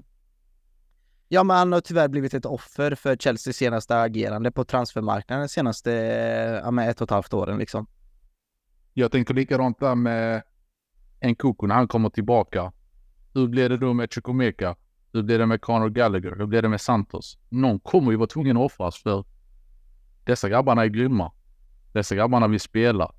Ja, 1.28 1.44
men 1.44 1.56
han 1.56 1.72
har 1.72 1.80
tyvärr 1.80 2.08
blivit 2.08 2.34
ett 2.34 2.46
offer 2.46 2.94
för 2.94 3.16
Chelseas 3.16 3.56
senaste 3.56 4.00
agerande 4.00 4.50
på 4.50 4.64
transfermarknaden 4.64 5.42
de 5.42 5.48
senaste 5.48 5.92
eh, 5.92 6.60
ja, 6.64 6.70
med 6.70 6.90
ett 6.90 7.00
och 7.00 7.04
ett 7.04 7.10
halvt 7.10 7.34
åren 7.34 7.58
liksom. 7.58 7.86
Jag 8.94 9.12
tänker 9.12 9.34
likadant 9.34 9.80
där 9.80 9.94
med 9.94 10.42
Nkoko 11.24 11.66
när 11.66 11.74
han 11.74 11.88
kommer 11.88 12.10
tillbaka. 12.10 12.72
Hur 13.34 13.48
blir 13.48 13.68
det 13.68 13.76
då 13.76 13.92
med 13.92 14.12
Chukwemeka? 14.12 14.76
Hur 15.12 15.22
blir 15.22 15.38
det 15.38 15.46
med 15.46 15.60
Conor 15.60 15.88
Gallagher? 15.88 16.36
Hur 16.38 16.46
blir 16.46 16.62
det 16.62 16.68
med 16.68 16.80
Santos? 16.80 17.38
Någon 17.48 17.80
kommer 17.80 18.10
ju 18.10 18.16
vara 18.16 18.26
tvungen 18.26 18.56
att 18.56 18.62
offras 18.62 18.96
för 18.96 19.24
dessa 20.24 20.48
grabbarna 20.48 20.82
är 20.82 20.86
grymma. 20.86 21.32
Dessa 21.92 22.14
grabbarna 22.14 22.48
vill 22.48 22.60
spela. 22.60 23.12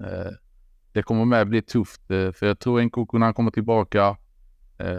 Eh, 0.00 0.32
det 0.92 1.02
kommer 1.02 1.24
med 1.24 1.48
bli 1.48 1.62
tufft 1.62 2.10
eh, 2.10 2.32
för 2.32 2.46
jag 2.46 2.58
tror 2.58 2.82
Nkunku 2.82 3.18
när 3.18 3.26
han 3.26 3.34
kommer 3.34 3.50
tillbaka 3.50 4.16
eh, 4.78 4.98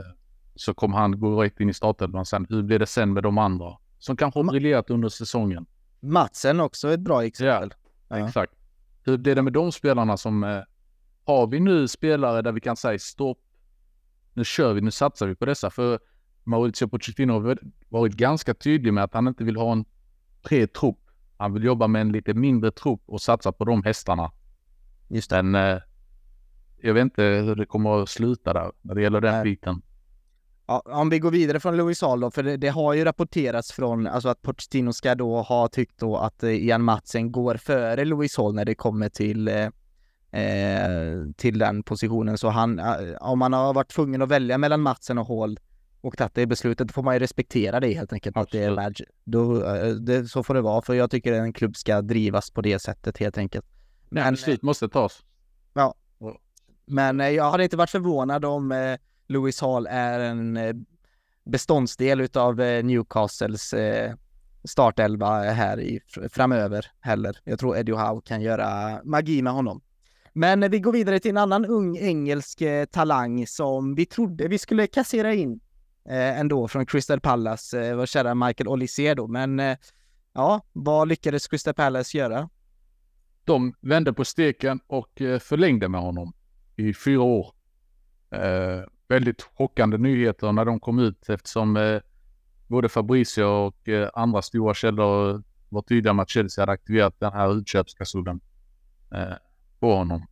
så 0.56 0.74
kommer 0.74 0.98
han 0.98 1.20
gå 1.20 1.44
rätt 1.44 1.60
in 1.60 1.70
i 1.70 1.74
startelvan 1.74 2.26
sen. 2.26 2.46
Hur 2.50 2.64
blir 2.64 2.80
det 2.80 2.86
sen 2.86 3.14
med 3.14 3.24
de 3.24 3.38
andra 3.38 3.78
som 4.00 4.18
kanske 4.18 4.40
har 4.40 4.44
briljerat 4.44 4.90
under 4.90 5.10
säsongen? 5.10 5.66
Matsen 6.00 6.60
också 6.60 6.94
ett 6.94 7.00
bra 7.00 7.26
exempel. 7.26 7.74
Ja. 8.08 8.28
Exakt. 8.28 8.54
Hur 9.04 9.18
blir 9.18 9.36
det 9.36 9.42
med 9.42 9.54
de 9.54 9.72
spelarna 9.72 10.18
som... 10.18 10.64
Har 11.26 11.48
vi 11.48 11.60
nu 11.60 11.88
spelare 11.88 12.42
där 12.42 12.52
vi 12.52 12.62
kan 12.62 12.76
säga 12.76 13.00
stopp, 13.00 13.38
nu 14.34 14.44
kör 14.44 14.74
vi, 14.74 14.82
nu 14.82 14.92
satsar 14.92 15.28
vi 15.28 15.36
på 15.36 15.46
dessa. 15.46 15.70
För 15.70 16.00
Maurizio 16.44 16.88
Pochettino 16.88 17.34
har 17.34 17.58
varit 17.90 18.14
ganska 18.14 18.54
tydlig 18.54 18.94
med 18.94 19.04
att 19.04 19.14
han 19.14 19.28
inte 19.28 19.44
vill 19.44 19.56
ha 19.56 19.72
en 19.72 19.86
bred 20.44 20.74
trupp. 20.74 20.98
Han 21.38 21.54
vill 21.54 21.64
jobba 21.64 21.88
med 21.88 22.02
en 22.02 22.12
lite 22.12 22.34
mindre 22.34 22.72
trupp 22.72 23.02
och 23.06 23.22
satsa 23.22 23.52
på 23.52 23.66
de 23.66 23.84
hästarna. 23.84 24.32
Just 25.12 25.30
det. 25.30 25.44
Men 25.44 25.76
eh, 25.76 25.82
jag 26.82 26.94
vet 26.94 27.02
inte 27.02 27.24
hur 27.24 27.56
det 27.56 27.66
kommer 27.66 28.04
att 28.04 28.10
sluta 28.10 28.54
där 28.54 28.72
när 28.82 28.96
det 28.96 29.02
gäller 29.02 29.22
den 29.22 29.34
Nej. 29.34 29.44
biten. 29.44 29.82
Ja, 30.68 30.82
om 30.86 31.10
vi 31.10 31.20
går 31.20 31.32
vidare 31.32 31.60
från 31.60 31.78
Louis 31.78 32.02
Hall 32.02 32.20
då, 32.20 32.32
för 32.32 32.44
det, 32.44 32.58
det 32.58 32.68
har 32.68 32.94
ju 32.94 33.04
rapporterats 33.04 33.72
från, 33.72 34.08
alltså 34.08 34.30
att 34.30 34.42
Pochettino 34.42 34.94
ska 34.94 35.16
då 35.16 35.42
ha 35.42 35.68
tyckt 35.68 36.00
då 36.00 36.18
att 36.18 36.44
eh, 36.44 36.50
Ian 36.50 36.84
Matsen 36.84 37.32
går 37.32 37.56
före 37.56 38.06
Louis 38.06 38.38
Hall 38.38 38.54
när 38.54 38.66
det 38.66 38.76
kommer 38.76 39.10
till 39.10 39.48
eh, 39.48 39.68
eh, 40.42 41.26
till 41.38 41.60
den 41.60 41.84
positionen. 41.84 42.38
Så 42.38 42.50
han, 42.50 42.82
om 43.22 43.40
man 43.40 43.54
har 43.54 43.74
varit 43.74 43.92
tvungen 43.92 44.22
att 44.22 44.30
välja 44.30 44.58
mellan 44.58 44.82
Matsen 44.82 45.18
och 45.18 45.28
Hall 45.28 45.60
och 46.02 46.18
tagit 46.18 46.36
det 46.36 46.46
beslutet, 46.46 46.88
då 46.88 46.92
får 46.94 47.04
man 47.04 47.16
ju 47.16 47.20
respektera 47.20 47.80
det 47.80 47.94
helt 47.94 48.14
enkelt. 48.14 48.38
Att 48.38 48.52
det 48.52 48.64
är 48.64 48.94
då, 49.24 49.54
det, 50.00 50.26
så 50.26 50.44
får 50.44 50.54
det 50.54 50.62
vara, 50.62 50.82
för 50.82 50.94
jag 50.94 51.12
tycker 51.12 51.34
en 51.34 51.54
klubb 51.54 51.76
ska 51.76 52.02
drivas 52.02 52.52
på 52.52 52.62
det 52.62 52.80
sättet 52.80 53.18
helt 53.18 53.38
enkelt. 53.38 53.66
Men 54.12 54.34
beslut 54.34 54.62
måste 54.62 54.90
tas. 54.90 55.24
Men 56.86 57.22
eh, 57.22 57.30
jag 57.30 57.52
hade 57.52 57.64
inte 57.64 57.78
varit 57.78 57.90
förvånad 57.90 58.46
om 58.46 58.72
eh, 58.72 58.98
Louis 59.28 59.62
Hall 59.62 59.88
är 59.90 60.20
en 60.20 60.58
eh, 60.58 60.74
beståndsdel 61.46 62.22
utav 62.22 62.62
eh, 62.62 62.84
Newcastles 62.84 63.74
eh, 63.74 64.14
startelva 64.64 65.40
här 65.42 65.80
i, 65.80 66.00
fr- 66.16 66.30
framöver 66.30 66.86
heller. 67.00 67.38
Jag 67.44 67.60
tror 67.60 67.78
Eddie 67.78 67.92
Howe 67.92 68.22
kan 68.26 68.42
göra 68.42 69.00
magi 69.04 69.42
med 69.42 69.54
honom. 69.54 69.82
Men 70.34 70.64
eh, 70.64 70.70
vi 70.70 70.80
går 70.80 70.92
vidare 70.92 71.20
till 71.20 71.32
en 71.32 71.38
annan 71.38 71.66
ung 71.66 71.98
engelsk 71.98 72.62
eh, 72.62 72.86
talang 72.86 73.48
som 73.48 73.96
vi 73.96 74.06
trodde 74.06 74.48
vi 74.48 74.58
skulle 74.58 74.88
kassera 74.88 75.34
in 75.34 75.60
ändå 76.10 76.68
från 76.68 76.86
Crystal 76.86 77.20
Palace, 77.20 77.96
vår 77.96 78.06
kära 78.06 78.36
Michael 78.36 78.68
Olise 78.68 79.14
då. 79.14 79.28
Men 79.28 79.62
ja, 80.34 80.62
vad 80.74 81.08
lyckades 81.08 81.48
Crystal 81.48 81.74
Palace 81.74 82.18
göra? 82.18 82.50
De 83.44 83.74
vände 83.82 84.14
på 84.14 84.26
steken 84.26 84.80
och 84.88 85.22
eh, 85.22 85.40
förlängde 85.40 85.90
med 85.90 86.02
honom 86.02 86.34
i 86.76 86.94
fyra 86.94 87.22
år. 87.22 87.54
Eh, 88.32 88.84
väldigt 89.08 89.42
chockande 89.42 89.98
nyheter 89.98 90.52
när 90.52 90.66
de 90.66 90.80
kom 90.80 91.00
ut 91.00 91.30
eftersom 91.30 91.78
eh, 91.78 92.02
både 92.68 92.90
Fabricio 92.90 93.44
och 93.44 93.90
eh, 93.90 94.10
andra 94.14 94.42
stora 94.42 94.74
källor 94.74 95.44
var 95.70 95.82
tydliga 95.82 96.14
med 96.14 96.24
att 96.24 96.30
Chelsea 96.30 96.62
hade 96.62 96.72
aktiverat 96.72 97.20
den 97.20 97.34
här 97.34 97.58
utköpsklausulen 97.58 98.42
eh, 99.14 99.34
på 99.80 99.96
honom. 99.96 100.28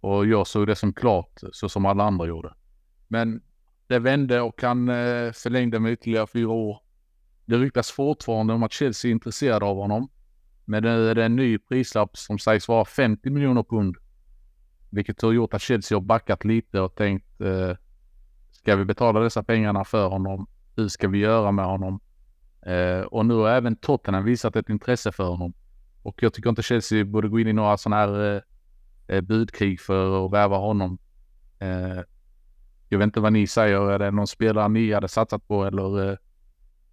Och 0.00 0.26
jag 0.26 0.46
såg 0.46 0.66
det 0.66 0.74
som 0.74 0.92
klart, 0.92 1.42
eh, 1.42 1.48
så 1.52 1.68
som 1.68 1.86
alla 1.86 2.04
andra 2.04 2.26
gjorde. 2.26 2.54
Men 3.08 3.42
det 3.86 3.98
vände 3.98 4.40
och 4.40 4.62
han 4.62 4.88
eh, 4.88 5.32
förlängde 5.32 5.80
med 5.80 5.92
ytterligare 5.92 6.26
fyra 6.26 6.48
år. 6.48 6.80
Det 7.44 7.56
ryktas 7.56 7.90
fortfarande 7.90 8.52
om 8.54 8.62
att 8.62 8.72
Chelsea 8.72 9.08
är 9.08 9.12
intresserade 9.12 9.64
av 9.64 9.76
honom. 9.76 10.08
Men 10.64 10.82
nu 10.82 11.10
är 11.10 11.14
det 11.14 11.24
en 11.24 11.36
ny 11.36 11.58
prislapp 11.58 12.16
som 12.16 12.38
sägs 12.38 12.68
vara 12.68 12.84
50 12.84 13.30
miljoner 13.30 13.62
pund. 13.62 13.96
Vilket 14.90 15.22
har 15.22 15.32
gjort 15.32 15.54
att 15.54 15.62
Chelsea 15.62 15.96
har 15.96 16.02
backat 16.02 16.44
lite 16.44 16.80
och 16.80 16.94
tänkt 16.94 17.40
eh, 17.40 17.76
ska 18.50 18.76
vi 18.76 18.84
betala 18.84 19.20
dessa 19.20 19.42
pengarna 19.42 19.84
för 19.84 20.08
honom? 20.08 20.46
Hur 20.76 20.88
ska 20.88 21.08
vi 21.08 21.18
göra 21.18 21.52
med 21.52 21.64
honom? 21.64 22.00
Eh, 22.66 23.00
och 23.00 23.26
nu 23.26 23.34
har 23.34 23.48
även 23.48 23.76
Tottenham 23.76 24.24
visat 24.24 24.56
ett 24.56 24.68
intresse 24.68 25.12
för 25.12 25.24
honom. 25.24 25.52
Och 26.02 26.22
jag 26.22 26.32
tycker 26.32 26.50
inte 26.50 26.62
Chelsea 26.62 27.04
borde 27.04 27.28
gå 27.28 27.40
in 27.40 27.48
i 27.48 27.52
några 27.52 27.76
sådana 27.76 27.96
här 27.96 28.34
eh, 28.34 29.16
eh, 29.16 29.20
budkrig 29.20 29.80
för 29.80 30.26
att 30.26 30.32
värva 30.32 30.56
honom. 30.56 30.98
Eh, 31.58 32.00
jag 32.88 32.98
vet 32.98 33.04
inte 33.04 33.20
vad 33.20 33.32
ni 33.32 33.46
säger. 33.46 33.90
Är 33.90 33.98
det 33.98 34.10
någon 34.10 34.26
spelare 34.26 34.68
ni 34.68 34.92
hade 34.92 35.08
satsat 35.08 35.48
på 35.48 35.64
eller? 35.64 36.10
Eh, 36.10 36.16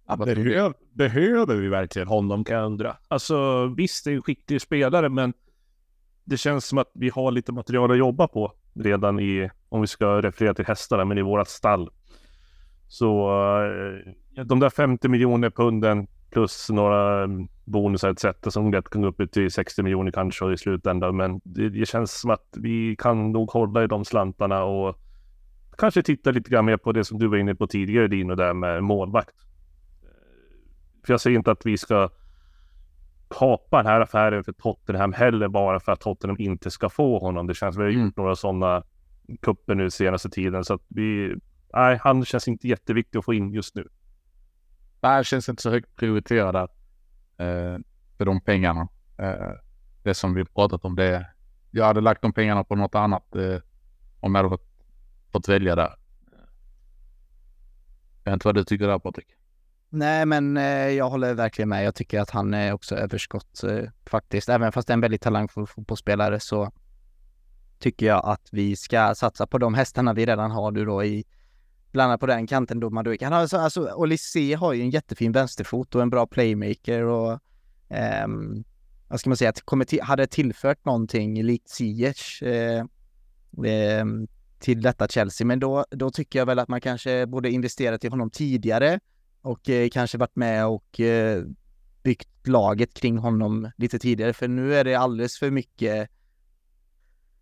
Eh, 0.08 0.16
behöver, 0.16 0.74
behöver 0.92 1.56
vi 1.56 1.68
verkligen 1.68 2.08
honom 2.08 2.44
kan 2.44 2.56
jag 2.56 2.66
undra. 2.66 2.96
Alltså 3.08 3.66
visst, 3.66 4.04
det 4.04 4.10
är 4.10 4.14
en 4.14 4.22
skicklig 4.22 4.60
spelare, 4.60 5.08
men 5.08 5.32
det 6.24 6.36
känns 6.36 6.66
som 6.66 6.78
att 6.78 6.90
vi 6.94 7.08
har 7.08 7.30
lite 7.30 7.52
material 7.52 7.90
att 7.90 7.98
jobba 7.98 8.28
på 8.28 8.52
redan 8.74 9.20
i, 9.20 9.50
om 9.68 9.80
vi 9.80 9.86
ska 9.86 10.22
referera 10.22 10.54
till 10.54 10.66
hästarna, 10.66 11.04
men 11.04 11.18
i 11.18 11.22
vårat 11.22 11.48
stall. 11.48 11.90
Så 12.88 13.30
uh, 13.64 14.44
de 14.44 14.60
där 14.60 14.70
50 14.70 15.08
miljoner 15.08 15.50
punden 15.50 16.06
plus 16.30 16.70
några 16.70 17.28
bonusar 17.64 18.10
etc. 18.10 18.26
som 18.48 18.72
lätt 18.72 18.90
kan 18.90 19.02
gå 19.02 19.08
upp 19.08 19.32
till 19.32 19.50
60 19.50 19.82
miljoner 19.82 20.10
kanske 20.10 20.52
i 20.52 20.56
slutändan. 20.56 21.16
Men 21.16 21.40
det, 21.44 21.68
det, 21.68 21.86
känns 21.86 22.20
som 22.20 22.30
att 22.30 22.56
vi 22.56 22.96
kan 22.98 23.32
nog 23.32 23.50
hålla 23.50 23.84
i 23.84 23.86
de 23.86 24.04
slantarna 24.04 24.64
och 24.64 24.98
kanske 25.78 26.02
titta 26.02 26.30
lite 26.30 26.50
grann 26.50 26.64
mer 26.64 26.76
på 26.76 26.92
det 26.92 27.04
som 27.04 27.18
du 27.18 27.26
var 27.26 27.36
inne 27.36 27.54
på 27.54 27.66
tidigare 27.66 28.08
Dino, 28.08 28.34
där 28.34 28.54
med 28.54 28.82
målvakt. 28.82 29.34
För 31.04 31.12
jag 31.12 31.20
säger 31.20 31.36
inte 31.36 31.50
att 31.50 31.66
vi 31.66 31.78
ska 31.78 32.10
kapa 33.28 33.76
den 33.76 33.86
här 33.86 34.00
affären 34.00 34.44
för 34.44 34.52
Tottenham 34.52 35.12
heller 35.12 35.48
bara 35.48 35.80
för 35.80 35.92
att 35.92 36.00
Tottenham 36.00 36.36
inte 36.40 36.70
ska 36.70 36.88
få 36.88 37.18
honom. 37.18 37.46
Det 37.46 37.54
känns, 37.54 37.76
vi 37.76 37.82
har 37.82 37.88
gjort 37.88 38.00
mm. 38.00 38.12
några 38.16 38.36
sådana 38.36 38.82
kupper 39.40 39.74
nu 39.74 39.90
senaste 39.90 40.30
tiden 40.30 40.64
så 40.64 40.74
att 40.74 40.82
vi, 40.88 41.34
nej, 41.74 41.98
han 42.02 42.24
känns 42.24 42.48
inte 42.48 42.68
jätteviktig 42.68 43.18
att 43.18 43.24
få 43.24 43.34
in 43.34 43.50
just 43.50 43.74
nu. 43.74 43.88
Nej, 45.00 45.24
känns 45.24 45.48
inte 45.48 45.62
så 45.62 45.70
högt 45.70 45.96
prioriterad 45.96 46.54
där, 46.54 46.68
eh, 47.46 47.78
för 48.18 48.24
de 48.24 48.40
pengarna. 48.40 48.88
Eh, 49.18 49.52
det 50.02 50.14
som 50.14 50.34
vi 50.34 50.44
pratat 50.44 50.84
om 50.84 50.96
det. 50.96 51.26
Jag 51.70 51.84
hade 51.84 52.00
lagt 52.00 52.22
de 52.22 52.32
pengarna 52.32 52.64
på 52.64 52.76
något 52.76 52.94
annat 52.94 53.36
eh, 53.36 53.58
om 54.20 54.34
jag 54.34 54.42
hade 54.42 54.48
fått, 54.48 54.68
fått 55.32 55.48
välja 55.48 55.76
där. 55.76 55.94
Jag 58.24 58.30
vet 58.30 58.32
inte 58.32 58.48
vad 58.48 58.54
du 58.54 58.64
tycker 58.64 58.86
där 58.86 58.98
Patrik? 58.98 59.26
Nej, 59.94 60.26
men 60.26 60.56
eh, 60.56 60.88
jag 60.88 61.10
håller 61.10 61.34
verkligen 61.34 61.68
med. 61.68 61.84
Jag 61.84 61.94
tycker 61.94 62.20
att 62.20 62.30
han 62.30 62.54
är 62.54 62.72
också 62.72 62.96
överskott 62.96 63.62
eh, 63.64 63.84
faktiskt. 64.06 64.48
Även 64.48 64.72
fast 64.72 64.88
det 64.88 64.92
är 64.92 64.94
en 64.94 65.00
väldigt 65.00 65.22
talangfull 65.22 65.66
fotbollsspelare 65.66 66.40
så 66.40 66.72
tycker 67.78 68.06
jag 68.06 68.24
att 68.24 68.48
vi 68.52 68.76
ska 68.76 69.14
satsa 69.14 69.46
på 69.46 69.58
de 69.58 69.74
hästarna 69.74 70.12
vi 70.12 70.26
redan 70.26 70.50
har 70.50 70.70
nu 70.70 70.84
då 70.84 71.04
i 71.04 71.24
bland 71.90 72.08
annat 72.08 72.20
på 72.20 72.26
den 72.26 72.46
kanten 72.46 72.80
då 72.80 72.90
Maduik. 72.90 73.22
Han 73.22 73.32
har 73.32 73.40
alltså, 73.40 73.56
alltså 73.56 73.92
Olysée 73.94 74.54
har 74.56 74.72
ju 74.72 74.82
en 74.82 74.90
jättefin 74.90 75.32
vänsterfot 75.32 75.94
och 75.94 76.02
en 76.02 76.10
bra 76.10 76.26
playmaker 76.26 77.02
och 77.02 77.40
um, 78.24 78.64
vad 79.08 79.20
ska 79.20 79.30
man 79.30 79.36
säga, 79.36 79.50
att 79.50 79.62
kommer 79.62 79.84
till, 79.84 80.02
hade 80.02 80.26
tillfört 80.26 80.84
någonting 80.84 81.42
likt 81.42 81.68
Ziyech 81.68 82.42
eh, 82.42 82.84
eh, 83.64 84.04
till 84.58 84.82
detta 84.82 85.08
Chelsea. 85.08 85.46
Men 85.46 85.60
då, 85.60 85.84
då 85.90 86.10
tycker 86.10 86.38
jag 86.38 86.46
väl 86.46 86.58
att 86.58 86.68
man 86.68 86.80
kanske 86.80 87.26
borde 87.26 87.50
investera 87.50 87.98
till 87.98 88.10
honom 88.10 88.30
tidigare 88.30 89.00
och 89.42 89.70
eh, 89.70 89.88
kanske 89.88 90.18
varit 90.18 90.36
med 90.36 90.66
och 90.66 91.00
eh, 91.00 91.44
byggt 92.02 92.46
laget 92.48 92.94
kring 92.94 93.18
honom 93.18 93.70
lite 93.76 93.98
tidigare. 93.98 94.32
För 94.32 94.48
nu 94.48 94.74
är 94.74 94.84
det 94.84 94.94
alldeles 94.94 95.38
för 95.38 95.50
mycket 95.50 96.10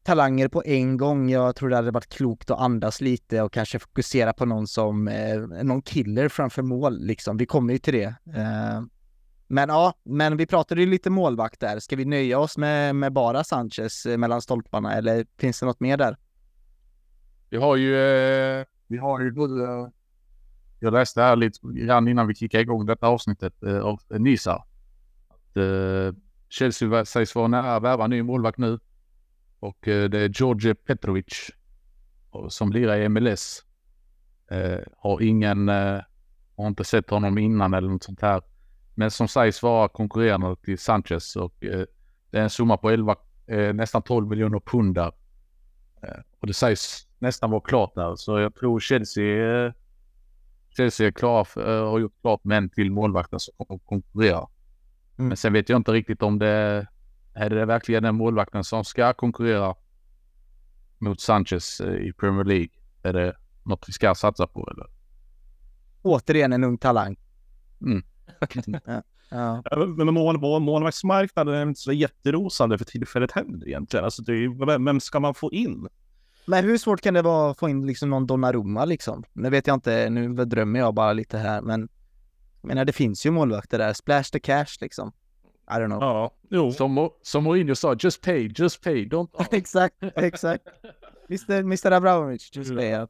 talanger 0.03 0.49
på 0.49 0.63
en 0.67 0.97
gång. 0.97 1.31
Jag 1.31 1.57
tror 1.57 1.69
det 1.69 1.77
hade 1.77 1.91
varit 1.91 2.09
klokt 2.09 2.51
att 2.51 2.59
andas 2.61 3.01
lite 3.01 3.43
och 3.43 3.53
kanske 3.53 3.79
fokusera 3.79 4.33
på 4.33 4.45
någon 4.45 4.67
som 4.67 5.09
eh, 5.09 5.41
någon 5.41 5.83
killer 5.83 6.29
framför 6.29 6.63
mål 6.63 6.99
liksom. 7.01 7.37
Vi 7.37 7.47
kommer 7.47 7.73
ju 7.73 7.79
till 7.79 7.95
det. 7.95 8.15
Eh, 8.35 8.83
men 9.47 9.69
ja, 9.69 9.95
men 10.03 10.37
vi 10.37 10.47
pratade 10.47 10.81
ju 10.81 10.87
lite 10.87 11.11
målvakt 11.11 11.61
där. 11.61 11.79
Ska 11.79 11.97
vi 11.97 12.05
nöja 12.05 12.39
oss 12.39 12.59
med, 12.59 12.97
med 12.97 13.13
bara 13.13 13.45
Sanchez 13.45 14.07
eh, 14.07 14.17
mellan 14.17 14.43
stolparna 14.43 14.95
eller 14.95 15.27
finns 15.39 15.61
det 15.61 15.67
något 15.67 15.81
mer 15.81 15.97
där? 15.97 16.17
Vi 17.51 17.57
har 17.57 17.77
ju, 17.77 17.97
eh, 17.97 18.65
vi 18.87 18.99
har 18.99 19.21
ju 19.21 19.33
både, 19.33 19.91
jag 20.81 20.93
läste 20.93 21.23
här 21.23 21.37
lite 21.37 21.59
grann 21.63 22.09
innan 22.09 22.27
vi 22.27 22.35
kickade 22.35 22.63
igång 22.63 22.87
detta 22.87 23.07
avsnittet 23.07 23.63
eh, 23.63 23.79
av 23.81 24.01
Nisa. 24.09 24.65
Att 25.29 25.57
eh, 25.57 26.15
Chelsea 26.49 27.05
sägs 27.05 27.35
vara 27.35 27.49
nära 27.49 27.77
att 27.77 27.83
värva 27.83 28.07
ny 28.07 28.23
målvakt 28.23 28.59
nu. 28.59 28.79
Och 29.61 29.89
eh, 29.89 30.11
det 30.11 30.19
är 30.19 30.29
George 30.29 30.75
Petrovic 30.75 31.51
eh, 32.35 32.49
som 32.49 32.73
lirar 32.73 32.97
i 32.97 33.09
MLS. 33.09 33.65
Eh, 34.51 34.79
har 34.99 35.23
ingen, 35.23 35.69
eh, 35.69 36.01
har 36.57 36.67
inte 36.67 36.85
sett 36.85 37.11
honom 37.11 37.39
innan 37.39 37.75
eller 37.75 37.89
något 37.89 38.03
sånt 38.03 38.23
här. 38.23 38.43
Men 38.95 39.11
som 39.11 39.29
sägs 39.29 39.63
vara 39.63 39.89
konkurrerande 39.89 40.57
till 40.57 40.79
Sanchez 40.79 41.37
och 41.37 41.65
eh, 41.65 41.85
det 42.31 42.39
är 42.39 42.43
en 42.43 42.51
summa 42.51 42.77
på 42.77 42.91
11, 42.91 43.17
eh, 43.47 43.75
nästan 43.75 44.03
12 44.03 44.29
miljoner 44.29 44.61
pund 44.61 44.95
där. 44.95 45.13
Eh, 46.03 46.21
och 46.41 46.47
det 46.47 46.55
sägs 46.55 47.07
nästan 47.19 47.51
vara 47.51 47.61
klart 47.61 47.95
där. 47.95 48.17
Så 48.17 48.39
jag 48.39 48.55
tror 48.55 48.81
Chelsea, 48.81 49.65
eh, 49.67 49.73
Chelsea 50.77 51.07
är 51.07 51.11
klara 51.11 51.45
för, 51.45 51.85
har 51.85 51.99
gjort 51.99 52.21
klart 52.21 52.45
med 52.45 52.59
en 52.59 52.71
till 52.71 52.91
målvakten 52.91 53.41
som 53.41 53.55
kommer 53.57 53.81
att 53.81 53.87
konkurrera. 53.87 54.47
Mm. 55.19 55.29
Men 55.29 55.37
sen 55.37 55.53
vet 55.53 55.69
jag 55.69 55.77
inte 55.77 55.93
riktigt 55.93 56.23
om 56.23 56.39
det 56.39 56.87
är 57.35 57.51
det 57.51 57.65
verkligen 57.65 58.03
den 58.03 58.15
målvakten 58.15 58.65
som 58.65 58.85
ska 58.85 59.13
konkurrera 59.13 59.75
mot 60.99 61.21
Sanchez 61.21 61.81
eh, 61.81 61.95
i 61.95 62.13
Premier 62.13 62.45
League? 62.45 62.69
Är 63.03 63.13
det 63.13 63.37
något 63.63 63.89
vi 63.89 63.93
ska 63.93 64.15
satsa 64.15 64.47
på 64.47 64.71
eller? 64.71 64.87
Återigen 66.03 66.53
en 66.53 66.65
ung 66.65 66.79
talang. 66.79 67.17
Mm. 67.81 68.03
ja. 68.85 69.03
Ja. 69.31 69.63
Men 69.97 70.15
mål, 70.15 70.61
målvaktsmarknaden 70.61 71.55
är 71.55 71.63
inte 71.63 71.81
så 71.81 71.93
jätterosande 71.93 72.79
för 72.79 72.85
tillfället 72.85 73.33
heller 73.33 73.69
egentligen. 73.69 74.05
Alltså 74.05 74.23
det 74.23 74.33
är, 74.33 74.79
vem 74.85 75.01
ska 75.01 75.21
man 75.21 75.35
få 75.35 75.53
in? 75.53 75.89
Men 76.51 76.65
hur 76.65 76.79
svårt 76.79 77.01
kan 77.01 77.15
det 77.15 77.23
vara 77.23 77.51
att 77.51 77.59
få 77.59 77.69
in 77.69 77.87
liksom 77.87 78.11
någon 78.11 78.27
Donnarumma 78.27 78.85
liksom? 78.85 79.25
Nu 79.33 79.51
vet 79.51 79.67
jag 79.67 79.75
inte, 79.75 80.11
nu 80.11 80.45
drömmer 80.45 80.81
jag 80.81 80.95
bara 80.95 81.13
lite 81.13 81.39
här, 81.39 81.63
men 81.63 81.89
jag 82.61 82.69
menar 82.69 82.85
det 82.85 82.93
finns 82.93 83.27
ju 83.27 83.31
målvakter 83.31 83.79
där, 83.79 83.93
splash 83.93 84.23
the 84.23 84.41
cash 84.41 84.81
liksom. 84.81 85.13
I 85.69 85.73
don't 85.73 85.87
know. 85.87 86.03
Ja, 86.03 86.35
jo. 86.51 86.73
Som, 86.73 87.11
som 87.23 87.45
Mourinho 87.45 87.75
sa, 87.75 87.97
just 87.99 88.21
pay, 88.23 88.53
just 88.57 88.85
pay, 88.85 89.09
don't... 89.09 89.29
exakt, 89.51 89.97
exakt. 90.01 90.65
Mr, 91.29 91.59
Mr 91.59 91.91
Abramovic, 91.91 92.51
just 92.57 92.77
pay. 92.77 92.89
Ja, 92.89 93.09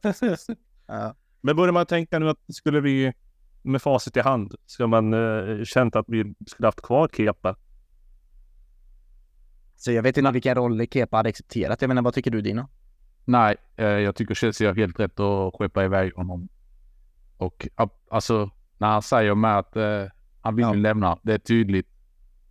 ja. 0.87 1.15
Men 1.41 1.55
börjar 1.55 1.71
man 1.71 1.85
tänka 1.85 2.19
nu 2.19 2.29
att 2.29 2.39
skulle 2.47 2.81
vi 2.81 3.13
med 3.61 3.81
facit 3.81 4.17
i 4.17 4.19
hand, 4.19 4.55
ska 4.65 4.87
man 4.87 5.13
uh, 5.13 5.63
känt 5.63 5.95
att 5.95 6.05
vi 6.07 6.33
skulle 6.47 6.67
haft 6.67 6.81
kvar 6.81 7.07
Kepa? 7.07 7.55
Så 9.75 9.91
jag 9.91 10.03
vet 10.03 10.17
inte 10.17 10.31
vilken 10.31 10.55
roll 10.55 10.87
Kepa 10.87 11.17
hade 11.17 11.29
accepterat. 11.29 11.81
Jag 11.81 11.87
menar, 11.87 12.01
vad 12.01 12.13
tycker 12.13 12.31
du 12.31 12.41
Dino? 12.41 12.67
Nej, 13.25 13.55
eh, 13.75 13.85
jag 13.85 14.15
tycker 14.15 14.35
Chelsea 14.35 14.69
har 14.69 14.75
helt 14.75 14.99
rätt 14.99 15.19
att 15.19 15.53
skeppa 15.53 15.85
iväg 15.85 16.15
honom. 16.15 16.49
Och 17.37 17.67
alltså, 18.09 18.49
när 18.77 18.87
han 18.87 19.01
säger 19.01 19.35
med 19.35 19.57
att 19.57 19.75
eh, 19.75 20.05
han 20.41 20.55
vill 20.55 20.65
ja. 20.65 20.73
lämna, 20.73 21.19
det 21.21 21.33
är 21.33 21.37
tydligt. 21.37 21.87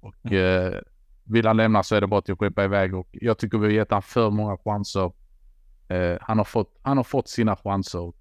Och 0.01 0.33
eh, 0.33 0.81
vill 1.25 1.47
han 1.47 1.57
lämna 1.57 1.83
så 1.83 1.95
är 1.95 2.01
det 2.01 2.07
bara 2.07 2.23
till 2.23 2.33
att 2.33 2.39
skeppa 2.39 2.65
iväg 2.65 2.95
och 2.95 3.09
jag 3.13 3.39
tycker 3.39 3.59
vi 3.59 3.67
har 3.67 3.73
gett 3.73 3.91
honom 3.91 4.03
för 4.03 4.31
många 4.31 4.57
chanser. 4.57 5.13
Eh, 5.89 6.19
han, 6.21 6.39
har 6.39 6.45
fått, 6.45 6.79
han 6.83 6.97
har 6.97 7.05
fått 7.05 7.29
sina 7.29 7.57
chanser. 7.57 8.13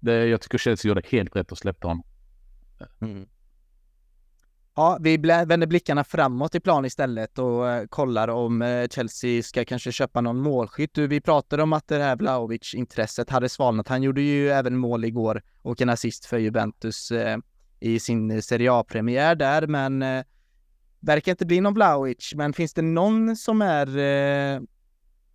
Det, 0.00 0.26
jag 0.26 0.40
tycker 0.40 0.58
Chelsea 0.58 0.88
gjorde 0.88 1.02
helt 1.04 1.36
rätt 1.36 1.52
att 1.52 1.58
släppa 1.58 1.88
honom. 1.88 2.04
Mm. 3.00 3.26
Ja, 4.78 4.98
vi 5.00 5.16
vänder 5.16 5.66
blickarna 5.66 6.04
framåt 6.04 6.54
i 6.54 6.60
plan 6.60 6.84
istället 6.84 7.38
och 7.38 7.68
eh, 7.68 7.86
kollar 7.86 8.28
om 8.28 8.62
eh, 8.62 8.88
Chelsea 8.88 9.42
ska 9.42 9.64
kanske 9.64 9.92
köpa 9.92 10.20
någon 10.20 10.40
målskytt. 10.40 10.94
Du, 10.94 11.06
vi 11.06 11.20
pratade 11.20 11.62
om 11.62 11.72
att 11.72 11.88
det 11.88 12.02
här 12.02 12.16
Vlahovic-intresset 12.16 13.30
hade 13.30 13.48
svalnat. 13.48 13.88
Han 13.88 14.02
gjorde 14.02 14.20
ju 14.20 14.48
även 14.48 14.76
mål 14.76 15.04
igår 15.04 15.42
och 15.62 15.80
en 15.80 15.88
assist 15.88 16.26
för 16.26 16.38
Juventus 16.38 17.10
eh, 17.10 17.38
i 17.80 17.98
sin 17.98 18.42
Serie 18.42 18.72
A-premiär 18.72 19.34
där, 19.34 19.66
men 19.66 20.24
verkar 21.00 21.32
inte 21.32 21.46
bli 21.46 21.60
någon 21.60 21.74
Vlahovic, 21.74 22.32
men 22.36 22.52
finns 22.52 22.74
det 22.74 22.82
någon 22.82 23.36
som 23.36 23.62
är 23.62 23.86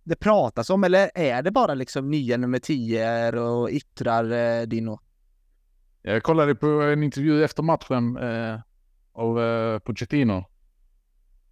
det 0.04 0.16
pratas 0.16 0.70
om 0.70 0.84
eller 0.84 1.10
är 1.14 1.42
det 1.42 1.50
bara 1.50 1.74
liksom 1.74 2.10
nya 2.10 2.36
nummer 2.36 2.58
10 2.58 3.32
och 3.32 3.70
yttrar-Dino? 3.70 4.98
Jag 6.02 6.22
kollade 6.22 6.54
på 6.54 6.66
en 6.66 7.02
intervju 7.02 7.44
efter 7.44 7.62
matchen 7.62 8.18
av 9.12 9.40
eh, 9.40 9.78
Pochettino. 9.78 10.44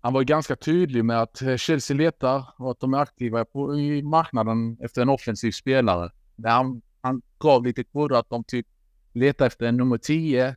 Han 0.01 0.13
var 0.13 0.23
ganska 0.23 0.57
tydlig 0.57 1.05
med 1.05 1.23
att 1.23 1.43
eh, 1.43 1.57
Chelsea 1.57 1.97
letar 1.97 2.45
och 2.59 2.71
att 2.71 2.81
de 2.81 2.95
är 2.95 2.99
aktiva 2.99 3.45
på, 3.45 3.79
i 3.79 4.03
marknaden 4.03 4.79
efter 4.81 5.03
en 5.03 5.09
offensiv 5.09 5.53
spelare. 5.53 6.11
Där 6.37 6.51
han, 6.51 6.83
han 7.01 7.23
gav 7.39 7.65
lite 7.65 7.85
koder 7.85 8.17
att 8.17 8.31
de 8.31 8.45
typ 8.45 8.67
letar 9.13 9.47
efter 9.47 9.67
en 9.67 9.77
nummer 9.77 9.99
10 9.99 10.57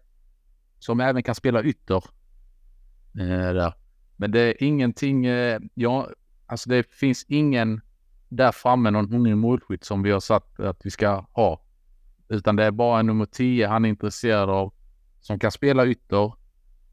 som 0.79 0.99
även 0.99 1.23
kan 1.23 1.35
spela 1.35 1.63
ytter. 1.63 2.03
Eh. 3.19 3.73
Men 4.17 4.31
det 4.31 4.39
är 4.39 4.63
ingenting, 4.63 5.25
eh, 5.25 5.59
ja, 5.73 6.09
alltså 6.45 6.69
det 6.69 6.93
finns 6.93 7.25
ingen 7.27 7.81
där 8.29 8.51
framme, 8.51 8.91
någon 8.91 9.11
hungrig 9.11 9.37
målskytt 9.37 9.83
som 9.83 10.03
vi 10.03 10.11
har 10.11 10.19
sagt 10.19 10.59
att 10.59 10.85
vi 10.85 10.89
ska 10.89 11.25
ha. 11.31 11.61
Utan 12.27 12.55
det 12.55 12.63
är 12.63 12.71
bara 12.71 12.99
en 12.99 13.05
nummer 13.05 13.25
10 13.25 13.67
han 13.67 13.85
är 13.85 13.89
intresserad 13.89 14.49
av 14.49 14.73
som 15.21 15.39
kan 15.39 15.51
spela 15.51 15.85
ytter. 15.85 16.33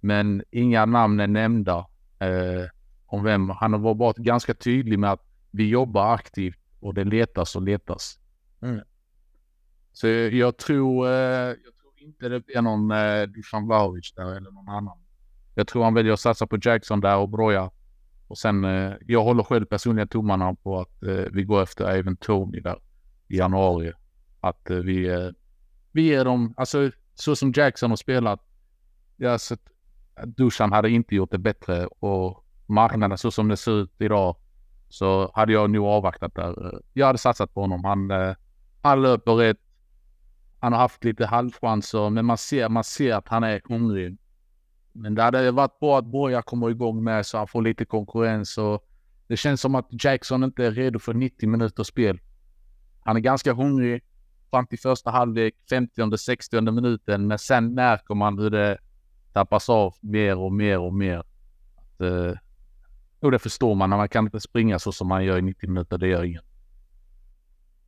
Men 0.01 0.43
inga 0.51 0.87
namn 0.87 1.21
är 1.21 1.27
nämnda 1.27 1.79
eh, 2.19 2.69
om 3.07 3.25
vem. 3.25 3.51
Han 3.51 3.73
har 3.73 3.95
varit 3.95 4.17
ganska 4.17 4.55
tydlig 4.55 4.99
med 4.99 5.13
att 5.13 5.27
vi 5.51 5.69
jobbar 5.69 6.15
aktivt 6.15 6.59
och 6.81 6.95
det 6.95 7.05
letas 7.05 7.57
och 7.57 7.63
letas. 7.63 8.19
Mm. 8.63 8.81
Så 9.93 10.09
jag 10.09 10.57
tror, 10.57 11.07
eh, 11.07 11.13
jag 11.13 11.77
tror 11.81 11.93
inte 11.97 12.29
det 12.29 12.47
blir 12.47 12.63
någon 12.63 12.91
eh, 12.91 13.23
Dusan 13.23 13.67
Vlahovic 13.67 14.13
där 14.13 14.37
eller 14.37 14.51
någon 14.51 14.69
annan. 14.69 14.99
Jag 15.55 15.69
tror 15.69 15.85
han 15.85 15.95
väljer 15.95 16.13
att 16.13 16.21
satsa 16.21 16.47
på 16.47 16.59
Jackson 16.63 17.01
där 17.01 17.17
och 17.17 17.29
Broja. 17.29 17.71
Och 18.27 18.39
sen, 18.39 18.65
eh, 18.65 18.93
jag 19.07 19.25
håller 19.25 19.43
själv 19.43 19.65
personligen 19.65 20.09
tummarna 20.09 20.55
på 20.55 20.81
att 20.81 21.03
eh, 21.03 21.25
vi 21.33 21.45
går 21.45 21.63
efter 21.63 21.85
även 21.85 22.17
Tony 22.17 22.61
där 22.61 22.79
i 23.29 23.37
januari. 23.37 23.93
Att 24.41 24.71
eh, 24.71 24.77
vi, 24.77 25.09
eh, 25.09 25.29
vi 25.93 26.03
ger 26.03 26.25
dem, 26.25 26.55
alltså 26.57 26.91
så 27.15 27.37
som 27.37 27.53
Jackson 27.57 27.91
har 27.91 27.97
spelat. 27.97 28.41
Jag 29.17 29.31
har 29.31 29.39
sett 29.39 29.61
Dusan 30.27 30.73
hade 30.73 30.91
inte 30.91 31.15
gjort 31.15 31.31
det 31.31 31.39
bättre 31.39 31.87
och 31.87 32.45
marknaden 32.67 33.19
så 33.19 33.31
som 33.31 33.49
det 33.49 33.57
ser 33.57 33.83
ut 33.83 33.93
idag 33.99 34.37
så 34.89 35.31
hade 35.35 35.53
jag 35.53 35.71
nog 35.71 35.87
avvaktat 35.87 36.35
där. 36.35 36.81
Jag 36.93 37.07
hade 37.07 37.19
satsat 37.19 37.55
på 37.55 37.61
honom. 37.61 37.85
Han, 37.85 38.11
eh, 38.11 38.35
han 38.83 39.03
löper 39.03 39.33
rätt. 39.33 39.61
Han 40.61 40.73
har 40.73 40.81
haft 40.81 41.05
lite 41.05 41.27
halvchanser, 41.27 42.11
men 42.11 42.25
man 42.25 42.39
ser, 42.39 42.69
man 42.69 42.85
ser 42.85 43.15
att 43.15 43.29
han 43.29 43.45
är 43.45 43.61
hungrig. 43.65 44.19
Men 44.93 45.15
det 45.15 45.23
hade 45.23 45.51
varit 45.51 45.81
bra 45.81 45.99
att 45.99 46.05
Borja 46.05 46.43
kommer 46.43 46.71
igång 46.71 47.05
med 47.05 47.27
så 47.27 47.39
han 47.39 47.49
får 47.49 47.63
lite 47.63 47.85
konkurrens 47.85 48.59
och 48.59 48.87
det 49.27 49.37
känns 49.37 49.61
som 49.61 49.75
att 49.75 50.05
Jackson 50.05 50.45
inte 50.45 50.67
är 50.67 50.71
redo 50.71 50.99
för 50.99 51.15
90 51.15 51.49
minuters 51.49 51.87
spel. 51.87 52.21
Han 53.01 53.17
är 53.17 53.21
ganska 53.21 53.53
hungrig 53.53 54.03
fram 54.51 54.67
till 54.67 54.79
första 54.79 55.11
halvlek, 55.11 55.55
50 55.71 56.17
60 56.17 56.61
minuten, 56.61 57.27
men 57.27 57.39
sen 57.39 57.75
märker 57.75 58.15
man 58.15 58.39
hur 58.39 58.51
det 58.51 58.79
tappas 59.33 59.69
av 59.69 59.95
mer 60.01 60.39
och 60.39 60.53
mer 60.53 60.79
och 60.79 60.95
mer. 60.95 61.19
Att, 61.77 62.01
eh, 62.01 62.33
och 63.21 63.31
det 63.31 63.39
förstår 63.39 63.75
man, 63.75 63.91
när 63.91 63.97
man 63.97 64.09
kan 64.09 64.25
inte 64.25 64.41
springa 64.41 64.79
så 64.79 64.93
som 64.93 65.09
man 65.09 65.25
gör 65.25 65.39
i 65.39 65.43
90 65.43 65.69
minuter, 65.69 65.99
det 65.99 66.09
gör 66.09 66.25
ingen. 66.25 66.43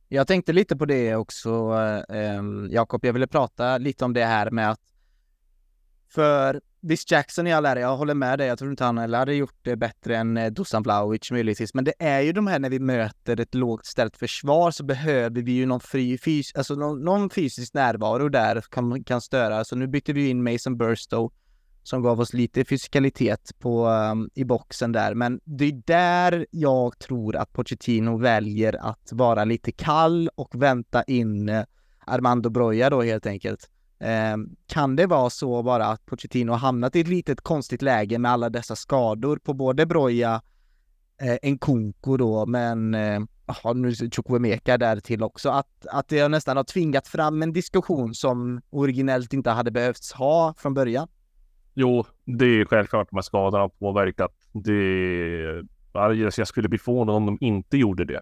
Jag 0.07 0.27
tänkte 0.27 0.53
lite 0.53 0.75
på 0.75 0.85
det 0.85 1.15
också, 1.15 1.73
eh, 2.09 2.43
Jakob. 2.69 3.05
Jag 3.05 3.13
ville 3.13 3.27
prata 3.27 3.77
lite 3.77 4.05
om 4.05 4.13
det 4.13 4.25
här 4.25 4.51
med 4.51 4.71
att 4.71 4.79
för 6.09 6.61
visst, 6.83 7.11
Jackson 7.11 7.47
i 7.47 7.53
all 7.53 7.65
ära, 7.65 7.79
jag 7.79 7.97
håller 7.97 8.13
med 8.13 8.39
dig. 8.39 8.47
Jag 8.47 8.59
tror 8.59 8.71
inte 8.71 8.83
han 8.83 8.97
heller 8.97 9.17
hade 9.17 9.33
gjort 9.33 9.57
det 9.61 9.75
bättre 9.75 10.17
än 10.17 10.37
eh, 10.37 10.51
Dusan 10.51 10.83
Vlahovic 10.83 11.31
möjligtvis. 11.31 11.73
Men 11.73 11.83
det 11.83 11.93
är 11.99 12.21
ju 12.21 12.31
de 12.31 12.47
här 12.47 12.59
när 12.59 12.69
vi 12.69 12.79
möter 12.79 13.39
ett 13.39 13.55
lågt 13.55 13.85
ställt 13.85 14.17
försvar 14.17 14.71
så 14.71 14.83
behöver 14.83 15.41
vi 15.41 15.51
ju 15.51 15.65
någon 15.65 15.79
fri 15.79 16.17
fys 16.17 16.55
alltså 16.55 16.75
någon, 16.75 17.03
någon 17.03 17.29
fysisk 17.29 17.73
närvaro 17.73 18.29
där 18.29 18.61
kan, 18.61 19.03
kan 19.03 19.21
störa. 19.21 19.65
Så 19.65 19.75
nu 19.75 19.87
bytte 19.87 20.13
vi 20.13 20.29
in 20.29 20.43
Mason 20.43 20.77
Burstow 20.77 21.31
som 21.83 22.01
gav 22.01 22.19
oss 22.19 22.33
lite 22.33 22.65
fysikalitet 22.65 23.51
på, 23.59 23.87
um, 23.87 24.29
i 24.33 24.43
boxen 24.43 24.91
där. 24.91 25.13
Men 25.13 25.39
det 25.43 25.65
är 25.65 25.81
där 25.85 26.45
jag 26.51 26.99
tror 26.99 27.35
att 27.35 27.53
Pochettino 27.53 28.17
väljer 28.17 28.89
att 28.89 29.09
vara 29.11 29.43
lite 29.43 29.71
kall 29.71 30.29
och 30.35 30.61
vänta 30.61 31.03
in 31.03 31.49
eh, 31.49 31.63
Armando 32.05 32.49
Broja 32.49 32.89
då 32.89 33.01
helt 33.01 33.25
enkelt. 33.25 33.69
Ehm, 34.03 34.55
kan 34.67 34.95
det 34.95 35.07
vara 35.07 35.29
så 35.29 35.63
bara 35.63 35.85
att 35.85 36.05
Pochettino 36.05 36.51
har 36.51 36.57
hamnat 36.57 36.95
i 36.95 36.99
ett 36.99 37.07
litet 37.07 37.41
konstigt 37.41 37.81
läge 37.81 38.19
med 38.19 38.31
alla 38.31 38.49
dessa 38.49 38.75
skador 38.75 39.37
på 39.37 39.53
både 39.53 39.85
Broja, 39.85 40.41
eh, 41.21 41.51
Nkunku 41.51 42.17
då, 42.17 42.45
men 42.45 42.93
eh, 42.93 43.19
nu 43.75 43.93
Chukwemeka 43.93 44.77
där 44.77 44.99
till 44.99 45.23
också, 45.23 45.49
att, 45.49 45.85
att 45.89 46.07
det 46.07 46.27
nästan 46.27 46.57
har 46.57 46.63
tvingat 46.63 47.07
fram 47.07 47.41
en 47.41 47.53
diskussion 47.53 48.13
som 48.13 48.61
originellt 48.69 49.33
inte 49.33 49.49
hade 49.49 49.71
behövts 49.71 50.11
ha 50.13 50.53
från 50.57 50.73
början? 50.73 51.07
Jo, 51.73 52.05
det 52.25 52.45
är 52.45 52.65
självklart 52.65 53.07
att 53.11 53.25
skadorna 53.25 53.63
har 53.63 53.69
påverkat. 53.69 54.31
Det, 54.51 55.63
jag 55.93 56.47
skulle 56.47 56.69
bli 56.69 56.79
förvånad 56.79 57.15
om 57.15 57.25
de 57.25 57.37
inte 57.41 57.77
gjorde 57.77 58.05
det. 58.05 58.21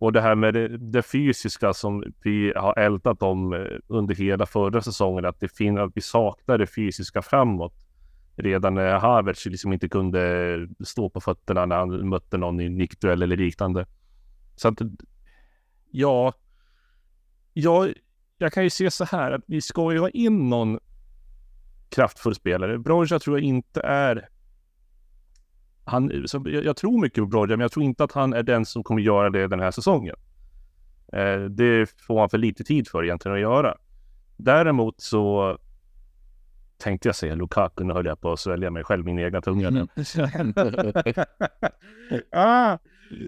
Och 0.00 0.12
det 0.12 0.20
här 0.20 0.34
med 0.34 0.54
det, 0.54 0.68
det, 0.78 1.02
fysiska 1.02 1.72
som 1.72 2.04
vi 2.22 2.52
har 2.56 2.78
ältat 2.78 3.22
om 3.22 3.52
eh, 3.52 3.60
under 3.86 4.14
hela 4.14 4.46
förra 4.46 4.82
säsongen, 4.82 5.24
att, 5.24 5.40
det 5.40 5.48
fin- 5.48 5.78
att 5.78 5.92
vi 5.94 6.00
saknar 6.00 6.58
det 6.58 6.66
fysiska 6.66 7.22
framåt. 7.22 7.74
Redan 8.36 8.74
när 8.74 8.98
Havertz 8.98 9.46
liksom 9.46 9.72
inte 9.72 9.88
kunde 9.88 10.68
stå 10.84 11.10
på 11.10 11.20
fötterna 11.20 11.66
när 11.66 11.76
han 11.76 12.08
mötte 12.08 12.36
någon 12.36 12.60
i 12.60 12.68
nickduell 12.68 13.22
eller 13.22 13.36
liknande. 13.36 13.86
Så 14.56 14.68
att, 14.68 14.78
ja, 15.90 16.32
ja, 17.52 17.88
jag 18.38 18.52
kan 18.52 18.64
ju 18.64 18.70
se 18.70 18.90
så 18.90 19.04
här 19.04 19.32
att 19.32 19.44
vi 19.46 19.60
ska 19.60 19.92
ju 19.92 19.98
ha 19.98 20.08
in 20.08 20.48
någon 20.48 20.78
kraftfull 21.88 22.34
spelare. 22.34 22.78
Broja 22.78 23.18
tror 23.18 23.38
jag 23.38 23.44
inte 23.44 23.80
är 23.80 24.28
han, 25.84 26.28
så 26.28 26.42
jag, 26.44 26.64
jag, 26.64 26.76
tror 26.76 27.00
mycket 27.00 27.24
på 27.24 27.26
Broja, 27.26 27.56
men 27.56 27.60
jag 27.60 27.72
tror 27.72 27.84
inte 27.84 28.04
att 28.04 28.12
han 28.12 28.32
är 28.32 28.42
den 28.42 28.66
som 28.66 28.82
kommer 28.82 29.00
göra 29.00 29.30
det 29.30 29.46
den 29.46 29.60
här 29.60 29.70
säsongen. 29.70 30.16
Eh, 31.12 31.40
det 31.40 31.90
får 32.06 32.20
han 32.20 32.30
för 32.30 32.38
lite 32.38 32.64
tid 32.64 32.88
för 32.88 33.04
egentligen 33.04 33.34
att 33.34 33.40
göra. 33.40 33.76
Däremot 34.36 35.00
så 35.00 35.58
tänkte 36.78 37.08
jag 37.08 37.16
säga 37.16 37.34
Lukaku, 37.34 37.84
nu 37.84 37.92
höll 37.92 38.06
jag 38.06 38.20
på 38.20 38.32
att 38.32 38.40
svälja 38.40 38.70
mig 38.70 38.84
själv, 38.84 39.04
min 39.04 39.18
egna 39.18 39.40
tunga. 39.40 39.68
Mm. 39.68 39.88
ah, 42.30 42.78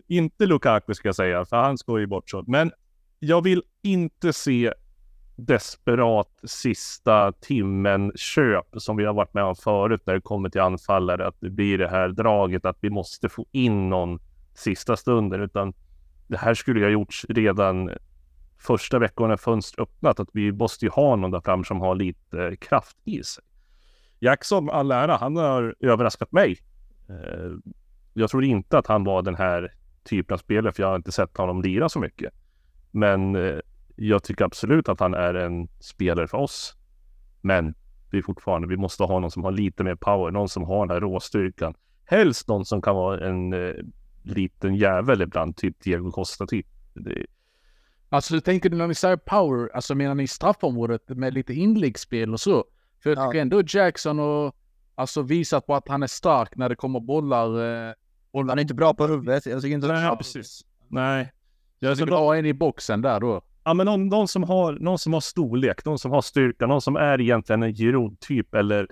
inte 0.09 0.47
Lukaku 0.47 0.95
ska 0.95 1.09
jag 1.09 1.17
säga, 1.17 1.45
för 1.45 1.57
han 1.57 1.79
ska 1.79 1.99
ju 1.99 2.07
bort 2.07 2.31
så. 2.31 2.45
Men 2.47 2.73
jag 3.19 3.43
vill 3.43 3.63
inte 3.83 4.33
se 4.33 4.73
desperat 5.47 6.29
sista 6.45 7.33
timmen 7.33 8.13
köp 8.15 8.67
som 8.77 8.97
vi 8.97 9.05
har 9.05 9.15
varit 9.15 9.35
med 9.35 9.45
om 9.45 9.57
förut 9.57 10.03
när 10.05 10.15
det 10.15 10.21
kommer 10.21 10.49
till 10.49 10.61
anfallare. 10.61 11.27
Att 11.27 11.37
det 11.41 11.51
blir 11.51 11.79
det 11.79 11.89
här 11.89 12.09
draget 12.09 12.65
att 12.65 12.79
vi 12.81 12.91
måste 12.91 13.29
få 13.29 13.47
in 13.53 13.89
någon 13.89 14.19
sista 14.55 14.97
stunden. 14.97 15.41
Utan 15.41 15.75
det 16.27 16.37
här 16.37 16.55
skulle 16.55 16.81
ju 16.81 16.87
ha 16.87 16.91
gjorts 16.91 17.27
redan 17.29 17.91
första 18.59 18.99
veckan 18.99 19.29
när 19.29 19.37
fönstret 19.37 19.89
öppnat. 19.89 20.21
Att 20.21 20.29
vi 20.33 20.53
måste 20.53 20.85
ju 20.85 20.91
ha 20.91 21.17
någon 21.17 21.31
där 21.31 21.41
fram 21.41 21.65
som 21.65 21.81
har 21.81 21.95
lite 21.95 22.57
kraft 22.57 22.97
i 23.05 23.23
sig. 23.23 23.45
Jackson, 24.21 24.71
all 24.71 24.91
ära, 24.91 25.17
han 25.17 25.37
har 25.37 25.75
överraskat 25.81 26.33
mig. 26.33 26.59
Eh, 27.09 27.51
jag 28.15 28.31
tror 28.31 28.45
inte 28.45 28.79
att 28.79 28.87
han 28.87 29.05
var 29.05 29.23
den 29.23 29.37
här 29.37 29.73
typen 30.05 30.35
av 30.35 30.39
spelare, 30.39 30.73
för 30.73 30.83
jag 30.83 30.89
har 30.89 30.97
inte 30.97 31.13
sett 31.13 31.37
honom 31.37 31.63
lira 31.63 31.89
så 31.89 31.99
mycket. 31.99 32.33
Men 32.91 33.37
eh, 33.37 33.59
jag 33.97 34.23
tycker 34.23 34.45
absolut 34.45 34.89
att 34.89 35.01
han 35.01 35.15
är 35.15 35.35
en 35.35 35.69
spelare 35.81 36.29
för 36.29 36.39
oss. 36.39 36.77
Men 37.41 37.75
vi 38.11 38.19
är 38.19 38.23
fortfarande, 38.23 38.69
vi 38.69 38.77
måste 38.77 39.03
ha 39.03 39.19
någon 39.19 39.31
som 39.31 39.45
har 39.45 39.53
lite 39.53 39.85
mer 39.85 39.95
power, 39.95 40.31
någon 40.31 40.49
som 40.49 40.65
har 40.65 40.87
den 40.87 40.95
här 40.95 41.01
råstyrkan. 41.01 41.75
Helst 42.05 42.49
någon 42.49 42.65
som 42.65 42.83
kan 42.83 42.95
vara 42.95 43.29
en 43.29 43.53
eh, 43.53 43.75
liten 44.23 44.75
jävel 44.75 45.23
ibland, 45.23 45.57
typ 45.57 45.81
Diego 45.81 46.11
Costa 46.11 46.47
typ. 46.47 46.67
Det... 46.95 47.27
Alltså 48.09 48.41
tänker 48.41 48.71
du 48.71 48.77
när 48.77 48.87
ni 48.87 48.95
säger 48.95 49.17
power, 49.17 49.71
alltså 49.75 49.95
menar 49.95 50.15
ni 50.15 50.29
straffområdet 50.29 51.09
med 51.09 51.35
lite 51.35 51.55
inläggsspel 51.55 52.33
och 52.33 52.41
så? 52.41 52.65
För 53.03 53.11
jag 53.11 53.19
tycker 53.19 53.39
ja. 53.39 53.43
ändå 53.43 53.63
Jackson 53.67 54.21
och 54.21 54.57
alltså 54.95 55.23
visat 55.23 55.67
på 55.67 55.75
att 55.75 55.89
han 55.89 56.03
är 56.03 56.07
stark 56.07 56.57
när 56.57 56.69
det 56.69 56.77
kommer 56.77 57.01
bollar. 57.01 57.47
Eh, 57.89 57.95
bollar. 58.33 58.49
Han 58.49 58.59
är 58.59 58.63
inte 58.63 58.75
bra 58.75 58.95
på 58.95 59.07
huvudet. 59.07 59.47
Jag 59.47 59.63
tycker 59.63 59.75
inte 59.75 59.87
Nej, 59.87 60.05
ja, 60.05 60.17
precis. 60.17 60.65
Nej. 60.89 61.33
Jag 61.79 61.97
ska 61.97 62.07
dra 62.07 62.37
en 62.37 62.47
i 62.47 62.53
boxen 62.53 63.03
där 63.03 63.21
då. 63.21 63.43
Ja, 63.65 63.75
men 63.75 63.87
någon, 63.87 64.09
någon, 64.09 64.29
som 64.29 64.43
har, 64.43 64.73
någon 64.73 64.99
som 64.99 65.13
har 65.13 65.21
storlek, 65.21 65.85
någon 65.85 65.99
som 65.99 66.11
har 66.11 66.23
styrka, 66.23 66.67
någon 66.67 66.81
som 66.81 66.97
är 66.97 67.21
egentligen 67.21 67.63
en 67.63 67.75
Giroud-typ 67.75 68.55
eller 68.55 68.87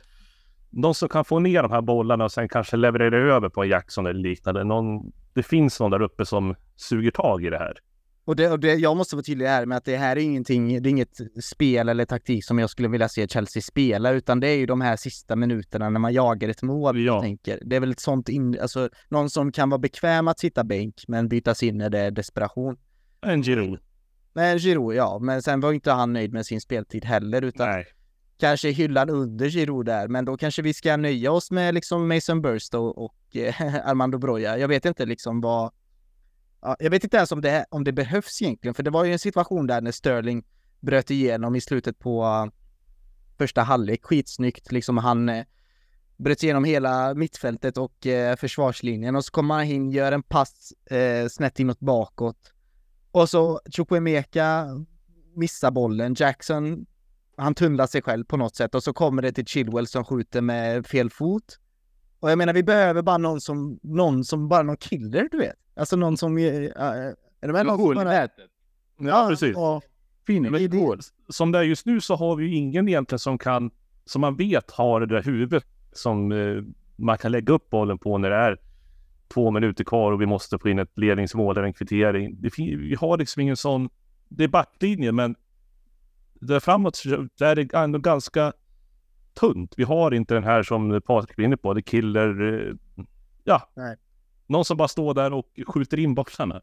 någon 0.70 0.94
som 0.94 1.08
kan 1.08 1.24
få 1.24 1.38
ner 1.38 1.62
de 1.62 1.72
här 1.72 1.80
bollarna 1.80 2.24
och 2.24 2.32
sen 2.32 2.48
kanske 2.48 2.76
leverera 2.76 3.34
över 3.34 3.48
på 3.48 3.62
en 3.62 3.68
Jackson 3.68 4.06
eller 4.06 4.20
liknande. 4.20 4.64
Någon, 4.64 5.12
det 5.34 5.42
finns 5.42 5.80
någon 5.80 5.90
där 5.90 6.02
uppe 6.02 6.26
som 6.26 6.54
suger 6.76 7.10
tag 7.10 7.44
i 7.44 7.50
det 7.50 7.58
här. 7.58 7.78
Och, 8.24 8.36
det, 8.36 8.50
och 8.50 8.60
det, 8.60 8.74
jag 8.74 8.96
måste 8.96 9.16
vara 9.16 9.22
tydlig 9.22 9.46
här 9.46 9.66
med 9.66 9.78
att 9.78 9.84
det 9.84 9.96
här 9.96 10.16
är 10.16 10.20
ingenting, 10.20 10.82
det 10.82 10.88
är 10.88 10.90
inget 10.90 11.18
spel 11.42 11.88
eller 11.88 12.04
taktik 12.04 12.44
som 12.44 12.58
jag 12.58 12.70
skulle 12.70 12.88
vilja 12.88 13.08
se 13.08 13.28
Chelsea 13.28 13.62
spela, 13.62 14.10
utan 14.10 14.40
det 14.40 14.48
är 14.48 14.56
ju 14.56 14.66
de 14.66 14.80
här 14.80 14.96
sista 14.96 15.36
minuterna 15.36 15.90
när 15.90 16.00
man 16.00 16.12
jagar 16.12 16.48
ett 16.48 16.62
mål. 16.62 16.98
Ja. 16.98 17.14
Jag 17.14 17.22
tänker. 17.22 17.58
Det 17.64 17.76
är 17.76 17.80
väl 17.80 17.90
ett 17.90 18.00
sånt, 18.00 18.28
in, 18.28 18.58
alltså 18.60 18.88
någon 19.08 19.30
som 19.30 19.52
kan 19.52 19.70
vara 19.70 19.78
bekväm 19.78 20.28
att 20.28 20.38
sitta 20.38 20.64
bänk, 20.64 20.94
men 21.08 21.28
bytas 21.28 21.62
in 21.62 21.78
när 21.78 21.90
det 21.90 21.98
är 21.98 22.10
desperation. 22.10 22.76
En 23.20 23.42
Giroud. 23.42 23.80
Men 24.32 24.58
Giroud, 24.58 24.94
ja. 24.94 25.18
Men 25.18 25.42
sen 25.42 25.60
var 25.60 25.72
inte 25.72 25.92
han 25.92 26.12
nöjd 26.12 26.32
med 26.32 26.46
sin 26.46 26.60
speltid 26.60 27.04
heller, 27.04 27.42
utan 27.42 27.68
Nej. 27.68 27.86
kanske 28.38 28.70
hyllan 28.70 29.10
under 29.10 29.48
Giroud 29.48 29.86
där. 29.86 30.08
Men 30.08 30.24
då 30.24 30.36
kanske 30.36 30.62
vi 30.62 30.74
ska 30.74 30.96
nöja 30.96 31.32
oss 31.32 31.50
med 31.50 31.74
liksom 31.74 32.08
Mason 32.08 32.42
Burstow 32.42 32.88
och 32.88 33.36
eh, 33.36 33.60
Armando 33.88 34.18
Broja. 34.18 34.58
Jag 34.58 34.68
vet 34.68 34.84
inte 34.84 35.06
liksom 35.06 35.40
vad... 35.40 35.72
Ja, 36.62 36.76
jag 36.78 36.90
vet 36.90 37.04
inte 37.04 37.16
ens 37.16 37.32
om 37.32 37.40
det, 37.40 37.66
om 37.70 37.84
det 37.84 37.92
behövs 37.92 38.42
egentligen, 38.42 38.74
för 38.74 38.82
det 38.82 38.90
var 38.90 39.04
ju 39.04 39.12
en 39.12 39.18
situation 39.18 39.66
där 39.66 39.80
när 39.80 39.92
Sterling 39.92 40.44
bröt 40.80 41.10
igenom 41.10 41.56
i 41.56 41.60
slutet 41.60 41.98
på 41.98 42.24
uh, 42.24 42.52
första 43.38 43.62
halvlek. 43.62 44.04
Skitsnyggt, 44.04 44.72
liksom 44.72 44.98
han 44.98 45.28
eh, 45.28 45.44
bröt 46.16 46.42
igenom 46.42 46.64
hela 46.64 47.14
mittfältet 47.14 47.76
och 47.76 48.06
eh, 48.06 48.36
försvarslinjen 48.36 49.16
och 49.16 49.24
så 49.24 49.32
kommer 49.32 49.54
han 49.54 49.64
in, 49.64 49.90
gör 49.90 50.12
en 50.12 50.22
pass 50.22 50.72
eh, 50.90 51.28
snett 51.28 51.60
inåt 51.60 51.80
bakåt. 51.80 52.52
Och 53.12 53.28
så 53.28 53.60
Chukwemeka 53.76 54.66
missar 55.34 55.70
bollen, 55.70 56.14
Jackson 56.18 56.86
han 57.40 57.54
tunnlar 57.54 57.86
sig 57.86 58.02
själv 58.02 58.24
på 58.24 58.36
något 58.36 58.56
sätt 58.56 58.74
och 58.74 58.82
så 58.82 58.92
kommer 58.92 59.22
det 59.22 59.32
till 59.32 59.46
Chilwell 59.46 59.86
som 59.86 60.04
skjuter 60.04 60.40
med 60.40 60.86
fel 60.86 61.10
fot. 61.10 61.58
Och 62.20 62.30
jag 62.30 62.38
menar, 62.38 62.52
vi 62.52 62.62
behöver 62.62 63.02
bara 63.02 63.18
någon 63.18 63.40
som, 63.40 63.78
någon 63.82 64.24
som 64.24 64.48
bara 64.48 64.62
någon 64.62 64.76
killer, 64.76 65.28
du 65.30 65.38
vet. 65.38 65.56
Alltså 65.74 65.96
någon 65.96 66.16
som... 66.16 66.38
Äh, 66.38 66.44
är 66.44 67.14
det 67.40 67.52
väl 67.52 67.66
någon 67.66 67.78
som 67.78 67.94
bara... 67.94 68.28
Ja, 68.98 69.26
precis. 69.28 69.56
Fin 70.26 70.42
Men. 70.42 70.70
Som 71.28 71.52
det 71.52 71.58
är 71.58 71.62
just 71.62 71.86
nu 71.86 72.00
så 72.00 72.16
har 72.16 72.36
vi 72.36 72.44
ju 72.44 72.54
ingen 72.54 72.88
egentligen 72.88 73.18
som 73.18 73.38
kan, 73.38 73.70
som 74.04 74.20
man 74.20 74.36
vet 74.36 74.70
har 74.70 75.00
det 75.00 75.06
där 75.06 75.22
huvudet 75.22 75.64
som 75.92 76.32
eh, 76.32 76.62
man 76.96 77.18
kan 77.18 77.32
lägga 77.32 77.54
upp 77.54 77.70
bollen 77.70 77.98
på 77.98 78.18
när 78.18 78.30
det 78.30 78.36
är 78.36 78.58
två 79.34 79.50
minuter 79.50 79.84
kvar 79.84 80.12
och 80.12 80.20
vi 80.20 80.26
måste 80.26 80.58
få 80.58 80.68
in 80.68 80.78
ett 80.78 80.98
ledningsmål 80.98 81.56
eller 81.56 81.66
en 81.66 81.72
kvittering. 81.72 82.38
Vi 82.56 82.96
har 83.00 83.18
liksom 83.18 83.42
ingen 83.42 83.56
sån, 83.56 83.90
det 84.28 84.44
är 84.44 84.48
backlinjen 84.48 85.16
men 85.16 85.36
där 86.34 86.60
framåt 86.60 86.96
så 86.96 87.28
är 87.40 87.56
det 87.56 87.74
ändå 87.74 87.98
ganska 87.98 88.52
tunt. 89.34 89.74
Vi 89.76 89.84
har 89.84 90.14
inte 90.14 90.34
den 90.34 90.44
här 90.44 90.62
som 90.62 91.00
Patrik 91.06 91.38
var 91.38 91.44
inne 91.44 91.56
på, 91.56 91.74
det 91.74 91.82
killer, 91.82 92.54
eh, 92.68 92.74
ja, 93.44 93.70
Nej. 93.74 93.96
någon 94.46 94.64
som 94.64 94.76
bara 94.76 94.88
står 94.88 95.14
där 95.14 95.32
och 95.32 95.46
skjuter 95.66 95.98
in 95.98 96.14
boxarna. 96.14 96.62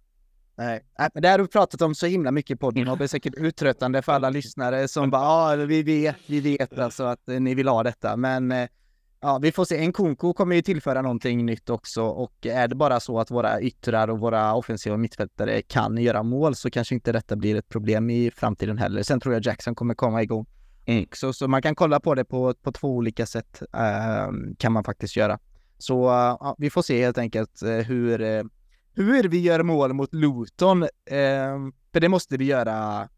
Nej, 0.57 0.81
men 1.14 1.22
det 1.22 1.30
har 1.30 1.39
vi 1.39 1.48
pratat 1.48 1.81
om 1.81 1.95
så 1.95 2.06
himla 2.06 2.31
mycket 2.31 2.56
i 2.56 2.56
podden 2.56 2.88
och 2.88 2.98
det 2.98 3.03
är 3.03 3.07
säkert 3.07 3.34
uttröttande 3.38 4.02
för 4.02 4.11
alla 4.11 4.30
lyssnare 4.30 4.88
som 4.88 5.10
bara 5.10 5.56
ja, 5.56 5.65
vi 5.65 5.84
vet, 5.84 6.15
vi 6.27 6.39
vet 6.39 6.80
alltså 6.80 7.03
att 7.03 7.27
ni 7.27 7.56
vill 7.56 7.68
ha 7.68 7.84
detta. 7.84 8.18
Men 8.18 8.52
eh, 8.52 8.69
ja, 9.22 9.39
vi 9.41 9.52
får 9.52 9.65
se. 9.65 9.77
En 9.77 9.94
Kunko 9.94 10.34
kommer 10.34 10.56
ju 10.56 10.61
tillföra 10.61 11.02
någonting 11.02 11.45
nytt 11.45 11.69
också 11.69 12.03
och 12.03 12.45
är 12.45 12.68
det 12.68 12.76
bara 12.76 12.99
så 12.99 13.19
att 13.19 13.31
våra 13.31 13.61
yttrar 13.61 14.07
och 14.07 14.19
våra 14.19 14.53
offensiva 14.53 14.98
mittfältare 14.98 15.61
kan 15.61 15.98
göra 15.98 16.23
mål 16.23 16.56
så 16.56 16.69
kanske 16.69 16.95
inte 16.95 17.11
detta 17.11 17.35
blir 17.35 17.56
ett 17.56 17.69
problem 17.69 18.10
i 18.10 18.31
framtiden 18.31 18.77
heller. 18.77 19.03
Sen 19.03 19.19
tror 19.19 19.34
jag 19.34 19.45
Jackson 19.45 19.76
kommer 19.76 19.94
komma 19.94 20.23
igång. 20.23 20.45
Så, 21.14 21.34
så 21.34 21.48
man 21.48 21.61
kan 21.61 21.76
kolla 21.76 21.99
på 21.99 22.15
det 22.15 22.26
på, 22.26 22.53
på 22.53 22.72
två 22.72 22.88
olika 22.88 23.26
sätt 23.26 23.61
eh, 23.73 24.31
kan 24.57 24.72
man 24.72 24.84
faktiskt 24.84 25.15
göra. 25.15 25.39
Så 25.77 26.07
eh, 26.07 26.38
ja, 26.39 26.56
vi 26.57 26.69
får 26.69 26.81
se 26.81 27.03
helt 27.03 27.18
enkelt 27.18 27.61
eh, 27.61 27.69
hur 27.69 28.22
eh, 28.22 28.44
hur 28.98 29.23
vi 29.23 29.39
gör 29.39 29.64
mål 29.64 29.94
mot 29.94 30.14
Luton. 30.14 30.84
Eh, 30.84 31.57
för 31.94 31.99
det 31.99 32.10
måste 32.10 32.38
vi 32.38 32.45
göra, 32.45 33.10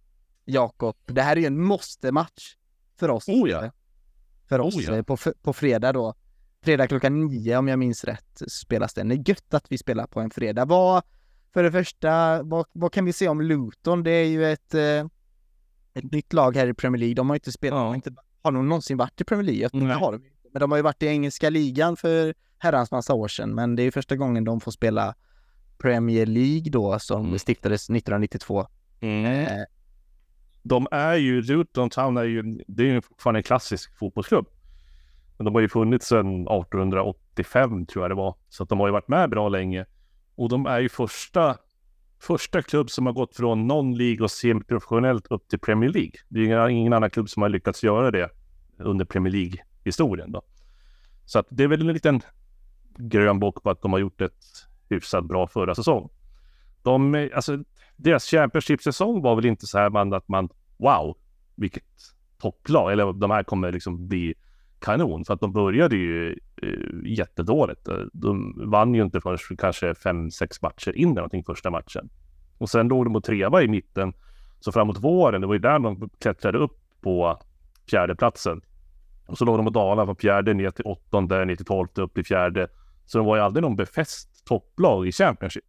Jakob. 0.46 0.96
Det 1.06 1.22
här 1.22 1.36
är 1.36 1.40
ju 1.40 1.46
en 1.46 1.62
måste-match 1.62 2.56
för 3.00 3.10
oss. 3.10 3.28
Oh 3.28 3.50
ja. 3.50 3.72
För 4.50 4.60
oss 4.60 4.76
Oh 4.76 4.84
ja. 4.84 4.96
eh, 4.96 5.02
på, 5.04 5.18
på 5.42 5.54
fredag 5.54 5.94
då. 5.94 6.14
Fredag 6.64 6.88
klockan 6.88 7.26
nio 7.28 7.58
om 7.58 7.68
jag 7.68 7.80
minns 7.80 8.04
rätt 8.04 8.42
spelas 8.48 8.94
den. 8.94 9.08
Det 9.10 9.16
är 9.16 9.30
gött 9.30 9.54
att 9.54 9.66
vi 9.72 9.78
spelar 9.78 10.08
på 10.08 10.20
en 10.20 10.30
fredag. 10.30 10.66
Vad, 10.66 11.04
för 11.54 11.64
det 11.64 11.72
första, 11.72 12.44
vad, 12.44 12.66
vad 12.72 12.94
kan 12.94 13.06
vi 13.06 13.14
se 13.14 13.28
om 13.28 13.42
Luton? 13.42 14.04
Det 14.04 14.12
är 14.12 14.26
ju 14.26 14.46
ett, 14.52 14.74
eh, 14.74 15.06
ett 15.94 16.12
nytt 16.12 16.34
lag 16.34 16.56
här 16.56 16.68
i 16.68 16.74
Premier 16.74 17.00
League. 17.00 17.16
De 17.16 17.30
har 17.30 17.36
inte 17.36 17.52
spelat, 17.52 17.80
Ja. 17.80 17.96
inte, 17.96 18.12
har 18.42 18.52
de 18.52 18.70
någonsin 18.70 18.98
varit 18.98 19.22
i 19.22 19.24
Premier 19.24 19.46
League? 19.54 19.70
Nej. 19.74 19.88
det 19.88 19.94
har 19.94 20.12
de 20.12 20.16
inte. 20.26 20.30
Men 20.54 20.60
de 20.60 20.72
har 20.72 20.78
ju 20.78 20.82
varit 20.84 21.04
i 21.04 21.08
engelska 21.08 21.50
ligan 21.50 21.98
för 21.98 22.34
herrans 22.58 22.92
massa 22.92 23.14
år 23.14 23.28
sedan. 23.28 23.56
Men 23.56 23.76
det 23.76 23.82
är 23.82 23.84
ju 23.84 23.92
första 23.92 24.16
gången 24.16 24.44
de 24.44 24.60
får 24.62 24.72
spela 24.72 25.16
Premier 25.78 26.26
League 26.26 26.72
då 26.72 27.00
som 27.00 27.26
Mm. 27.26 27.40
stiftades 27.40 27.90
1992. 27.90 28.68
Eh, 29.00 29.64
de 30.64 30.88
är 30.92 31.16
ju, 31.16 31.42
Luton 31.42 31.90
Town 31.90 32.18
är 32.18 32.24
ju, 32.24 32.64
det 32.68 32.84
är 32.84 32.88
ju 32.88 33.02
fortfarande 33.02 33.40
en 33.40 33.44
klassisk 33.44 33.98
fotbollsklubb. 33.98 34.48
Men 35.38 35.46
de 35.46 35.56
har 35.56 35.62
ju 35.62 35.70
funnits 35.70 36.08
sedan 36.08 36.42
1885 36.42 37.86
tror 37.86 38.04
jag 38.04 38.12
det 38.12 38.16
var. 38.16 38.36
Så 38.50 38.64
att 38.64 38.70
de 38.70 38.80
har 38.80 38.88
ju 38.88 38.92
varit 38.92 39.08
med 39.08 39.30
bra 39.30 39.50
länge. 39.50 39.86
Och 40.36 40.50
de 40.50 40.66
är 40.66 40.80
ju 40.80 40.90
första, 40.90 41.58
första 42.22 42.62
klubb 42.62 42.90
som 42.90 43.06
har 43.06 43.14
gått 43.14 43.36
från 43.36 43.72
non-League 43.72 44.22
och 44.22 44.32
semiprofessionellt 44.32 45.28
upp 45.28 45.48
till 45.48 45.60
Premier 45.60 45.90
League. 45.90 46.12
Det 46.28 46.40
är 46.40 46.44
ingen, 46.46 46.70
ingen 46.70 46.94
annan 46.94 47.10
klubb 47.10 47.30
som 47.30 47.42
har 47.42 47.50
lyckats 47.50 47.84
göra 47.84 48.12
det 48.12 48.30
under 48.78 49.06
Premier 49.06 49.34
League-historien 49.34 50.32
då. 50.32 50.42
Så 51.26 51.40
att 51.40 51.48
det 51.50 51.64
är 51.64 51.68
väl 51.68 51.82
en 51.82 51.94
liten 51.94 52.22
grön 52.98 53.40
bock 53.40 53.64
på 53.64 53.70
att 53.70 53.82
de 53.82 53.94
har 53.94 54.00
gjort 54.00 54.22
ett 54.22 54.44
hyfsat 54.90 55.26
bra 55.26 55.48
förra 55.48 55.76
säsong. 55.76 56.10
De, 56.84 57.30
alltså 57.34 57.64
deras 58.00 58.26
Championship-säsong 58.26 59.22
var 59.22 59.36
väl 59.36 59.46
inte 59.46 59.68
så 59.68 59.78
här 59.78 59.90
man, 59.90 60.14
att 60.14 60.28
man 60.28 60.50
wow, 60.78 61.18
vilket 61.56 61.84
topplag, 62.42 62.92
eller 62.92 63.14
de 63.14 63.32
här 63.32 63.44
kommer 63.44 63.72
liksom 63.72 64.08
bli 64.08 64.34
kanon, 64.80 65.26
för 65.26 65.34
att 65.34 65.40
de 65.40 65.54
började 65.54 65.96
ju 65.96 66.40
eh, 66.62 67.12
jättedåligt. 67.12 67.88
Eh, 67.88 67.98
de 68.14 68.54
vann 68.70 68.96
ju 68.96 69.02
inte 69.02 69.22
förrän 69.22 69.58
kanske 69.58 69.96
fem, 69.96 70.32
sex 70.32 70.62
matcher 70.62 70.96
in 70.96 71.10
eller 71.10 71.16
någonting 71.16 71.44
första 71.44 71.70
matchen. 71.70 72.10
Och 72.58 72.70
sen 72.70 72.88
låg 72.88 73.06
de 73.06 73.16
och 73.16 73.24
treva 73.24 73.64
i 73.64 73.68
mitten, 73.68 74.14
så 74.60 74.72
framåt 74.72 74.98
våren, 75.00 75.42
det 75.42 75.48
var 75.48 75.54
ju 75.54 75.60
där 75.60 75.80
de 75.80 76.10
klättrade 76.20 76.58
upp 76.58 76.78
på 77.02 77.42
fjärdeplatsen. 77.90 78.62
Och 79.28 79.38
så 79.38 79.46
låg 79.46 79.58
de 79.58 79.68
och 79.68 79.74
dalade 79.74 80.08
från 80.08 80.16
fjärde 80.16 80.54
ner 80.54 80.72
till 80.72 80.86
åttonde, 80.86 81.46
ner 81.46 81.56
till 81.56 81.66
tolfte, 81.66 82.02
upp 82.02 82.14
till 82.14 82.26
fjärde. 82.26 82.68
Så 83.06 83.18
de 83.18 83.28
var 83.28 83.36
ju 83.36 83.42
aldrig 83.42 83.62
någon 83.62 83.76
befäst 83.76 84.46
topplag 84.46 85.08
i 85.08 85.12
Championship. 85.12 85.64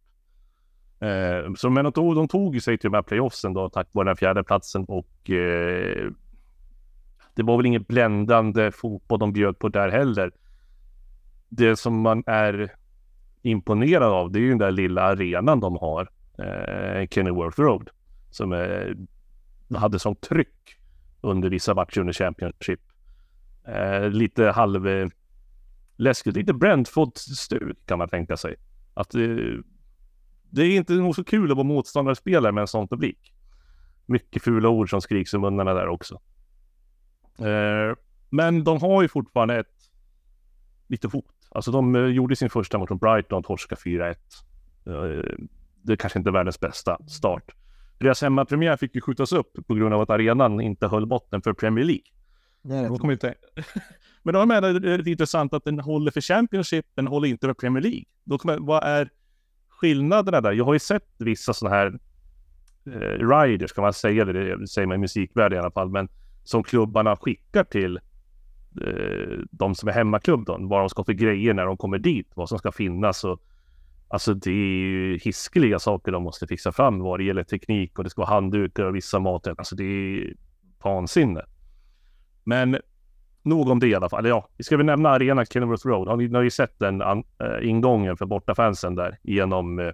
Eh, 1.01 1.53
så 1.53 1.69
men 1.69 1.83
de 1.83 1.93
tog, 1.93 2.15
de 2.15 2.27
tog 2.27 2.55
ju 2.55 2.61
sig 2.61 2.77
till 2.77 2.91
de 2.91 2.97
här 2.97 3.03
playoffsen 3.03 3.53
då 3.53 3.69
tack 3.69 3.87
vare 3.91 4.09
den 4.09 4.15
fjärde 4.15 4.43
platsen 4.43 4.85
och 4.85 5.29
eh, 5.29 6.11
det 7.33 7.43
var 7.43 7.57
väl 7.57 7.65
ingen 7.65 7.83
bländande 7.83 8.71
fotboll 8.71 9.19
de 9.19 9.33
bjöd 9.33 9.59
på 9.59 9.69
där 9.69 9.89
heller. 9.89 10.31
Det 11.49 11.75
som 11.75 12.01
man 12.01 12.23
är 12.25 12.75
imponerad 13.41 14.11
av 14.11 14.31
det 14.31 14.39
är 14.39 14.41
ju 14.41 14.49
den 14.49 14.57
där 14.57 14.71
lilla 14.71 15.01
arenan 15.01 15.59
de 15.59 15.77
har, 15.77 16.09
eh, 16.37 17.07
Kenilworth 17.07 17.59
Road, 17.59 17.89
som 18.29 18.53
eh, 18.53 19.77
hade 19.77 19.99
sånt 19.99 20.21
tryck 20.21 20.77
under 21.21 21.49
vissa 21.49 21.73
matcher 21.73 21.99
under 21.99 22.13
Championship. 22.13 22.79
Eh, 23.67 24.09
lite 24.09 24.45
halv 24.45 24.87
eh, 24.87 25.07
läskigt, 25.95 26.35
lite 26.35 26.53
Brentford-stuk 26.53 27.77
kan 27.85 27.97
man 27.97 28.09
tänka 28.09 28.37
sig. 28.37 28.55
Att 28.93 29.15
eh, 29.15 29.21
det 30.51 30.63
är 30.63 30.77
inte 30.77 30.93
nog 30.93 31.15
så 31.15 31.23
kul 31.23 31.51
att 31.51 31.57
vara 31.57 31.67
motståndarspelare 31.67 32.51
med 32.51 32.61
en 32.61 32.67
sån 32.67 32.87
publik. 32.87 33.33
Mycket 34.05 34.43
fula 34.43 34.69
ord 34.69 34.89
som 34.89 35.01
skriks 35.01 35.33
i 35.33 35.37
munnarna 35.37 35.73
där 35.73 35.87
också. 35.87 36.21
Eh, 37.39 37.95
men 38.29 38.63
de 38.63 38.81
har 38.81 39.01
ju 39.01 39.07
fortfarande 39.07 39.59
ett 39.59 39.91
lite 40.87 41.07
hot. 41.07 41.25
Alltså 41.49 41.71
de 41.71 41.95
eh, 41.95 42.05
gjorde 42.05 42.35
sin 42.35 42.49
första 42.49 42.77
mot 42.77 42.99
Brighton, 42.99 43.43
torska 43.43 43.75
4-1. 43.75 44.15
Eh, 44.85 45.35
det 45.81 45.93
är 45.93 45.97
kanske 45.97 46.19
inte 46.19 46.29
är 46.29 46.33
världens 46.33 46.59
bästa 46.59 46.97
start. 47.07 47.51
Deras 47.99 48.21
hemmapremiär 48.21 48.77
fick 48.77 48.95
ju 48.95 49.01
skjutas 49.01 49.31
upp 49.31 49.67
på 49.67 49.73
grund 49.73 49.93
av 49.93 50.01
att 50.01 50.09
arenan 50.09 50.61
inte 50.61 50.87
höll 50.87 51.05
botten 51.05 51.41
för 51.41 51.53
Premier 51.53 51.85
League. 51.85 52.03
Då 52.61 52.73
rätt. 52.73 52.99
kommer 52.99 53.13
inte... 53.13 53.35
Men 54.23 54.33
då 54.33 54.39
jag 54.39 54.81
det 54.81 54.91
är 54.93 54.97
lite 54.97 55.11
intressant 55.11 55.53
att 55.53 55.63
den 55.63 55.79
håller 55.79 56.11
för 56.11 56.21
Championship, 56.21 56.85
men 56.95 57.07
håller 57.07 57.27
inte 57.27 57.47
för 57.47 57.53
Premier 57.53 57.81
League. 57.81 58.03
Då 58.23 58.37
kommer, 58.37 58.57
vad 58.57 58.83
är 58.83 59.09
skillnaderna 59.81 60.41
där? 60.41 60.51
Jag 60.51 60.65
har 60.65 60.73
ju 60.73 60.79
sett 60.79 61.07
vissa 61.17 61.53
sådana 61.53 61.75
här 61.75 61.99
eh, 62.85 63.27
riders, 63.27 63.73
kan 63.73 63.81
man 63.81 63.93
säga 63.93 64.25
det, 64.25 64.57
det 64.57 64.67
säger 64.67 64.87
man 64.87 64.95
i 64.95 64.97
musikvärlden 64.97 65.57
i 65.57 65.59
alla 65.59 65.71
fall, 65.71 65.89
men 65.89 66.09
som 66.43 66.63
klubbarna 66.63 67.15
skickar 67.15 67.63
till 67.63 67.99
eh, 68.81 69.37
de 69.51 69.75
som 69.75 69.89
är 69.89 69.93
hemmaklubb 69.93 70.45
då, 70.45 70.57
vad 70.59 70.81
de 70.81 70.89
ska 70.89 71.03
för 71.03 71.13
grejer 71.13 71.53
när 71.53 71.65
de 71.65 71.77
kommer 71.77 71.97
dit, 71.97 72.31
vad 72.33 72.49
som 72.49 72.57
ska 72.57 72.71
finnas 72.71 73.23
och 73.23 73.41
Alltså 74.13 74.33
det 74.33 74.51
är 74.51 74.53
ju 74.53 75.17
hiskeliga 75.17 75.79
saker 75.79 76.11
de 76.11 76.23
måste 76.23 76.47
fixa 76.47 76.71
fram 76.71 76.99
vad 76.99 77.19
det 77.19 77.23
gäller 77.23 77.43
teknik 77.43 77.97
och 77.97 78.03
det 78.03 78.09
ska 78.09 78.21
vara 78.21 78.33
handdukar 78.33 78.83
och 78.83 78.95
vissa 78.95 79.19
maträtter. 79.19 79.59
Alltså 79.59 79.75
det 79.75 79.83
är 79.83 80.33
vansinne. 80.83 81.45
Men 82.43 82.77
nog 83.43 83.69
om 83.69 83.79
det 83.79 83.87
i 83.87 83.95
alla 83.95 84.09
fall. 84.09 84.27
Ja, 84.27 84.47
vi 84.57 84.63
ska 84.63 84.77
väl 84.77 84.85
nämna 84.85 85.09
arenan 85.09 85.45
Kenilworth 85.45 85.87
Road. 85.87 86.07
Har 86.07 86.17
ni, 86.17 86.27
ni 86.27 86.35
har 86.35 86.43
ju 86.43 86.49
sett 86.49 86.79
den 86.79 87.01
an, 87.01 87.23
äh, 87.43 87.69
ingången 87.69 88.17
för 88.17 88.25
bortafansen 88.25 88.95
där 88.95 89.17
genom 89.23 89.79
äh, 89.79 89.91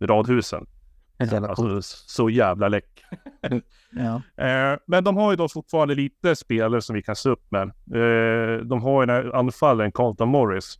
radhusen. 0.00 0.66
Jävla. 1.18 1.48
Alltså 1.48 1.82
så 1.82 2.30
jävla 2.30 2.68
läck. 2.68 3.04
Ja. 3.90 4.44
Eh, 4.44 4.78
men 4.86 5.04
de 5.04 5.16
har 5.16 5.30
ju 5.30 5.36
då 5.36 5.48
fortfarande 5.48 5.94
lite 5.94 6.36
spelare 6.36 6.82
som 6.82 6.94
vi 6.94 7.02
kan 7.02 7.16
se 7.16 7.28
upp 7.28 7.50
med. 7.50 7.72
De 8.68 8.82
har 8.82 9.02
ju 9.02 9.06
den 9.06 9.16
här 9.16 9.36
anfallen 9.36 9.92
Carlton 9.92 10.28
Morris. 10.28 10.78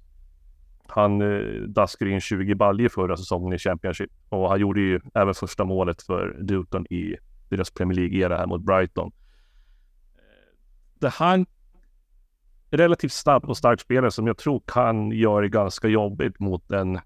Han 0.89 1.23
eh, 1.23 1.63
daskade 1.63 2.11
in 2.11 2.21
20 2.21 2.55
baljor 2.55 2.89
förra 2.89 3.17
säsongen 3.17 3.53
i 3.53 3.59
Championship 3.59 4.11
och 4.29 4.49
han 4.49 4.61
gjorde 4.61 4.81
ju 4.81 5.01
även 5.15 5.35
första 5.35 5.65
målet 5.65 6.03
för 6.03 6.37
Luton 6.41 6.87
i 6.87 7.17
deras 7.49 7.71
Premier 7.71 7.97
League-era 7.97 8.37
här 8.37 8.47
mot 8.47 8.63
Brighton. 8.63 9.13
Det 10.95 11.09
här 11.09 11.47
relativt 12.71 13.13
snabb 13.13 13.45
och 13.45 13.57
stark 13.57 13.81
spelare 13.81 14.11
som 14.11 14.27
jag 14.27 14.39
tror 14.39 14.63
kan 14.67 15.11
göra 15.11 15.41
det 15.41 15.49
ganska 15.49 15.89
jobbigt 15.89 16.41
mot 16.41 16.71
en 16.71 17.01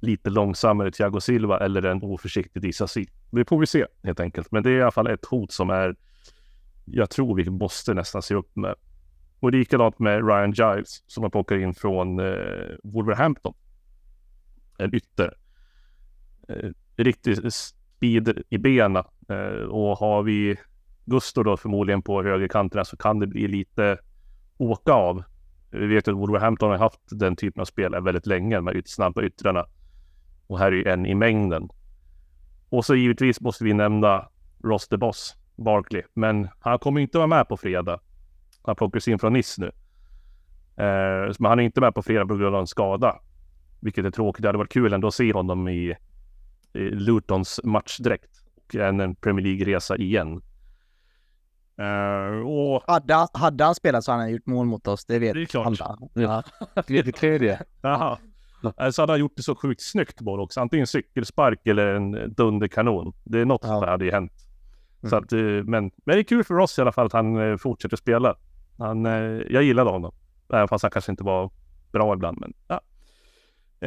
lite 0.00 0.30
långsammare 0.30 0.90
Thiago 0.90 1.20
Silva 1.20 1.58
eller 1.58 1.82
en 1.82 2.02
oförsiktig 2.02 2.62
Disasi. 2.62 3.06
Det 3.30 3.48
får 3.48 3.58
vi 3.58 3.66
se 3.66 3.86
helt 4.02 4.20
enkelt. 4.20 4.52
Men 4.52 4.62
det 4.62 4.70
är 4.70 4.78
i 4.78 4.82
alla 4.82 4.90
fall 4.90 5.06
ett 5.06 5.24
hot 5.24 5.52
som 5.52 5.70
är 5.70 5.96
jag 6.84 7.10
tror 7.10 7.36
vi 7.36 7.50
måste 7.50 7.94
nästan 7.94 8.22
se 8.22 8.34
upp 8.34 8.56
med. 8.56 8.74
Och 9.40 9.52
likadant 9.52 9.98
med 9.98 10.26
Ryan 10.26 10.52
Giles 10.52 11.04
som 11.06 11.22
har 11.22 11.30
plockat 11.30 11.58
in 11.58 11.74
från 11.74 12.20
eh, 12.20 12.76
Wolverhampton. 12.82 13.54
En 14.78 14.94
ytter. 14.94 15.36
Eh, 16.48 16.70
riktig 16.96 17.52
speed 17.52 18.42
i 18.48 18.58
benen. 18.58 19.04
Eh, 19.28 19.62
och 19.68 19.98
har 19.98 20.22
vi 20.22 20.56
Gusto 21.04 21.42
då 21.42 21.56
förmodligen 21.56 22.02
på 22.02 22.22
högerkanterna 22.22 22.84
så 22.84 22.96
kan 22.96 23.18
det 23.18 23.26
bli 23.26 23.48
lite 23.48 23.98
åka 24.58 24.92
av. 24.92 25.22
Vi 25.70 25.86
vet 25.86 26.08
att 26.08 26.14
Wolverhampton 26.14 26.70
har 26.70 26.78
haft 26.78 27.00
den 27.10 27.36
typen 27.36 27.60
av 27.60 27.64
spel 27.64 28.02
väldigt 28.02 28.26
länge, 28.26 28.56
De 28.56 28.66
här 28.66 28.82
snabba 28.84 29.22
yttrarna. 29.22 29.66
Och 30.46 30.58
här 30.58 30.66
är 30.66 30.76
ju 30.76 30.84
en 30.84 31.06
i 31.06 31.14
mängden. 31.14 31.68
Och 32.68 32.84
så 32.84 32.94
givetvis 32.94 33.40
måste 33.40 33.64
vi 33.64 33.74
nämna 33.74 34.28
Ross 34.64 34.88
the 34.88 34.96
Boss, 34.96 35.36
Barkley. 35.56 36.02
Men 36.14 36.48
han 36.60 36.78
kommer 36.78 37.00
inte 37.00 37.18
vara 37.18 37.26
med 37.26 37.48
på 37.48 37.56
fredag. 37.56 38.00
Han 38.62 38.76
plockas 38.76 39.08
in 39.08 39.18
från 39.18 39.32
Nice 39.32 39.60
nu. 39.60 39.66
Eh, 40.84 41.34
men 41.38 41.48
han 41.48 41.58
är 41.58 41.62
inte 41.62 41.80
med 41.80 41.94
på 41.94 42.02
fredag 42.02 42.26
på 42.26 42.36
grund 42.36 42.54
av 42.54 42.60
en 42.60 42.66
skada. 42.66 43.20
Vilket 43.80 44.04
är 44.04 44.10
tråkigt. 44.10 44.42
Det 44.42 44.48
hade 44.48 44.58
varit 44.58 44.72
kul 44.72 44.92
ändå 44.92 45.08
att 45.08 45.14
se 45.14 45.32
honom 45.32 45.68
i, 45.68 45.96
i 46.72 46.78
Lutons 46.78 47.60
matchdräkt. 47.64 48.30
Och 48.56 48.74
en 48.74 49.14
Premier 49.14 49.46
League-resa 49.46 49.96
igen. 49.96 50.42
Uh, 51.80 52.46
och... 52.46 52.82
hade, 52.86 53.28
hade 53.32 53.64
han 53.64 53.74
spelat 53.74 54.04
så 54.04 54.12
hade 54.12 54.22
han 54.22 54.30
gjort 54.30 54.46
mål 54.46 54.66
mot 54.66 54.86
oss, 54.86 55.04
det 55.04 55.18
vet 55.18 55.34
det 55.34 55.42
är 55.42 55.46
klart. 55.46 55.66
alla. 55.66 55.98
Ja. 56.14 56.42
det 56.86 57.12
tredje. 57.12 57.62
Jaha. 57.82 58.18
Så 58.92 59.02
hade 59.02 59.12
han 59.12 59.20
gjort 59.20 59.36
det 59.36 59.42
så 59.42 59.54
sjukt 59.54 59.82
snyggt 59.82 60.20
mål 60.20 60.40
också. 60.40 60.60
Antingen 60.60 60.86
cykelspark 60.86 61.66
eller 61.66 61.86
en 61.86 62.34
dunderkanon. 62.34 63.12
Det 63.24 63.38
är 63.40 63.44
något 63.44 63.60
ja. 63.64 63.68
som 63.68 63.88
hade 63.88 64.04
ju 64.04 64.10
hänt. 64.10 64.32
Mm. 65.02 65.10
Så 65.10 65.16
att, 65.16 65.32
eh, 65.32 65.38
men, 65.40 65.64
men 65.64 65.90
det 66.04 66.18
är 66.18 66.22
kul 66.22 66.44
för 66.44 66.58
oss 66.58 66.78
i 66.78 66.82
alla 66.82 66.92
fall 66.92 67.06
att 67.06 67.12
han 67.12 67.50
eh, 67.50 67.56
fortsätter 67.56 67.96
spela. 67.96 68.36
Han, 68.78 69.04
jag 69.50 69.62
gillade 69.62 69.90
honom. 69.90 70.14
Även 70.52 70.68
fast 70.68 70.82
han 70.82 70.90
kanske 70.90 71.12
inte 71.12 71.24
var 71.24 71.50
bra 71.92 72.14
ibland. 72.14 72.38
Men, 72.40 72.52
ja. 72.68 72.80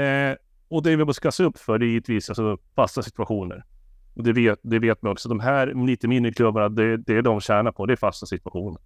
eh, 0.02 0.36
och 0.70 0.84
det 0.84 0.96
vi 0.96 1.06
måste 1.06 1.32
se 1.32 1.44
upp 1.44 1.58
för 1.58 1.78
det 1.78 1.86
är 1.86 1.88
givetvis 1.88 2.30
alltså, 2.30 2.58
fasta 2.76 3.02
situationer. 3.02 3.66
Och 4.14 4.24
det 4.24 4.34
vet, 4.34 4.60
det 4.62 4.80
vet 4.80 5.02
man 5.02 5.12
också. 5.12 5.30
De 5.30 5.40
här 5.40 5.86
lite 5.88 6.08
mindre 6.08 6.32
klubbarna, 6.32 6.70
det, 6.70 6.98
det 6.98 7.18
är 7.18 7.22
de 7.22 7.42
tjänar 7.42 7.72
på. 7.72 7.86
Det 7.86 7.94
är 7.94 7.98
fasta 7.98 8.26
situationer. 8.26 8.82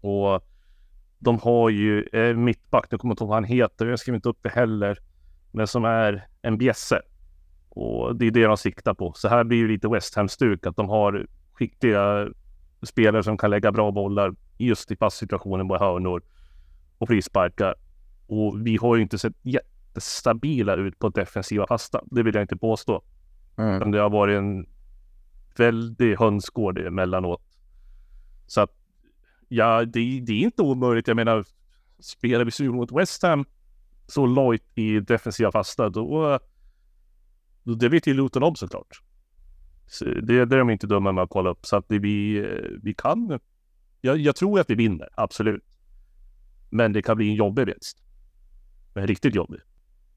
Och 0.00 0.48
de 1.18 1.38
har 1.38 1.70
ju 1.70 2.02
eh, 2.02 2.36
mittback, 2.36 2.86
nu 2.90 2.98
kommer 2.98 3.10
jag 3.10 3.14
inte 3.14 3.24
ihåg 3.24 3.28
vad 3.28 3.36
han 3.36 3.44
heter, 3.44 3.86
jag 3.86 3.98
skriver 3.98 4.16
inte 4.16 4.28
upp 4.28 4.38
det 4.42 4.48
heller. 4.48 4.98
Men 5.52 5.66
som 5.66 5.84
är 5.84 6.26
en 6.42 6.58
bjässe. 6.58 7.00
Och 7.68 8.16
det 8.16 8.26
är 8.26 8.30
det 8.30 8.44
de 8.44 8.56
siktar 8.56 8.94
på. 8.94 9.12
Så 9.16 9.28
här 9.28 9.44
blir 9.44 9.58
ju 9.58 9.68
lite 9.68 9.88
West 9.88 10.14
Ham-stuk, 10.14 10.66
att 10.66 10.76
de 10.76 10.88
har 10.88 11.26
skickliga 11.52 12.28
spelare 12.82 13.22
som 13.22 13.38
kan 13.38 13.50
lägga 13.50 13.72
bra 13.72 13.90
bollar 13.90 14.34
just 14.58 14.90
i 14.90 14.96
passsituationen 14.96 15.68
på 15.68 15.78
hörnor 15.78 16.22
och 16.98 17.08
frisparkar. 17.08 17.74
Och 18.26 18.66
vi 18.66 18.76
har 18.76 18.96
ju 18.96 19.02
inte 19.02 19.18
sett 19.18 19.32
jättestabila 19.42 20.74
ut 20.74 20.98
på 20.98 21.08
defensiva 21.08 21.66
fasta. 21.66 22.00
Det 22.04 22.22
vill 22.22 22.34
jag 22.34 22.44
inte 22.44 22.56
påstå. 22.56 23.02
Mm. 23.56 23.90
Det 23.90 23.98
har 23.98 24.10
varit 24.10 24.38
en 24.38 24.66
väldig 25.56 26.16
hönsgård 26.16 26.78
emellanåt. 26.78 27.42
Så 28.46 28.60
att 28.60 28.70
ja, 29.48 29.84
det, 29.84 30.20
det, 30.20 30.32
är 30.32 30.40
inte 30.40 30.62
omöjligt. 30.62 31.08
Jag 31.08 31.16
menar, 31.16 31.44
spelar 31.98 32.44
vi 32.44 32.50
sur 32.50 32.72
mot 32.72 32.92
West 32.92 33.22
Ham 33.22 33.44
så 34.06 34.26
lojt 34.26 34.64
i 34.74 35.00
defensiva 35.00 35.52
fasta, 35.52 35.88
då, 35.88 36.38
då 37.62 37.74
det 37.74 37.88
vet 37.88 38.06
ju 38.06 38.14
Luton 38.14 38.42
om 38.42 38.56
såklart. 38.56 39.02
Så 39.86 40.04
det, 40.04 40.44
det 40.44 40.56
är 40.56 40.58
de 40.58 40.70
inte 40.70 40.86
dumma 40.86 41.12
med 41.12 41.24
att 41.24 41.30
kolla 41.30 41.50
upp. 41.50 41.66
Så 41.66 41.76
att 41.76 41.88
det, 41.88 41.98
vi, 41.98 42.46
vi 42.82 42.94
kan. 42.94 43.40
Jag, 44.00 44.18
jag 44.18 44.36
tror 44.36 44.60
att 44.60 44.70
vi 44.70 44.74
vinner, 44.74 45.08
absolut. 45.14 45.64
Men 46.70 46.92
det 46.92 47.02
kan 47.02 47.16
bli 47.16 47.28
en 47.28 47.34
jobbig 47.34 47.66
vinst. 47.66 47.98
Men 48.94 49.06
riktigt 49.06 49.34
jobbig. 49.34 49.60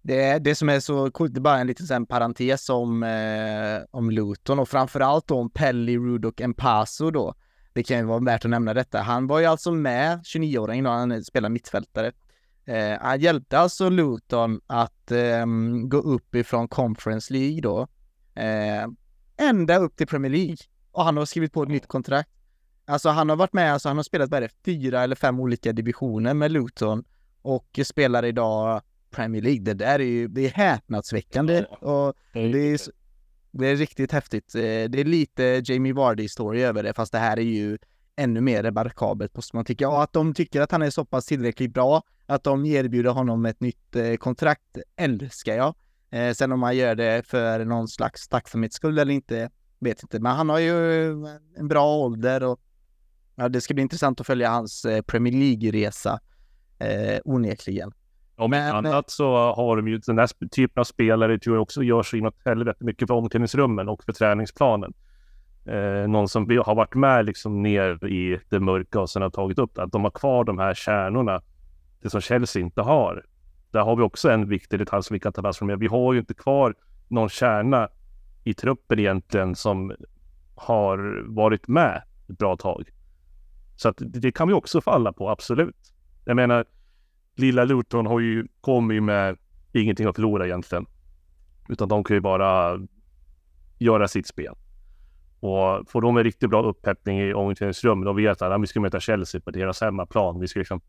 Det, 0.02 0.40
det 0.40 0.56
som 0.56 0.70
är 0.70 0.80
så 0.80 1.12
coolt, 1.12 1.34
det 1.34 1.40
är 1.40 1.42
bara 1.42 1.60
en 1.60 1.68
liten 1.68 2.06
parentes 2.06 2.70
om, 2.70 3.04
eh, 3.04 3.82
om 3.92 4.12
Luton 4.12 4.60
och 4.60 4.70
framförallt 4.70 5.32
om 5.32 5.50
Pelli, 5.50 5.98
Rudok, 5.98 6.42
Empaso 6.42 7.12
då. 7.12 7.34
Det 7.74 7.84
kan 7.84 7.98
ju 7.98 8.04
vara 8.04 8.20
värt 8.20 8.46
att 8.46 8.52
nämna 8.52 8.74
detta. 8.74 9.02
Han 9.02 9.28
var 9.28 9.40
ju 9.40 9.46
alltså 9.46 9.72
med, 9.72 10.20
29-åringen 10.20 10.84
då, 10.84 10.90
han 10.90 11.24
spelar 11.24 11.50
mittfältare. 11.50 12.12
Eh, 12.66 13.00
han 13.02 13.20
hjälpte 13.20 13.60
alltså 13.60 13.90
Luton 13.90 14.62
att 14.68 15.12
eh, 15.12 15.46
gå 15.84 15.98
upp 15.98 16.36
ifrån 16.36 16.68
Conference 16.68 17.34
League 17.34 17.62
då. 17.62 17.88
Eh, 18.36 18.88
ända 19.38 19.78
upp 19.78 19.98
till 19.98 20.08
Premier 20.08 20.32
League. 20.32 20.58
Och 20.92 21.04
han 21.04 21.18
har 21.18 21.26
skrivit 21.26 21.54
på 21.54 21.64
ett 21.64 21.70
nytt 21.70 21.88
kontrakt. 21.88 22.30
Alltså 22.86 23.10
han 23.10 23.30
har 23.30 23.36
varit 23.36 23.54
med, 23.54 23.74
alltså 23.74 23.90
han 23.90 23.98
har 23.98 24.04
spelat 24.04 24.30
bara 24.30 24.48
fyra 24.66 25.04
eller 25.04 25.16
fem 25.16 25.40
olika 25.40 25.74
divisioner 25.74 26.34
med 26.34 26.52
Luton 26.52 27.04
och 27.42 27.80
spelar 27.84 28.26
idag 28.26 28.82
Premier 29.10 29.42
League. 29.42 29.64
Det 29.64 29.74
där 29.74 30.00
är 30.00 30.04
ju, 30.04 30.28
det 30.28 30.46
är 30.46 30.50
häpnadsväckande 30.50 31.64
och 31.64 32.14
det 32.34 32.74
är, 32.74 32.80
det 33.52 33.68
är 33.68 33.76
riktigt 33.76 34.12
häftigt. 34.12 34.56
Eh, 34.56 34.62
det 34.62 35.00
är 35.00 35.06
lite 35.06 35.62
Jamie 35.66 35.94
Vardy-story 35.94 36.60
över 36.60 36.84
det, 36.84 36.94
fast 36.94 37.12
det 37.12 37.18
här 37.18 37.38
är 37.38 37.44
ju 37.44 37.78
ännu 38.16 38.42
mer 38.42 38.64
remarkabelt 38.64 39.36
måste 39.36 39.56
man 39.56 39.66
tycka. 39.66 39.90
Och 39.90 40.04
att 40.04 40.14
de 40.14 40.34
tycker 40.34 40.62
att 40.62 40.72
han 40.72 40.82
är 40.82 40.90
så 40.90 41.06
pass 41.06 41.26
tillräckligt 41.26 41.74
bra, 41.74 42.04
att 42.26 42.44
de 42.44 42.66
erbjuder 42.66 43.10
honom 43.10 43.46
ett 43.46 43.60
nytt 43.60 43.96
eh, 43.96 44.16
kontrakt, 44.16 44.78
älskar 44.96 45.56
jag. 45.56 45.76
Eh, 46.10 46.34
sen 46.34 46.52
om 46.52 46.60
man 46.60 46.78
gör 46.78 46.96
det 46.96 47.28
för 47.28 47.66
någon 47.66 47.88
slags 47.88 48.28
tacksamhetsskull 48.28 49.00
eller 49.00 49.14
inte, 49.14 49.50
vet 49.80 50.04
inte. 50.04 50.20
Men 50.20 50.36
han 50.36 50.50
har 50.50 50.60
ju 50.60 51.12
en 51.58 51.68
bra 51.68 51.96
ålder 51.96 52.44
och 52.44 52.60
ja, 53.36 53.50
det 53.50 53.62
ska 53.62 53.74
bli 53.74 53.82
intressant 53.84 54.22
att 54.22 54.28
följa 54.28 54.50
hans 54.50 54.86
Premier 55.08 55.34
League-resa, 55.34 56.20
eh, 56.80 57.20
onekligen. 57.26 57.92
Om 58.38 58.50
men, 58.50 58.76
annat 58.76 59.10
så 59.10 59.54
har 59.54 59.76
de 59.76 59.88
ju 59.88 59.98
den 59.98 60.20
här 60.20 60.48
typen 60.48 60.82
av 60.82 60.84
spelare 60.84 61.40
tror 61.40 61.56
jag 61.56 61.62
också 61.62 61.84
gör 61.84 62.04
så 62.04 62.18
inåt 62.18 62.36
helvete 62.46 62.84
mycket 62.84 63.08
för 63.08 63.16
omklädningsrummen 63.16 63.90
och 63.90 64.04
för 64.04 64.14
träningsplanen. 64.14 64.94
Eh, 65.66 66.08
någon 66.08 66.28
som 66.28 66.50
har 66.66 66.76
varit 66.76 66.96
med 66.96 67.26
liksom 67.26 67.64
ner 67.64 68.06
i 68.06 68.40
det 68.50 68.60
mörka 68.60 69.00
och 69.00 69.10
sen 69.10 69.22
har 69.22 69.30
tagit 69.30 69.60
upp 69.60 69.76
det. 69.76 69.84
Att 69.84 69.92
de 69.92 70.04
har 70.04 70.12
kvar 70.12 70.44
de 70.44 70.60
här 70.60 70.74
kärnorna. 70.74 71.42
Det 72.02 72.10
som 72.10 72.22
Chelsea 72.22 72.62
inte 72.62 72.82
har. 72.82 73.26
Där 73.72 73.80
har 73.80 73.96
vi 73.96 74.04
också 74.04 74.30
en 74.30 74.50
viktig 74.50 74.80
detalj 74.80 75.04
som 75.04 75.14
vi 75.14 75.20
kan 75.20 75.34
ta 75.34 75.42
med 75.42 75.56
från. 75.56 75.80
Vi 75.80 75.88
har 75.88 76.14
ju 76.14 76.20
inte 76.20 76.34
kvar 76.34 76.76
någon 77.08 77.30
kärna 77.30 77.90
i 78.44 78.54
truppen 78.54 79.00
egentligen 79.00 79.56
som 79.56 79.94
har 80.56 81.26
varit 81.28 81.68
med 81.68 82.02
ett 82.30 82.38
bra 82.38 82.58
tag. 82.58 82.90
Så 83.76 83.90
att 83.90 83.96
det 84.00 84.32
kan 84.32 84.48
vi 84.48 84.54
också 84.54 84.82
falla 84.82 85.14
på, 85.14 85.30
absolut. 85.30 85.94
Jag 86.26 86.36
menar, 86.36 86.66
lilla 87.40 87.64
Luton 87.64 88.06
har 88.06 88.20
ju 88.20 88.48
kommit 88.62 89.04
med 89.04 89.38
ingenting 89.72 90.08
att 90.08 90.16
förlora 90.16 90.46
egentligen. 90.46 90.86
Utan 91.70 91.90
de 91.90 92.04
kan 92.04 92.16
ju 92.16 92.22
bara 92.22 92.80
göra 93.78 94.08
sitt 94.08 94.28
spel. 94.28 94.56
Och 95.40 95.90
får 95.90 96.02
de 96.02 96.18
en 96.18 96.24
riktigt 96.24 96.50
bra 96.50 96.64
uppeppning 96.64 97.20
i 97.20 97.34
omklädningsrummet, 97.34 98.06
de 98.06 98.16
vet 98.16 98.42
att 98.42 98.62
vi 98.62 98.68
ska 98.68 98.80
möta 98.80 99.00
Chelsea 99.00 99.42
på 99.42 99.52
deras 99.52 99.82
hemmaplan. 99.82 100.40
Vi 100.40 100.48
ska 100.48 100.60
liksom, 100.60 100.82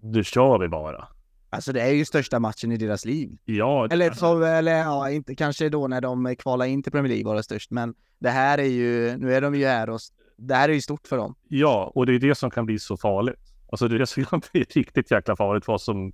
nu 0.00 0.24
kör 0.24 0.58
vi 0.58 0.68
bara. 0.68 1.08
Alltså 1.50 1.72
det 1.72 1.80
är 1.80 1.92
ju 1.92 2.04
största 2.04 2.38
matchen 2.38 2.72
i 2.72 2.76
deras 2.76 3.04
liv. 3.04 3.38
Ja. 3.44 3.88
Eller, 3.90 4.10
så, 4.10 4.42
eller 4.42 4.78
ja, 4.78 5.10
inte 5.10 5.34
kanske 5.34 5.68
då 5.68 5.88
när 5.88 6.00
de 6.00 6.36
kvalar 6.38 6.66
in 6.66 6.82
till 6.82 6.92
Premier 6.92 7.08
League 7.08 7.24
var 7.24 7.36
det 7.36 7.42
störst, 7.42 7.70
men 7.70 7.94
det 8.18 8.30
här 8.30 8.58
är 8.58 8.62
ju, 8.62 9.16
nu 9.16 9.34
är 9.34 9.40
de 9.40 9.54
ju 9.54 9.66
här 9.66 9.90
och 9.90 10.00
det 10.36 10.54
här 10.54 10.68
är 10.68 10.72
ju 10.72 10.80
stort 10.80 11.06
för 11.06 11.16
dem. 11.16 11.34
Ja, 11.48 11.92
och 11.94 12.06
det 12.06 12.14
är 12.14 12.18
det 12.18 12.34
som 12.34 12.50
kan 12.50 12.66
bli 12.66 12.78
så 12.78 12.96
farligt. 12.96 13.55
Alltså 13.68 13.88
det 13.88 14.06
skulle 14.06 14.26
bli 14.52 14.62
riktigt 14.62 15.10
jäkla 15.10 15.36
farligt 15.36 15.64
för 15.64 15.72
oss 15.72 15.84
som... 15.84 16.12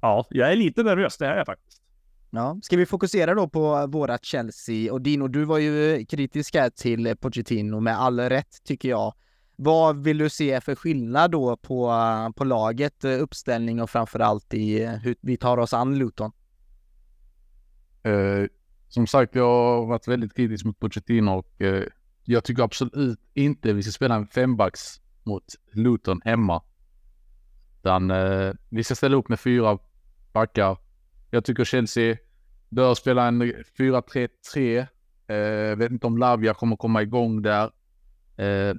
Ja, 0.00 0.26
jag 0.30 0.52
är 0.52 0.56
lite 0.56 0.82
nervös, 0.82 1.18
det 1.18 1.26
är 1.26 1.36
jag 1.36 1.46
faktiskt. 1.46 1.82
Ja, 2.30 2.58
ska 2.62 2.76
vi 2.76 2.86
fokusera 2.86 3.34
då 3.34 3.48
på 3.48 3.86
våra 3.86 4.18
Chelsea 4.18 4.92
och 4.92 5.00
Dino, 5.00 5.28
du 5.28 5.44
var 5.44 5.58
ju 5.58 6.04
kritisk 6.06 6.54
här 6.54 6.70
till 6.70 7.16
Pochettino 7.16 7.80
med 7.80 8.00
all 8.00 8.20
rätt 8.20 8.64
tycker 8.64 8.88
jag. 8.88 9.14
Vad 9.56 10.04
vill 10.04 10.18
du 10.18 10.30
se 10.30 10.60
för 10.60 10.74
skillnad 10.74 11.30
då 11.30 11.56
på, 11.56 11.92
på 12.36 12.44
laget, 12.44 13.04
uppställning 13.04 13.82
och 13.82 13.90
framförallt 13.90 14.54
i 14.54 14.86
hur 14.86 15.16
vi 15.20 15.36
tar 15.36 15.58
oss 15.58 15.72
an 15.72 15.98
Luton? 15.98 16.32
Eh, 18.02 18.46
som 18.88 19.06
sagt, 19.06 19.34
jag 19.34 19.78
har 19.78 19.86
varit 19.86 20.08
väldigt 20.08 20.34
kritisk 20.36 20.64
mot 20.64 20.78
Pochettino 20.78 21.30
och 21.30 21.60
eh, 21.62 21.84
jag 22.24 22.44
tycker 22.44 22.62
absolut 22.62 23.20
inte 23.34 23.72
vi 23.72 23.82
ska 23.82 23.92
spela 23.92 24.14
en 24.14 24.26
fembacks 24.26 25.00
mot 25.22 25.44
Luton 25.72 26.20
hemma. 26.24 26.62
Utan 27.82 28.10
eh, 28.10 28.52
vi 28.68 28.84
ska 28.84 28.94
ställa 28.94 29.16
upp 29.16 29.28
med 29.28 29.40
fyra 29.40 29.78
backar. 30.32 30.76
Jag 31.30 31.44
tycker 31.44 31.64
Chelsea 31.64 32.16
bör 32.68 32.94
spela 32.94 33.26
en 33.26 33.42
4-3-3. 33.42 34.86
Eh, 35.26 35.76
vet 35.76 35.90
inte 35.90 36.06
om 36.06 36.18
Lavia 36.18 36.54
kommer 36.54 36.76
komma 36.76 37.02
igång 37.02 37.42
där. 37.42 37.70
Eh, 38.36 38.74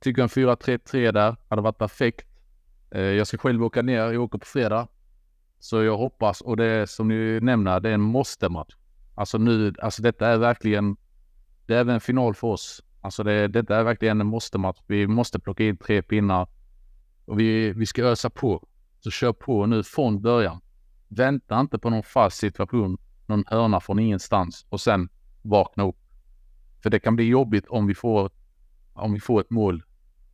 tycker 0.00 0.22
en 0.22 0.28
4-3-3 0.28 1.12
där 1.12 1.36
hade 1.48 1.62
varit 1.62 1.78
perfekt. 1.78 2.26
Eh, 2.90 3.00
jag 3.00 3.26
ska 3.26 3.38
själv 3.38 3.64
åka 3.64 3.82
ner, 3.82 4.12
jag 4.12 4.22
åker 4.22 4.38
på 4.38 4.46
fredag. 4.46 4.88
Så 5.58 5.82
jag 5.82 5.96
hoppas, 5.96 6.40
och 6.40 6.56
det 6.56 6.90
som 6.90 7.08
ni 7.08 7.40
nämner, 7.40 7.80
det 7.80 7.90
är 7.90 7.94
en 7.94 8.00
måste-match. 8.00 8.74
Alltså 9.14 9.38
nu, 9.38 9.74
alltså 9.82 10.02
detta 10.02 10.28
är 10.28 10.38
verkligen, 10.38 10.96
det 11.66 11.74
är 11.74 11.88
en 11.88 12.00
final 12.00 12.34
för 12.34 12.48
oss. 12.48 12.84
Alltså 13.00 13.22
det, 13.22 13.48
detta 13.48 13.76
är 13.76 13.84
verkligen 13.84 14.20
en 14.20 14.26
måste-match. 14.26 14.78
Vi 14.86 15.06
måste 15.06 15.40
plocka 15.40 15.64
in 15.64 15.76
tre 15.76 16.02
pinnar 16.02 16.48
och 17.24 17.40
vi, 17.40 17.72
vi 17.72 17.86
ska 17.86 18.04
ösa 18.04 18.30
på. 18.30 18.68
Så 19.00 19.10
kör 19.10 19.32
på 19.32 19.66
nu 19.66 19.82
från 19.82 20.22
början. 20.22 20.60
Vänta 21.08 21.60
inte 21.60 21.78
på 21.78 21.90
någon 21.90 22.02
fast 22.02 22.36
situation, 22.36 22.98
någon 23.26 23.44
hörna 23.46 23.80
från 23.80 23.98
ingenstans 23.98 24.66
och 24.68 24.80
sen 24.80 25.08
vakna 25.42 25.84
upp. 25.84 25.96
För 26.82 26.90
det 26.90 27.00
kan 27.00 27.16
bli 27.16 27.24
jobbigt 27.24 27.66
om 27.68 27.86
vi 27.86 27.94
får, 27.94 28.30
om 28.92 29.12
vi 29.12 29.20
får 29.20 29.40
ett 29.40 29.50
mål 29.50 29.82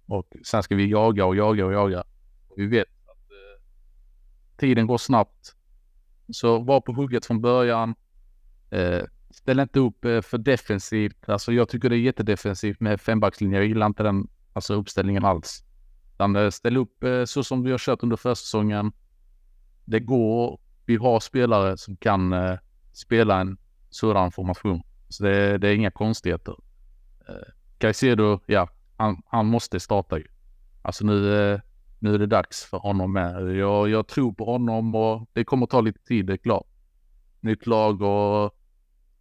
och 0.09 0.33
sen 0.45 0.63
ska 0.63 0.75
vi 0.75 0.91
jaga 0.91 1.25
och 1.25 1.37
jaga 1.37 1.67
och 1.67 1.73
jaga. 1.73 2.05
Och 2.49 2.59
vi 2.59 2.67
vet 2.67 2.89
att 3.05 3.31
eh, 3.31 3.63
tiden 4.57 4.87
går 4.87 4.99
snabbt. 4.99 5.55
Så 6.33 6.59
var 6.59 6.81
på 6.81 6.93
hugget 6.93 7.27
från 7.27 7.41
början. 7.41 7.95
Eh, 8.71 9.03
ställ 9.31 9.61
inte 9.61 9.81
upp 9.81 10.05
eh, 10.05 10.21
för 10.21 10.39
defensivt. 10.39 11.29
Alltså 11.29 11.53
jag 11.53 11.69
tycker 11.69 11.91
det 11.91 11.97
är 11.97 12.01
jättedefensivt 12.01 12.81
med 12.81 13.01
fembackslinje. 13.01 13.59
Jag 13.59 13.67
gillar 13.67 13.87
inte 13.87 14.03
den 14.03 14.29
alltså 14.53 14.75
uppställningen 14.75 15.25
alls. 15.25 15.65
Utan 16.19 16.53
ställ 16.53 16.77
upp 16.77 17.05
eh, 17.05 17.25
så 17.25 17.45
som 17.45 17.63
vi 17.63 17.71
har 17.71 17.79
kört 17.79 18.03
under 18.03 18.17
försäsongen. 18.17 18.93
Det 19.85 20.01
går. 20.01 20.61
Vi 20.87 20.97
har 20.97 21.21
spelare 21.21 21.77
som 21.77 21.97
kan 21.97 22.33
eh, 22.33 22.59
spela 22.93 23.41
en 23.41 23.59
sådan 23.91 24.33
formation. 24.33 24.83
Så 25.09 25.25
det, 25.25 25.59
det 25.59 25.69
är 25.69 25.75
inga 25.75 25.91
konstigheter. 25.91 26.55
Eh, 27.29 27.35
Caicedo, 27.79 28.41
ja, 28.47 28.69
han, 28.97 29.23
han 29.27 29.47
måste 29.47 29.81
starta 29.81 30.19
ju. 30.19 30.25
Alltså 30.83 31.05
nu, 31.05 31.61
nu 31.99 32.15
är 32.15 32.19
det 32.19 32.27
dags 32.27 32.65
för 32.65 32.79
honom 32.79 33.13
med. 33.13 33.57
Jag, 33.57 33.89
jag 33.89 34.09
tror 34.09 34.33
på 34.33 34.45
honom 34.45 34.95
och 34.95 35.31
det 35.33 35.45
kommer 35.45 35.67
ta 35.67 35.81
lite 35.81 36.01
tid, 36.01 36.27
det 36.27 36.33
är 36.33 36.37
klart. 36.37 36.67
Nytt 37.41 37.67
lag 37.67 38.03
och 38.03 38.55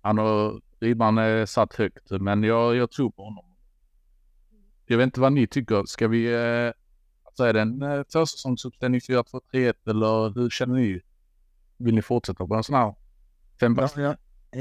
han 0.01 0.17
har 0.17 0.61
ribban 0.79 1.17
är 1.17 1.45
satt 1.45 1.75
högt, 1.75 2.11
men 2.11 2.43
jag, 2.43 2.75
jag 2.75 2.91
tror 2.91 3.11
på 3.11 3.23
honom. 3.23 3.45
Jag 4.85 4.97
vet 4.97 5.05
inte 5.05 5.19
vad 5.19 5.33
ni 5.33 5.47
tycker. 5.47 5.83
Ska 5.85 6.07
vi... 6.07 6.27
Så 7.37 7.43
är 7.43 7.53
det 7.53 7.61
en 7.61 7.81
eh, 7.81 8.03
försäsongsuppställning 8.13 8.99
4-2-3-1 8.99 9.73
eller 9.89 10.39
hur 10.39 10.49
känner 10.49 10.75
ni? 10.75 11.01
Vill 11.77 11.95
ni 11.95 12.01
fortsätta 12.01 12.47
på 12.47 12.55
en 12.55 12.63
sån 12.63 12.75
här 12.75 12.95
fem 13.59 13.77
Ja, 13.79 13.89
jag, 14.01 14.15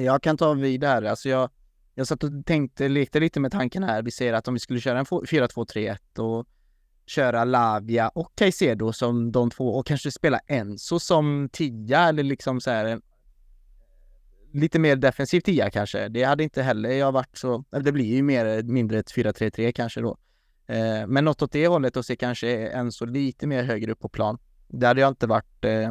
jag 0.04 0.22
kan 0.22 0.36
ta 0.36 0.52
vid 0.52 0.80
där. 0.80 1.02
Alltså 1.02 1.28
jag, 1.28 1.50
jag 1.94 2.06
satt 2.06 2.24
och 2.24 2.30
tänkte, 2.46 2.88
lekte 2.88 3.20
lite 3.20 3.40
med 3.40 3.52
tanken 3.52 3.82
här. 3.82 4.02
Vi 4.02 4.10
säger 4.10 4.32
att 4.32 4.48
om 4.48 4.54
vi 4.54 4.60
skulle 4.60 4.80
köra 4.80 4.98
en 4.98 5.04
4-2-3-1 5.04 6.18
och 6.18 6.46
köra 7.06 7.44
Lavia 7.44 8.08
och 8.08 8.32
Caicedo 8.34 8.92
som 8.92 9.32
de 9.32 9.50
två 9.50 9.74
och 9.74 9.86
kanske 9.86 10.10
spela 10.10 10.38
Enzo 10.46 10.98
som 10.98 11.48
tia 11.52 12.08
eller 12.08 12.22
liksom 12.22 12.60
så 12.60 12.70
här 12.70 12.86
eh, 12.86 12.98
lite 14.52 14.78
mer 14.78 14.96
defensiv 14.96 15.40
tia 15.40 15.70
kanske. 15.70 16.08
Det 16.08 16.22
hade 16.22 16.42
inte 16.42 16.62
heller 16.62 16.90
jag 16.90 17.12
varit 17.12 17.38
så, 17.38 17.64
det 17.70 17.92
blir 17.92 18.16
ju 18.16 18.22
mer 18.22 18.46
eh, 18.46 18.62
mindre 18.62 18.98
ett 18.98 19.12
4-3-3 19.12 19.72
kanske 19.72 20.00
då. 20.00 20.16
Eh, 20.66 21.06
men 21.06 21.24
något 21.24 21.42
åt 21.42 21.52
det 21.52 21.66
hållet 21.66 21.96
och 21.96 22.04
se 22.04 22.16
kanske 22.16 22.68
en 22.68 22.92
så 22.92 23.06
lite 23.06 23.46
mer 23.46 23.62
högre 23.62 23.92
upp 23.92 24.00
på 24.00 24.08
plan. 24.08 24.38
Det 24.68 24.86
hade 24.86 25.00
jag 25.00 25.08
inte 25.08 25.26
varit 25.26 25.64
eh, 25.64 25.90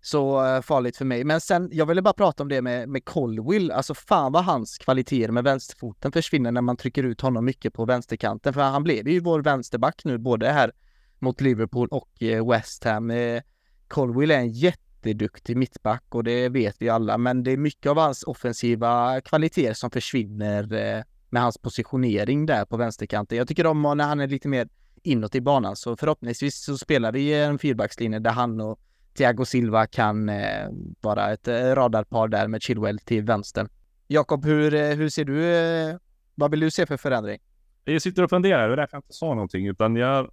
så 0.00 0.46
eh, 0.46 0.60
farligt 0.60 0.96
för 0.96 1.04
mig. 1.04 1.24
Men 1.24 1.40
sen, 1.40 1.68
jag 1.72 1.86
ville 1.86 2.02
bara 2.02 2.14
prata 2.14 2.42
om 2.42 2.48
det 2.48 2.62
med, 2.62 2.88
med 2.88 3.04
Colwill. 3.04 3.70
Alltså 3.70 3.94
fan 3.94 4.32
vad 4.32 4.44
hans 4.44 4.78
kvaliteter 4.78 5.32
med 5.32 5.44
vänsterfoten 5.44 6.12
försvinner 6.12 6.52
när 6.52 6.60
man 6.60 6.76
trycker 6.76 7.02
ut 7.02 7.20
honom 7.20 7.44
mycket 7.44 7.74
på 7.74 7.84
vänsterkanten. 7.84 8.52
För 8.52 8.60
han 8.60 8.82
blev 8.84 9.08
ju 9.08 9.20
vår 9.20 9.42
vänsterback 9.42 10.04
nu, 10.04 10.18
både 10.18 10.48
här 10.48 10.72
mot 11.18 11.40
Liverpool 11.40 11.88
och 11.88 12.22
eh, 12.22 12.48
West 12.48 12.84
Ham. 12.84 13.10
Eh, 13.10 13.42
Colwill 13.88 14.30
är 14.30 14.38
en 14.38 14.52
jätteduktig 14.52 15.56
mittback 15.56 16.04
och 16.08 16.24
det 16.24 16.48
vet 16.48 16.76
vi 16.78 16.88
alla, 16.88 17.18
men 17.18 17.42
det 17.42 17.50
är 17.50 17.56
mycket 17.56 17.90
av 17.90 17.98
hans 17.98 18.22
offensiva 18.22 19.20
kvaliteter 19.20 19.74
som 19.74 19.90
försvinner 19.90 20.72
eh, 20.72 21.02
med 21.36 21.42
hans 21.42 21.58
positionering 21.58 22.46
där 22.46 22.64
på 22.64 22.76
vänsterkanten. 22.76 23.38
Jag 23.38 23.48
tycker 23.48 23.66
om 23.66 23.82
när 23.82 24.04
han 24.04 24.20
är 24.20 24.26
lite 24.28 24.48
mer 24.48 24.68
inåt 25.02 25.34
i 25.34 25.40
banan, 25.40 25.76
så 25.76 25.96
förhoppningsvis 25.96 26.64
så 26.64 26.78
spelar 26.78 27.12
vi 27.12 27.34
en 27.34 27.58
fyrbackslinje 27.58 28.18
där 28.18 28.30
han 28.30 28.60
och 28.60 28.80
Thiago 29.16 29.44
Silva 29.44 29.86
kan 29.86 30.28
eh, 30.28 30.68
vara 31.00 31.32
ett 31.32 31.48
eh, 31.48 31.54
radarpar 31.54 32.28
där 32.28 32.48
med 32.48 32.62
Chilwell 32.62 32.98
till 32.98 33.24
vänster. 33.24 33.68
Jakob, 34.06 34.44
hur, 34.44 34.74
eh, 34.74 34.96
hur 34.96 35.08
ser 35.08 35.24
du, 35.24 35.54
eh, 35.54 35.96
vad 36.34 36.50
vill 36.50 36.60
du 36.60 36.70
se 36.70 36.86
för 36.86 36.96
förändring? 36.96 37.38
Jag 37.84 38.02
sitter 38.02 38.22
och 38.22 38.30
funderar, 38.30 38.68
det 38.68 38.74
är 38.74 38.76
därför 38.76 38.96
jag 38.96 38.98
inte 38.98 39.14
sa 39.14 39.26
någonting, 39.26 39.66
utan 39.66 39.96
jag... 39.96 40.30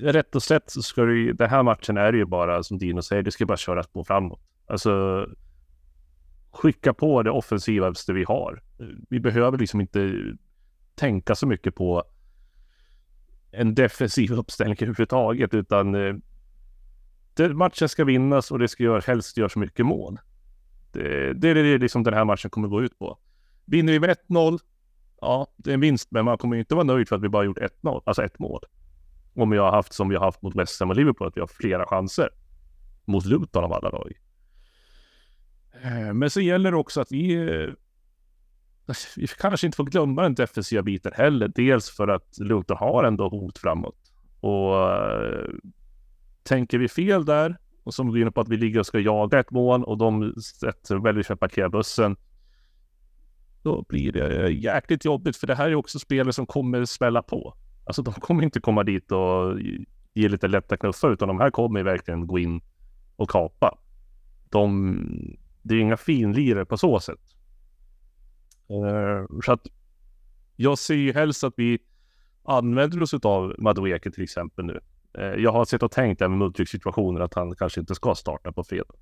Rätt 0.00 0.34
och 0.34 0.42
slätt 0.42 0.70
så 0.70 0.82
ska 0.82 1.02
det 1.02 1.32
den 1.32 1.50
här 1.50 1.62
matchen 1.62 1.96
är 1.96 2.12
ju 2.12 2.24
bara, 2.24 2.62
som 2.62 2.78
Dino 2.78 3.02
säger, 3.02 3.22
det 3.22 3.30
ska 3.30 3.46
bara 3.46 3.56
köras 3.56 3.86
på 3.86 4.04
framåt. 4.04 4.40
Alltså, 4.66 5.26
skicka 6.50 6.94
på 6.94 7.22
det 7.22 7.30
offensivaste 7.30 8.12
vi 8.12 8.24
har. 8.24 8.62
Vi 9.08 9.20
behöver 9.20 9.58
liksom 9.58 9.80
inte 9.80 10.22
tänka 10.94 11.34
så 11.34 11.46
mycket 11.46 11.74
på 11.74 12.04
en 13.50 13.74
defensiv 13.74 14.32
uppställning 14.32 14.76
överhuvudtaget, 14.80 15.54
utan 15.54 15.94
eh, 15.94 16.14
det, 17.34 17.54
matchen 17.54 17.88
ska 17.88 18.04
vinnas 18.04 18.50
och 18.50 18.58
det 18.58 18.68
ska 18.68 18.82
gör, 18.82 19.00
helst 19.06 19.36
göras 19.36 19.56
mycket 19.56 19.86
mål. 19.86 20.18
Det, 20.92 21.32
det 21.32 21.48
är 21.48 21.54
det 21.54 21.78
liksom 21.78 22.02
den 22.02 22.14
här 22.14 22.24
matchen 22.24 22.50
kommer 22.50 22.68
gå 22.68 22.82
ut 22.82 22.98
på. 22.98 23.18
Vinner 23.64 23.92
vi 23.92 24.00
med 24.00 24.16
1-0, 24.28 24.58
ja, 25.20 25.46
det 25.56 25.70
är 25.70 25.74
en 25.74 25.80
vinst, 25.80 26.10
men 26.10 26.24
man 26.24 26.38
kommer 26.38 26.56
inte 26.56 26.74
vara 26.74 26.84
nöjd 26.84 27.08
för 27.08 27.16
att 27.16 27.22
vi 27.22 27.28
bara 27.28 27.44
gjort 27.44 27.58
1-0, 27.58 28.02
alltså 28.04 28.22
ett 28.22 28.38
mål. 28.38 28.60
Om 29.34 29.50
vi 29.50 29.58
har 29.58 29.70
haft 29.70 29.92
som 29.92 30.08
vi 30.08 30.16
har 30.16 30.24
haft 30.24 30.42
mot 30.42 30.56
West 30.56 30.80
Ham 30.80 30.90
och 30.90 30.96
Liverpool, 30.96 31.28
att 31.28 31.36
vi 31.36 31.40
har 31.40 31.46
flera 31.46 31.86
chanser. 31.86 32.28
Mot 33.04 33.24
Luton 33.24 33.64
av 33.64 33.72
alla 33.72 33.90
lag. 33.90 34.12
Eh, 35.84 36.14
men 36.14 36.30
så 36.30 36.40
gäller 36.40 36.70
det 36.70 36.76
också 36.76 37.00
att 37.00 37.12
vi 37.12 37.36
vi 39.16 39.26
kanske 39.26 39.66
inte 39.66 39.76
får 39.76 39.84
glömma 39.84 40.22
den 40.22 40.34
defensiva 40.34 40.82
biten 40.82 41.12
heller. 41.14 41.48
Dels 41.48 41.90
för 41.90 42.08
att 42.08 42.38
Luton 42.38 42.76
har 42.76 43.04
ändå 43.04 43.28
hot 43.28 43.58
framåt. 43.58 44.12
Och 44.40 44.92
eh, 44.92 45.48
tänker 46.42 46.78
vi 46.78 46.88
fel 46.88 47.24
där 47.24 47.56
och 47.84 47.94
som 47.94 48.12
vi 48.12 48.20
inne 48.20 48.30
på 48.30 48.40
att 48.40 48.48
vi 48.48 48.56
ligger 48.56 48.80
och 48.80 48.86
ska 48.86 48.98
jaga 48.98 49.40
ett 49.40 49.50
mål 49.50 49.84
och 49.84 49.98
de 49.98 50.34
sätter, 50.42 50.96
väljer 50.96 51.32
att 51.32 51.40
parkera 51.40 51.68
bussen. 51.68 52.16
Då 53.62 53.84
blir 53.88 54.12
det 54.12 54.44
eh, 54.44 54.62
jäkligt 54.64 55.04
jobbigt 55.04 55.36
för 55.36 55.46
det 55.46 55.54
här 55.54 55.68
är 55.68 55.74
också 55.74 55.98
spelare 55.98 56.32
som 56.32 56.46
kommer 56.46 56.84
smälla 56.84 57.22
på. 57.22 57.54
Alltså 57.84 58.02
de 58.02 58.14
kommer 58.14 58.42
inte 58.42 58.60
komma 58.60 58.84
dit 58.84 59.12
och 59.12 59.60
ge 60.14 60.28
lite 60.28 60.48
lätta 60.48 60.76
knuffar 60.76 61.10
utan 61.10 61.28
de 61.28 61.40
här 61.40 61.50
kommer 61.50 61.82
verkligen 61.82 62.26
gå 62.26 62.38
in 62.38 62.60
och 63.16 63.30
kapa. 63.30 63.78
De, 64.48 65.38
det 65.62 65.74
är 65.74 65.78
inga 65.78 65.96
finlirare 65.96 66.64
på 66.64 66.76
så 66.76 67.00
sätt. 67.00 67.20
Uh, 68.70 69.40
så 69.44 69.52
att 69.52 69.66
jag 70.56 70.78
ser 70.78 70.94
ju 70.94 71.12
helst 71.12 71.44
att 71.44 71.54
vi 71.56 71.78
använder 72.44 73.02
oss 73.02 73.14
av 73.14 73.54
Madueke 73.58 74.10
till 74.10 74.22
exempel 74.22 74.64
nu. 74.64 74.80
Uh, 75.18 75.42
jag 75.42 75.52
har 75.52 75.64
sett 75.64 75.82
och 75.82 75.90
tänkt 75.90 76.18
där 76.18 76.28
med 76.28 76.38
Mudryk-situationer 76.38 77.20
att 77.20 77.34
han 77.34 77.56
kanske 77.56 77.80
inte 77.80 77.94
ska 77.94 78.14
starta 78.14 78.52
på 78.52 78.64
fredag. 78.64 78.94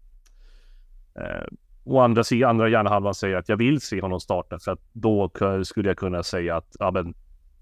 Uh, 1.20 1.46
å 1.84 2.00
andra 2.00 2.24
sidan, 2.24 2.50
andra 2.50 2.68
hjärnhalvan 2.68 3.14
säger 3.14 3.36
att 3.36 3.48
jag 3.48 3.56
vill 3.56 3.80
se 3.80 4.00
honom 4.00 4.20
starta 4.20 4.58
för 4.58 4.72
att 4.72 4.80
då 4.92 5.30
skulle 5.64 5.88
jag 5.88 5.96
kunna 5.96 6.22
säga 6.22 6.56
att 6.56 6.76
ja, 6.78 6.90
men, 6.90 7.14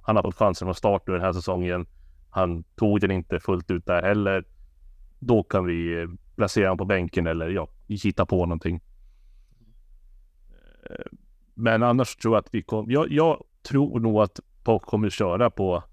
han 0.02 0.16
har 0.16 0.22
fått 0.22 0.34
chansen 0.34 0.68
att 0.68 0.76
starta 0.76 1.12
den 1.12 1.20
här 1.20 1.32
säsongen. 1.32 1.86
Han 2.30 2.64
tog 2.76 3.00
den 3.00 3.10
inte 3.10 3.40
fullt 3.40 3.70
ut 3.70 3.86
där 3.86 4.02
heller. 4.02 4.44
Då 5.18 5.42
kan 5.42 5.64
vi 5.64 6.06
placera 6.36 6.66
honom 6.66 6.78
på 6.78 6.84
bänken 6.84 7.26
eller 7.26 7.48
ja, 7.48 7.68
hitta 7.88 8.26
på 8.26 8.46
någonting. 8.46 8.80
Eh, 10.90 11.06
men 11.54 11.82
annars 11.82 12.16
tror 12.16 12.34
jag 12.34 12.42
att 12.42 12.54
vi 12.54 12.62
kommer, 12.62 12.92
jag, 12.92 13.12
jag 13.12 13.44
tror 13.62 14.00
nog 14.00 14.22
att 14.22 14.40
Pock 14.64 14.82
kommer 14.82 15.10
köra 15.10 15.50
på 15.50 15.84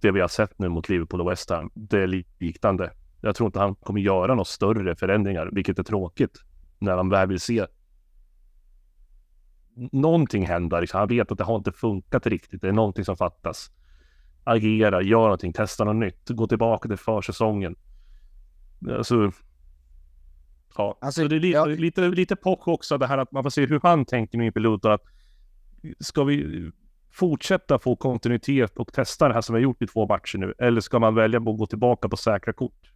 det 0.00 0.10
vi 0.10 0.20
har 0.20 0.28
sett 0.28 0.58
nu 0.58 0.68
mot 0.68 0.88
Liverpool 0.88 1.20
och 1.20 1.30
West 1.30 1.50
Ham, 1.50 1.70
det 1.74 1.98
är 1.98 2.24
liknande. 2.38 2.92
Jag 3.20 3.36
tror 3.36 3.46
inte 3.46 3.58
han 3.58 3.74
kommer 3.74 4.00
göra 4.00 4.34
några 4.34 4.44
större 4.44 4.96
förändringar, 4.96 5.50
vilket 5.52 5.78
är 5.78 5.82
tråkigt 5.82 6.38
när 6.78 6.96
han 6.96 7.08
väl 7.08 7.28
vill 7.28 7.40
se 7.40 7.66
någonting 9.74 10.46
hända. 10.46 10.80
Liksom. 10.80 10.98
Han 10.98 11.08
vet 11.08 11.32
att 11.32 11.38
det 11.38 11.44
har 11.44 11.56
inte 11.56 11.72
funkat 11.72 12.26
riktigt. 12.26 12.60
Det 12.60 12.68
är 12.68 12.72
någonting 12.72 13.04
som 13.04 13.16
fattas. 13.16 13.70
Agera, 14.44 15.02
gör 15.02 15.22
någonting, 15.22 15.52
testa 15.52 15.84
något 15.84 15.96
nytt, 15.96 16.28
gå 16.28 16.46
tillbaka 16.46 16.88
till 16.88 16.96
försäsongen. 16.96 17.76
Alltså, 18.90 19.32
ja, 20.76 20.98
alltså, 21.00 21.22
så 21.22 21.28
det 21.28 21.36
är 21.36 21.40
lite, 21.40 21.56
ja. 21.56 21.64
lite, 21.64 22.08
lite 22.08 22.36
pock 22.36 22.68
också 22.68 22.98
det 22.98 23.06
här 23.06 23.18
att 23.18 23.32
man 23.32 23.42
får 23.42 23.50
se 23.50 23.66
hur 23.66 23.80
han 23.82 24.04
tänker 24.04 24.38
nu 24.38 24.46
inför 24.46 24.60
Luton. 24.60 24.92
Att 24.92 25.02
ska 26.00 26.24
vi 26.24 26.70
fortsätta 27.12 27.78
få 27.78 27.96
kontinuitet 27.96 28.78
och 28.78 28.92
testa 28.92 29.28
det 29.28 29.34
här 29.34 29.40
som 29.40 29.54
vi 29.54 29.60
har 29.60 29.62
gjort 29.62 29.82
i 29.82 29.86
två 29.86 30.06
matcher 30.06 30.38
nu? 30.38 30.54
Eller 30.58 30.80
ska 30.80 30.98
man 30.98 31.14
välja 31.14 31.38
att 31.38 31.44
gå 31.44 31.66
tillbaka 31.66 32.08
på 32.08 32.16
säkra 32.16 32.52
kort? 32.52 32.92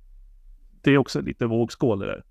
Det 0.82 0.90
är 0.90 0.98
också 0.98 1.20
lite 1.20 1.46
vågskål 1.46 1.98
det 1.98 2.06
där. 2.06 2.24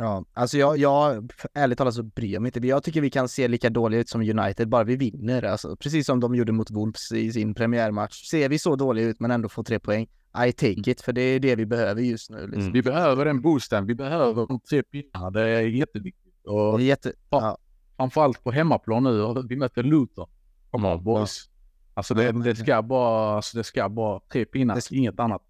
Ja, 0.00 0.24
alltså 0.32 0.58
jag, 0.58 0.78
jag 0.78 1.30
ärligt 1.54 1.78
talat 1.78 1.94
så 1.94 2.02
bryr 2.02 2.32
jag 2.32 2.42
mig 2.42 2.52
inte. 2.54 2.68
Jag 2.68 2.82
tycker 2.82 3.00
vi 3.00 3.10
kan 3.10 3.28
se 3.28 3.48
lika 3.48 3.70
dåliga 3.70 4.00
ut 4.00 4.08
som 4.08 4.20
United, 4.20 4.68
bara 4.68 4.84
vi 4.84 4.96
vinner. 4.96 5.42
Alltså, 5.42 5.76
precis 5.76 6.06
som 6.06 6.20
de 6.20 6.34
gjorde 6.34 6.52
mot 6.52 6.70
Wolves 6.70 7.12
i 7.12 7.32
sin 7.32 7.54
premiärmatch. 7.54 8.28
Ser 8.30 8.48
vi 8.48 8.58
så 8.58 8.76
dåliga 8.76 9.06
ut 9.06 9.20
men 9.20 9.30
ändå 9.30 9.48
får 9.48 9.64
tre 9.64 9.78
poäng, 9.78 10.06
I 10.46 10.52
take 10.52 10.90
it, 10.90 11.00
för 11.00 11.12
det 11.12 11.20
är 11.20 11.40
det 11.40 11.56
vi 11.56 11.66
behöver 11.66 12.02
just 12.02 12.30
nu. 12.30 12.42
Liksom. 12.46 12.60
Mm. 12.60 12.72
Vi 12.72 12.82
behöver 12.82 13.24
den 13.24 13.40
boosten. 13.40 13.86
Vi 13.86 13.94
behöver 13.94 14.46
de 14.46 14.60
tre 14.60 14.82
pinnarna. 14.82 15.30
Det 15.30 15.48
är 15.48 15.62
jätteviktigt. 15.62 16.46
Och 16.46 16.78
Det 16.78 16.84
är 16.84 16.86
jätte... 16.86 17.12
Ja, 17.30 17.58
framförallt 17.96 18.44
på 18.44 18.50
hemmaplan 18.50 19.04
nu. 19.04 19.42
Vi 19.48 19.56
möter 19.56 19.82
Luton. 19.82 20.28
Kom 20.70 20.84
on 20.84 21.04
boys. 21.04 21.50
Alltså 21.94 22.14
det, 22.14 22.32
det 22.32 22.56
ska 22.56 22.82
bara, 22.82 23.36
alltså 23.36 23.56
det 23.58 23.64
ska 23.64 23.88
bara 23.88 24.20
tre 24.32 24.44
pinnar, 24.44 24.74
Det- 24.74 24.92
inget 24.96 25.20
annat. 25.20 25.42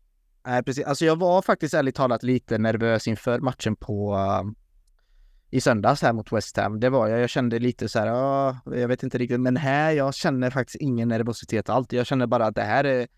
Nej, 0.49 0.63
precis. 0.63 0.85
Alltså 0.85 1.05
jag 1.05 1.17
var 1.17 1.43
faktiskt 1.43 1.75
ärligt 1.75 1.95
talat 1.95 2.23
lite 2.23 2.59
nervös 2.59 3.09
inför 3.09 3.41
matchen 3.41 3.77
på 3.77 4.15
uh, 4.15 4.53
i 5.51 5.61
söndags 5.61 6.03
här 6.03 6.13
mot 6.13 6.33
West 6.33 6.57
Ham. 6.57 6.81
Det 6.81 6.91
var 6.91 7.09
jag. 7.09 7.21
Jag 7.21 7.31
kände 7.31 7.59
lite 7.59 7.89
så 7.89 7.99
här, 7.99 8.07
ja, 8.07 8.57
jag 8.65 8.89
vet 8.89 9.03
inte 9.03 9.19
riktigt, 9.19 9.41
men 9.41 9.57
här, 9.57 9.93
jag 9.93 10.15
känner 10.15 10.51
faktiskt 10.51 10.77
ingen 10.81 11.09
nervositet 11.09 11.69
allt. 11.69 11.93
Jag 11.93 12.07
känner 12.07 12.27
bara 12.27 12.47
att 12.47 12.55
det 12.55 12.63
här 12.63 12.85
är 12.85 13.09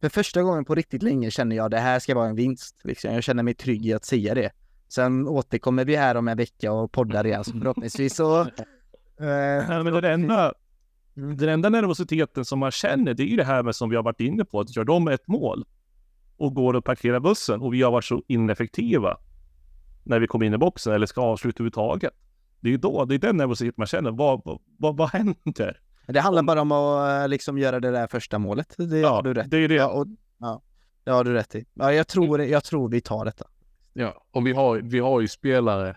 för 0.00 0.08
första 0.08 0.42
gången 0.42 0.64
på 0.64 0.74
riktigt 0.74 1.02
länge 1.02 1.30
känner 1.30 1.56
jag 1.56 1.70
det 1.70 1.78
här 1.78 1.98
ska 1.98 2.14
vara 2.14 2.28
en 2.28 2.36
vinst. 2.36 2.80
Liksom. 2.84 3.14
Jag 3.14 3.22
känner 3.22 3.42
mig 3.42 3.54
trygg 3.54 3.86
i 3.86 3.92
att 3.92 4.04
säga 4.04 4.34
det. 4.34 4.50
Sen 4.88 5.28
återkommer 5.28 5.84
vi 5.84 5.96
här 5.96 6.14
om 6.14 6.28
en 6.28 6.36
vecka 6.36 6.72
och 6.72 6.92
poddar 6.92 7.26
igen, 7.26 7.44
så 7.44 7.52
förhoppningsvis 7.52 8.16
så... 8.16 8.40
eh, 8.40 8.46
Nej, 9.18 9.84
men 9.84 9.94
den 9.94 10.04
enda, 10.04 10.52
den 11.14 11.48
enda 11.48 11.68
nervositeten 11.68 12.44
som 12.44 12.58
man 12.58 12.70
känner, 12.70 13.14
det 13.14 13.22
är 13.22 13.26
ju 13.26 13.36
det 13.36 13.44
här 13.44 13.62
med 13.62 13.76
som 13.76 13.90
vi 13.90 13.96
har 13.96 14.02
varit 14.02 14.20
inne 14.20 14.44
på, 14.44 14.60
att 14.60 14.76
gör 14.76 14.84
de 14.84 15.08
ett 15.08 15.28
mål 15.28 15.64
och 16.42 16.54
går 16.54 16.74
och 16.74 16.84
parkerar 16.84 17.20
bussen 17.20 17.60
och 17.60 17.74
vi 17.74 17.82
har 17.82 17.90
varit 17.90 18.04
så 18.04 18.22
ineffektiva 18.26 19.16
när 20.02 20.20
vi 20.20 20.26
kommer 20.26 20.46
in 20.46 20.54
i 20.54 20.58
boxen 20.58 20.92
eller 20.92 21.06
ska 21.06 21.20
avsluta 21.20 21.56
överhuvudtaget. 21.56 22.12
Det 22.60 22.68
är 22.68 22.70
ju 22.70 22.76
då, 22.76 23.04
det 23.04 23.14
är 23.14 23.18
den 23.18 23.36
nervositeten 23.36 23.74
man 23.76 23.86
känner. 23.86 24.10
Vad, 24.10 24.42
vad, 24.44 24.60
vad, 24.78 24.96
vad 24.96 25.10
händer? 25.10 25.80
Det 26.06 26.20
handlar 26.20 26.42
bara 26.42 26.60
om 26.60 26.72
att 26.72 27.22
eh, 27.22 27.28
liksom 27.28 27.58
göra 27.58 27.80
det 27.80 27.90
där 27.90 28.06
första 28.06 28.38
målet. 28.38 28.74
Det 28.78 28.98
Ja, 28.98 29.08
har 29.08 29.22
du 29.22 29.34
rätt 29.34 29.50
det 29.50 29.56
är 29.56 29.68
det. 29.68 29.74
Ja, 29.74 29.88
och, 29.88 30.06
ja, 30.38 30.62
det 31.04 31.10
har 31.10 31.24
du 31.24 31.32
rätt 31.32 31.54
i. 31.54 31.64
Ja, 31.74 31.92
jag 31.92 32.08
tror, 32.08 32.42
jag 32.42 32.64
tror 32.64 32.88
vi 32.88 33.00
tar 33.00 33.24
detta. 33.24 33.46
Ja, 33.92 34.24
och 34.30 34.46
vi 34.46 34.52
har, 34.52 34.78
vi 34.78 34.98
har 34.98 35.20
ju 35.20 35.28
spelare 35.28 35.96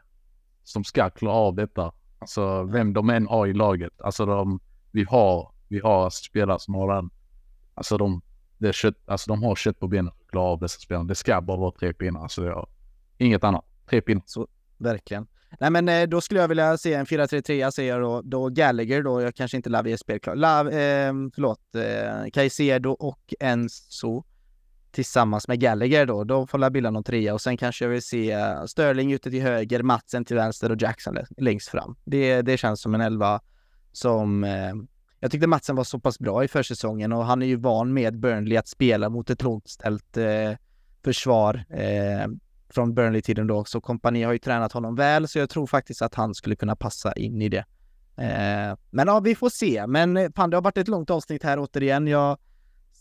som 0.64 0.84
ska 0.84 1.10
klara 1.10 1.36
av 1.36 1.56
detta. 1.56 1.94
Alltså 2.20 2.64
vem 2.64 2.94
de 2.94 3.10
än 3.10 3.28
har 3.28 3.48
i 3.48 3.54
laget. 3.54 4.02
Alltså 4.02 4.26
de, 4.26 4.60
vi 4.92 5.04
har, 5.04 5.52
vi 5.68 5.80
har 5.80 6.10
spelare 6.10 6.60
som 6.60 6.76
har 6.76 6.96
den. 6.96 7.10
Alltså 7.74 7.98
de, 7.98 8.22
det 8.57 8.76
kött, 8.76 8.95
alltså 9.06 9.32
de 9.32 9.44
har 9.44 9.56
kött 9.56 9.80
på 9.80 9.88
benen 9.88 10.11
för 10.11 10.23
att 10.26 10.32
klara 10.32 10.45
av 10.45 10.60
dessa 10.60 10.80
spelare. 10.80 11.07
Det 11.07 11.15
ska 11.15 11.41
bara 11.41 11.57
vara 11.57 11.72
tre 11.72 11.94
pinnar. 11.94 12.22
Alltså 12.22 12.41
det 12.41 12.49
är 12.49 12.65
inget 13.18 13.44
annat. 13.44 13.65
Tre 13.90 14.02
pinnar. 14.02 14.23
Verkligen. 14.77 15.27
Nej 15.60 15.69
men 15.69 15.90
eh, 15.90 16.07
då 16.07 16.22
skulle 16.22 16.40
jag 16.40 16.48
vilja 16.48 16.77
se 16.77 16.94
en 16.94 17.06
4-3-3 17.06 17.72
säger 17.72 17.94
jag 17.94 18.02
då, 18.02 18.22
då 18.22 18.49
Gallagher 18.49 19.03
då, 19.03 19.22
jag 19.22 19.36
kanske 19.36 19.57
inte 19.57 19.69
Lavi 19.69 19.94
är 19.94 19.98
spelklar. 19.98 20.36
Lav, 20.36 20.68
eh, 20.68 21.14
förlåt, 21.36 21.76
eh, 21.76 22.32
Caicedo 22.34 22.90
och 22.90 23.34
Enzo 23.40 24.23
tillsammans 24.91 25.48
med 25.48 25.60
Gallagher 25.60 26.06
då, 26.06 26.23
då 26.23 26.48
får 26.48 26.61
jag 26.61 26.72
bilda 26.72 26.91
någon 26.91 27.03
trea 27.03 27.34
och 27.34 27.41
sen 27.41 27.57
kanske 27.57 27.86
jag 27.86 27.90
vill 27.90 28.02
se 28.02 28.32
eh, 28.32 28.65
Sterling 28.65 29.14
ute 29.14 29.32
till 29.32 29.41
höger, 29.41 29.84
Matsen 29.84 30.26
till 30.26 30.36
vänster 30.36 30.72
och 30.72 30.82
Jackson 30.82 31.18
längst 31.38 31.69
fram. 31.69 31.95
Det, 32.06 32.41
det 32.41 32.57
känns 32.57 32.82
som 32.82 32.95
en 32.95 33.02
elva 33.02 33.41
som 33.91 34.44
eh, 34.44 34.73
jag 35.26 35.32
tyckte 35.32 35.48
Matsen 35.48 35.76
var 35.76 35.84
så 35.84 36.00
pass 36.00 36.20
bra 36.20 36.44
i 36.44 36.48
försäsongen 36.48 37.12
och 37.12 37.26
han 37.26 37.42
är 37.42 37.46
ju 37.46 37.56
van 37.56 37.94
med 37.94 38.20
Burnley 38.20 38.58
att 38.58 38.68
spela 38.68 39.10
mot 39.10 39.30
ett 39.30 39.42
lågt 39.42 39.70
ställt 39.70 40.18
eh, 40.18 40.52
försvar 41.04 41.66
eh, 41.70 42.28
från 42.70 42.94
Burnley-tiden 42.94 43.48
då, 43.48 43.66
så 43.66 43.82
kompani 43.82 44.24
har 44.24 44.34
ju 44.34 44.40
tränat 44.40 44.72
honom 44.72 44.96
väl, 44.96 45.28
så 45.28 45.40
jag 45.40 45.50
tror 45.50 45.68
faktiskt 45.68 46.02
att 46.02 46.16
han 46.16 46.34
skulle 46.34 46.56
kunna 46.56 46.76
passa 46.76 47.14
in 47.14 47.42
i 47.42 47.50
det. 47.50 47.66
Eh, 48.18 48.78
men 48.90 49.08
ja, 49.08 49.20
vi 49.20 49.36
får 49.36 49.50
se. 49.50 49.88
Men 49.88 50.18
eh, 50.18 50.32
fan, 50.36 50.50
det 50.50 50.58
har 50.58 50.62
varit 50.62 50.78
ett 50.78 50.88
långt 50.88 51.10
avsnitt 51.10 51.44
här 51.44 51.60
återigen. 51.60 52.08
Jag 52.08 52.38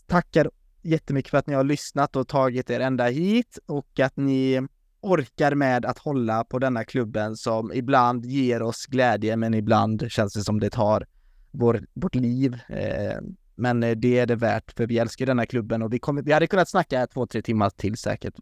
tackar 0.07 0.51
jättemycket 0.81 1.31
för 1.31 1.37
att 1.37 1.47
ni 1.47 1.53
har 1.53 1.63
lyssnat 1.63 2.15
och 2.15 2.27
tagit 2.27 2.69
er 2.69 2.79
ända 2.79 3.05
hit 3.05 3.59
och 3.65 3.99
att 3.99 4.17
ni 4.17 4.67
orkar 5.01 5.55
med 5.55 5.85
att 5.85 5.97
hålla 5.97 6.43
på 6.43 6.59
denna 6.59 6.83
klubben 6.83 7.35
som 7.35 7.73
ibland 7.73 8.25
ger 8.25 8.61
oss 8.61 8.85
glädje, 8.85 9.35
men 9.35 9.53
ibland 9.53 10.11
känns 10.11 10.33
det 10.33 10.43
som 10.43 10.59
det 10.59 10.69
tar 10.69 11.05
vår, 11.55 11.81
vårt 11.93 12.15
liv. 12.15 12.61
Eh, 12.69 13.17
men 13.55 13.83
eh, 13.83 13.91
det 13.91 14.19
är 14.19 14.25
det 14.25 14.35
värt, 14.35 14.71
för 14.71 14.87
vi 14.87 14.97
älskar 14.97 15.25
denna 15.25 15.45
klubben 15.45 15.81
och 15.81 15.93
vi, 15.93 15.99
kommer, 15.99 16.21
vi 16.21 16.31
hade 16.31 16.47
kunnat 16.47 16.69
snacka 16.69 17.07
två, 17.07 17.27
tre 17.27 17.41
timmar 17.41 17.69
till 17.69 17.97
säkert. 17.97 18.33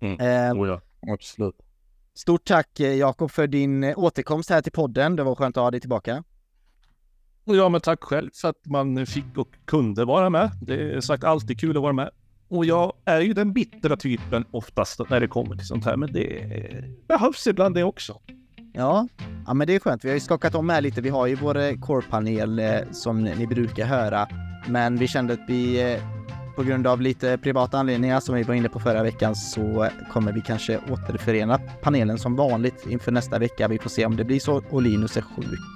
Mm. 0.00 0.20
Eh, 0.20 0.60
Oh, 0.60 0.68
ja. 0.68 0.80
Absolut. 1.12 1.56
Stort 2.14 2.44
tack 2.44 2.80
Jakob 2.80 3.30
för 3.30 3.46
din 3.46 3.84
återkomst 3.84 4.50
här 4.50 4.62
till 4.62 4.72
podden. 4.72 5.16
Det 5.16 5.22
var 5.22 5.34
skönt 5.34 5.56
att 5.56 5.62
ha 5.62 5.70
dig 5.70 5.80
tillbaka. 5.80 6.24
Ja, 7.44 7.68
men 7.68 7.80
tack 7.80 8.04
själv 8.04 8.30
för 8.34 8.48
att 8.48 8.66
man 8.66 9.06
fick 9.06 9.38
och 9.38 9.48
kunde 9.64 10.04
vara 10.04 10.30
med. 10.30 10.50
Det 10.62 10.94
är 10.94 11.00
sagt 11.00 11.24
alltid 11.24 11.60
kul 11.60 11.76
att 11.76 11.82
vara 11.82 11.92
med. 11.92 12.10
Och 12.48 12.64
jag 12.64 12.92
är 13.04 13.20
ju 13.20 13.32
den 13.32 13.52
bittra 13.52 13.96
typen 13.96 14.44
oftast 14.50 15.00
när 15.10 15.20
det 15.20 15.28
kommer 15.28 15.56
till 15.56 15.66
sånt 15.66 15.84
här, 15.84 15.96
men 15.96 16.12
det 16.12 16.84
behövs 17.08 17.46
ibland 17.46 17.74
det 17.74 17.84
också. 17.84 18.20
Ja, 18.72 19.08
ja 19.46 19.54
men 19.54 19.66
det 19.66 19.74
är 19.74 19.78
skönt. 19.78 20.04
Vi 20.04 20.08
har 20.08 20.14
ju 20.14 20.20
skakat 20.20 20.54
om 20.54 20.68
här 20.68 20.80
lite. 20.80 21.00
Vi 21.00 21.08
har 21.08 21.26
ju 21.26 21.34
vår 21.34 21.58
eh, 21.58 21.72
core-panel 21.72 22.58
eh, 22.58 22.90
som 22.92 23.24
ni 23.24 23.46
brukar 23.46 23.86
höra. 23.86 24.28
Men 24.68 24.96
vi 24.96 25.08
kände 25.08 25.32
att 25.32 25.44
vi 25.48 25.92
eh, 25.92 26.00
på 26.56 26.62
grund 26.62 26.86
av 26.86 27.00
lite 27.00 27.38
privata 27.38 27.78
anledningar 27.78 28.20
som 28.20 28.34
vi 28.34 28.42
var 28.42 28.54
inne 28.54 28.68
på 28.68 28.80
förra 28.80 29.02
veckan 29.02 29.36
så 29.36 29.88
kommer 30.12 30.32
vi 30.32 30.40
kanske 30.40 30.78
återförena 30.90 31.58
panelen 31.82 32.18
som 32.18 32.36
vanligt 32.36 32.86
inför 32.86 33.12
nästa 33.12 33.38
vecka. 33.38 33.68
Vi 33.68 33.78
får 33.78 33.90
se 33.90 34.06
om 34.06 34.16
det 34.16 34.24
blir 34.24 34.40
så 34.40 34.62
och 34.70 34.82
Linus 34.82 35.16
är 35.16 35.22
sjuk. 35.22 35.71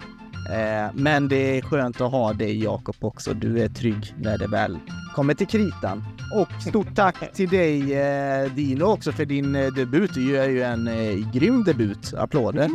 Eh, 0.51 0.91
men 0.95 1.29
det 1.29 1.59
är 1.59 1.63
skönt 1.63 2.01
att 2.01 2.11
ha 2.11 2.33
dig 2.33 2.63
Jakob 2.63 2.97
också. 3.01 3.35
Du 3.35 3.61
är 3.61 3.69
trygg 3.69 4.15
när 4.19 4.39
det 4.39 4.47
väl 4.47 4.79
kommer 5.15 5.35
till 5.35 5.47
kritan. 5.47 6.05
Och 6.35 6.63
stort 6.63 6.95
tack 6.95 7.33
till 7.33 7.49
dig 7.49 7.95
eh, 7.95 8.53
Dino 8.53 8.85
också 8.85 9.13
för 9.13 9.25
din 9.25 9.55
eh, 9.55 9.73
debut. 9.73 10.15
Du 10.15 10.39
är 10.39 10.49
ju 10.49 10.63
en 10.63 10.89
eh, 10.89 11.33
grym 11.33 11.65
debut. 11.65 12.15
Applåder. 12.15 12.71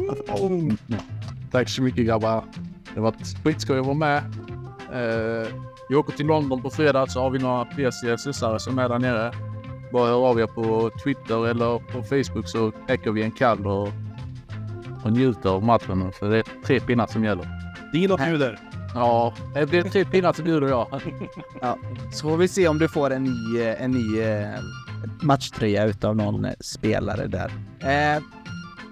Tack 1.51 1.69
så 1.69 1.81
mycket 1.81 2.05
grabbar. 2.05 2.43
Det 2.93 2.99
var 2.99 3.13
skitskoj 3.43 3.79
att 3.79 3.85
vara 3.85 3.95
med. 3.95 4.23
Eh, 4.93 5.47
jag 5.89 5.99
åker 5.99 6.13
till 6.13 6.25
London 6.25 6.61
på 6.61 6.69
fredag 6.69 7.07
så 7.07 7.21
har 7.21 7.29
vi 7.29 7.39
några 7.39 7.63
PCSS-are 7.63 8.57
som 8.57 8.79
är 8.79 8.89
där 8.89 8.99
nere. 8.99 9.31
Bara 9.93 10.07
hör 10.07 10.29
av 10.29 10.39
er 10.39 10.47
på 10.47 10.91
Twitter 11.03 11.47
eller 11.47 11.79
på 11.79 12.03
Facebook 12.03 12.47
så 12.47 12.71
räcker 12.87 13.11
vi 13.11 13.23
en 13.23 13.31
kall 13.31 13.67
och, 13.67 13.87
och 15.03 15.11
njuter 15.11 15.49
av 15.49 15.63
matchen. 15.63 16.11
För 16.11 16.29
det 16.29 16.37
är 16.37 16.45
tre 16.65 16.79
pinnar 16.79 17.07
som 17.07 17.23
gäller. 17.23 17.60
Dino 17.93 18.17
bjuder. 18.17 18.59
Ja, 18.95 19.33
det 19.53 19.65
blir 19.65 19.83
tre 19.83 20.05
pinnar 20.05 20.33
så 20.33 20.43
bjuder 20.43 20.67
jag. 20.67 21.01
Så 22.13 22.29
får 22.29 22.37
vi 22.37 22.47
se 22.47 22.67
om 22.67 22.79
du 22.79 22.87
får 22.87 23.09
en 23.11 23.23
ny, 23.23 23.59
eh, 23.61 23.83
en 23.83 23.91
ny 23.91 24.19
eh, 24.21 24.49
matchtröja 25.21 25.85
utav 25.85 26.15
någon 26.15 26.45
eh, 26.45 26.51
spelare 26.59 27.27
där. 27.27 27.51
Eh, 27.79 28.21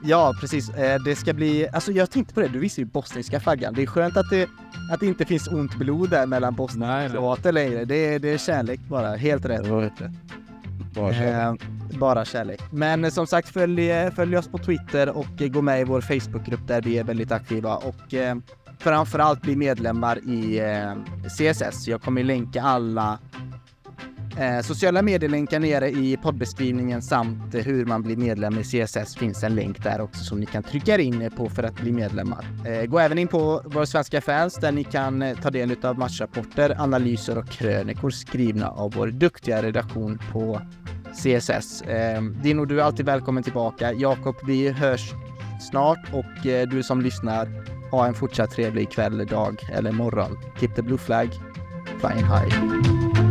ja, 0.04 0.34
precis. 0.42 0.70
Eh, 0.70 1.00
det 1.06 1.16
ska 1.16 1.34
bli... 1.34 1.68
Alltså 1.74 1.92
jag 1.92 2.10
tänkte 2.12 2.34
på 2.34 2.40
det, 2.42 2.48
du 2.48 2.60
visar 2.60 2.80
ju 2.82 2.86
bosniska 2.86 3.40
flaggan. 3.40 3.74
Det 3.74 3.82
är 3.82 3.86
skönt 3.88 4.18
att 4.18 4.30
det, 4.30 4.50
att 4.94 5.00
det 5.00 5.06
inte 5.06 5.26
finns 5.26 5.48
ont 5.48 5.76
blod 5.76 6.10
där 6.10 6.26
mellan 6.26 6.56
bosnier 6.56 6.88
Nej, 6.88 6.96
och 7.06 7.12
nej. 7.12 7.12
kroater 7.12 7.52
längre. 7.52 7.86
Det, 7.86 7.96
är- 8.14 8.20
det 8.20 8.30
är 8.30 8.38
kärlek 8.38 8.80
bara. 8.80 9.16
Helt 9.16 9.46
rätt. 9.46 9.64
Bra 9.66 9.90
kört. 9.90 11.22
Eh, 11.22 11.54
bara 12.00 12.26
kärlek. 12.26 12.62
Men 12.72 13.12
som 13.12 13.28
sagt, 13.28 13.50
följ, 13.50 13.92
följ 14.16 14.38
oss 14.38 14.48
på 14.48 14.58
Twitter 14.58 15.10
och 15.18 15.26
gå 15.40 15.62
med 15.62 15.82
i 15.82 15.84
vår 15.84 16.02
Facebookgrupp 16.02 16.68
där 16.68 16.82
vi 16.82 16.98
är 16.98 17.04
väldigt 17.04 17.32
aktiva 17.32 17.76
och 17.76 18.14
eh, 18.14 18.36
framförallt 18.80 19.42
bli 19.42 19.56
medlemmar 19.56 20.20
i 20.28 20.60
eh, 20.60 20.94
CSS. 21.28 21.88
Jag 21.88 22.02
kommer 22.02 22.24
länka 22.24 22.62
alla 22.62 23.20
eh, 24.38 24.62
sociala 24.62 25.02
medielänkar 25.02 25.60
nere 25.60 25.90
i 25.90 26.18
poddbeskrivningen 26.24 27.02
samt 27.02 27.56
eh, 27.56 27.62
hur 27.62 27.86
man 27.86 28.02
blir 28.02 28.18
medlem 28.18 28.60
i 28.60 28.64
CSS 28.64 29.16
finns 29.16 29.44
en 29.44 29.56
länk 29.56 29.84
där 29.84 30.02
också 30.02 30.24
som 30.24 30.40
ni 30.40 30.46
kan 30.46 30.64
trycka 30.64 30.94
er 30.94 31.00
in 31.00 31.32
på 31.38 31.50
för 31.50 31.64
att 31.64 31.76
bli 31.76 31.92
medlemmar. 31.92 32.46
Eh, 32.66 32.86
gå 32.86 33.00
även 33.00 33.18
in 33.18 33.28
på 33.28 33.62
våra 33.66 33.86
svenska 33.86 34.22
fans 34.22 34.56
där 34.56 34.72
ni 34.72 34.84
kan 34.84 35.22
eh, 35.22 35.38
ta 35.38 35.50
del 35.50 35.76
av 35.86 35.98
matchrapporter, 35.98 36.76
analyser 36.80 37.38
och 37.38 37.50
krönikor 37.50 38.10
skrivna 38.10 38.70
av 38.70 38.94
vår 38.94 39.08
duktiga 39.08 39.64
redaktion 39.64 40.20
på 40.32 40.62
CSS. 41.14 41.82
Eh, 41.82 42.22
Dino, 42.22 42.66
du 42.66 42.80
är 42.80 42.84
alltid 42.84 43.06
välkommen 43.06 43.44
tillbaka. 43.44 43.94
Jakob, 43.94 44.36
vi 44.48 44.70
hörs 44.70 45.12
snart 45.60 46.14
och 46.14 46.48
eh, 46.48 46.68
du 46.68 46.84
som 46.84 47.02
lyssnar, 47.02 47.48
ha 47.92 48.08
en 48.08 48.14
fortsatt 48.14 48.52
trevlig 48.52 48.92
kväll, 48.92 49.26
dag 49.28 49.66
eller 49.70 49.92
morgon. 49.92 50.38
Keep 50.60 50.76
the 50.76 50.82
blue 50.82 50.98
flag, 50.98 51.30
flying 52.00 52.26
high. 52.26 53.29